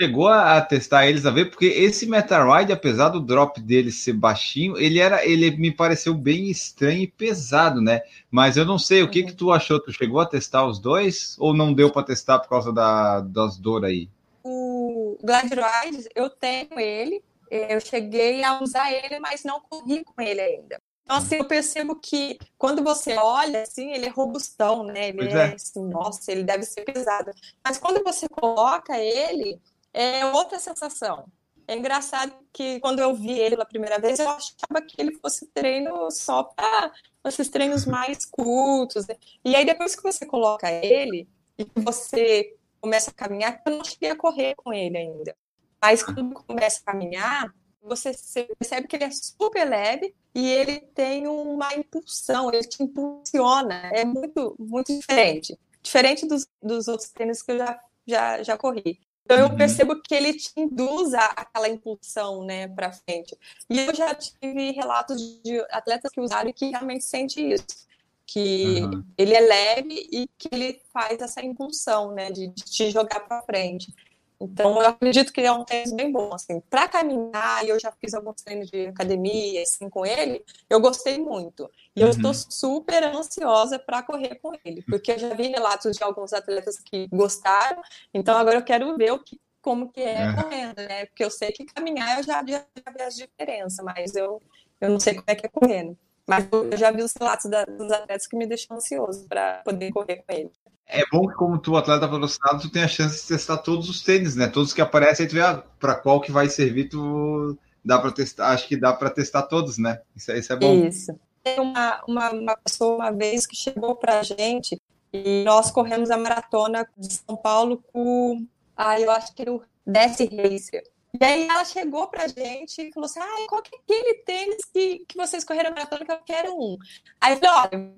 Chegou 0.00 0.28
a 0.28 0.60
testar 0.60 1.06
eles 1.06 1.24
a 1.24 1.30
ver, 1.30 1.50
porque 1.50 1.66
esse 1.66 2.06
Metroid, 2.06 2.72
apesar 2.72 3.10
do 3.10 3.20
drop 3.20 3.60
dele 3.60 3.92
ser 3.92 4.12
baixinho, 4.12 4.76
ele 4.76 4.98
era, 4.98 5.24
ele 5.24 5.50
me 5.52 5.70
pareceu 5.70 6.14
bem 6.14 6.50
estranho 6.50 7.02
e 7.02 7.06
pesado, 7.06 7.80
né? 7.80 8.00
Mas 8.30 8.56
eu 8.56 8.64
não 8.64 8.78
sei, 8.78 9.02
o 9.02 9.10
que 9.10 9.22
que 9.22 9.32
tu 9.32 9.52
achou? 9.52 9.80
Tu 9.80 9.92
chegou 9.92 10.20
a 10.20 10.26
testar 10.26 10.66
os 10.66 10.78
dois 10.78 11.36
ou 11.38 11.54
não 11.54 11.72
deu 11.72 11.90
para 11.90 12.02
testar 12.02 12.38
por 12.38 12.48
causa 12.48 12.72
da, 12.72 13.20
das 13.20 13.56
dores 13.56 13.88
aí? 13.88 14.08
O 14.42 15.18
Glidride, 15.22 16.08
eu 16.14 16.30
tenho 16.30 16.78
ele, 16.78 17.22
eu 17.50 17.80
cheguei 17.80 18.42
a 18.42 18.62
usar 18.62 18.92
ele, 18.92 19.18
mas 19.20 19.44
não 19.44 19.60
corri 19.60 20.04
com 20.04 20.20
ele 20.20 20.40
ainda. 20.40 20.78
Então, 21.08 21.16
assim, 21.16 21.36
eu 21.36 21.44
percebo 21.46 21.96
que 21.96 22.38
quando 22.58 22.84
você 22.84 23.14
olha, 23.16 23.62
assim, 23.62 23.92
ele 23.92 24.04
é 24.04 24.10
robustão, 24.10 24.84
né? 24.84 25.08
Ele 25.08 25.32
é. 25.32 25.32
é. 25.32 25.54
assim, 25.54 25.82
nossa, 25.82 26.30
ele 26.30 26.44
deve 26.44 26.64
ser 26.64 26.84
pesado. 26.84 27.30
Mas 27.64 27.78
quando 27.78 28.04
você 28.04 28.28
coloca 28.28 28.94
ele, 28.98 29.58
é 29.98 30.24
outra 30.26 30.58
sensação. 30.58 31.26
É 31.66 31.76
engraçado 31.76 32.32
que 32.52 32.80
quando 32.80 33.00
eu 33.00 33.14
vi 33.14 33.38
ele 33.38 33.56
pela 33.56 33.66
primeira 33.66 33.98
vez, 33.98 34.18
eu 34.18 34.28
achava 34.28 34.80
que 34.86 34.94
ele 34.98 35.14
fosse 35.18 35.46
treino 35.48 36.10
só 36.10 36.44
para 36.44 36.92
esses 37.26 37.48
treinos 37.48 37.84
mais 37.84 38.24
curtos. 38.24 39.06
Né? 39.06 39.16
E 39.44 39.54
aí, 39.54 39.66
depois 39.66 39.94
que 39.94 40.02
você 40.02 40.24
coloca 40.24 40.70
ele 40.70 41.28
e 41.58 41.66
você 41.76 42.56
começa 42.80 43.10
a 43.10 43.14
caminhar, 43.14 43.60
eu 43.66 43.76
não 43.76 43.84
cheguei 43.84 44.10
a 44.10 44.16
correr 44.16 44.54
com 44.54 44.72
ele 44.72 44.96
ainda. 44.96 45.36
Mas 45.82 46.02
quando 46.02 46.32
começa 46.46 46.80
a 46.80 46.92
caminhar, 46.92 47.52
você 47.82 48.12
percebe 48.58 48.86
que 48.86 48.96
ele 48.96 49.04
é 49.04 49.10
super 49.10 49.68
leve 49.68 50.14
e 50.34 50.48
ele 50.48 50.80
tem 50.94 51.26
uma 51.26 51.74
impulsão, 51.74 52.52
ele 52.52 52.66
te 52.66 52.82
impulsiona, 52.82 53.90
é 53.92 54.04
muito, 54.04 54.56
muito 54.58 54.96
diferente. 54.96 55.58
Diferente 55.82 56.26
dos, 56.26 56.46
dos 56.62 56.88
outros 56.88 57.10
tênis 57.10 57.42
que 57.42 57.52
eu 57.52 57.58
já, 57.58 57.80
já, 58.06 58.42
já 58.42 58.56
corri. 58.56 59.00
Então, 59.28 59.40
eu 59.40 59.48
uhum. 59.48 59.56
percebo 59.58 60.00
que 60.00 60.14
ele 60.14 60.32
te 60.32 60.50
induz 60.56 61.12
aquela 61.12 61.68
impulsão, 61.68 62.46
né, 62.46 62.66
para 62.66 62.90
frente. 62.90 63.36
E 63.68 63.78
eu 63.78 63.94
já 63.94 64.14
tive 64.14 64.70
relatos 64.70 65.20
de 65.44 65.60
atletas 65.70 66.10
que 66.10 66.18
usaram 66.18 66.48
e 66.48 66.52
que 66.54 66.70
realmente 66.70 67.04
sente 67.04 67.38
isso. 67.38 67.86
Que 68.24 68.80
uhum. 68.80 69.04
ele 69.18 69.34
é 69.34 69.40
leve 69.40 70.08
e 70.10 70.26
que 70.38 70.48
ele 70.50 70.80
faz 70.94 71.20
essa 71.20 71.44
impulsão, 71.44 72.14
né, 72.14 72.30
de, 72.30 72.46
de 72.46 72.64
te 72.64 72.90
jogar 72.90 73.20
para 73.20 73.42
frente. 73.42 73.92
Então, 74.40 74.80
eu 74.80 74.88
acredito 74.88 75.32
que 75.32 75.40
é 75.40 75.50
um 75.50 75.64
tênis 75.64 75.92
bem 75.92 76.12
bom, 76.12 76.32
assim, 76.32 76.60
para 76.70 76.86
caminhar, 76.86 77.64
e 77.64 77.70
eu 77.70 77.80
já 77.80 77.90
fiz 77.90 78.14
alguns 78.14 78.40
treinos 78.40 78.70
de 78.70 78.86
academia, 78.86 79.62
assim, 79.62 79.90
com 79.90 80.06
ele, 80.06 80.44
eu 80.70 80.80
gostei 80.80 81.18
muito. 81.18 81.68
E 81.94 82.00
uhum. 82.00 82.06
eu 82.06 82.10
estou 82.10 82.32
super 82.32 83.02
ansiosa 83.02 83.80
para 83.80 84.02
correr 84.02 84.36
com 84.36 84.52
ele, 84.64 84.82
porque 84.82 85.12
eu 85.12 85.18
já 85.18 85.34
vi 85.34 85.48
relatos 85.48 85.96
de 85.96 86.04
alguns 86.04 86.32
atletas 86.32 86.78
que 86.78 87.08
gostaram, 87.08 87.82
então 88.14 88.36
agora 88.36 88.58
eu 88.58 88.64
quero 88.64 88.96
ver 88.96 89.12
o 89.12 89.18
que, 89.18 89.40
como 89.60 89.90
que 89.90 90.00
é, 90.00 90.22
é. 90.22 90.32
correndo, 90.34 90.76
né? 90.76 91.06
Porque 91.06 91.24
eu 91.24 91.30
sei 91.30 91.50
que 91.50 91.64
caminhar 91.66 92.18
eu 92.18 92.22
já, 92.22 92.44
já, 92.46 92.64
já 92.76 92.92
vi 92.96 93.02
as 93.02 93.16
diferenças, 93.16 93.84
mas 93.84 94.14
eu, 94.14 94.40
eu 94.80 94.88
não 94.88 95.00
sei 95.00 95.14
como 95.14 95.24
é 95.26 95.34
que 95.34 95.46
é 95.46 95.48
correndo. 95.48 95.98
Mas 96.28 96.46
eu 96.52 96.76
já 96.76 96.90
vi 96.90 97.02
os 97.02 97.14
relatos 97.18 97.50
da, 97.50 97.64
dos 97.64 97.90
atletas 97.90 98.26
que 98.26 98.36
me 98.36 98.46
deixam 98.46 98.76
ansioso 98.76 99.26
para 99.26 99.62
poder 99.64 99.90
correr 99.90 100.16
com 100.16 100.32
ele. 100.32 100.52
É 100.88 101.04
bom 101.12 101.28
que, 101.28 101.34
como 101.34 101.58
tu, 101.58 101.76
atleta 101.76 102.06
velocidade, 102.06 102.62
tu 102.62 102.70
tem 102.70 102.82
a 102.82 102.88
chance 102.88 103.20
de 103.20 103.28
testar 103.28 103.58
todos 103.58 103.90
os 103.90 104.02
tênis, 104.02 104.34
né? 104.34 104.46
Todos 104.46 104.72
que 104.72 104.80
aparecem, 104.80 105.24
aí 105.24 105.30
tu 105.30 105.34
vê 105.34 105.42
ah, 105.42 105.62
para 105.78 105.94
qual 105.94 106.20
que 106.20 106.32
vai 106.32 106.48
servir, 106.48 106.88
tu 106.88 107.58
dá 107.84 107.98
para 107.98 108.10
testar. 108.10 108.48
Acho 108.48 108.66
que 108.66 108.76
dá 108.76 108.92
para 108.92 109.10
testar 109.10 109.42
todos, 109.42 109.76
né? 109.76 110.00
Isso, 110.16 110.32
isso 110.32 110.52
é 110.52 110.56
bom. 110.56 110.86
Isso. 110.86 111.18
Tem 111.44 111.60
uma, 111.60 112.02
uma, 112.08 112.30
uma 112.30 112.56
pessoa 112.56 112.96
uma 112.96 113.10
vez 113.10 113.46
que 113.46 113.54
chegou 113.54 113.96
para 113.96 114.20
a 114.20 114.22
gente 114.22 114.80
e 115.12 115.44
nós 115.44 115.70
corremos 115.70 116.10
a 116.10 116.16
maratona 116.16 116.88
de 116.96 117.12
São 117.12 117.36
Paulo 117.36 117.82
com, 117.92 118.46
ah, 118.76 118.98
eu 118.98 119.10
acho 119.10 119.34
que 119.34 119.42
era 119.42 119.52
o 119.52 119.62
Desce 119.86 120.24
Racer. 120.24 120.82
E 121.20 121.24
aí 121.24 121.48
ela 121.48 121.64
chegou 121.64 122.06
pra 122.08 122.28
gente 122.28 122.80
e 122.80 122.92
falou 122.92 123.06
assim: 123.06 123.20
ah, 123.20 123.46
qual 123.48 123.62
que 123.62 123.74
é 123.74 123.78
aquele 123.78 124.14
tênis 124.22 124.64
que, 124.72 125.04
que 125.06 125.16
vocês 125.16 125.44
correram 125.44 125.70
a 125.70 125.74
maratona 125.74 126.04
que 126.04 126.12
eu 126.12 126.18
quero 126.24 126.54
um? 126.54 126.76
Aí 127.20 127.34
eu 127.34 127.38
falei, 127.38 127.70
olha, 127.72 127.94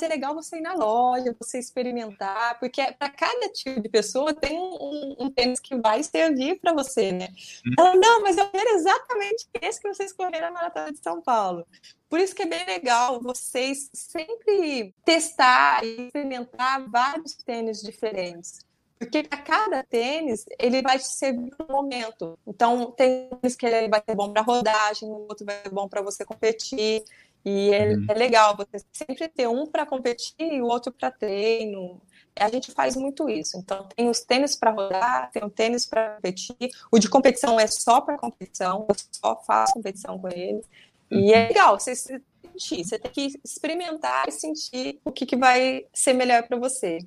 é 0.00 0.08
legal 0.08 0.34
você 0.34 0.58
ir 0.58 0.60
na 0.60 0.74
loja, 0.74 1.34
você 1.40 1.58
experimentar, 1.58 2.58
porque 2.60 2.80
para 2.92 3.10
cada 3.10 3.48
tipo 3.48 3.80
de 3.80 3.88
pessoa 3.88 4.32
tem 4.32 4.58
um, 4.58 5.16
um, 5.18 5.30
tênis 5.30 5.58
que 5.58 5.76
vai 5.76 6.02
servir 6.02 6.60
para 6.60 6.72
você, 6.72 7.12
né? 7.12 7.28
Hum. 7.66 7.72
Ela, 7.78 7.96
não, 7.96 8.22
mas 8.22 8.36
eu 8.36 8.48
quero 8.48 8.70
exatamente 8.70 9.48
esse 9.60 9.80
que 9.80 9.92
você 9.92 10.04
escolheu 10.04 10.40
na 10.40 10.50
Maratona 10.50 10.92
de 10.92 10.98
São 10.98 11.20
Paulo. 11.20 11.66
Por 12.08 12.20
isso 12.20 12.34
que 12.34 12.42
é 12.42 12.46
bem 12.46 12.64
legal 12.64 13.20
vocês 13.20 13.90
sempre 13.92 14.94
testar 15.04 15.84
e 15.84 16.06
experimentar 16.06 16.88
vários 16.88 17.34
tênis 17.34 17.82
diferentes. 17.82 18.64
Porque 18.98 19.22
para 19.22 19.38
cada 19.38 19.82
tênis, 19.82 20.46
ele 20.58 20.80
vai 20.80 20.98
te 20.98 21.06
servir 21.06 21.52
no 21.58 21.66
momento. 21.68 22.38
Então, 22.46 22.90
tem 22.92 23.28
tênis 23.28 23.54
que 23.54 23.66
ele 23.66 23.88
vai 23.88 24.02
ser 24.02 24.14
bom 24.14 24.32
para 24.32 24.40
rodagem, 24.40 25.08
o 25.08 25.26
outro 25.28 25.44
vai 25.44 25.60
ser 25.62 25.70
bom 25.70 25.86
para 25.86 26.00
você 26.00 26.24
competir. 26.24 27.04
E 27.46 27.72
é, 27.72 27.92
uhum. 27.92 28.06
é, 28.08 28.14
legal 28.14 28.56
você 28.56 28.84
sempre 28.92 29.28
ter 29.28 29.46
um 29.46 29.66
para 29.66 29.86
competir 29.86 30.34
e 30.40 30.60
o 30.60 30.66
outro 30.66 30.90
para 30.90 31.12
treino. 31.12 32.02
A 32.34 32.48
gente 32.50 32.72
faz 32.72 32.96
muito 32.96 33.28
isso. 33.28 33.56
Então, 33.56 33.86
tem 33.94 34.10
os 34.10 34.18
tênis 34.18 34.56
para 34.56 34.72
rodar, 34.72 35.30
tem 35.30 35.44
o 35.44 35.48
tênis 35.48 35.86
para 35.86 36.16
competir. 36.16 36.56
O 36.90 36.98
de 36.98 37.08
competição 37.08 37.58
é 37.60 37.68
só 37.68 38.00
para 38.00 38.18
competição, 38.18 38.84
eu 38.88 38.96
só 39.12 39.40
faço 39.46 39.74
competição 39.74 40.18
com 40.18 40.26
ele. 40.28 40.60
E 41.08 41.32
é 41.32 41.42
uhum. 41.42 41.48
legal 41.48 41.78
você 41.78 41.94
sentir, 41.94 42.84
você 42.84 42.98
tem 42.98 43.12
que 43.12 43.40
experimentar 43.44 44.28
e 44.28 44.32
sentir 44.32 44.98
o 45.04 45.12
que, 45.12 45.24
que 45.24 45.36
vai 45.36 45.86
ser 45.94 46.14
melhor 46.14 46.42
para 46.48 46.58
você. 46.58 46.98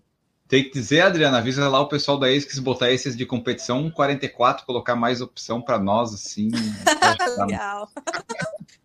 Tem 0.47 0.63
que 0.63 0.71
dizer, 0.71 1.01
Adriana, 1.01 1.39
avisa 1.39 1.67
lá 1.67 1.81
o 1.81 1.89
pessoal 1.89 2.17
da 2.17 2.27
ASICS 2.27 2.59
botar 2.59 2.89
esses 2.89 3.15
de 3.15 3.25
competição 3.25 3.91
44, 3.91 4.65
colocar 4.65 4.95
mais 4.95 5.19
opção 5.19 5.61
para 5.61 5.77
nós, 5.77 6.13
assim. 6.13 6.49
legal. 7.37 7.89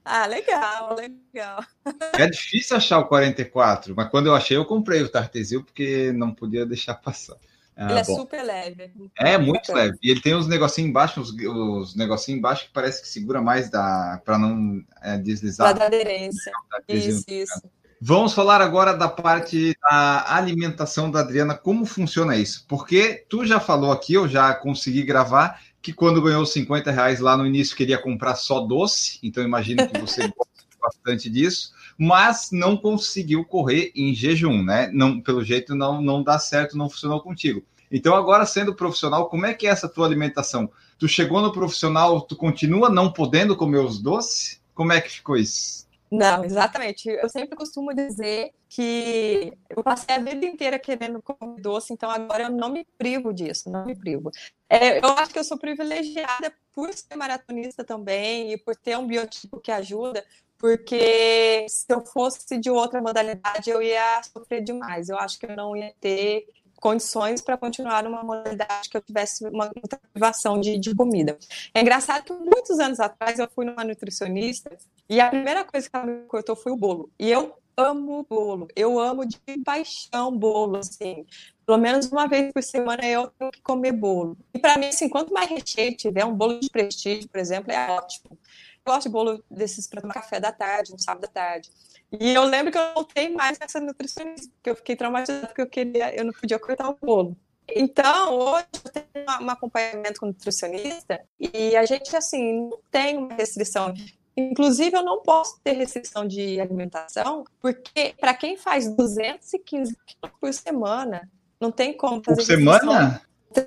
Ah, 0.05 0.26
legal, 0.26 0.94
legal. 0.94 1.64
É 2.18 2.28
difícil 2.28 2.76
achar 2.76 2.98
o 2.98 3.06
44, 3.06 3.94
mas 3.97 4.09
quando 4.09 4.26
eu 4.26 4.35
achei, 4.35 4.56
eu 4.56 4.64
comprei 4.64 5.02
o 5.02 5.09
Tartesil, 5.09 5.64
porque 5.64 6.12
não 6.12 6.32
podia 6.32 6.66
deixar 6.66 6.94
passar. 6.94 7.36
Ah, 7.76 7.90
ele 7.90 8.01
é 8.01 8.05
bom. 8.05 8.16
super 8.16 8.43
leve. 8.43 8.93
É, 9.18 9.36
muito 9.36 9.72
leve. 9.72 9.98
E 10.02 10.10
ele 10.10 10.20
tem 10.20 10.35
uns 10.35 10.47
negocinhos 10.47 10.90
embaixo, 10.90 11.20
os, 11.20 11.31
os 11.32 11.97
negocinhos 11.97 12.39
embaixo 12.39 12.66
que 12.66 12.72
parece 12.72 13.02
que 13.02 13.09
segura 13.09 13.43
mais 13.43 13.68
da 13.68 14.20
para 14.24 14.39
não 14.39 14.82
é, 15.02 15.18
deslizar. 15.18 15.74
Da 15.74 15.86
aderência. 15.86 16.52
Isso, 16.89 17.24
isso. 17.28 17.62
Vamos 18.01 18.35
falar 18.35 18.60
agora 18.60 18.93
da 18.93 19.09
parte 19.09 19.74
da 19.81 20.36
alimentação 20.36 21.10
da 21.10 21.20
Adriana, 21.20 21.55
como 21.55 21.86
funciona 21.86 22.36
isso? 22.36 22.64
Porque 22.68 23.24
tu 23.28 23.47
já 23.47 23.59
falou 23.59 23.90
aqui, 23.90 24.14
eu 24.14 24.28
já 24.28 24.52
consegui 24.55 25.02
gravar, 25.02 25.60
que 25.85 25.93
quando 25.93 26.23
ganhou 26.23 26.47
50 26.47 26.90
reais 26.90 27.20
lá 27.20 27.36
no 27.36 27.47
início 27.47 27.77
queria 27.77 27.98
comprar 27.98 28.36
só 28.36 28.59
doce, 28.59 29.19
então 29.23 29.44
imagino 29.44 29.86
que 29.86 30.01
você 30.01 30.23
gosta 30.35 30.65
bastante 30.81 31.28
disso, 31.28 31.74
mas 31.98 32.48
não 32.51 32.74
conseguiu 32.74 33.44
correr 33.44 33.93
em 33.94 34.15
jejum, 34.15 34.62
né? 34.62 34.90
Não, 34.94 35.20
pelo 35.20 35.44
jeito 35.44 35.74
não, 35.74 36.01
não 36.01 36.23
dá 36.23 36.39
certo, 36.39 36.78
não 36.78 36.89
funcionou 36.89 37.20
contigo. 37.20 37.62
Então, 37.93 38.15
agora 38.15 38.47
sendo 38.47 38.74
profissional, 38.74 39.28
como 39.28 39.44
é 39.44 39.52
que 39.52 39.66
é 39.66 39.70
essa 39.70 39.86
tua 39.86 40.06
alimentação? 40.06 40.70
Tu 40.98 41.06
chegou 41.06 41.43
no 41.43 41.52
profissional, 41.52 42.23
tu 42.23 42.35
continua 42.35 42.89
não 42.89 43.12
podendo 43.12 43.55
comer 43.55 43.81
os 43.81 44.01
doces? 44.01 44.59
Como 44.74 44.90
é 44.90 45.02
que 45.02 45.11
ficou 45.11 45.36
isso? 45.36 45.84
Não, 46.16 46.45
exatamente. 46.45 47.09
Eu 47.09 47.28
sempre 47.28 47.57
costumo 47.57 47.95
dizer 47.95 48.53
que 48.69 49.53
eu 49.69 49.82
passei 49.82 50.15
a 50.15 50.19
vida 50.19 50.45
inteira 50.47 50.78
querendo 50.78 51.23
comer 51.23 51.61
doce, 51.61 51.93
então 51.93 52.11
agora 52.11 52.45
eu 52.45 52.51
não 52.51 52.70
me 52.70 52.85
privo 52.99 53.32
disso, 53.32 53.70
não 53.70 53.85
me 53.85 53.95
privo. 53.95 54.31
É, 54.69 54.99
eu 54.99 55.09
acho 55.11 55.32
que 55.32 55.39
eu 55.39 55.45
sou 55.45 55.59
privilegiada 55.59 56.53
por 56.73 56.93
ser 56.93 57.16
maratonista 57.16 57.85
também 57.85 58.53
e 58.53 58.59
por 58.59 58.74
ter 58.77 58.99
um 58.99 59.07
biotipo 59.07 59.61
que 59.61 59.70
ajuda, 59.70 60.24
porque 60.59 61.66
se 61.69 61.86
eu 61.89 62.05
fosse 62.05 62.59
de 62.59 62.70
outra 62.70 63.01
modalidade 63.01 63.70
eu 63.70 63.82
ia 63.82 64.23
sofrer 64.23 64.62
demais. 64.62 65.09
Eu 65.09 65.19
acho 65.19 65.39
que 65.39 65.47
eu 65.47 65.57
não 65.57 65.77
ia 65.77 65.93
ter 66.01 66.47
condições 66.85 67.40
para 67.40 67.56
continuar 67.56 68.05
numa 68.05 68.23
modalidade 68.23 68.90
que 68.90 68.97
eu 68.98 69.01
tivesse 69.01 69.47
uma 69.47 69.70
privação 70.12 70.61
de, 70.61 70.78
de, 70.78 70.94
comida. 70.94 71.39
É 71.73 71.81
engraçado 71.81 72.24
que 72.24 72.32
muitos 72.35 72.78
anos 72.78 73.01
atrás 73.01 73.39
eu 73.39 73.48
fui 73.55 73.65
numa 73.65 73.82
nutricionista 73.82 74.70
e 75.09 75.19
a 75.19 75.31
primeira 75.31 75.65
coisa 75.65 75.89
que 75.89 75.97
ela 75.97 76.05
me 76.05 76.27
cortou 76.27 76.55
foi 76.55 76.73
o 76.73 76.77
bolo. 76.77 77.11
E 77.19 77.31
eu 77.31 77.55
amo 77.74 78.27
bolo, 78.28 78.69
eu 78.77 79.01
amo 79.01 79.24
de 79.24 79.40
paixão 79.65 80.36
bolo, 80.36 80.77
assim. 80.77 81.24
Pelo 81.65 81.78
menos 81.78 82.05
uma 82.12 82.28
vez 82.28 82.52
por 82.52 82.62
semana 82.62 83.02
eu 83.06 83.28
tenho 83.28 83.51
que 83.51 83.62
comer 83.62 83.93
bolo. 83.93 84.36
E 84.52 84.59
para 84.59 84.77
mim, 84.77 84.89
assim, 84.89 85.09
quanto 85.09 85.32
mais 85.32 85.48
recheio 85.48 85.97
tiver, 85.97 86.27
um 86.27 86.35
bolo 86.35 86.61
de 86.61 86.69
prestígio, 86.69 87.27
por 87.31 87.40
exemplo, 87.40 87.73
é 87.73 87.90
ótimo. 87.93 88.39
Gosto 88.86 89.05
de 89.05 89.09
bolo 89.09 89.44
desses 89.51 89.86
para 89.86 90.02
tomar 90.02 90.15
café 90.15 90.39
da 90.39 90.52
tarde, 90.52 90.93
no 90.93 90.98
sábado 90.98 91.23
da 91.23 91.28
tarde. 91.28 91.70
E 92.12 92.35
eu 92.35 92.44
lembro 92.44 92.70
que 92.70 92.78
eu 92.78 92.94
voltei 92.94 93.31
mais 93.31 93.59
nessa 93.59 93.81
nutricionista, 93.81 94.52
porque 94.56 94.70
eu 94.70 94.77
fiquei 94.77 94.94
traumatizada 94.94 95.47
porque 95.47 95.62
eu 95.62 95.66
queria, 95.66 96.15
eu 96.15 96.24
não 96.24 96.32
podia 96.32 96.59
cortar 96.59 96.90
o 96.90 96.98
bolo. 97.01 97.36
Então, 97.69 98.35
hoje 98.35 98.66
eu 98.85 98.93
tenho 98.93 99.27
um 99.40 99.51
acompanhamento 99.51 100.20
com 100.20 100.27
nutricionista 100.27 101.20
e 101.40 101.74
a 101.74 101.85
gente, 101.86 102.15
assim, 102.15 102.69
não 102.69 102.78
tem 102.90 103.16
uma 103.16 103.35
restrição. 103.35 103.94
Inclusive, 104.36 104.97
eu 104.97 105.02
não 105.02 105.23
posso 105.23 105.59
ter 105.62 105.73
restrição 105.73 106.27
de 106.27 106.61
alimentação, 106.61 107.44
porque 107.61 108.15
para 108.20 108.35
quem 108.35 108.56
faz 108.56 108.89
215 108.94 109.97
quilos 110.05 110.36
por 110.40 110.52
semana, 110.52 111.31
não 111.61 111.70
tem 111.70 111.97
como 111.97 112.23
fazer. 112.23 112.36
Por 112.36 112.47
semana? 112.47 113.23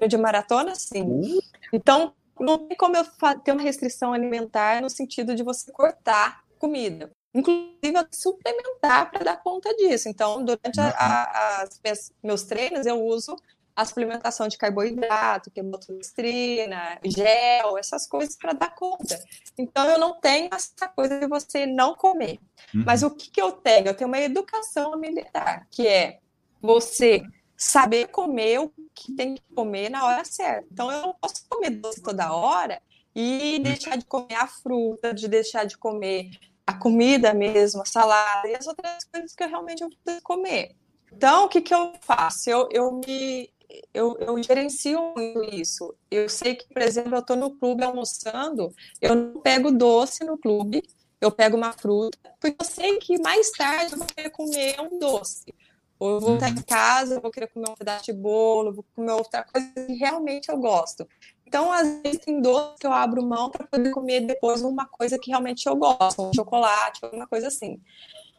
De 0.08 0.18
maratona, 0.18 0.76
sim. 0.76 1.04
Uh. 1.04 1.40
Então, 1.72 2.14
não 2.40 2.58
tem 2.68 2.78
como 2.78 2.96
eu 2.96 3.06
ter 3.44 3.52
uma 3.52 3.62
restrição 3.62 4.14
alimentar 4.14 4.82
no 4.82 4.90
sentido 4.90 5.36
de 5.36 5.44
você 5.44 5.72
cortar 5.72 6.44
comida 6.58 7.12
inclusive 7.38 8.08
suplementar 8.12 9.12
para 9.12 9.24
dar 9.24 9.38
conta 9.38 9.74
disso. 9.76 10.10
Então, 10.10 10.44
durante 10.44 10.80
a, 10.80 10.90
a, 10.90 11.62
as 11.62 11.80
meus 12.24 12.44
treinos, 12.44 12.86
eu 12.86 13.04
uso 13.04 13.36
a 13.76 13.86
suplementação 13.86 14.48
de 14.48 14.58
carboidrato, 14.58 15.52
quimiotolestrina, 15.52 17.00
gel, 17.06 17.78
essas 17.78 18.08
coisas 18.08 18.36
para 18.36 18.54
dar 18.54 18.74
conta. 18.74 19.24
Então, 19.56 19.88
eu 19.88 20.00
não 20.00 20.20
tenho 20.20 20.50
essa 20.52 20.88
coisa 20.88 21.20
de 21.20 21.28
você 21.28 21.68
não 21.68 21.94
comer. 21.94 22.40
Uhum. 22.74 22.84
Mas 22.86 23.04
o 23.04 23.12
que, 23.12 23.30
que 23.30 23.42
eu 23.42 23.52
tenho? 23.52 23.88
Eu 23.88 23.94
tenho 23.94 24.08
uma 24.08 24.20
educação 24.20 24.98
militar, 24.98 25.68
que 25.70 25.88
é 25.88 26.20
você 26.60 27.24
saber 27.58 28.08
comer 28.10 28.60
o 28.60 28.72
que 28.94 29.14
tem 29.14 29.36
que 29.36 29.42
comer 29.56 29.90
na 29.90 30.06
hora 30.06 30.24
certa. 30.24 30.68
Então, 30.72 30.92
eu 30.92 31.02
não 31.02 31.14
posso 31.14 31.44
comer 31.50 31.72
doce 31.72 32.02
toda 32.02 32.32
hora 32.32 32.80
e 33.16 33.60
deixar 33.60 33.98
de 33.98 34.06
comer 34.06 34.36
a 34.36 34.48
fruta, 34.48 35.14
de 35.14 35.28
deixar 35.28 35.66
de 35.66 35.76
comer 35.76 36.30
a 36.66 36.74
comida 36.74 37.34
mesmo, 37.34 37.82
a 37.82 37.86
salada 37.86 38.48
e 38.48 38.56
as 38.56 38.68
outras 38.68 39.04
coisas 39.06 39.34
que 39.34 39.44
eu 39.44 39.50
realmente 39.50 39.84
preciso 39.88 40.22
comer. 40.24 40.76
Então, 41.12 41.46
o 41.46 41.50
que, 41.50 41.62
que 41.62 41.74
eu 41.74 41.94
faço? 42.02 42.50
Eu, 42.50 42.70
eu 42.72 42.92
me 42.92 43.50
eu, 43.94 44.18
eu 44.20 44.42
gerencio 44.42 45.14
isso. 45.52 45.94
Eu 46.10 46.30
sei 46.30 46.56
que, 46.56 46.68
por 46.68 46.82
exemplo, 46.82 47.16
eu 47.16 47.20
estou 47.20 47.36
no 47.36 47.52
clube 47.52 47.84
almoçando, 47.84 48.74
eu 49.02 49.16
não 49.16 49.42
pego 49.42 49.72
doce 49.72 50.24
no 50.24 50.38
clube, 50.38 50.84
eu 51.20 51.32
pego 51.32 51.58
uma 51.58 51.74
fruta, 51.74 52.18
porque 52.40 52.56
eu 52.62 52.66
sei 52.66 52.98
que 52.98 53.20
mais 53.20 53.52
tarde 53.52 53.94
eu 53.94 53.98
vou 53.98 54.32
comer 54.32 54.80
um 54.80 55.00
doce. 55.00 55.54
Ou 56.00 56.12
eu 56.12 56.20
vou 56.20 56.36
estar 56.36 56.50
em 56.50 56.56
uhum. 56.56 56.64
casa, 56.64 57.20
vou 57.20 57.32
querer 57.32 57.48
comer 57.48 57.70
um 57.70 57.76
pedaço 57.76 58.06
de 58.06 58.14
bolo, 58.14 58.74
vou 58.74 58.86
comer 58.96 59.14
outra 59.14 59.44
coisa 59.44 59.68
que 59.74 59.94
realmente 59.94 60.50
eu 60.50 60.58
gosto. 60.58 61.08
Então, 61.46 61.72
às 61.72 62.02
vezes, 62.02 62.20
tem 62.20 62.42
doce 62.42 62.76
que 62.80 62.86
eu 62.86 62.92
abro 62.92 63.24
mão 63.24 63.50
para 63.50 63.66
poder 63.66 63.92
comer 63.92 64.22
depois 64.22 64.62
uma 64.62 64.86
coisa 64.86 65.18
que 65.18 65.32
realmente 65.32 65.66
eu 65.66 65.76
gosto, 65.76 66.22
um 66.22 66.34
chocolate, 66.34 67.00
alguma 67.04 67.26
coisa 67.26 67.48
assim. 67.48 67.82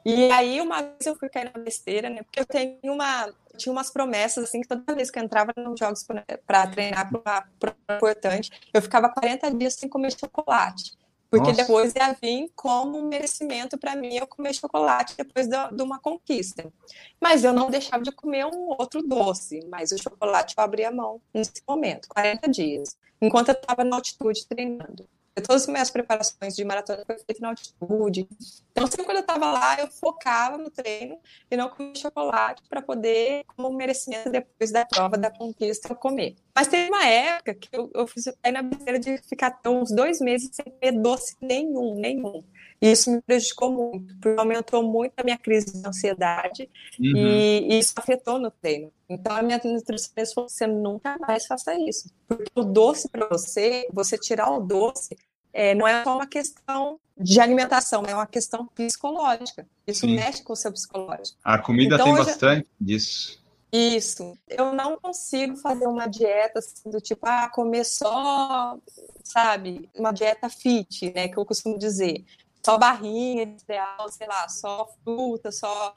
E 0.05 0.31
aí, 0.31 0.61
uma 0.61 0.83
vez 0.83 1.07
eu 1.07 1.17
fui 1.17 1.29
cair 1.29 1.51
na 1.53 1.63
besteira, 1.63 2.09
né? 2.09 2.23
Porque 2.23 2.41
eu 2.41 2.47
tenho 2.47 2.79
uma. 2.85 3.33
Tinha 3.57 3.73
umas 3.73 3.91
promessas, 3.91 4.45
assim, 4.45 4.61
que 4.61 4.69
toda 4.69 4.95
vez 4.95 5.11
que 5.11 5.19
eu 5.19 5.25
entrava 5.25 5.53
nos 5.57 5.79
jogos 5.79 6.07
para 6.47 6.67
treinar 6.69 7.11
para 7.11 7.75
uma 7.89 7.97
importante, 7.97 8.53
eu 8.73 8.81
ficava 8.81 9.09
40 9.09 9.51
dias 9.53 9.75
sem 9.75 9.89
comer 9.89 10.13
chocolate. 10.13 10.93
Porque 11.31 11.49
Nossa. 11.49 11.63
depois 11.63 11.95
ia 11.95 12.13
vir 12.15 12.51
como 12.57 12.99
um 12.99 13.07
merecimento 13.07 13.77
para 13.77 13.95
mim 13.95 14.15
eu 14.15 14.27
comer 14.27 14.55
chocolate 14.55 15.15
depois 15.17 15.47
de 15.47 15.83
uma 15.83 15.99
conquista. 15.99 16.73
Mas 17.21 17.45
eu 17.45 17.53
não 17.53 17.71
deixava 17.71 18.03
de 18.03 18.11
comer 18.11 18.47
um 18.47 18.71
outro 18.79 19.03
doce, 19.03 19.61
mas 19.69 19.93
o 19.93 19.99
chocolate 19.99 20.55
eu 20.57 20.65
abria 20.65 20.91
mão 20.91 21.21
nesse 21.35 21.63
momento, 21.69 22.09
40 22.09 22.49
dias, 22.49 22.97
enquanto 23.21 23.49
eu 23.51 23.55
estava 23.55 23.85
na 23.85 23.97
altitude 23.97 24.47
treinando. 24.47 25.07
Todas 25.41 25.63
as 25.63 25.69
minhas 25.69 25.91
preparações 25.91 26.55
de 26.55 26.65
maratona 26.65 27.05
foram 27.07 27.19
feitas 27.19 27.41
na 27.41 27.49
altitude. 27.49 28.29
Então, 28.73 28.87
sempre 28.87 29.05
quando 29.05 29.17
eu 29.17 29.23
estava 29.23 29.53
lá, 29.53 29.81
eu 29.81 29.89
focava 29.89 30.57
no 30.57 30.71
treino 30.71 31.19
e 31.51 31.57
não 31.57 31.69
comia 31.69 31.95
chocolate 31.95 32.63
para 32.69 32.81
poder, 32.81 33.45
como 33.57 33.77
merecimento 33.77 34.31
depois 34.31 34.71
da 34.71 34.85
prova, 34.85 35.17
da 35.17 35.31
conquista, 35.31 35.95
comer. 35.95 36.37
Mas 36.55 36.69
teve 36.69 36.89
uma 36.89 37.05
época 37.07 37.55
que 37.55 37.69
eu, 37.73 37.91
eu 37.95 38.07
fiz 38.07 38.25
aí 38.43 38.53
na 38.53 38.63
besteira 38.63 38.99
de 38.99 39.19
ficar 39.19 39.59
uns 39.67 39.91
dois 39.91 40.21
meses 40.21 40.51
sem 40.53 40.65
comer 40.65 40.93
doce 41.01 41.37
nenhum, 41.41 41.95
nenhum. 41.95 42.45
E 42.81 42.93
isso 42.93 43.11
me 43.11 43.21
prejudicou 43.21 43.73
muito, 43.73 44.15
porque 44.21 44.41
aumentou 44.41 44.83
muito 44.83 45.13
a 45.17 45.25
minha 45.25 45.37
crise 45.37 45.73
de 45.73 45.87
ansiedade 45.87 46.71
uhum. 46.99 47.17
e, 47.17 47.73
e, 47.73 47.79
isso 47.79 47.93
afetou 47.97 48.39
no 48.39 48.51
treino. 48.51 48.93
Então, 49.09 49.35
a 49.35 49.43
minha 49.43 49.61
nutricionista 49.65 50.35
falou: 50.35 50.49
você 50.49 50.67
nunca 50.67 51.17
mais 51.19 51.47
faça 51.47 51.75
isso. 51.75 52.09
Porque 52.27 52.51
o 52.55 52.63
doce 52.63 53.09
para 53.09 53.27
você, 53.27 53.89
você 53.93 54.17
tirar 54.17 54.51
o 54.51 54.61
doce, 54.61 55.17
é, 55.53 55.75
não 55.75 55.89
é 55.89 56.05
só 56.05 56.15
uma 56.15 56.27
questão 56.27 57.01
de 57.17 57.41
alimentação, 57.41 58.05
é 58.07 58.15
uma 58.15 58.27
questão 58.27 58.67
psicológica. 58.67 59.67
Isso 59.87 60.07
Sim. 60.07 60.15
mexe 60.15 60.43
com 60.45 60.53
o 60.53 60.57
seu 60.57 60.73
psicológico. 60.73 61.37
A 61.43 61.59
comida 61.59 61.97
então, 61.97 62.07
tem 62.07 62.15
bastante 62.15 62.69
já... 62.69 62.87
disso. 62.87 63.43
Isso. 63.73 64.33
Eu 64.49 64.73
não 64.73 64.97
consigo 64.99 65.57
fazer 65.57 65.87
uma 65.87 66.07
dieta 66.07 66.59
assim, 66.59 66.89
do 66.91 67.01
tipo, 67.01 67.27
ah, 67.27 67.51
comer 67.51 67.85
só, 67.85 68.79
sabe, 69.23 69.91
uma 69.95 70.13
dieta 70.13 70.49
fit, 70.49 71.13
né, 71.13 71.29
que 71.29 71.37
eu 71.37 71.45
costumo 71.45 71.79
dizer. 71.79 72.25
Só 72.65 72.77
barrinha 72.79 73.43
ideal, 73.43 74.09
sei 74.11 74.27
lá, 74.27 74.49
só 74.49 74.89
fruta, 75.03 75.51
só. 75.53 75.95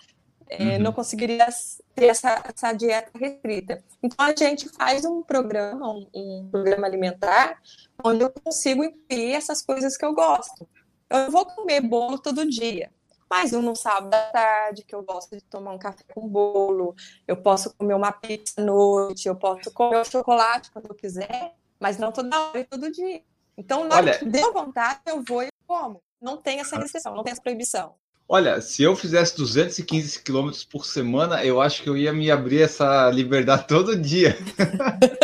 É, 0.49 0.75
uhum. 0.75 0.79
Não 0.79 0.91
conseguiria 0.91 1.47
ter 1.95 2.07
essa, 2.07 2.43
essa 2.43 2.73
dieta 2.73 3.11
restrita. 3.17 3.81
Então, 4.03 4.25
a 4.25 4.35
gente 4.35 4.67
faz 4.69 5.05
um 5.05 5.23
programa, 5.23 5.89
um, 5.89 6.07
um 6.13 6.49
programa 6.51 6.85
alimentar, 6.85 7.61
onde 8.03 8.23
eu 8.23 8.29
consigo 8.29 8.83
incluir 8.83 9.33
essas 9.33 9.61
coisas 9.61 9.95
que 9.95 10.03
eu 10.03 10.13
gosto. 10.13 10.67
Eu 11.09 11.31
vou 11.31 11.45
comer 11.45 11.81
bolo 11.81 12.17
todo 12.17 12.49
dia, 12.49 12.91
mas 13.29 13.53
um 13.53 13.61
no 13.61 13.75
sábado 13.75 14.13
à 14.13 14.21
tarde, 14.31 14.83
que 14.83 14.93
eu 14.93 15.03
gosto 15.03 15.37
de 15.37 15.43
tomar 15.43 15.71
um 15.71 15.79
café 15.79 16.03
com 16.13 16.27
bolo, 16.27 16.93
eu 17.25 17.37
posso 17.37 17.73
comer 17.75 17.93
uma 17.93 18.11
pizza 18.11 18.61
à 18.61 18.63
noite, 18.63 19.27
eu 19.29 19.35
posso 19.37 19.71
comer 19.71 20.01
o 20.01 20.05
chocolate 20.05 20.69
quando 20.71 20.87
eu 20.87 20.95
quiser, 20.95 21.55
mas 21.79 21.97
não 21.97 22.11
toda 22.11 22.37
hora 22.37 22.59
e 22.59 22.65
todo 22.65 22.91
dia. 22.91 23.23
Então, 23.57 23.85
na 23.85 23.95
hora 23.95 24.17
que 24.17 24.25
deu 24.25 24.51
vontade, 24.51 24.99
eu 25.05 25.23
vou 25.23 25.43
e 25.43 25.49
como. 25.65 26.01
Não 26.21 26.37
tem 26.37 26.59
essa 26.59 26.77
restrição, 26.77 27.15
não 27.15 27.23
tem 27.23 27.31
essa 27.31 27.41
proibição. 27.41 27.95
Olha, 28.29 28.61
se 28.61 28.83
eu 28.83 28.95
fizesse 28.95 29.35
215 29.35 30.21
quilômetros 30.23 30.63
por 30.63 30.85
semana, 30.85 31.43
eu 31.43 31.59
acho 31.59 31.83
que 31.83 31.89
eu 31.89 31.97
ia 31.97 32.13
me 32.13 32.31
abrir 32.31 32.61
essa 32.61 33.09
liberdade 33.09 33.65
todo 33.67 33.95
dia. 33.95 34.37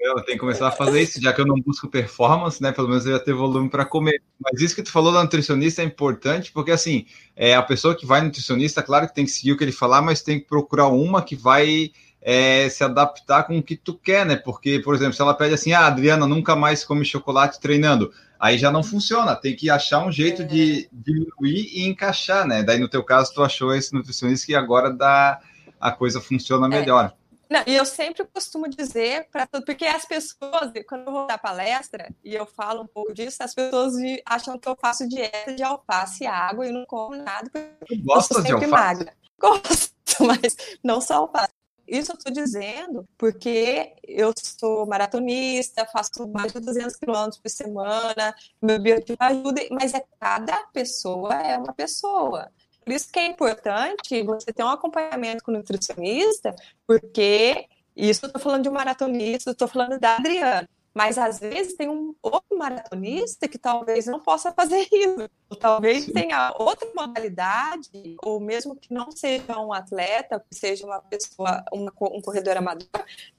Eu 0.00 0.14
tenho 0.24 0.38
que 0.38 0.38
começar 0.38 0.68
a 0.68 0.72
fazer 0.72 1.02
isso, 1.02 1.20
já 1.20 1.34
que 1.34 1.40
eu 1.40 1.46
não 1.46 1.60
busco 1.60 1.86
performance, 1.86 2.62
né? 2.62 2.72
Pelo 2.72 2.88
menos 2.88 3.04
eu 3.04 3.12
ia 3.12 3.18
ter 3.18 3.34
volume 3.34 3.68
para 3.68 3.84
comer. 3.84 4.22
Mas 4.40 4.62
isso 4.62 4.74
que 4.74 4.82
tu 4.82 4.90
falou 4.90 5.12
da 5.12 5.22
nutricionista 5.22 5.82
é 5.82 5.84
importante, 5.84 6.50
porque 6.50 6.70
assim, 6.70 7.04
é 7.36 7.54
a 7.54 7.62
pessoa 7.62 7.94
que 7.94 8.06
vai 8.06 8.22
nutricionista, 8.22 8.82
claro 8.82 9.06
que 9.06 9.14
tem 9.14 9.26
que 9.26 9.30
seguir 9.30 9.52
o 9.52 9.56
que 9.58 9.64
ele 9.64 9.72
falar, 9.72 10.00
mas 10.00 10.22
tem 10.22 10.40
que 10.40 10.46
procurar 10.46 10.88
uma 10.88 11.20
que 11.20 11.36
vai 11.36 11.90
é, 12.22 12.68
se 12.68 12.82
adaptar 12.84 13.44
com 13.44 13.58
o 13.58 13.62
que 13.62 13.76
tu 13.76 13.94
quer, 13.94 14.24
né? 14.24 14.36
Porque, 14.36 14.78
por 14.78 14.94
exemplo, 14.94 15.14
se 15.14 15.20
ela 15.20 15.34
pede 15.34 15.54
assim, 15.54 15.72
ah, 15.72 15.86
Adriana, 15.86 16.26
nunca 16.26 16.56
mais 16.56 16.84
come 16.84 17.04
chocolate 17.04 17.60
treinando, 17.60 18.12
aí 18.38 18.58
já 18.58 18.70
não 18.70 18.82
funciona. 18.82 19.34
Tem 19.34 19.56
que 19.56 19.68
achar 19.70 20.04
um 20.04 20.12
jeito 20.12 20.42
é. 20.42 20.44
de 20.44 20.88
diminuir 20.92 21.70
e 21.72 21.86
encaixar, 21.86 22.46
né? 22.46 22.62
Daí, 22.62 22.78
no 22.78 22.88
teu 22.88 23.02
caso, 23.02 23.32
tu 23.34 23.42
achou 23.42 23.74
esse 23.74 23.92
nutricionista 23.92 24.46
que 24.46 24.54
agora 24.54 24.92
dá 24.92 25.40
a 25.80 25.92
coisa 25.92 26.20
funciona 26.20 26.66
é. 26.66 26.80
melhor. 26.80 27.14
É. 27.14 27.28
Não, 27.50 27.62
e 27.66 27.74
eu 27.74 27.86
sempre 27.86 28.26
costumo 28.26 28.68
dizer 28.68 29.26
para 29.32 29.46
tudo, 29.46 29.64
porque 29.64 29.86
as 29.86 30.04
pessoas, 30.04 30.70
quando 30.86 31.06
eu 31.06 31.12
vou 31.12 31.26
dar 31.26 31.38
palestra 31.38 32.14
e 32.22 32.34
eu 32.34 32.44
falo 32.44 32.82
um 32.82 32.86
pouco 32.86 33.14
disso, 33.14 33.42
as 33.42 33.54
pessoas 33.54 33.94
acham 34.26 34.58
que 34.58 34.68
eu 34.68 34.76
faço 34.78 35.08
dieta 35.08 35.54
de 35.54 35.62
alface 35.62 36.24
e 36.24 36.26
água 36.26 36.66
e 36.66 36.72
não 36.72 36.84
como 36.84 37.16
nada. 37.16 37.50
Eu 37.54 37.98
gosto 38.04 38.42
de 38.42 38.52
alface? 38.52 38.70
Magra. 38.70 39.14
Gosto, 39.40 39.92
mas 40.26 40.56
não 40.82 41.00
só 41.00 41.18
alface. 41.18 41.57
Isso 41.88 42.12
eu 42.12 42.16
estou 42.16 42.30
dizendo 42.30 43.08
porque 43.16 43.94
eu 44.06 44.32
sou 44.36 44.86
maratonista, 44.86 45.86
faço 45.86 46.28
mais 46.28 46.52
de 46.52 46.60
200 46.60 46.96
quilômetros 46.96 47.40
por 47.40 47.48
semana, 47.48 48.34
meu 48.60 48.78
biotipo 48.78 49.24
ajuda, 49.24 49.62
mas 49.70 49.94
é 49.94 50.04
cada 50.20 50.56
pessoa 50.66 51.34
é 51.34 51.56
uma 51.56 51.72
pessoa. 51.72 52.50
Por 52.84 52.92
isso 52.92 53.10
que 53.10 53.18
é 53.18 53.26
importante 53.26 54.22
você 54.22 54.52
ter 54.52 54.62
um 54.62 54.68
acompanhamento 54.68 55.42
com 55.42 55.50
o 55.50 55.54
nutricionista, 55.54 56.54
porque 56.86 57.66
isso 57.96 58.26
eu 58.26 58.28
estou 58.28 58.40
falando 58.40 58.64
de 58.64 58.68
um 58.68 58.72
maratonista, 58.72 59.50
estou 59.50 59.66
falando 59.66 59.98
da 59.98 60.16
Adriana. 60.16 60.68
Mas 60.94 61.16
às 61.16 61.38
vezes 61.38 61.74
tem 61.74 61.88
um 61.88 62.14
outro 62.22 62.58
maratonista 62.58 63.46
que 63.46 63.58
talvez 63.58 64.06
não 64.06 64.20
possa 64.20 64.52
fazer 64.52 64.86
isso. 64.92 65.28
Ou 65.50 65.56
talvez 65.56 66.04
Sim. 66.04 66.12
tenha 66.12 66.54
outra 66.58 66.88
modalidade, 66.94 68.16
ou 68.22 68.38
mesmo 68.38 68.76
que 68.76 68.92
não 68.92 69.10
seja 69.10 69.58
um 69.58 69.72
atleta, 69.72 70.44
que 70.50 70.56
seja 70.56 70.84
uma 70.84 71.00
pessoa, 71.00 71.64
uma, 71.72 71.92
um 72.00 72.20
corredor 72.20 72.56
amador, 72.56 72.88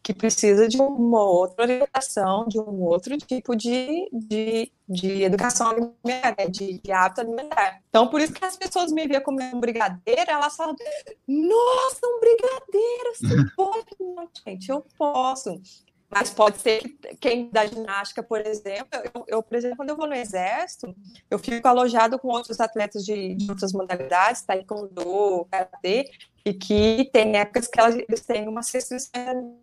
que 0.01 0.13
precisa 0.13 0.67
de 0.67 0.77
uma 0.77 1.23
outra 1.23 1.63
orientação, 1.63 2.47
de 2.47 2.59
um 2.59 2.81
outro 2.83 3.15
tipo 3.17 3.55
de, 3.55 4.09
de, 4.11 4.71
de 4.87 5.23
educação 5.23 5.67
alimentar, 5.69 6.35
né? 6.37 6.47
de, 6.47 6.79
de 6.79 6.91
hábito 6.91 7.21
alimentar. 7.21 7.81
Então, 7.89 8.07
por 8.07 8.21
isso 8.21 8.33
que 8.33 8.43
as 8.43 8.57
pessoas 8.57 8.91
me 8.91 9.07
viam 9.07 9.21
comer 9.21 9.53
um 9.53 9.59
brigadeiro, 9.59 10.31
elas 10.31 10.55
falam, 10.55 10.75
nossa, 11.27 11.99
um 12.05 12.19
brigadeiro, 12.19 13.13
você 13.15 13.51
pode? 13.55 13.85
Não, 13.99 14.27
gente, 14.45 14.69
eu 14.69 14.83
posso. 14.97 15.61
Mas 16.09 16.31
pode 16.31 16.57
ser 16.57 16.79
que 16.79 17.15
quem 17.17 17.49
da 17.49 17.65
ginástica, 17.67 18.23
por 18.23 18.39
exemplo, 18.45 18.87
eu, 19.13 19.25
eu, 19.27 19.43
por 19.43 19.55
exemplo, 19.55 19.77
quando 19.77 19.89
eu 19.89 19.95
vou 19.95 20.07
no 20.07 20.15
exército, 20.15 20.95
eu 21.29 21.37
fico 21.37 21.67
alojado 21.67 22.17
com 22.17 22.29
outros 22.29 22.59
atletas 22.59 23.05
de, 23.05 23.35
de 23.35 23.49
outras 23.49 23.71
modalidades, 23.71 24.41
taekwondo, 24.41 25.45
karatê, 25.51 26.09
e 26.43 26.53
que 26.53 27.09
tem 27.13 27.37
épocas 27.37 27.67
que 27.67 27.79
elas, 27.79 27.95
eles 27.95 28.21
têm 28.21 28.47
uma 28.47 28.61
restrição 28.61 29.11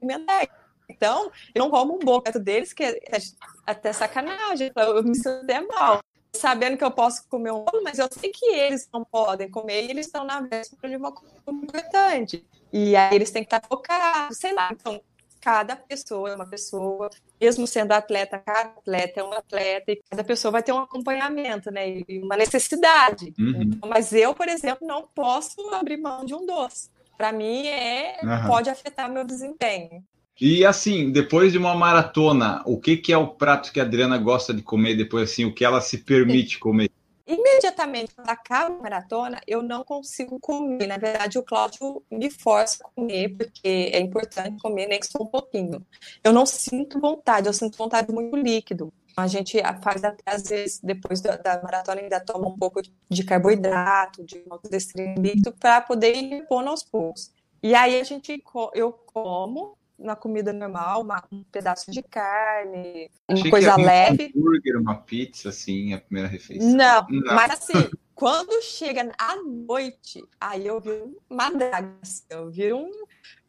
alimentar. 0.00 0.48
Então, 0.88 1.32
eu 1.52 1.64
não 1.64 1.70
como 1.70 1.96
um 1.96 1.98
bolo 1.98 2.22
perto 2.22 2.38
deles, 2.38 2.72
que 2.72 2.84
é, 2.84 2.90
é 2.90 3.18
até 3.66 3.92
sacanagem, 3.92 4.70
eu 4.76 5.02
me 5.02 5.16
sinto 5.16 5.28
até 5.28 5.60
mal. 5.60 6.00
Sabendo 6.32 6.76
que 6.76 6.84
eu 6.84 6.90
posso 6.90 7.26
comer 7.28 7.50
um 7.50 7.64
bolo, 7.64 7.82
mas 7.82 7.98
eu 7.98 8.08
sei 8.12 8.30
que 8.30 8.44
eles 8.46 8.88
não 8.92 9.04
podem 9.04 9.50
comer 9.50 9.84
e 9.84 9.90
eles 9.90 10.06
estão 10.06 10.22
na 10.22 10.40
véspera 10.40 10.88
de 10.88 10.96
uma 10.96 11.10
coisa 11.10 11.34
importante. 11.48 12.46
E 12.72 12.94
aí 12.94 13.16
eles 13.16 13.30
têm 13.30 13.42
que 13.42 13.54
estar 13.54 13.66
focados, 13.66 14.36
sei 14.38 14.52
lá. 14.52 14.68
Então, 14.70 15.00
cada 15.40 15.76
pessoa 15.76 16.30
é 16.30 16.34
uma 16.34 16.46
pessoa, 16.46 17.10
mesmo 17.40 17.66
sendo 17.66 17.92
atleta, 17.92 18.38
cada 18.38 18.60
atleta 18.60 19.20
é 19.20 19.24
um 19.24 19.32
atleta, 19.32 19.92
e 19.92 20.02
cada 20.10 20.24
pessoa 20.24 20.52
vai 20.52 20.62
ter 20.62 20.72
um 20.72 20.78
acompanhamento, 20.78 21.70
né? 21.70 22.02
E 22.08 22.20
uma 22.22 22.36
necessidade. 22.36 23.32
Uhum. 23.38 23.78
Mas 23.86 24.12
eu, 24.12 24.34
por 24.34 24.48
exemplo, 24.48 24.86
não 24.86 25.08
posso 25.14 25.60
abrir 25.74 25.96
mão 25.96 26.24
de 26.24 26.34
um 26.34 26.44
doce. 26.44 26.90
Para 27.16 27.32
mim, 27.32 27.66
é 27.66 28.18
uhum. 28.22 28.46
pode 28.46 28.68
afetar 28.68 29.10
meu 29.10 29.24
desempenho. 29.24 30.04
E 30.38 30.66
assim, 30.66 31.10
depois 31.10 31.50
de 31.50 31.58
uma 31.58 31.74
maratona, 31.74 32.62
o 32.66 32.78
que, 32.78 32.96
que 32.98 33.12
é 33.12 33.16
o 33.16 33.28
prato 33.28 33.72
que 33.72 33.80
a 33.80 33.84
Adriana 33.84 34.18
gosta 34.18 34.52
de 34.52 34.60
comer 34.60 34.94
depois, 34.94 35.30
assim, 35.30 35.46
o 35.46 35.52
que 35.52 35.64
ela 35.64 35.80
se 35.80 35.98
permite 35.98 36.58
comer? 36.58 36.90
Imediatamente 37.26 38.14
quando 38.14 38.28
acaba 38.28 38.74
a 38.74 38.82
maratona, 38.82 39.40
eu 39.46 39.62
não 39.62 39.84
consigo 39.84 40.38
comer. 40.38 40.86
Na 40.86 40.96
verdade, 40.96 41.38
o 41.38 41.42
Cláudio 41.42 42.02
me 42.10 42.30
força 42.30 42.84
a 42.84 42.90
comer, 42.90 43.36
porque 43.36 43.90
é 43.92 44.00
importante 44.00 44.60
comer, 44.60 44.86
nem 44.86 45.00
que 45.00 45.06
só 45.06 45.22
um 45.22 45.26
pouquinho. 45.26 45.84
Eu 46.22 46.32
não 46.32 46.46
sinto 46.46 47.00
vontade, 47.00 47.46
eu 47.48 47.52
sinto 47.52 47.76
vontade 47.76 48.12
muito 48.12 48.36
líquido. 48.36 48.92
A 49.16 49.26
gente 49.26 49.58
faz 49.82 50.04
até, 50.04 50.22
às 50.26 50.42
vezes, 50.42 50.78
depois 50.80 51.20
da, 51.22 51.36
da 51.36 51.62
maratona, 51.62 52.02
ainda 52.02 52.20
toma 52.20 52.48
um 52.48 52.56
pouco 52.56 52.82
de 53.08 53.24
carboidrato, 53.24 54.22
de 54.22 54.44
maltodextrina 54.46 55.14
líquido, 55.18 55.52
para 55.52 55.80
poder 55.80 56.14
ir 56.14 56.28
repondo 56.28 56.68
aos 56.68 56.82
poucos. 56.82 57.32
E 57.62 57.74
aí 57.74 57.98
a 57.98 58.04
gente, 58.04 58.42
eu 58.74 58.92
como, 58.92 59.76
na 59.98 60.14
comida 60.14 60.52
normal, 60.52 61.02
uma, 61.02 61.22
um 61.32 61.42
pedaço 61.44 61.90
de 61.90 62.02
carne, 62.02 63.10
uma 63.28 63.38
Achei 63.38 63.50
coisa 63.50 63.76
leve. 63.76 64.32
Um 64.34 64.40
hambúrguer, 64.40 64.80
uma 64.80 64.96
pizza, 64.96 65.48
assim, 65.48 65.94
a 65.94 65.98
primeira 65.98 66.28
refeição. 66.28 66.68
Não, 66.70 67.06
Não. 67.08 67.34
mas 67.34 67.50
assim, 67.52 67.90
quando 68.14 68.62
chega 68.62 69.12
à 69.18 69.36
noite, 69.36 70.24
aí 70.40 70.66
eu 70.66 70.80
viro 70.80 71.16
uma 71.28 71.50
draga, 71.50 71.94
assim, 72.02 72.24
eu 72.30 72.50
viro 72.50 72.76
um, 72.78 72.90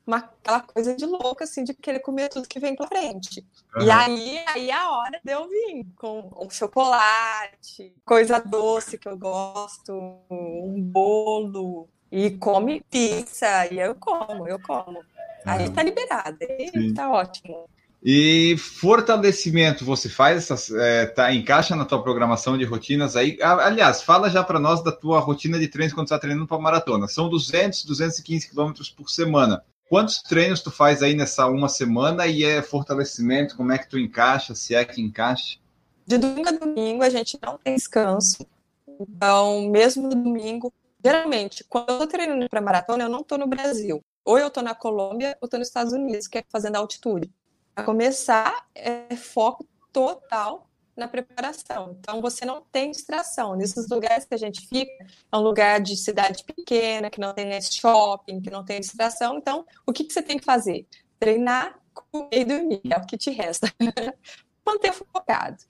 uma, 0.05 0.17
aquela 0.17 0.61
coisa 0.61 0.95
de 0.95 1.05
louca, 1.05 1.43
assim, 1.43 1.63
de 1.63 1.73
querer 1.73 1.99
comer 1.99 2.29
tudo 2.29 2.47
que 2.47 2.59
vem 2.59 2.75
pra 2.75 2.87
frente. 2.87 3.45
Uhum. 3.75 3.83
E 3.85 3.91
aí, 3.91 4.43
aí 4.47 4.71
a 4.71 4.89
hora 4.91 5.19
de 5.23 5.31
eu 5.31 5.47
vir 5.49 5.85
com 5.97 6.31
um 6.41 6.49
chocolate, 6.49 7.93
coisa 8.05 8.39
doce 8.39 8.97
que 8.97 9.07
eu 9.07 9.17
gosto, 9.17 9.93
um 10.31 10.81
bolo, 10.81 11.89
e 12.09 12.31
come 12.31 12.81
pizza, 12.89 13.67
e 13.71 13.79
eu 13.79 13.93
como, 13.95 14.47
eu 14.47 14.59
como. 14.59 15.03
Aí 15.47 15.69
tá 15.69 15.83
liberado, 15.83 16.37
aí 16.41 16.93
tá 16.93 17.09
ótimo. 17.09 17.67
E 18.03 18.55
fortalecimento, 18.57 19.83
você 19.83 20.07
faz 20.07 20.37
essas, 20.37 20.71
é, 20.71 21.07
tá, 21.07 21.33
encaixa 21.33 21.75
na 21.75 21.83
tua 21.83 22.01
programação 22.01 22.57
de 22.57 22.63
rotinas 22.63 23.15
aí. 23.15 23.37
Aliás, 23.41 24.03
fala 24.03 24.29
já 24.29 24.43
para 24.43 24.59
nós 24.59 24.83
da 24.83 24.91
tua 24.91 25.19
rotina 25.19 25.57
de 25.57 25.67
treinos 25.67 25.93
quando 25.93 26.07
tu 26.07 26.11
tá 26.11 26.19
treinando 26.19 26.47
para 26.47 26.59
maratona. 26.59 27.07
São 27.07 27.27
200, 27.27 27.85
215 27.85 28.49
quilômetros 28.49 28.89
por 28.89 29.09
semana. 29.09 29.63
Quantos 29.89 30.21
treinos 30.21 30.61
tu 30.61 30.69
faz 30.69 31.01
aí 31.01 31.15
nessa 31.15 31.47
uma 31.47 31.69
semana 31.69 32.27
e 32.27 32.43
é 32.43 32.61
fortalecimento? 32.61 33.55
Como 33.55 33.71
é 33.71 33.77
que 33.77 33.89
tu 33.89 33.97
encaixa? 33.97 34.53
Se 34.53 34.75
é 34.75 34.85
que 34.85 35.01
encaixa? 35.01 35.57
De 36.05 36.17
domingo 36.17 36.49
a 36.49 36.51
domingo 36.51 37.03
a 37.03 37.09
gente 37.09 37.39
não 37.41 37.57
tem 37.57 37.75
descanso. 37.75 38.45
Então, 38.99 39.69
mesmo 39.69 40.03
no 40.03 40.09
domingo, 40.09 40.71
geralmente, 41.03 41.63
quando 41.67 41.89
eu 41.89 41.99
tô 41.99 42.07
treinando 42.07 42.47
para 42.49 42.61
maratona, 42.61 43.03
eu 43.03 43.09
não 43.09 43.23
tô 43.23 43.37
no 43.37 43.47
Brasil 43.47 44.03
ou 44.27 44.37
eu 44.37 44.47
estou 44.47 44.61
na 44.61 44.75
Colômbia 44.75 45.37
ou 45.39 45.45
estou 45.45 45.57
nos 45.57 45.69
Estados 45.69 45.93
Unidos, 45.93 46.27
que 46.27 46.37
é 46.37 46.43
fazendo 46.49 46.75
altitude. 46.75 47.31
Para 47.73 47.85
começar, 47.85 48.67
é 48.75 49.15
foco 49.15 49.65
total 49.93 50.69
na 50.97 51.07
preparação. 51.07 51.95
Então, 51.97 52.19
você 52.19 52.43
não 52.43 52.61
tem 52.69 52.91
distração. 52.91 53.55
Nesses 53.55 53.87
lugares 53.87 54.25
que 54.25 54.35
a 54.35 54.37
gente 54.37 54.67
fica, 54.67 54.91
é 55.31 55.37
um 55.37 55.39
lugar 55.39 55.79
de 55.79 55.95
cidade 55.95 56.43
pequena, 56.43 57.09
que 57.09 57.21
não 57.21 57.33
tem 57.33 57.61
shopping, 57.61 58.41
que 58.41 58.49
não 58.49 58.65
tem 58.65 58.81
distração. 58.81 59.37
Então, 59.37 59.65
o 59.85 59.93
que, 59.93 60.03
que 60.03 60.11
você 60.11 60.21
tem 60.21 60.37
que 60.37 60.43
fazer? 60.43 60.85
Treinar, 61.17 61.79
comer 61.93 62.27
e 62.33 62.43
dormir. 62.43 62.81
É 62.89 62.97
o 62.97 63.05
que 63.05 63.17
te 63.17 63.31
resta. 63.31 63.73
Manter 64.65 64.91
focado. 64.91 65.63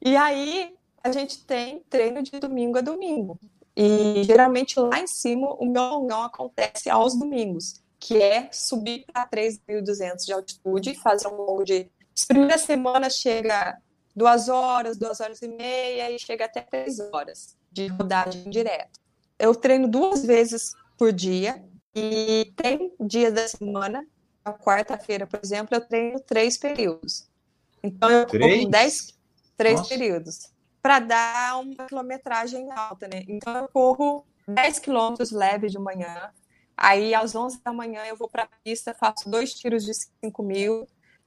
E 0.00 0.16
aí 0.16 0.74
a 1.04 1.12
gente 1.12 1.44
tem 1.44 1.84
treino 1.88 2.20
de 2.20 2.40
domingo 2.40 2.78
a 2.78 2.80
domingo. 2.80 3.38
E 3.76 4.22
geralmente 4.24 4.78
lá 4.78 5.00
em 5.00 5.06
cima 5.06 5.54
o 5.54 5.64
meu 5.64 5.82
longão 5.82 6.22
acontece 6.22 6.90
aos 6.90 7.18
domingos, 7.18 7.81
que 8.02 8.20
é 8.20 8.48
subir 8.50 9.04
para 9.12 9.28
3.200 9.28 10.24
de 10.24 10.32
altitude, 10.32 10.94
fazer 10.96 11.28
um 11.28 11.36
longo 11.36 11.62
de. 11.62 11.88
As 12.14 12.24
primeiras 12.24 12.62
semanas 12.62 13.14
chega 13.14 13.78
duas 14.14 14.48
horas, 14.48 14.98
duas 14.98 15.20
horas 15.20 15.40
e 15.40 15.46
meia 15.46 16.10
e 16.10 16.18
chega 16.18 16.46
até 16.46 16.62
três 16.62 16.98
horas 16.98 17.56
de 17.70 17.86
rodagem 17.86 18.50
direto. 18.50 18.98
Eu 19.38 19.54
treino 19.54 19.86
duas 19.86 20.26
vezes 20.26 20.72
por 20.98 21.12
dia 21.12 21.64
e 21.94 22.52
tem 22.56 22.92
dias 23.00 23.32
da 23.32 23.46
semana, 23.46 24.04
a 24.44 24.52
quarta-feira, 24.52 25.24
por 25.24 25.38
exemplo, 25.42 25.76
eu 25.76 25.80
treino 25.80 26.18
três 26.18 26.58
períodos. 26.58 27.28
Então 27.84 28.10
eu 28.10 28.26
três? 28.26 28.68
dez, 28.68 29.18
três 29.56 29.78
Nossa. 29.78 29.88
períodos 29.88 30.52
para 30.82 30.98
dar 30.98 31.60
uma 31.60 31.86
quilometragem 31.86 32.68
alta, 32.72 33.06
né? 33.06 33.22
Então 33.28 33.56
eu 33.56 33.68
corro 33.68 34.26
10 34.48 34.80
quilômetros 34.80 35.30
leve 35.30 35.68
de 35.68 35.78
manhã, 35.78 36.32
aí 36.76 37.14
às 37.14 37.34
11 37.34 37.60
da 37.62 37.72
manhã 37.72 38.04
eu 38.06 38.16
vou 38.16 38.28
para 38.28 38.44
a 38.44 38.48
pista, 38.64 38.94
faço 38.94 39.28
dois 39.28 39.54
tiros 39.54 39.84
de 39.84 39.92
5 39.94 40.42
mil, 40.42 40.86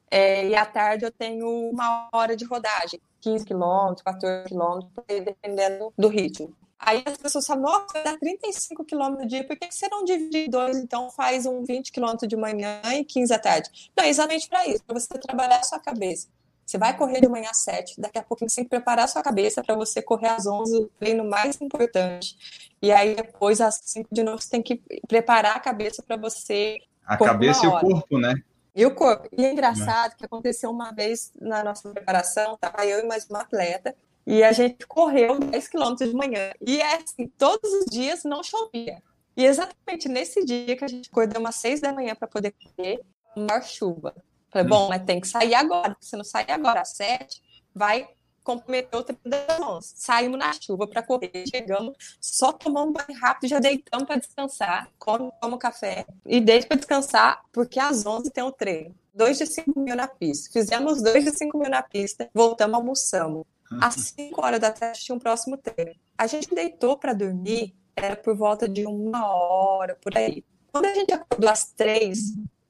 é, 0.10 0.48
e 0.48 0.56
à 0.56 0.66
tarde 0.66 1.06
eu 1.06 1.12
tenho 1.12 1.48
uma 1.70 2.10
hora 2.14 2.36
de 2.36 2.46
rodagem, 2.46 3.02
15 3.22 3.46
quilômetros, 3.46 4.04
14 4.04 4.48
quilômetros, 4.48 4.92
dependendo 5.08 5.92
do 5.98 6.08
ritmo. 6.08 6.56
Aí 6.78 7.04
as 7.06 7.18
pessoas 7.18 7.48
falam, 7.48 7.64
nossa, 7.64 8.04
dá 8.04 8.18
35 8.18 8.84
quilômetros 8.84 9.24
no 9.24 9.30
dia, 9.30 9.46
por 9.46 9.58
que 9.58 9.72
você 9.72 9.88
não 9.90 10.04
divide 10.04 10.50
dois, 10.50 10.78
então 10.78 11.10
faz 11.10 11.46
um 11.46 11.64
20 11.64 11.92
quilômetros 11.92 12.28
de 12.28 12.36
manhã 12.36 12.82
e 12.94 13.04
15 13.04 13.34
à 13.34 13.40
tarde? 13.40 13.92
Não, 13.98 14.04
é 14.04 14.10
exatamente 14.10 14.48
para 14.48 14.68
isso, 14.68 14.84
para 14.84 15.00
você 15.00 15.08
trabalhar 15.18 15.60
a 15.60 15.64
sua 15.64 15.80
cabeça. 15.80 16.28
Você 16.66 16.78
vai 16.78 16.98
correr 16.98 17.22
de 17.22 17.28
manhã 17.28 17.52
às 17.52 17.60
7, 17.60 18.02
daqui 18.02 18.18
a 18.18 18.24
pouquinho 18.24 18.50
você 18.50 18.56
tem 18.56 18.64
que 18.64 18.70
preparar 18.72 19.06
a 19.06 19.08
sua 19.08 19.22
cabeça 19.22 19.64
para 19.64 19.76
você 19.76 20.02
correr 20.02 20.30
às 20.30 20.48
11, 20.48 20.78
o 20.78 20.88
treino 21.00 21.24
mais 21.24 21.62
importante. 21.62 22.36
E 22.82 22.92
aí 22.92 23.16
depois 23.16 23.62
às 23.62 23.80
5 23.84 24.10
de 24.12 24.24
novo 24.24 24.42
você 24.42 24.50
tem 24.50 24.64
que 24.64 24.82
preparar 25.08 25.56
a 25.56 25.60
cabeça 25.60 26.02
para 26.02 26.18
você. 26.18 26.78
A 27.06 27.18
cabeça 27.18 27.66
e 27.66 27.70
o 27.70 27.80
corpo, 27.80 28.18
né? 28.18 28.34
E 28.76 28.86
o 28.86 28.94
corpo. 28.94 29.30
E 29.38 29.46
é 29.46 29.52
engraçado 29.52 30.14
é. 30.14 30.16
que 30.16 30.26
aconteceu 30.26 30.72
uma 30.72 30.92
vez 30.92 31.32
na 31.40 31.64
nossa 31.64 31.88
preparação, 31.90 32.58
tava 32.58 32.86
eu 32.86 33.00
e 33.00 33.08
mais 33.08 33.26
uma 33.30 33.42
atleta, 33.42 33.96
e 34.26 34.44
a 34.44 34.52
gente 34.52 34.88
correu 34.88 35.40
10 35.40 35.68
quilômetros 35.68 36.10
de 36.10 36.16
manhã. 36.16 36.52
E 36.60 36.82
é 36.82 36.96
assim, 36.96 37.28
todos 37.38 37.72
os 37.72 37.86
dias 37.86 38.24
não 38.24 38.44
chovia. 38.44 39.04
E 39.38 39.46
exatamente 39.46 40.10
nesse 40.10 40.44
dia 40.44 40.76
que 40.76 40.84
a 40.84 40.88
gente 40.88 41.10
acordou 41.10 41.40
umas 41.40 41.56
6 41.58 41.82
da 41.82 41.94
manhã 41.94 42.16
para 42.16 42.28
poder 42.28 42.54
correr, 42.54 43.02
maior 43.36 43.62
chuva. 43.62 44.16
Falei, 44.56 44.69
bom, 44.69 44.88
mas 44.88 45.03
tem 45.03 45.19
que 45.19 45.27
sair 45.27 45.53
agora, 45.53 45.90
porque 45.90 46.06
se 46.06 46.15
não 46.15 46.23
sair 46.23 46.49
agora 46.49 46.80
às 46.80 46.95
sete, 46.95 47.44
vai 47.73 48.07
comprometer 48.41 48.98
o 48.98 49.03
treino 49.03 49.22
das 49.26 49.60
11. 49.60 49.94
Saímos 49.98 50.40
na 50.40 50.53
chuva 50.53 50.88
para 50.88 51.03
correr, 51.03 51.44
chegamos, 51.45 51.94
só 52.22 52.53
tomamos 52.53 52.91
um 52.91 52.94
banho 52.94 53.19
rápido, 53.19 53.49
já 53.49 53.60
deitamos 53.60 54.07
para 54.07 54.15
descansar, 54.15 54.90
come, 54.98 55.30
toma 55.41 55.57
café 55.57 56.06
e 56.26 56.40
deito 56.40 56.68
para 56.68 56.77
descansar, 56.77 57.41
porque 57.52 57.82
às 57.82 58.06
11 58.06 58.32
tem 58.32 58.45
o 58.45 58.52
treino. 58.52 58.95
Dois 59.14 59.38
de 59.38 59.45
5 59.45 59.77
mil 59.77 59.95
na 59.95 60.07
pista. 60.07 60.49
Fizemos 60.53 61.02
dois 61.02 61.26
de 61.26 61.32
5 61.32 61.57
mil 61.57 61.69
na 61.69 61.84
pista, 61.84 62.30
voltamos, 62.34 62.76
almoçamos. 62.76 63.44
Às 63.82 64.14
5 64.15 64.41
horas 64.41 64.61
da 64.61 64.72
tarde 64.72 65.02
tinha 65.02 65.15
um 65.15 65.19
próximo 65.19 65.57
treino. 65.57 65.99
A 66.18 66.27
gente 66.27 66.56
deitou 66.56 66.98
para 66.98 67.11
dormir, 67.11 67.76
era 67.94 68.15
por 68.15 68.38
volta 68.38 68.69
de 68.69 68.86
uma 68.86 69.27
hora, 69.27 69.98
por 70.02 70.18
aí. 70.18 70.45
Quando 70.72 70.86
a 70.86 70.94
gente 70.94 71.11
acordou 71.14 71.49
às 71.49 71.65
três, 71.72 72.19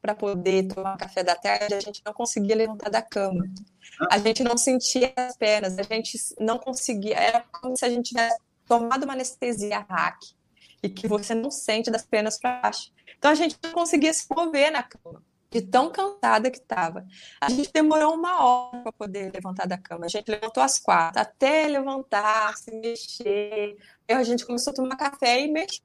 para 0.05 0.13
poder 0.13 0.67
tomar 0.67 0.97
café 0.97 1.23
da 1.23 1.33
tarde, 1.33 1.73
a 1.73 1.79
gente 1.79 1.99
não 2.05 2.13
conseguia 2.13 2.55
levantar 2.55 2.91
da 2.91 3.01
cama. 3.01 3.43
A 4.11 4.19
gente 4.19 4.43
não 4.43 4.55
sentia 4.55 5.11
as 5.17 5.35
pernas, 5.35 5.79
a 5.79 5.81
gente 5.81 6.19
não 6.39 6.59
conseguia. 6.59 7.17
Era 7.17 7.41
como 7.51 7.75
se 7.75 7.83
a 7.83 7.89
gente 7.89 8.09
tivesse 8.09 8.37
tomado 8.67 9.03
uma 9.03 9.13
anestesia 9.13 9.79
hack 9.89 10.19
e 10.83 10.89
que 10.89 11.07
você 11.07 11.33
não 11.33 11.49
sente 11.49 11.89
das 11.89 12.05
pernas 12.05 12.39
para 12.39 12.61
baixo. 12.61 12.91
Então 13.17 13.31
a 13.31 13.35
gente 13.35 13.57
não 13.63 13.71
conseguia 13.71 14.13
se 14.13 14.27
mover 14.29 14.71
na 14.71 14.83
cama, 14.83 15.23
de 15.49 15.63
tão 15.63 15.89
cansada 15.89 16.51
que 16.51 16.59
estava. 16.59 17.03
A 17.41 17.49
gente 17.49 17.71
demorou 17.73 18.13
uma 18.13 18.45
hora 18.45 18.83
para 18.83 18.91
poder 18.91 19.31
levantar 19.33 19.65
da 19.65 19.77
cama. 19.79 20.05
A 20.05 20.09
gente 20.09 20.29
levantou 20.29 20.61
às 20.61 20.77
quatro, 20.77 21.19
até 21.19 21.65
levantar, 21.67 22.55
se 22.57 22.69
mexer. 22.75 23.75
Aí 24.07 24.15
a 24.15 24.23
gente 24.23 24.45
começou 24.45 24.69
a 24.69 24.75
tomar 24.75 24.97
café 24.97 25.41
e 25.41 25.51
mexeu. 25.51 25.81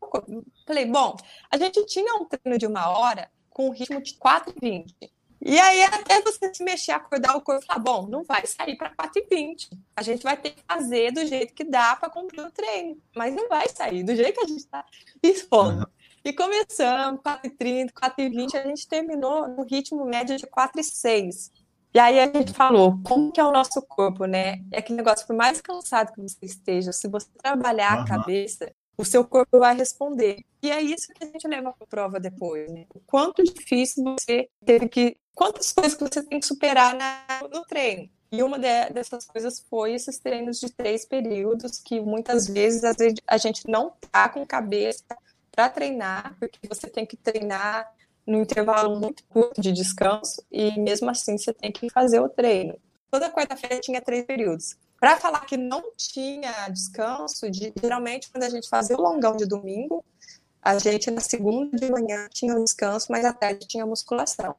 Falei, 0.66 0.84
bom, 0.84 1.16
a 1.50 1.56
gente 1.56 1.86
tinha 1.86 2.16
um 2.16 2.26
treino 2.26 2.58
de 2.58 2.66
uma 2.66 2.90
hora 2.90 3.30
com 3.60 3.68
um 3.68 3.72
ritmo 3.72 4.00
de 4.00 4.14
4,20. 4.14 4.94
E 5.42 5.58
aí, 5.58 5.82
até 5.84 6.20
você 6.20 6.52
se 6.52 6.62
mexer, 6.62 6.92
acordar 6.92 7.36
o 7.36 7.40
corpo 7.40 7.62
e 7.62 7.66
falar: 7.66 7.78
bom, 7.80 8.06
não 8.06 8.24
vai 8.24 8.46
sair 8.46 8.76
para 8.76 8.90
4,20. 8.94 9.68
A 9.94 10.02
gente 10.02 10.22
vai 10.22 10.36
ter 10.36 10.50
que 10.50 10.62
fazer 10.66 11.12
do 11.12 11.26
jeito 11.26 11.54
que 11.54 11.64
dá 11.64 11.96
para 11.96 12.10
cumprir 12.10 12.40
o 12.40 12.50
treino. 12.50 12.96
Mas 13.14 13.34
não 13.34 13.48
vai 13.48 13.68
sair 13.68 14.02
do 14.02 14.14
jeito 14.14 14.34
que 14.34 14.44
a 14.44 14.48
gente 14.48 14.60
está 14.60 14.84
expondo. 15.22 15.88
E 16.22 16.32
começamos, 16.32 17.20
4,30, 17.22 17.92
4,20, 17.92 18.54
a 18.54 18.66
gente 18.66 18.86
terminou 18.86 19.48
no 19.48 19.64
ritmo 19.64 20.04
médio 20.04 20.36
de 20.36 20.46
4,6. 20.46 21.50
E 21.92 21.98
aí 21.98 22.20
a 22.20 22.26
gente 22.26 22.52
falou, 22.52 23.00
como 23.02 23.32
que 23.32 23.40
é 23.40 23.44
o 23.44 23.50
nosso 23.50 23.80
corpo, 23.82 24.26
né? 24.26 24.62
É 24.70 24.78
aquele 24.78 24.98
negócio, 24.98 25.26
por 25.26 25.34
mais 25.34 25.60
cansado 25.60 26.12
que 26.12 26.20
você 26.20 26.44
esteja, 26.44 26.92
se 26.92 27.08
você 27.08 27.28
trabalhar 27.42 27.96
uhum. 27.96 28.02
a 28.02 28.06
cabeça, 28.06 28.72
o 29.00 29.04
seu 29.04 29.24
corpo 29.24 29.58
vai 29.58 29.74
responder. 29.74 30.44
E 30.62 30.70
é 30.70 30.80
isso 30.82 31.12
que 31.14 31.24
a 31.24 31.26
gente 31.26 31.48
leva 31.48 31.72
para 31.72 31.84
a 31.84 31.88
prova 31.88 32.20
depois, 32.20 32.70
né? 32.70 32.84
O 32.94 33.00
quanto 33.00 33.42
difícil 33.42 34.04
você 34.04 34.48
teve 34.64 34.88
que. 34.88 35.16
Quantas 35.34 35.72
coisas 35.72 35.94
que 35.94 36.04
você 36.04 36.22
tem 36.22 36.38
que 36.38 36.46
superar 36.46 36.94
na, 36.94 37.48
no 37.50 37.64
treino. 37.64 38.10
E 38.30 38.42
uma 38.42 38.58
de, 38.58 38.90
dessas 38.92 39.24
coisas 39.24 39.60
foi 39.68 39.94
esses 39.94 40.18
treinos 40.18 40.60
de 40.60 40.70
três 40.70 41.06
períodos, 41.06 41.78
que 41.78 41.98
muitas 41.98 42.46
vezes, 42.46 42.82
a 43.26 43.36
gente 43.38 43.66
não 43.66 43.92
tá 44.12 44.28
com 44.28 44.46
cabeça 44.46 45.04
para 45.50 45.68
treinar, 45.68 46.36
porque 46.38 46.58
você 46.68 46.88
tem 46.88 47.04
que 47.06 47.16
treinar 47.16 47.90
no 48.26 48.40
intervalo 48.40 49.00
muito 49.00 49.24
curto 49.24 49.60
de 49.60 49.72
descanso, 49.72 50.44
e 50.52 50.78
mesmo 50.78 51.10
assim 51.10 51.36
você 51.36 51.52
tem 51.52 51.72
que 51.72 51.90
fazer 51.90 52.20
o 52.20 52.28
treino. 52.28 52.78
Toda 53.10 53.30
quarta-feira 53.30 53.80
tinha 53.80 54.00
três 54.00 54.24
períodos. 54.24 54.76
Para 55.00 55.16
falar 55.16 55.46
que 55.46 55.56
não 55.56 55.92
tinha 55.96 56.68
descanso, 56.68 57.50
de, 57.50 57.72
geralmente 57.80 58.30
quando 58.30 58.44
a 58.44 58.50
gente 58.50 58.68
fazia 58.68 58.94
o 58.94 59.00
longão 59.00 59.34
de 59.34 59.46
domingo, 59.46 60.04
a 60.60 60.78
gente 60.78 61.10
na 61.10 61.22
segunda 61.22 61.74
de 61.74 61.90
manhã 61.90 62.28
tinha 62.30 62.54
um 62.54 62.62
descanso, 62.62 63.06
mas 63.10 63.24
à 63.24 63.32
tarde 63.32 63.66
tinha 63.66 63.86
musculação. 63.86 64.54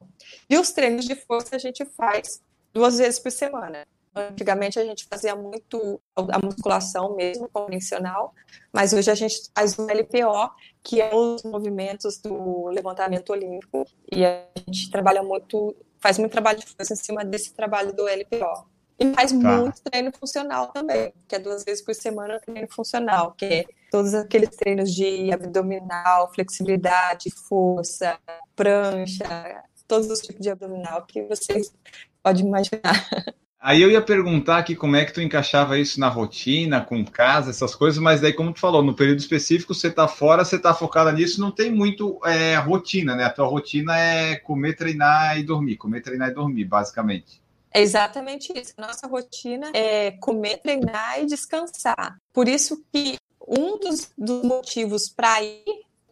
E 0.49 0.57
os 0.57 0.71
treinos 0.71 1.05
de 1.05 1.15
força 1.15 1.55
a 1.55 1.59
gente 1.59 1.85
faz 1.85 2.41
duas 2.73 2.97
vezes 2.97 3.19
por 3.19 3.31
semana. 3.31 3.85
Antigamente 4.15 4.79
a 4.79 4.83
gente 4.83 5.05
fazia 5.05 5.35
muito 5.35 6.01
a 6.15 6.43
musculação 6.43 7.15
mesmo, 7.15 7.47
convencional, 7.47 8.33
mas 8.73 8.93
hoje 8.93 9.11
a 9.11 9.15
gente 9.15 9.43
faz 9.55 9.77
o 9.77 9.83
LPO, 9.83 10.51
que 10.83 10.99
é 10.99 11.13
os 11.13 11.43
movimentos 11.43 12.17
do 12.17 12.67
levantamento 12.69 13.29
olímpico, 13.29 13.85
e 14.11 14.25
a 14.25 14.47
gente 14.67 14.89
trabalha 14.89 15.21
muito, 15.21 15.75
faz 15.99 16.17
muito 16.17 16.31
trabalho 16.31 16.59
de 16.59 16.65
força 16.65 16.93
em 16.93 16.97
cima 16.97 17.23
desse 17.23 17.53
trabalho 17.53 17.93
do 17.93 18.07
LPO. 18.07 18.70
E 19.01 19.13
faz 19.15 19.31
tá. 19.31 19.37
muito 19.37 19.81
treino 19.81 20.11
funcional 20.11 20.67
também, 20.67 21.11
que 21.27 21.35
é 21.35 21.39
duas 21.39 21.63
vezes 21.63 21.83
por 21.83 21.95
semana 21.95 22.39
treino 22.39 22.67
funcional, 22.69 23.31
que 23.31 23.45
é 23.45 23.65
todos 23.89 24.13
aqueles 24.13 24.55
treinos 24.55 24.93
de 24.93 25.33
abdominal, 25.33 26.31
flexibilidade, 26.31 27.31
força, 27.49 28.19
prancha, 28.55 29.63
todos 29.87 30.07
os 30.07 30.19
tipos 30.19 30.41
de 30.41 30.51
abdominal 30.51 31.03
que 31.07 31.23
vocês 31.23 31.73
podem 32.21 32.45
imaginar. 32.45 32.81
Aí 33.59 33.81
eu 33.81 33.91
ia 33.91 34.01
perguntar 34.01 34.57
aqui 34.57 34.75
como 34.75 34.95
é 34.95 35.05
que 35.05 35.13
tu 35.13 35.21
encaixava 35.21 35.77
isso 35.77 35.99
na 35.99 36.07
rotina, 36.07 36.81
com 36.81 37.05
casa, 37.05 37.51
essas 37.51 37.75
coisas, 37.75 37.99
mas 38.01 38.19
daí, 38.19 38.33
como 38.33 38.51
tu 38.51 38.59
falou, 38.59 38.81
no 38.81 38.95
período 38.95 39.19
específico 39.19 39.75
você 39.75 39.91
tá 39.91 40.07
fora, 40.07 40.43
você 40.43 40.57
tá 40.57 40.73
focada 40.73 41.11
nisso, 41.11 41.39
não 41.39 41.51
tem 41.51 41.71
muito 41.71 42.19
é, 42.25 42.55
rotina, 42.55 43.15
né? 43.15 43.25
A 43.25 43.29
tua 43.29 43.45
rotina 43.45 43.95
é 43.95 44.35
comer, 44.35 44.75
treinar 44.75 45.37
e 45.37 45.43
dormir, 45.43 45.77
comer, 45.77 46.01
treinar 46.01 46.29
e 46.29 46.33
dormir, 46.33 46.65
basicamente. 46.65 47.40
É 47.73 47.81
exatamente 47.81 48.51
isso. 48.57 48.73
Nossa 48.77 49.07
rotina 49.07 49.71
é 49.73 50.11
comer, 50.11 50.57
treinar 50.57 51.21
e 51.21 51.25
descansar. 51.25 52.17
Por 52.33 52.47
isso 52.47 52.83
que 52.91 53.17
um 53.47 53.77
dos, 53.79 54.11
dos 54.17 54.43
motivos 54.43 55.09
para 55.09 55.41
ir 55.41 55.63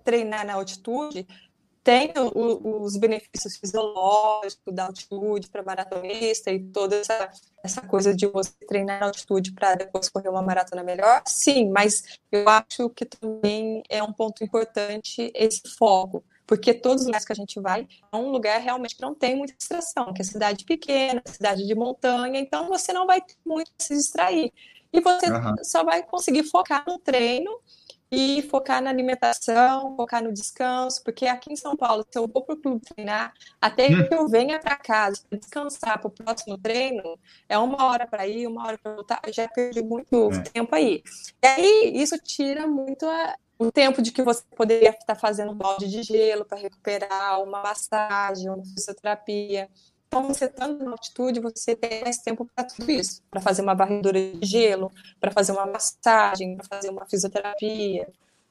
treinar 0.04 0.46
na 0.46 0.54
altitude 0.54 1.28
tem 1.84 2.14
o, 2.18 2.84
os 2.84 2.98
benefícios 2.98 3.58
fisiológicos 3.58 4.74
da 4.74 4.86
altitude 4.86 5.50
para 5.50 5.64
maratonista 5.64 6.52
e 6.52 6.60
toda 6.60 6.98
essa, 6.98 7.32
essa 7.64 7.82
coisa 7.82 8.14
de 8.14 8.28
você 8.28 8.52
treinar 8.68 9.00
na 9.00 9.08
altitude 9.08 9.54
para 9.54 9.76
depois 9.76 10.10
correr 10.10 10.30
uma 10.30 10.42
maratona 10.42 10.84
melhor, 10.84 11.24
sim, 11.26 11.70
mas 11.70 12.20
eu 12.32 12.48
acho 12.48 12.90
que 12.90 13.06
também 13.06 13.82
é 13.90 14.04
um 14.04 14.14
ponto 14.14 14.44
importante 14.44 15.32
esse 15.34 15.62
foco 15.78 16.24
porque 16.50 16.74
todos 16.74 17.02
os 17.02 17.06
lugares 17.06 17.28
que 17.28 17.32
a 17.32 17.36
gente 17.36 17.60
vai 17.62 17.88
é 18.12 18.18
um 18.18 18.32
lugar 18.32 18.60
realmente 18.60 18.96
que 18.96 19.04
não 19.04 19.14
tem 19.14 19.36
muita 19.36 19.54
distração, 19.54 20.12
que 20.12 20.24
é 20.24 20.26
cidade 20.26 20.66
pequena, 20.66 21.22
cidade 21.24 21.64
de 21.64 21.76
montanha, 21.76 22.40
então 22.40 22.68
você 22.68 22.92
não 22.92 23.06
vai 23.06 23.22
ter 23.22 23.36
muito 23.46 23.70
se 23.78 23.96
distrair. 23.96 24.52
E 24.92 25.00
você 25.00 25.30
uhum. 25.30 25.56
só 25.62 25.84
vai 25.84 26.02
conseguir 26.02 26.42
focar 26.42 26.84
no 26.88 26.98
treino 26.98 27.52
e 28.12 28.42
focar 28.50 28.82
na 28.82 28.90
alimentação, 28.90 29.96
focar 29.96 30.24
no 30.24 30.34
descanso, 30.34 31.04
porque 31.04 31.28
aqui 31.28 31.54
em 31.54 31.56
São 31.56 31.78
Paulo, 31.78 32.04
se 32.10 32.18
eu 32.18 32.28
vou 32.28 32.42
para 32.42 32.56
o 32.56 32.58
clube 32.58 32.82
treinar, 32.84 33.32
até 33.62 33.86
hum. 33.86 34.08
que 34.08 34.16
eu 34.16 34.28
venha 34.28 34.58
para 34.58 34.76
casa 34.76 35.22
descansar 35.32 36.00
para 36.00 36.08
o 36.08 36.10
próximo 36.10 36.58
treino, 36.58 37.20
é 37.48 37.60
uma 37.60 37.86
hora 37.86 38.08
para 38.08 38.26
ir, 38.26 38.48
uma 38.48 38.66
hora 38.66 38.80
para 38.80 38.96
voltar, 38.96 39.22
eu 39.24 39.32
já 39.32 39.48
perdi 39.48 39.84
muito 39.84 40.32
é. 40.32 40.42
tempo 40.50 40.74
aí. 40.74 41.04
E 41.44 41.48
aí, 41.48 41.92
isso 41.94 42.18
tira 42.18 42.66
muito 42.66 43.06
a, 43.06 43.36
o 43.60 43.70
tempo 43.70 44.02
de 44.02 44.12
que 44.12 44.24
você 44.24 44.42
poderia 44.56 44.92
estar 44.92 45.16
fazendo 45.16 45.52
um 45.52 45.56
balde 45.56 45.88
de 45.90 46.02
gelo 46.02 46.46
para 46.46 46.58
recuperar, 46.58 47.44
uma 47.44 47.62
massagem, 47.62 48.50
uma 48.50 48.64
fisioterapia. 48.64 49.70
Então, 50.08 50.24
você 50.24 50.46
estando 50.46 50.84
na 50.84 50.92
altitude, 50.92 51.42
você 51.42 51.76
tem 51.76 52.02
mais 52.02 52.18
tempo 52.20 52.50
para 52.56 52.64
tudo 52.64 52.90
isso, 52.90 53.22
para 53.30 53.42
fazer 53.42 53.62
uma 53.62 53.76
varredura 53.76 54.18
de 54.20 54.46
gelo, 54.46 54.92
para 55.20 55.30
fazer 55.30 55.52
uma 55.52 55.66
massagem, 55.66 56.56
para 56.56 56.66
fazer 56.66 56.90
uma 56.90 57.06
fisioterapia, 57.06 58.08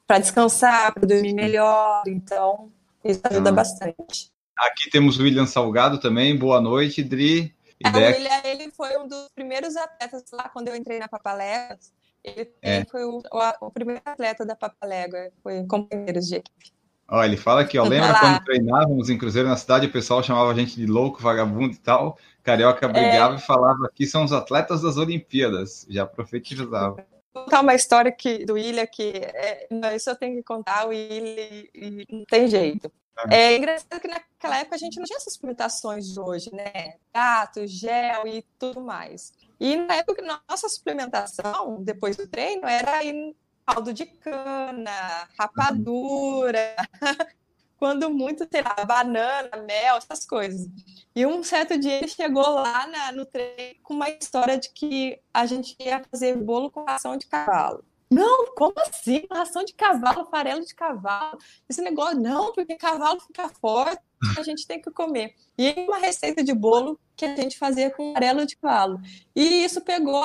para 0.07 0.19
descansar, 0.19 0.93
para 0.93 1.07
dormir 1.07 1.33
melhor. 1.33 2.03
Então, 2.07 2.71
isso 3.03 3.21
ajuda 3.25 3.49
ah. 3.49 3.53
bastante. 3.53 4.31
Aqui 4.59 4.91
temos 4.91 5.19
o 5.19 5.23
William 5.23 5.47
Salgado 5.47 5.99
também. 5.99 6.37
Boa 6.37 6.61
noite, 6.61 7.03
Dri. 7.03 7.55
É, 7.83 7.89
o 7.89 7.97
William, 7.97 8.41
ele 8.45 8.71
foi 8.71 8.99
um 8.99 9.09
dos 9.09 9.29
primeiros 9.35 9.75
atletas 9.75 10.25
lá 10.33 10.49
quando 10.51 10.69
eu 10.69 10.77
entrei 10.77 10.99
na 10.99 11.09
Papaléguas. 11.09 11.93
Ele 12.25 12.51
é. 12.63 12.85
foi 12.85 13.05
o, 13.05 13.19
o, 13.19 13.67
o, 13.67 13.71
primeiro 13.71 14.03
atleta 14.05 14.45
da 14.45 14.57
Papalégua, 14.57 15.31
foi 15.43 15.65
companheiros 15.67 16.27
de 16.27 16.37
equipe. 16.37 16.73
Ó, 17.11 17.25
ele 17.25 17.39
fala 17.39 17.63
aqui, 17.63 17.79
ó, 17.79 17.85
lembra 17.85 18.19
quando 18.21 18.45
treinávamos 18.45 19.09
em 19.09 19.17
Cruzeiro 19.17 19.49
na 19.49 19.57
cidade, 19.57 19.87
o 19.87 19.93
pessoal 19.93 20.23
chamava 20.23 20.51
a 20.51 20.55
gente 20.55 20.77
de 20.77 20.87
louco, 20.87 21.23
vagabundo 21.23 21.73
e 21.73 21.79
tal. 21.79 22.19
Carioca 22.43 22.85
é. 22.85 22.89
brigava 22.89 23.35
é... 23.35 23.39
e 23.39 23.41
falava 23.41 23.87
aqui 23.87 24.07
são 24.07 24.25
os 24.25 24.33
atletas 24.33 24.83
das 24.83 24.99
Olimpíadas. 24.99 25.87
Já 25.89 26.05
profetizava. 26.05 26.97
Vou 27.33 27.45
contar 27.45 27.63
uma 27.63 27.75
história 27.75 28.13
que, 28.13 28.45
do 28.45 28.55
William 28.55 28.87
que 28.87 29.13
é, 29.17 29.69
não, 29.71 29.95
isso 29.95 30.11
eu 30.11 30.17
tenho 30.17 30.37
que 30.37 30.43
contar, 30.43 30.87
o 30.87 30.91
William 30.91 31.65
e 31.75 32.07
não 32.11 32.25
tem 32.27 32.47
jeito. 32.47 32.93
É. 33.31 33.53
é 33.53 33.57
engraçado 33.57 34.01
que 34.01 34.09
naquela 34.09 34.59
época 34.59 34.77
a 34.77 34.79
gente 34.79 34.97
não 34.99 35.05
tinha 35.05 35.17
essas 35.17 35.35
suplementações 35.35 36.07
de 36.07 36.21
hoje, 36.21 36.55
né? 36.55 36.95
Gato, 37.13 37.67
gel 37.67 38.27
e 38.27 38.43
tudo 38.59 38.81
mais. 38.81 39.33
E 39.59 39.77
na 39.77 39.97
época, 39.97 40.23
nossa 40.49 40.69
suplementação, 40.69 41.83
depois 41.83 42.17
do 42.17 42.29
treino, 42.29 42.67
era 42.67 43.03
ir 43.03 43.35
caldo 43.67 43.93
de 43.93 44.07
cana, 44.07 45.29
rapadura, 45.39 46.77
quando 47.77 48.09
muito, 48.09 48.47
sei 48.51 48.63
lá, 48.63 48.85
banana, 48.85 49.51
mel, 49.67 49.97
essas 49.97 50.25
coisas. 50.25 50.67
E 51.15 51.27
um 51.27 51.43
certo 51.43 51.79
dia 51.79 51.99
ele 51.99 52.09
chegou 52.09 52.49
lá 52.49 52.87
na, 52.87 53.13
no 53.13 53.27
trem 53.27 53.79
com 53.83 53.95
uma 53.95 54.09
história 54.11 54.57
de 54.57 54.71
que 54.71 55.21
a 55.35 55.45
gente 55.45 55.77
ia 55.81 56.03
fazer 56.11 56.37
bolo 56.37 56.71
com 56.71 56.85
ração 56.85 57.17
de 57.17 57.27
cavalo. 57.27 57.85
Não, 58.11 58.55
como 58.55 58.75
assim? 58.79 59.27
Ração 59.31 59.65
de 59.65 59.75
cavalo, 59.75 60.29
farelo 60.31 60.65
de 60.65 60.75
cavalo. 60.75 61.39
Esse 61.69 61.83
negócio, 61.83 62.19
não, 62.19 62.53
porque 62.53 62.75
cavalo 62.77 63.21
fica 63.21 63.49
forte, 63.49 64.01
a 64.37 64.43
gente 64.43 64.67
tem 64.67 64.81
que 64.81 64.91
comer. 64.91 65.35
E 65.59 65.75
uma 65.87 65.99
receita 65.99 66.43
de 66.43 66.55
bolo 66.55 66.99
que 67.15 67.25
a 67.25 67.37
gente 67.37 67.59
fazia 67.59 67.91
com 67.91 68.15
farelo 68.15 68.47
de 68.47 68.57
cavalo. 68.57 69.01
E 69.37 69.65
isso 69.65 69.81
pegou, 69.83 70.25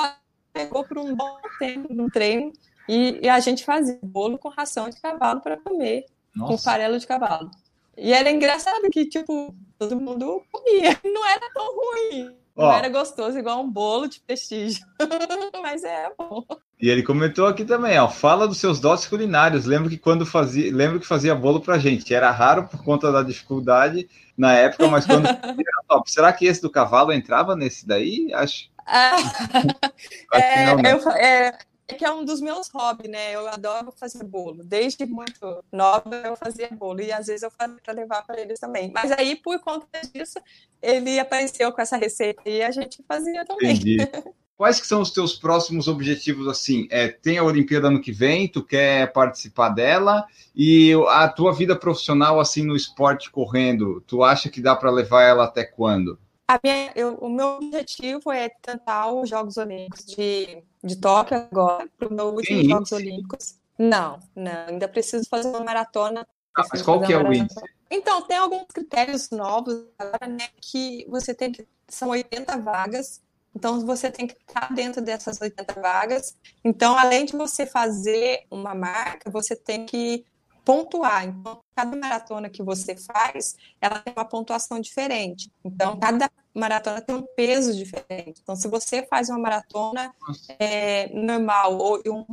pegou 0.52 0.84
por 0.84 0.98
um 0.98 1.14
bom 1.14 1.38
tempo 1.58 1.92
no 1.92 2.10
treino. 2.10 2.52
E, 2.88 3.20
e, 3.22 3.28
a 3.28 3.40
gente 3.40 3.64
fazia 3.64 3.98
bolo 4.02 4.38
com 4.38 4.48
ração 4.48 4.90
de 4.90 5.00
cavalo 5.00 5.40
para 5.40 5.56
comer, 5.56 6.04
Nossa. 6.34 6.52
com 6.52 6.58
farelo 6.58 6.98
de 6.98 7.06
cavalo. 7.06 7.50
E 7.96 8.12
era 8.12 8.30
engraçado 8.30 8.90
que, 8.90 9.06
tipo, 9.06 9.54
todo 9.78 10.00
mundo 10.00 10.42
comia. 10.50 10.98
Não 11.04 11.26
era 11.26 11.50
tão 11.52 11.74
ruim. 11.74 12.36
Não 12.56 12.72
era 12.72 12.88
gostoso 12.88 13.36
igual 13.36 13.60
um 13.60 13.70
bolo 13.70 14.06
de 14.06 14.20
prestígio. 14.20 14.86
Mas 15.60 15.82
é 15.82 16.12
bom. 16.16 16.44
E 16.80 16.90
ele 16.90 17.02
comentou 17.02 17.46
aqui 17.46 17.64
também, 17.64 17.98
ó, 17.98 18.08
fala 18.08 18.48
dos 18.48 18.58
seus 18.58 18.80
dotes 18.80 19.06
culinários. 19.06 19.64
Lembro 19.64 19.88
que 19.88 19.96
quando 19.96 20.26
fazia, 20.26 20.74
lembro 20.74 21.00
que 21.00 21.06
fazia 21.06 21.34
bolo 21.34 21.60
pra 21.60 21.78
gente. 21.78 22.12
Era 22.12 22.30
raro 22.30 22.64
por 22.64 22.82
conta 22.82 23.10
da 23.12 23.22
dificuldade 23.22 24.08
na 24.36 24.52
época, 24.52 24.88
mas 24.88 25.06
quando 25.06 25.26
top. 25.94 26.10
Será 26.10 26.32
que 26.32 26.46
esse 26.46 26.60
do 26.60 26.70
cavalo 26.70 27.12
entrava 27.12 27.54
nesse 27.54 27.86
daí? 27.86 28.32
Acho. 28.34 28.70
Ah, 28.86 29.16
é, 30.34 30.74
né? 30.76 30.92
eu, 30.92 31.10
é, 31.10 31.58
é 31.88 31.94
que 31.94 32.04
é 32.04 32.10
um 32.10 32.24
dos 32.24 32.40
meus 32.40 32.68
hobbies, 32.68 33.10
né? 33.10 33.34
Eu 33.34 33.48
adoro 33.48 33.92
fazer 33.92 34.24
bolo. 34.24 34.64
Desde 34.64 35.06
muito 35.06 35.64
nova 35.72 36.16
eu 36.24 36.36
fazia 36.36 36.68
bolo 36.70 37.00
e 37.00 37.12
às 37.12 37.26
vezes 37.26 37.42
eu 37.42 37.50
fazia 37.50 37.78
para 37.82 37.94
levar 37.94 38.26
para 38.26 38.40
eles 38.40 38.58
também. 38.58 38.90
Mas 38.92 39.12
aí, 39.12 39.36
por 39.36 39.58
conta 39.60 39.86
disso, 40.12 40.38
ele 40.82 41.18
apareceu 41.18 41.72
com 41.72 41.80
essa 41.80 41.96
receita 41.96 42.42
e 42.46 42.62
a 42.62 42.70
gente 42.70 43.02
fazia 43.06 43.44
também. 43.44 43.72
Entendi. 43.72 43.96
Quais 44.56 44.80
que 44.80 44.86
são 44.86 45.00
os 45.00 45.10
teus 45.10 45.34
próximos 45.34 45.88
objetivos 45.88 46.46
assim? 46.46 46.86
É, 46.90 47.08
tem 47.08 47.38
a 47.38 47.44
Olimpíada 47.44 47.88
ano 47.88 48.00
que 48.00 48.12
vem, 48.12 48.46
tu 48.46 48.62
quer 48.62 49.12
participar 49.12 49.70
dela 49.70 50.24
e 50.54 50.92
a 51.08 51.28
tua 51.28 51.52
vida 51.52 51.74
profissional 51.74 52.38
assim 52.38 52.64
no 52.64 52.76
esporte 52.76 53.30
correndo, 53.30 54.00
tu 54.06 54.22
acha 54.22 54.48
que 54.48 54.60
dá 54.60 54.76
para 54.76 54.92
levar 54.92 55.22
ela 55.24 55.44
até 55.44 55.64
quando? 55.64 56.18
Minha, 56.62 56.92
eu, 56.94 57.14
o 57.14 57.28
meu 57.28 57.56
objetivo 57.56 58.30
é 58.30 58.48
tentar 58.48 59.10
os 59.10 59.28
Jogos 59.28 59.56
Olímpicos 59.56 60.04
de, 60.04 60.62
de 60.84 60.96
Tóquio 60.96 61.36
agora, 61.36 61.88
para 61.98 62.08
o 62.08 62.14
meu 62.14 62.26
último 62.26 62.62
Sim. 62.62 62.68
Jogos 62.68 62.92
Olímpicos. 62.92 63.58
Não, 63.78 64.20
não, 64.36 64.66
ainda 64.68 64.86
preciso 64.86 65.28
fazer 65.28 65.48
uma 65.48 65.64
maratona. 65.64 66.26
Ah, 66.56 66.62
mas 66.70 66.82
qual 66.82 67.00
que 67.00 67.12
é 67.12 67.18
o 67.18 67.32
índice? 67.32 67.60
Então, 67.90 68.22
tem 68.22 68.36
alguns 68.36 68.66
critérios 68.72 69.30
novos 69.30 69.84
agora, 69.98 70.26
né, 70.28 70.48
que 70.60 71.06
você 71.08 71.34
tem 71.34 71.50
que, 71.50 71.66
são 71.88 72.10
80 72.10 72.56
vagas, 72.58 73.20
então 73.54 73.80
você 73.86 74.10
tem 74.10 74.26
que 74.26 74.34
estar 74.34 74.72
dentro 74.74 75.00
dessas 75.00 75.40
80 75.40 75.80
vagas. 75.80 76.36
Então, 76.64 76.98
além 76.98 77.24
de 77.24 77.36
você 77.36 77.64
fazer 77.64 78.46
uma 78.50 78.74
marca, 78.74 79.30
você 79.30 79.54
tem 79.54 79.86
que 79.86 80.24
pontuar. 80.64 81.24
Então, 81.24 81.63
cada 81.74 81.96
maratona 81.96 82.48
que 82.48 82.62
você 82.62 82.96
faz, 82.96 83.56
ela 83.80 83.98
tem 83.98 84.12
uma 84.14 84.24
pontuação 84.24 84.78
diferente. 84.80 85.50
Então, 85.64 85.98
cada 85.98 86.30
maratona 86.54 87.00
tem 87.00 87.16
um 87.16 87.26
peso 87.36 87.74
diferente. 87.74 88.40
Então, 88.42 88.54
se 88.54 88.68
você 88.68 89.04
faz 89.06 89.28
uma 89.28 89.38
maratona 89.38 90.14
é, 90.58 91.08
normal 91.12 91.76
ou 91.76 92.00
um, 92.06 92.24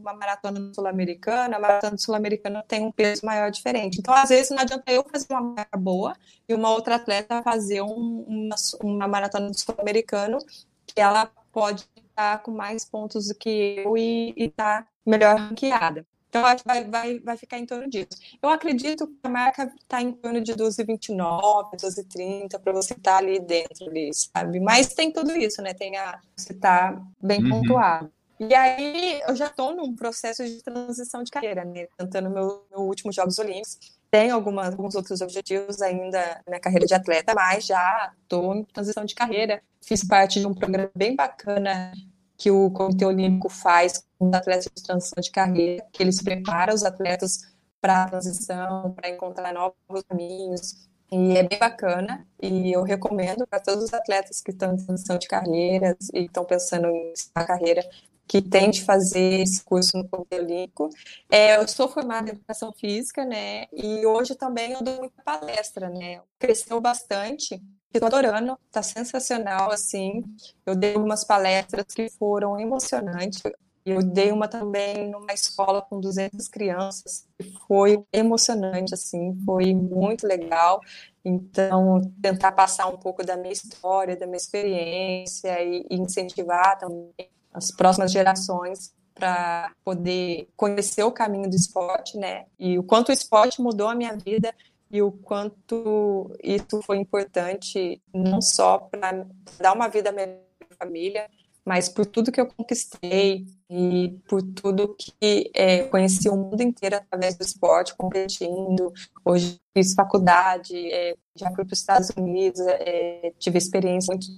uma 0.00 0.14
maratona 0.14 0.72
sul-americana, 0.72 1.56
a 1.56 1.60
maratona 1.60 1.98
sul-americana 1.98 2.64
tem 2.66 2.84
um 2.84 2.92
peso 2.92 3.26
maior 3.26 3.50
diferente. 3.50 3.98
Então, 3.98 4.14
às 4.14 4.28
vezes, 4.28 4.50
não 4.50 4.58
adianta 4.58 4.90
eu 4.92 5.04
fazer 5.10 5.26
uma 5.30 5.40
marca 5.40 5.76
boa 5.76 6.14
e 6.48 6.54
uma 6.54 6.70
outra 6.70 6.94
atleta 6.94 7.42
fazer 7.42 7.82
um, 7.82 8.24
uma, 8.28 8.56
uma 8.82 9.08
maratona 9.08 9.52
sul-americano 9.52 10.38
que 10.86 11.00
ela 11.00 11.26
pode 11.52 11.88
estar 11.96 12.42
com 12.42 12.52
mais 12.52 12.84
pontos 12.84 13.28
do 13.28 13.34
que 13.34 13.82
eu 13.84 13.96
e 13.96 14.32
estar 14.36 14.82
tá 14.82 14.88
melhor 15.04 15.36
ranqueada. 15.36 16.06
Então, 16.36 16.46
acho 16.46 16.62
que 16.62 16.68
vai, 16.68 16.84
vai, 16.84 17.18
vai 17.20 17.36
ficar 17.36 17.58
em 17.58 17.66
torno 17.66 17.88
disso. 17.88 18.18
Eu 18.42 18.48
acredito 18.48 19.06
que 19.06 19.14
a 19.22 19.28
marca 19.28 19.72
está 19.80 20.02
em 20.02 20.12
torno 20.12 20.40
de 20.40 20.54
12,29, 20.54 21.76
12,30 21.76 22.58
para 22.60 22.72
você 22.72 22.92
estar 22.92 23.12
tá 23.12 23.18
ali 23.18 23.40
dentro 23.40 23.88
ali, 23.88 24.10
sabe? 24.12 24.60
Mas 24.60 24.94
tem 24.94 25.10
tudo 25.10 25.36
isso, 25.36 25.62
né? 25.62 25.72
Tem 25.72 25.96
a. 25.96 26.20
Você 26.36 26.54
tá 26.54 27.00
bem 27.22 27.42
uhum. 27.42 27.62
pontuado. 27.62 28.12
E 28.38 28.54
aí, 28.54 29.22
eu 29.26 29.34
já 29.34 29.46
estou 29.46 29.74
num 29.74 29.96
processo 29.96 30.44
de 30.44 30.62
transição 30.62 31.22
de 31.22 31.30
carreira, 31.30 31.64
né? 31.64 31.86
Tentando 31.96 32.28
meu, 32.28 32.66
meu 32.70 32.80
último 32.80 33.10
Jogos 33.10 33.38
Olímpicos. 33.38 33.96
Tenho 34.10 34.34
algumas, 34.34 34.68
alguns 34.68 34.94
outros 34.94 35.20
objetivos 35.20 35.80
ainda 35.80 36.42
na 36.46 36.60
carreira 36.60 36.86
de 36.86 36.94
atleta, 36.94 37.34
mas 37.34 37.66
já 37.66 38.12
estou 38.22 38.54
em 38.54 38.64
transição 38.64 39.04
de 39.04 39.14
carreira. 39.14 39.62
Fiz 39.80 40.06
parte 40.06 40.38
de 40.38 40.46
um 40.46 40.54
programa 40.54 40.90
bem 40.94 41.16
bacana 41.16 41.92
que 42.36 42.50
o 42.50 42.70
Comitê 42.70 43.04
Olímpico 43.04 43.48
faz 43.48 44.04
com 44.18 44.28
os 44.28 44.34
atletas 44.34 44.70
de 44.74 44.82
transição 44.82 45.20
de 45.20 45.30
carreira, 45.30 45.86
que 45.92 46.02
eles 46.02 46.22
preparam 46.22 46.74
os 46.74 46.84
atletas 46.84 47.54
para 47.80 48.02
a 48.02 48.08
transição, 48.08 48.92
para 48.92 49.08
encontrar 49.08 49.52
novos 49.52 50.02
caminhos. 50.08 50.88
E 51.10 51.36
é 51.36 51.42
bem 51.42 51.58
bacana, 51.58 52.26
e 52.42 52.72
eu 52.72 52.82
recomendo 52.82 53.46
para 53.46 53.60
todos 53.60 53.84
os 53.84 53.94
atletas 53.94 54.40
que 54.40 54.50
estão 54.50 54.74
em 54.74 54.76
transição 54.76 55.16
de 55.18 55.28
carreiras 55.28 55.96
e 56.12 56.24
estão 56.24 56.44
pensando 56.44 56.88
em 56.88 57.12
a 57.34 57.44
carreira, 57.44 57.88
que 58.26 58.42
tente 58.42 58.82
fazer 58.82 59.40
esse 59.40 59.62
curso 59.62 59.96
no 59.96 60.08
Comitê 60.08 60.40
Olímpico. 60.40 60.90
É, 61.30 61.56
eu 61.56 61.68
sou 61.68 61.88
formada 61.88 62.28
em 62.28 62.32
Educação 62.32 62.72
Física, 62.72 63.24
né, 63.24 63.66
e 63.72 64.04
hoje 64.04 64.34
também 64.34 64.72
eu 64.72 64.82
dou 64.82 64.98
muita 64.98 65.22
palestra, 65.22 65.88
né, 65.88 66.20
cresceu 66.40 66.80
bastante, 66.80 67.62
Estou 67.92 68.08
adorando, 68.08 68.58
tá 68.70 68.82
sensacional, 68.82 69.70
assim. 69.70 70.22
Eu 70.66 70.74
dei 70.76 70.94
algumas 70.94 71.24
palestras 71.24 71.86
que 71.86 72.10
foram 72.10 72.58
emocionantes. 72.58 73.42
Eu 73.86 74.02
dei 74.02 74.32
uma 74.32 74.48
também 74.48 75.08
numa 75.08 75.32
escola 75.32 75.80
com 75.80 76.00
200 76.00 76.48
crianças, 76.48 77.24
e 77.38 77.44
foi 77.68 78.04
emocionante, 78.12 78.92
assim, 78.92 79.32
foi 79.46 79.72
muito 79.74 80.26
legal. 80.26 80.80
Então, 81.24 82.00
tentar 82.20 82.50
passar 82.50 82.88
um 82.88 82.96
pouco 82.96 83.24
da 83.24 83.36
minha 83.36 83.52
história, 83.52 84.16
da 84.16 84.26
minha 84.26 84.36
experiência 84.36 85.62
e 85.62 85.86
incentivar 85.88 86.76
também 86.78 87.30
as 87.54 87.70
próximas 87.70 88.10
gerações 88.10 88.92
para 89.14 89.70
poder 89.84 90.48
conhecer 90.56 91.04
o 91.04 91.12
caminho 91.12 91.48
do 91.48 91.56
esporte, 91.56 92.18
né? 92.18 92.46
E 92.58 92.78
o 92.78 92.82
quanto 92.82 93.08
o 93.08 93.12
esporte 93.12 93.62
mudou 93.62 93.88
a 93.88 93.94
minha 93.94 94.16
vida 94.16 94.52
e 94.90 95.02
o 95.02 95.10
quanto 95.10 96.30
isso 96.42 96.80
foi 96.82 96.98
importante 96.98 98.00
não 98.12 98.40
só 98.40 98.78
para 98.78 99.26
dar 99.58 99.72
uma 99.72 99.88
vida 99.88 100.12
melhor 100.12 100.40
à 100.70 100.84
família, 100.84 101.28
mas 101.64 101.88
por 101.88 102.06
tudo 102.06 102.30
que 102.30 102.40
eu 102.40 102.46
conquistei 102.46 103.44
e 103.68 104.16
por 104.28 104.40
tudo 104.40 104.94
que 104.94 105.50
é, 105.52 105.82
conheci 105.88 106.28
o 106.28 106.36
mundo 106.36 106.60
inteiro 106.62 106.94
através 106.94 107.34
do 107.34 107.42
esporte, 107.42 107.96
competindo. 107.96 108.92
Hoje 109.24 109.60
fiz 109.74 109.92
faculdade, 109.92 110.76
é, 110.92 111.16
já 111.34 111.48
fui 111.48 111.64
para 111.64 111.72
os 111.72 111.80
Estados 111.80 112.10
Unidos, 112.16 112.60
é, 112.60 113.32
tive 113.38 113.58
experiência 113.58 114.14
muito 114.14 114.28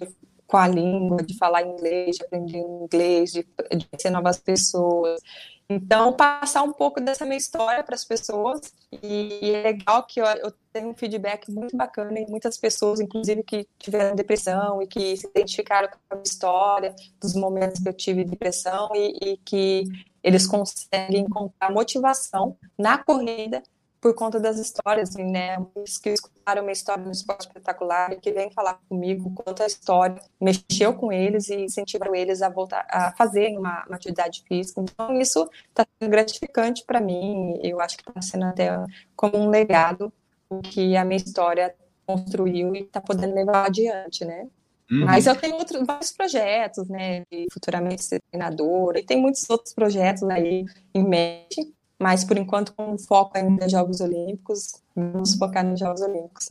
com 0.48 0.56
a 0.56 0.66
língua, 0.66 1.22
de 1.22 1.36
falar 1.36 1.62
inglês, 1.62 2.16
de 2.16 2.24
aprender 2.24 2.58
inglês, 2.58 3.30
de, 3.30 3.46
de 3.76 3.86
conhecer 3.86 4.10
novas 4.10 4.38
pessoas. 4.38 5.20
Então, 5.68 6.14
passar 6.14 6.62
um 6.62 6.72
pouco 6.72 6.98
dessa 6.98 7.26
minha 7.26 7.36
história 7.36 7.84
para 7.84 7.94
as 7.94 8.02
pessoas. 8.02 8.72
E 9.02 9.50
é 9.52 9.62
legal 9.62 10.02
que 10.04 10.18
eu, 10.18 10.24
eu, 10.24 10.50
tenho 10.72 10.88
um 10.88 10.94
feedback 10.94 11.50
muito 11.50 11.76
bacana 11.76 12.18
em 12.18 12.26
muitas 12.26 12.56
pessoas, 12.56 12.98
inclusive 12.98 13.42
que 13.42 13.68
tiveram 13.78 14.16
depressão 14.16 14.80
e 14.80 14.86
que 14.86 15.14
se 15.18 15.26
identificaram 15.26 15.88
com 15.88 15.98
a 16.08 16.14
minha 16.14 16.24
história, 16.24 16.94
dos 17.20 17.34
momentos 17.34 17.82
que 17.82 17.88
eu 17.88 17.92
tive 17.92 18.24
depressão 18.24 18.88
e, 18.94 19.32
e 19.32 19.36
que 19.44 19.84
eles 20.22 20.46
conseguem 20.46 21.20
encontrar 21.20 21.70
motivação 21.70 22.56
na 22.78 22.96
corrida 22.96 23.62
por 24.00 24.14
conta 24.14 24.38
das 24.38 24.58
histórias, 24.58 25.10
assim, 25.10 25.24
né? 25.24 25.58
Muitos 25.58 25.98
que 25.98 26.10
escutaram 26.10 26.62
uma 26.62 26.72
história 26.72 27.04
no 27.04 27.10
esporte 27.10 27.46
espetacular 27.46 28.12
e 28.12 28.20
que 28.20 28.32
vêm 28.32 28.50
falar 28.50 28.78
comigo 28.88 29.32
quanto 29.34 29.62
a 29.62 29.66
história 29.66 30.22
mexeu 30.40 30.94
com 30.94 31.10
eles 31.12 31.48
e 31.48 31.56
incentivaram 31.56 32.14
eles 32.14 32.40
a 32.40 32.48
voltar 32.48 32.86
a 32.88 33.12
fazer 33.12 33.56
uma, 33.58 33.84
uma 33.86 33.96
atividade 33.96 34.44
física. 34.46 34.80
Então, 34.80 35.18
isso 35.20 35.48
está 35.68 35.86
sendo 35.98 36.10
gratificante 36.10 36.84
para 36.84 37.00
mim. 37.00 37.58
Eu 37.62 37.80
acho 37.80 37.96
que 37.96 38.08
está 38.08 38.22
sendo 38.22 38.44
até 38.44 38.70
como 39.16 39.36
um 39.36 39.50
legado 39.50 40.12
o 40.48 40.60
que 40.60 40.96
a 40.96 41.04
minha 41.04 41.18
história 41.18 41.74
construiu 42.06 42.74
e 42.74 42.80
está 42.80 43.00
podendo 43.00 43.34
levar 43.34 43.66
adiante, 43.66 44.24
né? 44.24 44.48
Uhum. 44.90 45.04
Mas 45.04 45.26
eu 45.26 45.36
tenho 45.36 45.56
outros, 45.56 45.84
vários 45.86 46.12
projetos, 46.12 46.88
né? 46.88 47.24
De 47.30 47.46
futuramente 47.52 48.04
ser 48.04 48.22
treinadora, 48.30 49.00
e 49.00 49.04
tem 49.04 49.20
muitos 49.20 49.48
outros 49.50 49.74
projetos 49.74 50.22
aí 50.22 50.64
em 50.94 51.06
mente 51.06 51.74
mas 51.98 52.24
por 52.24 52.38
enquanto 52.38 52.72
com 52.72 52.96
foco 52.96 53.36
ainda 53.36 53.64
nos 53.64 53.72
Jogos 53.72 54.00
Olímpicos, 54.00 54.80
vamos 54.94 55.34
focar 55.34 55.64
nos 55.64 55.80
Jogos 55.80 56.00
Olímpicos. 56.00 56.50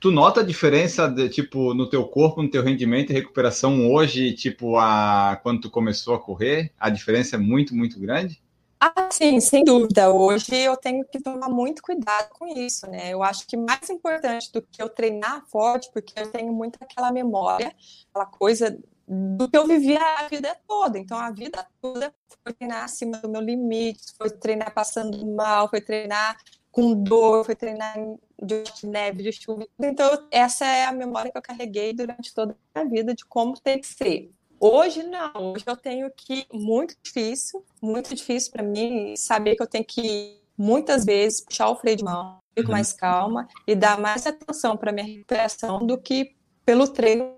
Tu 0.00 0.10
nota 0.12 0.40
a 0.40 0.44
diferença 0.44 1.08
de 1.08 1.28
tipo 1.28 1.74
no 1.74 1.88
teu 1.88 2.06
corpo, 2.06 2.42
no 2.42 2.50
teu 2.50 2.62
rendimento 2.62 3.10
e 3.10 3.14
recuperação 3.14 3.90
hoje, 3.92 4.32
tipo 4.32 4.76
a 4.76 5.40
quando 5.42 5.62
tu 5.62 5.70
começou 5.70 6.14
a 6.14 6.20
correr? 6.20 6.72
A 6.78 6.88
diferença 6.88 7.36
é 7.36 7.38
muito, 7.38 7.74
muito 7.74 7.98
grande? 7.98 8.40
Ah, 8.80 9.08
sim, 9.10 9.40
sem 9.40 9.64
dúvida. 9.64 10.08
Hoje 10.08 10.54
eu 10.54 10.76
tenho 10.76 11.04
que 11.04 11.20
tomar 11.20 11.48
muito 11.48 11.82
cuidado 11.82 12.28
com 12.30 12.46
isso, 12.46 12.88
né? 12.88 13.12
Eu 13.12 13.24
acho 13.24 13.44
que 13.44 13.56
mais 13.56 13.90
importante 13.90 14.52
do 14.52 14.62
que 14.62 14.80
eu 14.80 14.88
treinar 14.88 15.44
forte, 15.48 15.90
porque 15.92 16.12
eu 16.16 16.30
tenho 16.30 16.52
muito 16.52 16.78
aquela 16.80 17.10
memória, 17.10 17.74
aquela 18.08 18.26
coisa 18.26 18.78
do 19.08 19.48
que 19.48 19.56
eu 19.56 19.66
vivia 19.66 20.00
a 20.18 20.28
vida 20.28 20.54
toda. 20.66 20.98
Então, 20.98 21.16
a 21.16 21.30
vida 21.30 21.66
toda 21.80 22.14
foi 22.42 22.52
treinar 22.52 22.84
acima 22.84 23.16
do 23.18 23.28
meu 23.28 23.40
limite, 23.40 24.12
foi 24.16 24.28
treinar 24.28 24.72
passando 24.74 25.26
mal, 25.26 25.68
foi 25.68 25.80
treinar 25.80 26.36
com 26.70 26.94
dor, 26.94 27.44
foi 27.44 27.54
treinar 27.54 27.96
de 28.42 28.86
neve, 28.86 29.22
de 29.22 29.32
chuva. 29.32 29.66
Então, 29.80 30.28
essa 30.30 30.66
é 30.66 30.84
a 30.84 30.92
memória 30.92 31.32
que 31.32 31.38
eu 31.38 31.42
carreguei 31.42 31.92
durante 31.94 32.34
toda 32.34 32.56
a 32.74 32.84
minha 32.84 32.90
vida 32.90 33.14
de 33.14 33.24
como 33.24 33.58
tem 33.58 33.80
que 33.80 33.86
ser. 33.86 34.30
Hoje, 34.60 35.02
não. 35.02 35.52
Hoje 35.52 35.64
eu 35.66 35.76
tenho 35.76 36.10
que, 36.14 36.46
muito 36.52 36.94
difícil, 37.02 37.64
muito 37.80 38.14
difícil 38.14 38.52
para 38.52 38.62
mim 38.62 39.14
saber 39.16 39.56
que 39.56 39.62
eu 39.62 39.66
tenho 39.66 39.84
que, 39.84 40.38
muitas 40.56 41.04
vezes, 41.04 41.40
puxar 41.40 41.70
o 41.70 41.76
freio 41.76 41.96
de 41.96 42.04
mão, 42.04 42.38
fico 42.54 42.68
uhum. 42.68 42.74
mais 42.74 42.92
calma 42.92 43.48
e 43.66 43.74
dar 43.74 43.98
mais 43.98 44.26
atenção 44.26 44.76
para 44.76 44.92
minha 44.92 45.06
recuperação 45.06 45.86
do 45.86 45.96
que 45.96 46.36
pelo 46.66 46.86
treino 46.86 47.37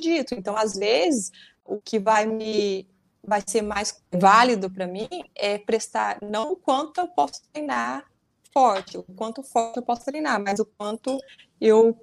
dito. 0.00 0.34
Então, 0.34 0.56
às 0.56 0.74
vezes, 0.74 1.30
o 1.64 1.80
que 1.80 1.98
vai 1.98 2.26
me 2.26 2.86
vai 3.22 3.42
ser 3.46 3.62
mais 3.62 4.02
válido 4.10 4.70
para 4.70 4.86
mim 4.86 5.08
é 5.34 5.58
prestar 5.58 6.18
não 6.22 6.52
o 6.52 6.56
quanto 6.56 7.00
eu 7.00 7.08
posso 7.08 7.42
treinar 7.52 8.04
forte, 8.52 8.96
o 8.96 9.02
quanto 9.02 9.42
forte 9.42 9.76
eu 9.76 9.82
posso 9.82 10.04
treinar, 10.04 10.42
mas 10.42 10.58
o 10.58 10.64
quanto 10.64 11.18
eu 11.60 11.96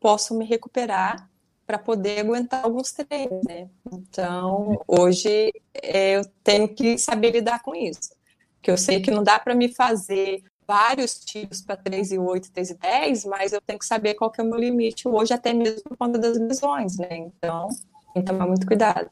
posso 0.00 0.36
me 0.36 0.44
recuperar 0.44 1.30
para 1.64 1.78
poder 1.78 2.20
aguentar 2.20 2.64
alguns 2.64 2.90
treinos, 2.90 3.40
né? 3.46 3.70
Então, 3.92 4.82
hoje 4.86 5.52
é, 5.72 6.16
eu 6.16 6.24
tenho 6.42 6.68
que 6.68 6.98
saber 6.98 7.30
lidar 7.30 7.62
com 7.62 7.74
isso. 7.74 8.10
Que 8.60 8.70
eu 8.70 8.76
sei 8.76 9.00
que 9.00 9.10
não 9.10 9.22
dá 9.22 9.38
para 9.38 9.54
me 9.54 9.72
fazer 9.72 10.42
vários 10.66 11.18
tiros 11.18 11.60
para 11.60 11.76
3 11.76 12.12
e 12.12 12.18
8, 12.18 12.50
3 12.52 12.70
e 12.70 12.74
10, 12.74 13.24
mas 13.26 13.52
eu 13.52 13.60
tenho 13.60 13.78
que 13.78 13.86
saber 13.86 14.14
qual 14.14 14.30
que 14.30 14.40
é 14.40 14.44
o 14.44 14.46
meu 14.46 14.58
limite 14.58 15.08
hoje, 15.08 15.32
até 15.32 15.52
mesmo 15.52 15.82
por 15.84 15.96
conta 15.96 16.18
das 16.18 16.38
lesões, 16.38 16.96
né? 16.98 17.08
Então, 17.16 17.68
tem 18.14 18.22
que 18.22 18.30
tomar 18.30 18.46
muito 18.46 18.66
cuidado. 18.66 19.10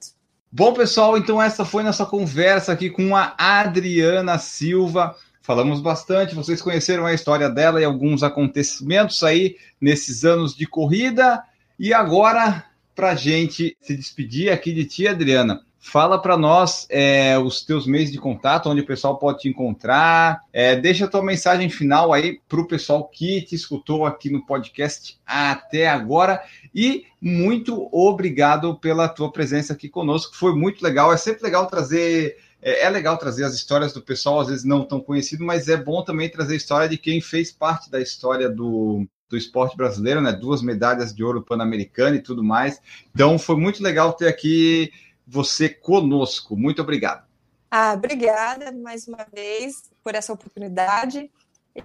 Bom, 0.53 0.73
pessoal, 0.73 1.17
então 1.17 1.41
essa 1.41 1.65
foi 1.65 1.83
nossa 1.83 2.05
conversa 2.05 2.73
aqui 2.73 2.91
com 2.91 3.15
a 3.15 3.35
Adriana 3.39 4.37
Silva. 4.39 5.17
Falamos 5.41 5.81
bastante, 5.81 6.35
vocês 6.35 6.61
conheceram 6.61 7.07
a 7.07 7.15
história 7.15 7.49
dela 7.49 7.81
e 7.81 7.85
alguns 7.85 8.23
acontecimentos 8.23 9.23
aí 9.23 9.57
nesses 9.81 10.25
anos 10.25 10.55
de 10.55 10.67
corrida. 10.67 11.43
E 11.79 11.95
agora, 11.95 12.65
para 12.95 13.15
gente 13.15 13.77
se 13.81 13.97
despedir 13.97 14.53
aqui 14.53 14.73
de 14.73 14.85
ti, 14.85 15.09
Adriana, 15.09 15.63
Fala 15.83 16.21
para 16.21 16.37
nós 16.37 16.87
é, 16.91 17.39
os 17.39 17.63
teus 17.63 17.87
meios 17.87 18.13
de 18.13 18.19
contato, 18.19 18.69
onde 18.69 18.83
o 18.83 18.87
pessoal 18.87 19.19
pode 19.19 19.39
te 19.39 19.49
encontrar. 19.49 20.43
É, 20.53 20.77
deixa 20.77 21.07
a 21.07 21.09
tua 21.09 21.23
mensagem 21.23 21.71
final 21.71 22.13
aí 22.13 22.39
para 22.47 22.61
o 22.61 22.67
pessoal 22.67 23.09
que 23.09 23.41
te 23.41 23.55
escutou 23.55 24.05
aqui 24.05 24.29
no 24.29 24.45
podcast 24.45 25.19
até 25.27 25.89
agora. 25.89 26.43
E 26.75 27.07
muito 27.19 27.89
obrigado 27.91 28.79
pela 28.79 29.09
tua 29.09 29.33
presença 29.33 29.73
aqui 29.73 29.89
conosco. 29.89 30.37
Foi 30.37 30.55
muito 30.55 30.85
legal. 30.85 31.15
É 31.15 31.17
sempre 31.17 31.45
legal 31.45 31.67
trazer. 31.67 32.37
É, 32.61 32.85
é 32.85 32.91
legal 32.91 33.17
trazer 33.17 33.45
as 33.45 33.55
histórias 33.55 33.95
do 33.95 34.03
pessoal, 34.03 34.41
às 34.41 34.49
vezes 34.49 34.65
não 34.65 34.85
tão 34.85 35.01
conhecido, 35.01 35.47
mas 35.47 35.67
é 35.67 35.79
bom 35.79 36.05
também 36.05 36.29
trazer 36.29 36.53
a 36.53 36.59
história 36.59 36.89
de 36.91 36.99
quem 36.99 37.23
fez 37.23 37.51
parte 37.51 37.91
da 37.91 38.03
história 38.03 38.51
do, 38.51 39.07
do 39.31 39.37
esporte 39.37 39.79
brasileiro, 39.79 40.21
né? 40.21 40.31
Duas 40.31 40.61
medalhas 40.61 41.15
de 41.15 41.25
ouro 41.25 41.41
pan-americano 41.41 42.17
e 42.17 42.23
tudo 42.23 42.45
mais. 42.45 42.83
Então 43.15 43.39
foi 43.39 43.57
muito 43.57 43.83
legal 43.83 44.13
ter 44.13 44.29
aqui 44.29 44.93
você 45.31 45.69
conosco. 45.69 46.57
Muito 46.57 46.83
obrigado. 46.83 47.25
Ah, 47.71 47.93
obrigada 47.93 48.73
mais 48.73 49.07
uma 49.07 49.25
vez 49.33 49.91
por 50.03 50.15
essa 50.15 50.33
oportunidade. 50.33 51.31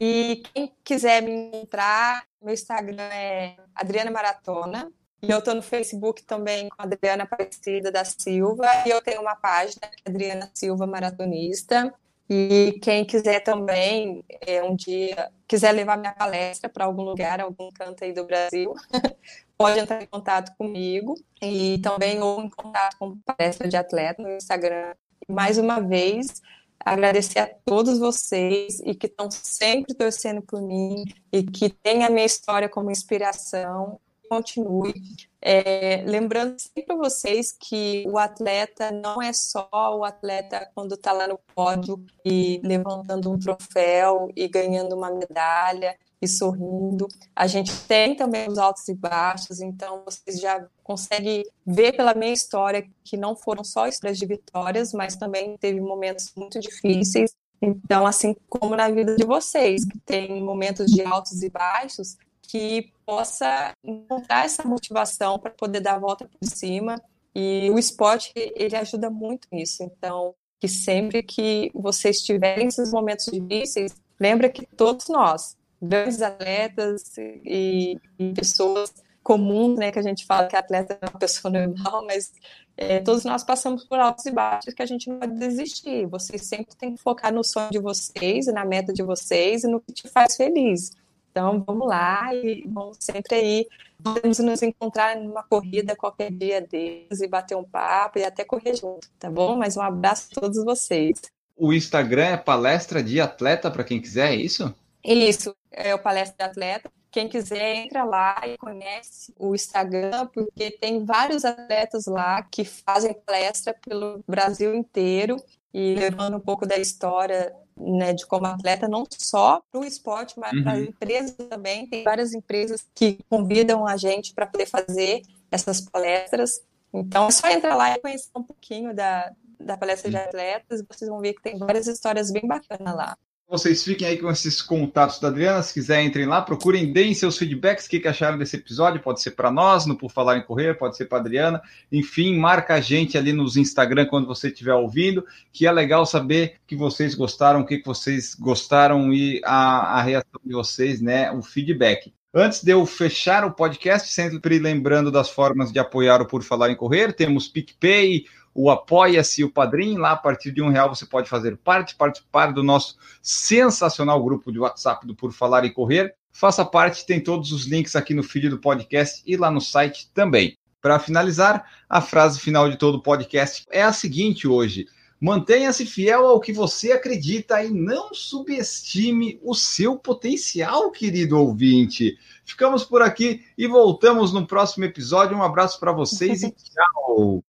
E 0.01 0.41
quem 0.51 0.73
quiser 0.83 1.21
me 1.21 1.31
encontrar, 1.31 2.25
meu 2.41 2.53
Instagram 2.53 3.03
é 3.03 3.55
Adriana 3.75 4.09
Maratona. 4.09 4.91
E 5.21 5.29
eu 5.29 5.37
estou 5.39 5.53
no 5.53 5.61
Facebook 5.61 6.23
também 6.23 6.69
com 6.69 6.81
Adriana 6.81 7.23
Aparecida 7.23 7.91
da 7.91 8.03
Silva. 8.03 8.67
E 8.85 8.89
eu 8.89 9.01
tenho 9.01 9.21
uma 9.21 9.35
página, 9.35 9.81
é 9.83 10.09
Adriana 10.09 10.49
Silva 10.53 10.87
Maratonista. 10.87 11.93
E 12.29 12.79
quem 12.81 13.05
quiser 13.05 13.41
também, 13.41 14.23
é, 14.41 14.63
um 14.63 14.75
dia, 14.75 15.31
quiser 15.47 15.71
levar 15.71 15.97
minha 15.97 16.13
palestra 16.13 16.67
para 16.67 16.85
algum 16.85 17.03
lugar, 17.03 17.39
algum 17.39 17.71
canto 17.71 18.03
aí 18.03 18.13
do 18.13 18.25
Brasil, 18.25 18.73
pode 19.57 19.79
entrar 19.79 20.01
em 20.01 20.07
contato 20.07 20.55
comigo 20.57 21.15
e 21.41 21.79
também 21.83 22.19
ou 22.21 22.41
em 22.41 22.49
contato 22.49 22.97
com 22.97 23.17
palestra 23.19 23.67
de 23.67 23.77
atleta 23.77 24.23
no 24.23 24.31
Instagram. 24.31 24.95
Mais 25.29 25.59
uma 25.59 25.79
vez, 25.79 26.41
agradecer 26.79 27.39
a 27.39 27.47
todos 27.47 27.99
vocês 27.99 28.79
e 28.83 28.95
que 28.95 29.05
estão 29.05 29.29
sempre 29.29 29.93
torcendo 29.93 30.41
por 30.41 30.61
mim 30.61 31.03
e 31.31 31.43
que 31.43 31.69
têm 31.69 32.03
a 32.03 32.09
minha 32.09 32.25
história 32.25 32.67
como 32.67 32.91
inspiração. 32.91 33.99
Continue. 34.29 34.93
É, 35.41 36.03
lembrando 36.07 36.57
sempre 36.59 36.93
a 36.93 36.97
vocês 36.97 37.51
que 37.51 38.03
o 38.07 38.17
atleta 38.17 38.91
não 38.91 39.21
é 39.21 39.31
só 39.31 39.69
o 39.71 40.03
atleta 40.03 40.69
quando 40.73 40.95
está 40.95 41.11
lá 41.11 41.27
no 41.27 41.39
pódio 41.53 42.03
e 42.23 42.59
levantando 42.63 43.31
um 43.31 43.37
troféu 43.37 44.29
e 44.35 44.47
ganhando 44.47 44.95
uma 44.95 45.11
medalha 45.11 45.95
e 46.21 46.27
sorrindo. 46.27 47.07
A 47.35 47.47
gente 47.47 47.71
tem 47.87 48.15
também 48.15 48.49
os 48.49 48.57
altos 48.57 48.87
e 48.87 48.95
baixos, 48.95 49.61
então 49.61 50.03
vocês 50.03 50.39
já 50.39 50.67
conseguem 50.83 51.43
ver 51.65 51.95
pela 51.95 52.13
minha 52.13 52.33
história 52.33 52.87
que 53.03 53.15
não 53.15 53.35
foram 53.35 53.63
só 53.63 53.87
histórias 53.87 54.17
de 54.17 54.25
vitórias, 54.25 54.93
mas 54.93 55.15
também 55.15 55.57
teve 55.57 55.79
momentos 55.79 56.31
muito 56.35 56.59
difíceis. 56.59 57.35
Então, 57.61 58.05
assim 58.05 58.35
como 58.49 58.75
na 58.75 58.89
vida 58.89 59.15
de 59.15 59.25
vocês, 59.25 59.85
que 59.85 59.97
tem 59.99 60.43
momentos 60.43 60.87
de 60.87 61.01
altos 61.01 61.41
e 61.41 61.49
baixos, 61.49 62.17
que 62.45 62.91
possa 63.05 63.73
encontrar 63.83 64.45
essa 64.45 64.63
motivação 64.67 65.39
para 65.39 65.51
poder 65.51 65.79
dar 65.79 65.95
a 65.95 65.99
volta 65.99 66.27
por 66.27 66.47
cima. 66.47 67.01
E 67.33 67.69
o 67.71 67.77
esporte, 67.77 68.31
ele 68.35 68.75
ajuda 68.75 69.09
muito 69.09 69.47
nisso. 69.51 69.83
Então, 69.83 70.33
que 70.59 70.67
sempre 70.67 71.21
que 71.21 71.69
vocês 71.73 72.21
tiverem 72.21 72.67
esses 72.67 72.91
momentos 72.91 73.25
difíceis, 73.25 73.93
lembra 74.19 74.49
que 74.49 74.65
todos 74.65 75.07
nós 75.09 75.57
grandes 75.81 76.21
atletas 76.21 77.17
e, 77.17 77.99
e, 78.17 78.33
pessoas 78.33 78.93
comuns, 79.21 79.77
né, 79.77 79.91
que 79.91 79.99
a 79.99 80.03
gente 80.03 80.25
fala 80.25 80.47
que 80.47 80.55
atleta 80.55 80.97
é 81.01 81.05
uma 81.05 81.19
pessoa 81.19 81.51
normal, 81.51 82.05
mas 82.05 82.31
é, 82.77 82.99
todos 82.99 83.23
nós 83.23 83.43
passamos 83.43 83.83
por 83.83 83.99
altos 83.99 84.25
e 84.25 84.31
baixos 84.31 84.73
que 84.73 84.83
a 84.83 84.85
gente 84.85 85.09
não 85.09 85.19
pode 85.19 85.33
desistir. 85.35 86.05
Vocês 86.07 86.45
sempre 86.45 86.75
têm 86.75 86.95
que 86.95 87.01
focar 87.01 87.33
no 87.33 87.43
sonho 87.43 87.69
de 87.71 87.79
vocês, 87.79 88.47
na 88.47 88.65
meta 88.65 88.93
de 88.93 89.03
vocês 89.03 89.63
e 89.63 89.67
no 89.67 89.81
que 89.81 89.93
te 89.93 90.07
faz 90.07 90.35
feliz. 90.35 90.91
Então, 91.35 91.61
vamos 91.67 91.85
lá 91.85 92.33
e 92.33 92.63
vamos 92.65 92.95
sempre 92.97 93.35
aí. 93.35 93.67
Podemos 94.01 94.39
nos 94.39 94.63
encontrar 94.63 95.17
numa 95.17 95.43
corrida 95.43 95.93
qualquer 95.93 96.31
dia 96.31 96.61
deles 96.61 97.19
e 97.19 97.27
bater 97.27 97.57
um 97.57 97.63
papo 97.65 98.17
e 98.17 98.23
até 98.23 98.45
correr 98.45 98.73
junto, 98.73 99.09
tá 99.19 99.29
bom? 99.29 99.57
Mas 99.57 99.75
um 99.75 99.81
abraço 99.81 100.29
a 100.31 100.39
todos 100.39 100.63
vocês. 100.63 101.21
O 101.53 101.73
Instagram 101.73 102.27
é 102.27 102.37
palestra 102.37 103.03
de 103.03 103.19
atleta 103.19 103.69
para 103.69 103.83
quem 103.83 104.01
quiser, 104.01 104.31
é 104.31 104.35
isso? 104.35 104.73
Isso, 105.03 105.53
é 105.69 105.93
o 105.93 105.99
palestra 105.99 106.37
de 106.37 106.51
atleta. 106.51 106.89
Quem 107.11 107.27
quiser, 107.27 107.83
entra 107.83 108.05
lá 108.05 108.41
e 108.47 108.57
conhece 108.57 109.33
o 109.37 109.53
Instagram, 109.53 110.27
porque 110.27 110.71
tem 110.71 111.03
vários 111.03 111.43
atletas 111.43 112.05
lá 112.05 112.43
que 112.43 112.63
fazem 112.63 113.13
palestra 113.25 113.75
pelo 113.85 114.23
Brasil 114.25 114.73
inteiro 114.73 115.35
e 115.73 115.95
levando 115.95 116.37
um 116.37 116.41
pouco 116.41 116.65
da 116.65 116.77
história 116.77 117.53
né, 117.77 118.13
de 118.13 118.25
como 118.25 118.45
atleta, 118.45 118.87
não 118.87 119.05
só 119.11 119.61
para 119.71 119.81
o 119.81 119.85
esporte, 119.85 120.39
mas 120.39 120.53
uhum. 120.53 120.63
para 120.63 120.73
as 120.73 120.79
empresas 120.79 121.31
também. 121.49 121.87
Tem 121.87 122.03
várias 122.03 122.33
empresas 122.33 122.87
que 122.93 123.19
convidam 123.29 123.85
a 123.85 123.97
gente 123.97 124.33
para 124.33 124.45
poder 124.45 124.65
fazer 124.65 125.21
essas 125.51 125.81
palestras. 125.81 126.61
Então, 126.93 127.27
é 127.27 127.31
só 127.31 127.49
entrar 127.49 127.75
lá 127.75 127.95
e 127.95 127.99
conhecer 127.99 128.29
um 128.35 128.43
pouquinho 128.43 128.93
da, 128.93 129.31
da 129.59 129.77
palestra 129.77 130.09
de 130.09 130.17
atletas, 130.17 130.83
vocês 130.87 131.09
vão 131.09 131.19
ver 131.19 131.33
que 131.33 131.41
tem 131.41 131.57
várias 131.57 131.87
histórias 131.87 132.31
bem 132.31 132.47
bacanas 132.47 132.95
lá. 132.95 133.17
Vocês 133.47 133.83
fiquem 133.83 134.07
aí 134.07 134.17
com 134.17 134.29
esses 134.31 134.59
contatos 134.59 135.19
da 135.19 135.27
Adriana. 135.27 135.61
Se 135.61 135.71
quiserem, 135.71 136.07
entrem 136.07 136.25
lá, 136.25 136.41
procurem, 136.41 136.91
deem 136.91 137.13
seus 137.13 137.37
feedbacks, 137.37 137.85
o 137.85 137.89
que, 137.89 137.99
que 137.99 138.07
acharam 138.07 138.39
desse 138.39 138.55
episódio. 138.55 138.99
Pode 138.99 139.21
ser 139.21 139.31
para 139.31 139.51
nós, 139.51 139.85
no 139.85 139.95
Por 139.95 140.09
Falar 140.11 140.37
em 140.37 140.41
Correr, 140.41 140.75
pode 140.75 140.97
ser 140.97 141.05
para 141.05 141.19
Adriana. 141.19 141.61
Enfim, 141.91 142.35
marca 142.37 142.73
a 142.73 142.81
gente 142.81 143.19
ali 143.19 143.31
nos 143.31 143.55
Instagram 143.55 144.07
quando 144.07 144.25
você 144.25 144.47
estiver 144.47 144.73
ouvindo, 144.73 145.23
que 145.53 145.67
é 145.67 145.71
legal 145.71 146.07
saber 146.07 146.55
que 146.65 146.75
vocês 146.75 147.13
gostaram, 147.13 147.61
o 147.61 147.65
que, 147.65 147.77
que 147.77 147.85
vocês 147.85 148.33
gostaram 148.33 149.13
e 149.13 149.39
a, 149.45 149.99
a 149.99 150.01
reação 150.01 150.41
de 150.43 150.53
vocês, 150.53 150.99
né? 150.99 151.31
O 151.31 151.43
feedback. 151.43 152.11
Antes 152.33 152.63
de 152.63 152.71
eu 152.71 152.83
fechar 152.85 153.45
o 153.45 153.53
podcast, 153.53 154.11
sempre 154.11 154.57
lembrando 154.57 155.11
das 155.11 155.29
formas 155.29 155.71
de 155.71 155.77
apoiar 155.77 156.19
o 156.19 156.25
Por 156.25 156.43
Falar 156.43 156.71
em 156.71 156.75
Correr, 156.75 157.13
temos 157.13 157.47
PicPay, 157.47 158.25
o 158.55 158.71
Apoia-se 158.71 159.43
o 159.43 159.51
Padrim. 159.51 159.97
Lá, 159.97 160.11
a 160.11 160.17
partir 160.17 160.51
de 160.51 160.61
um 160.61 160.69
real, 160.69 160.87
você 160.87 161.05
pode 161.05 161.29
fazer 161.29 161.57
parte, 161.57 161.93
participar 161.95 162.53
do 162.53 162.63
nosso 162.63 162.95
sensacional 163.21 164.23
grupo 164.23 164.51
de 164.51 164.57
WhatsApp 164.57 165.05
do 165.05 165.13
Por 165.13 165.33
Falar 165.33 165.65
e 165.65 165.73
Correr. 165.73 166.15
Faça 166.31 166.63
parte, 166.63 167.05
tem 167.05 167.21
todos 167.21 167.51
os 167.51 167.65
links 167.65 167.95
aqui 167.95 168.13
no 168.13 168.23
feed 168.23 168.49
do 168.49 168.57
podcast 168.57 169.21
e 169.25 169.35
lá 169.35 169.51
no 169.51 169.59
site 169.59 170.09
também. 170.13 170.57
Para 170.81 170.99
finalizar, 170.99 171.65
a 171.89 171.99
frase 171.99 172.39
final 172.39 172.69
de 172.69 172.77
todo 172.77 172.95
o 172.95 173.01
podcast 173.03 173.65
é 173.69 173.83
a 173.83 173.91
seguinte 173.91 174.47
hoje. 174.47 174.87
Mantenha-se 175.19 175.85
fiel 175.85 176.27
ao 176.27 176.39
que 176.39 176.53
você 176.53 176.91
acredita 176.91 177.63
e 177.63 177.71
não 177.71 178.13
subestime 178.13 179.39
o 179.41 179.55
seu 179.55 179.97
potencial, 179.97 180.91
querido 180.91 181.39
ouvinte. 181.39 182.17
Ficamos 182.45 182.83
por 182.83 183.01
aqui 183.01 183.43
e 183.57 183.65
voltamos 183.65 184.31
no 184.33 184.45
próximo 184.45 184.85
episódio. 184.85 185.37
Um 185.37 185.43
abraço 185.43 185.79
para 185.79 185.91
vocês 185.91 186.43
e 186.43 186.51
tchau. 186.53 187.43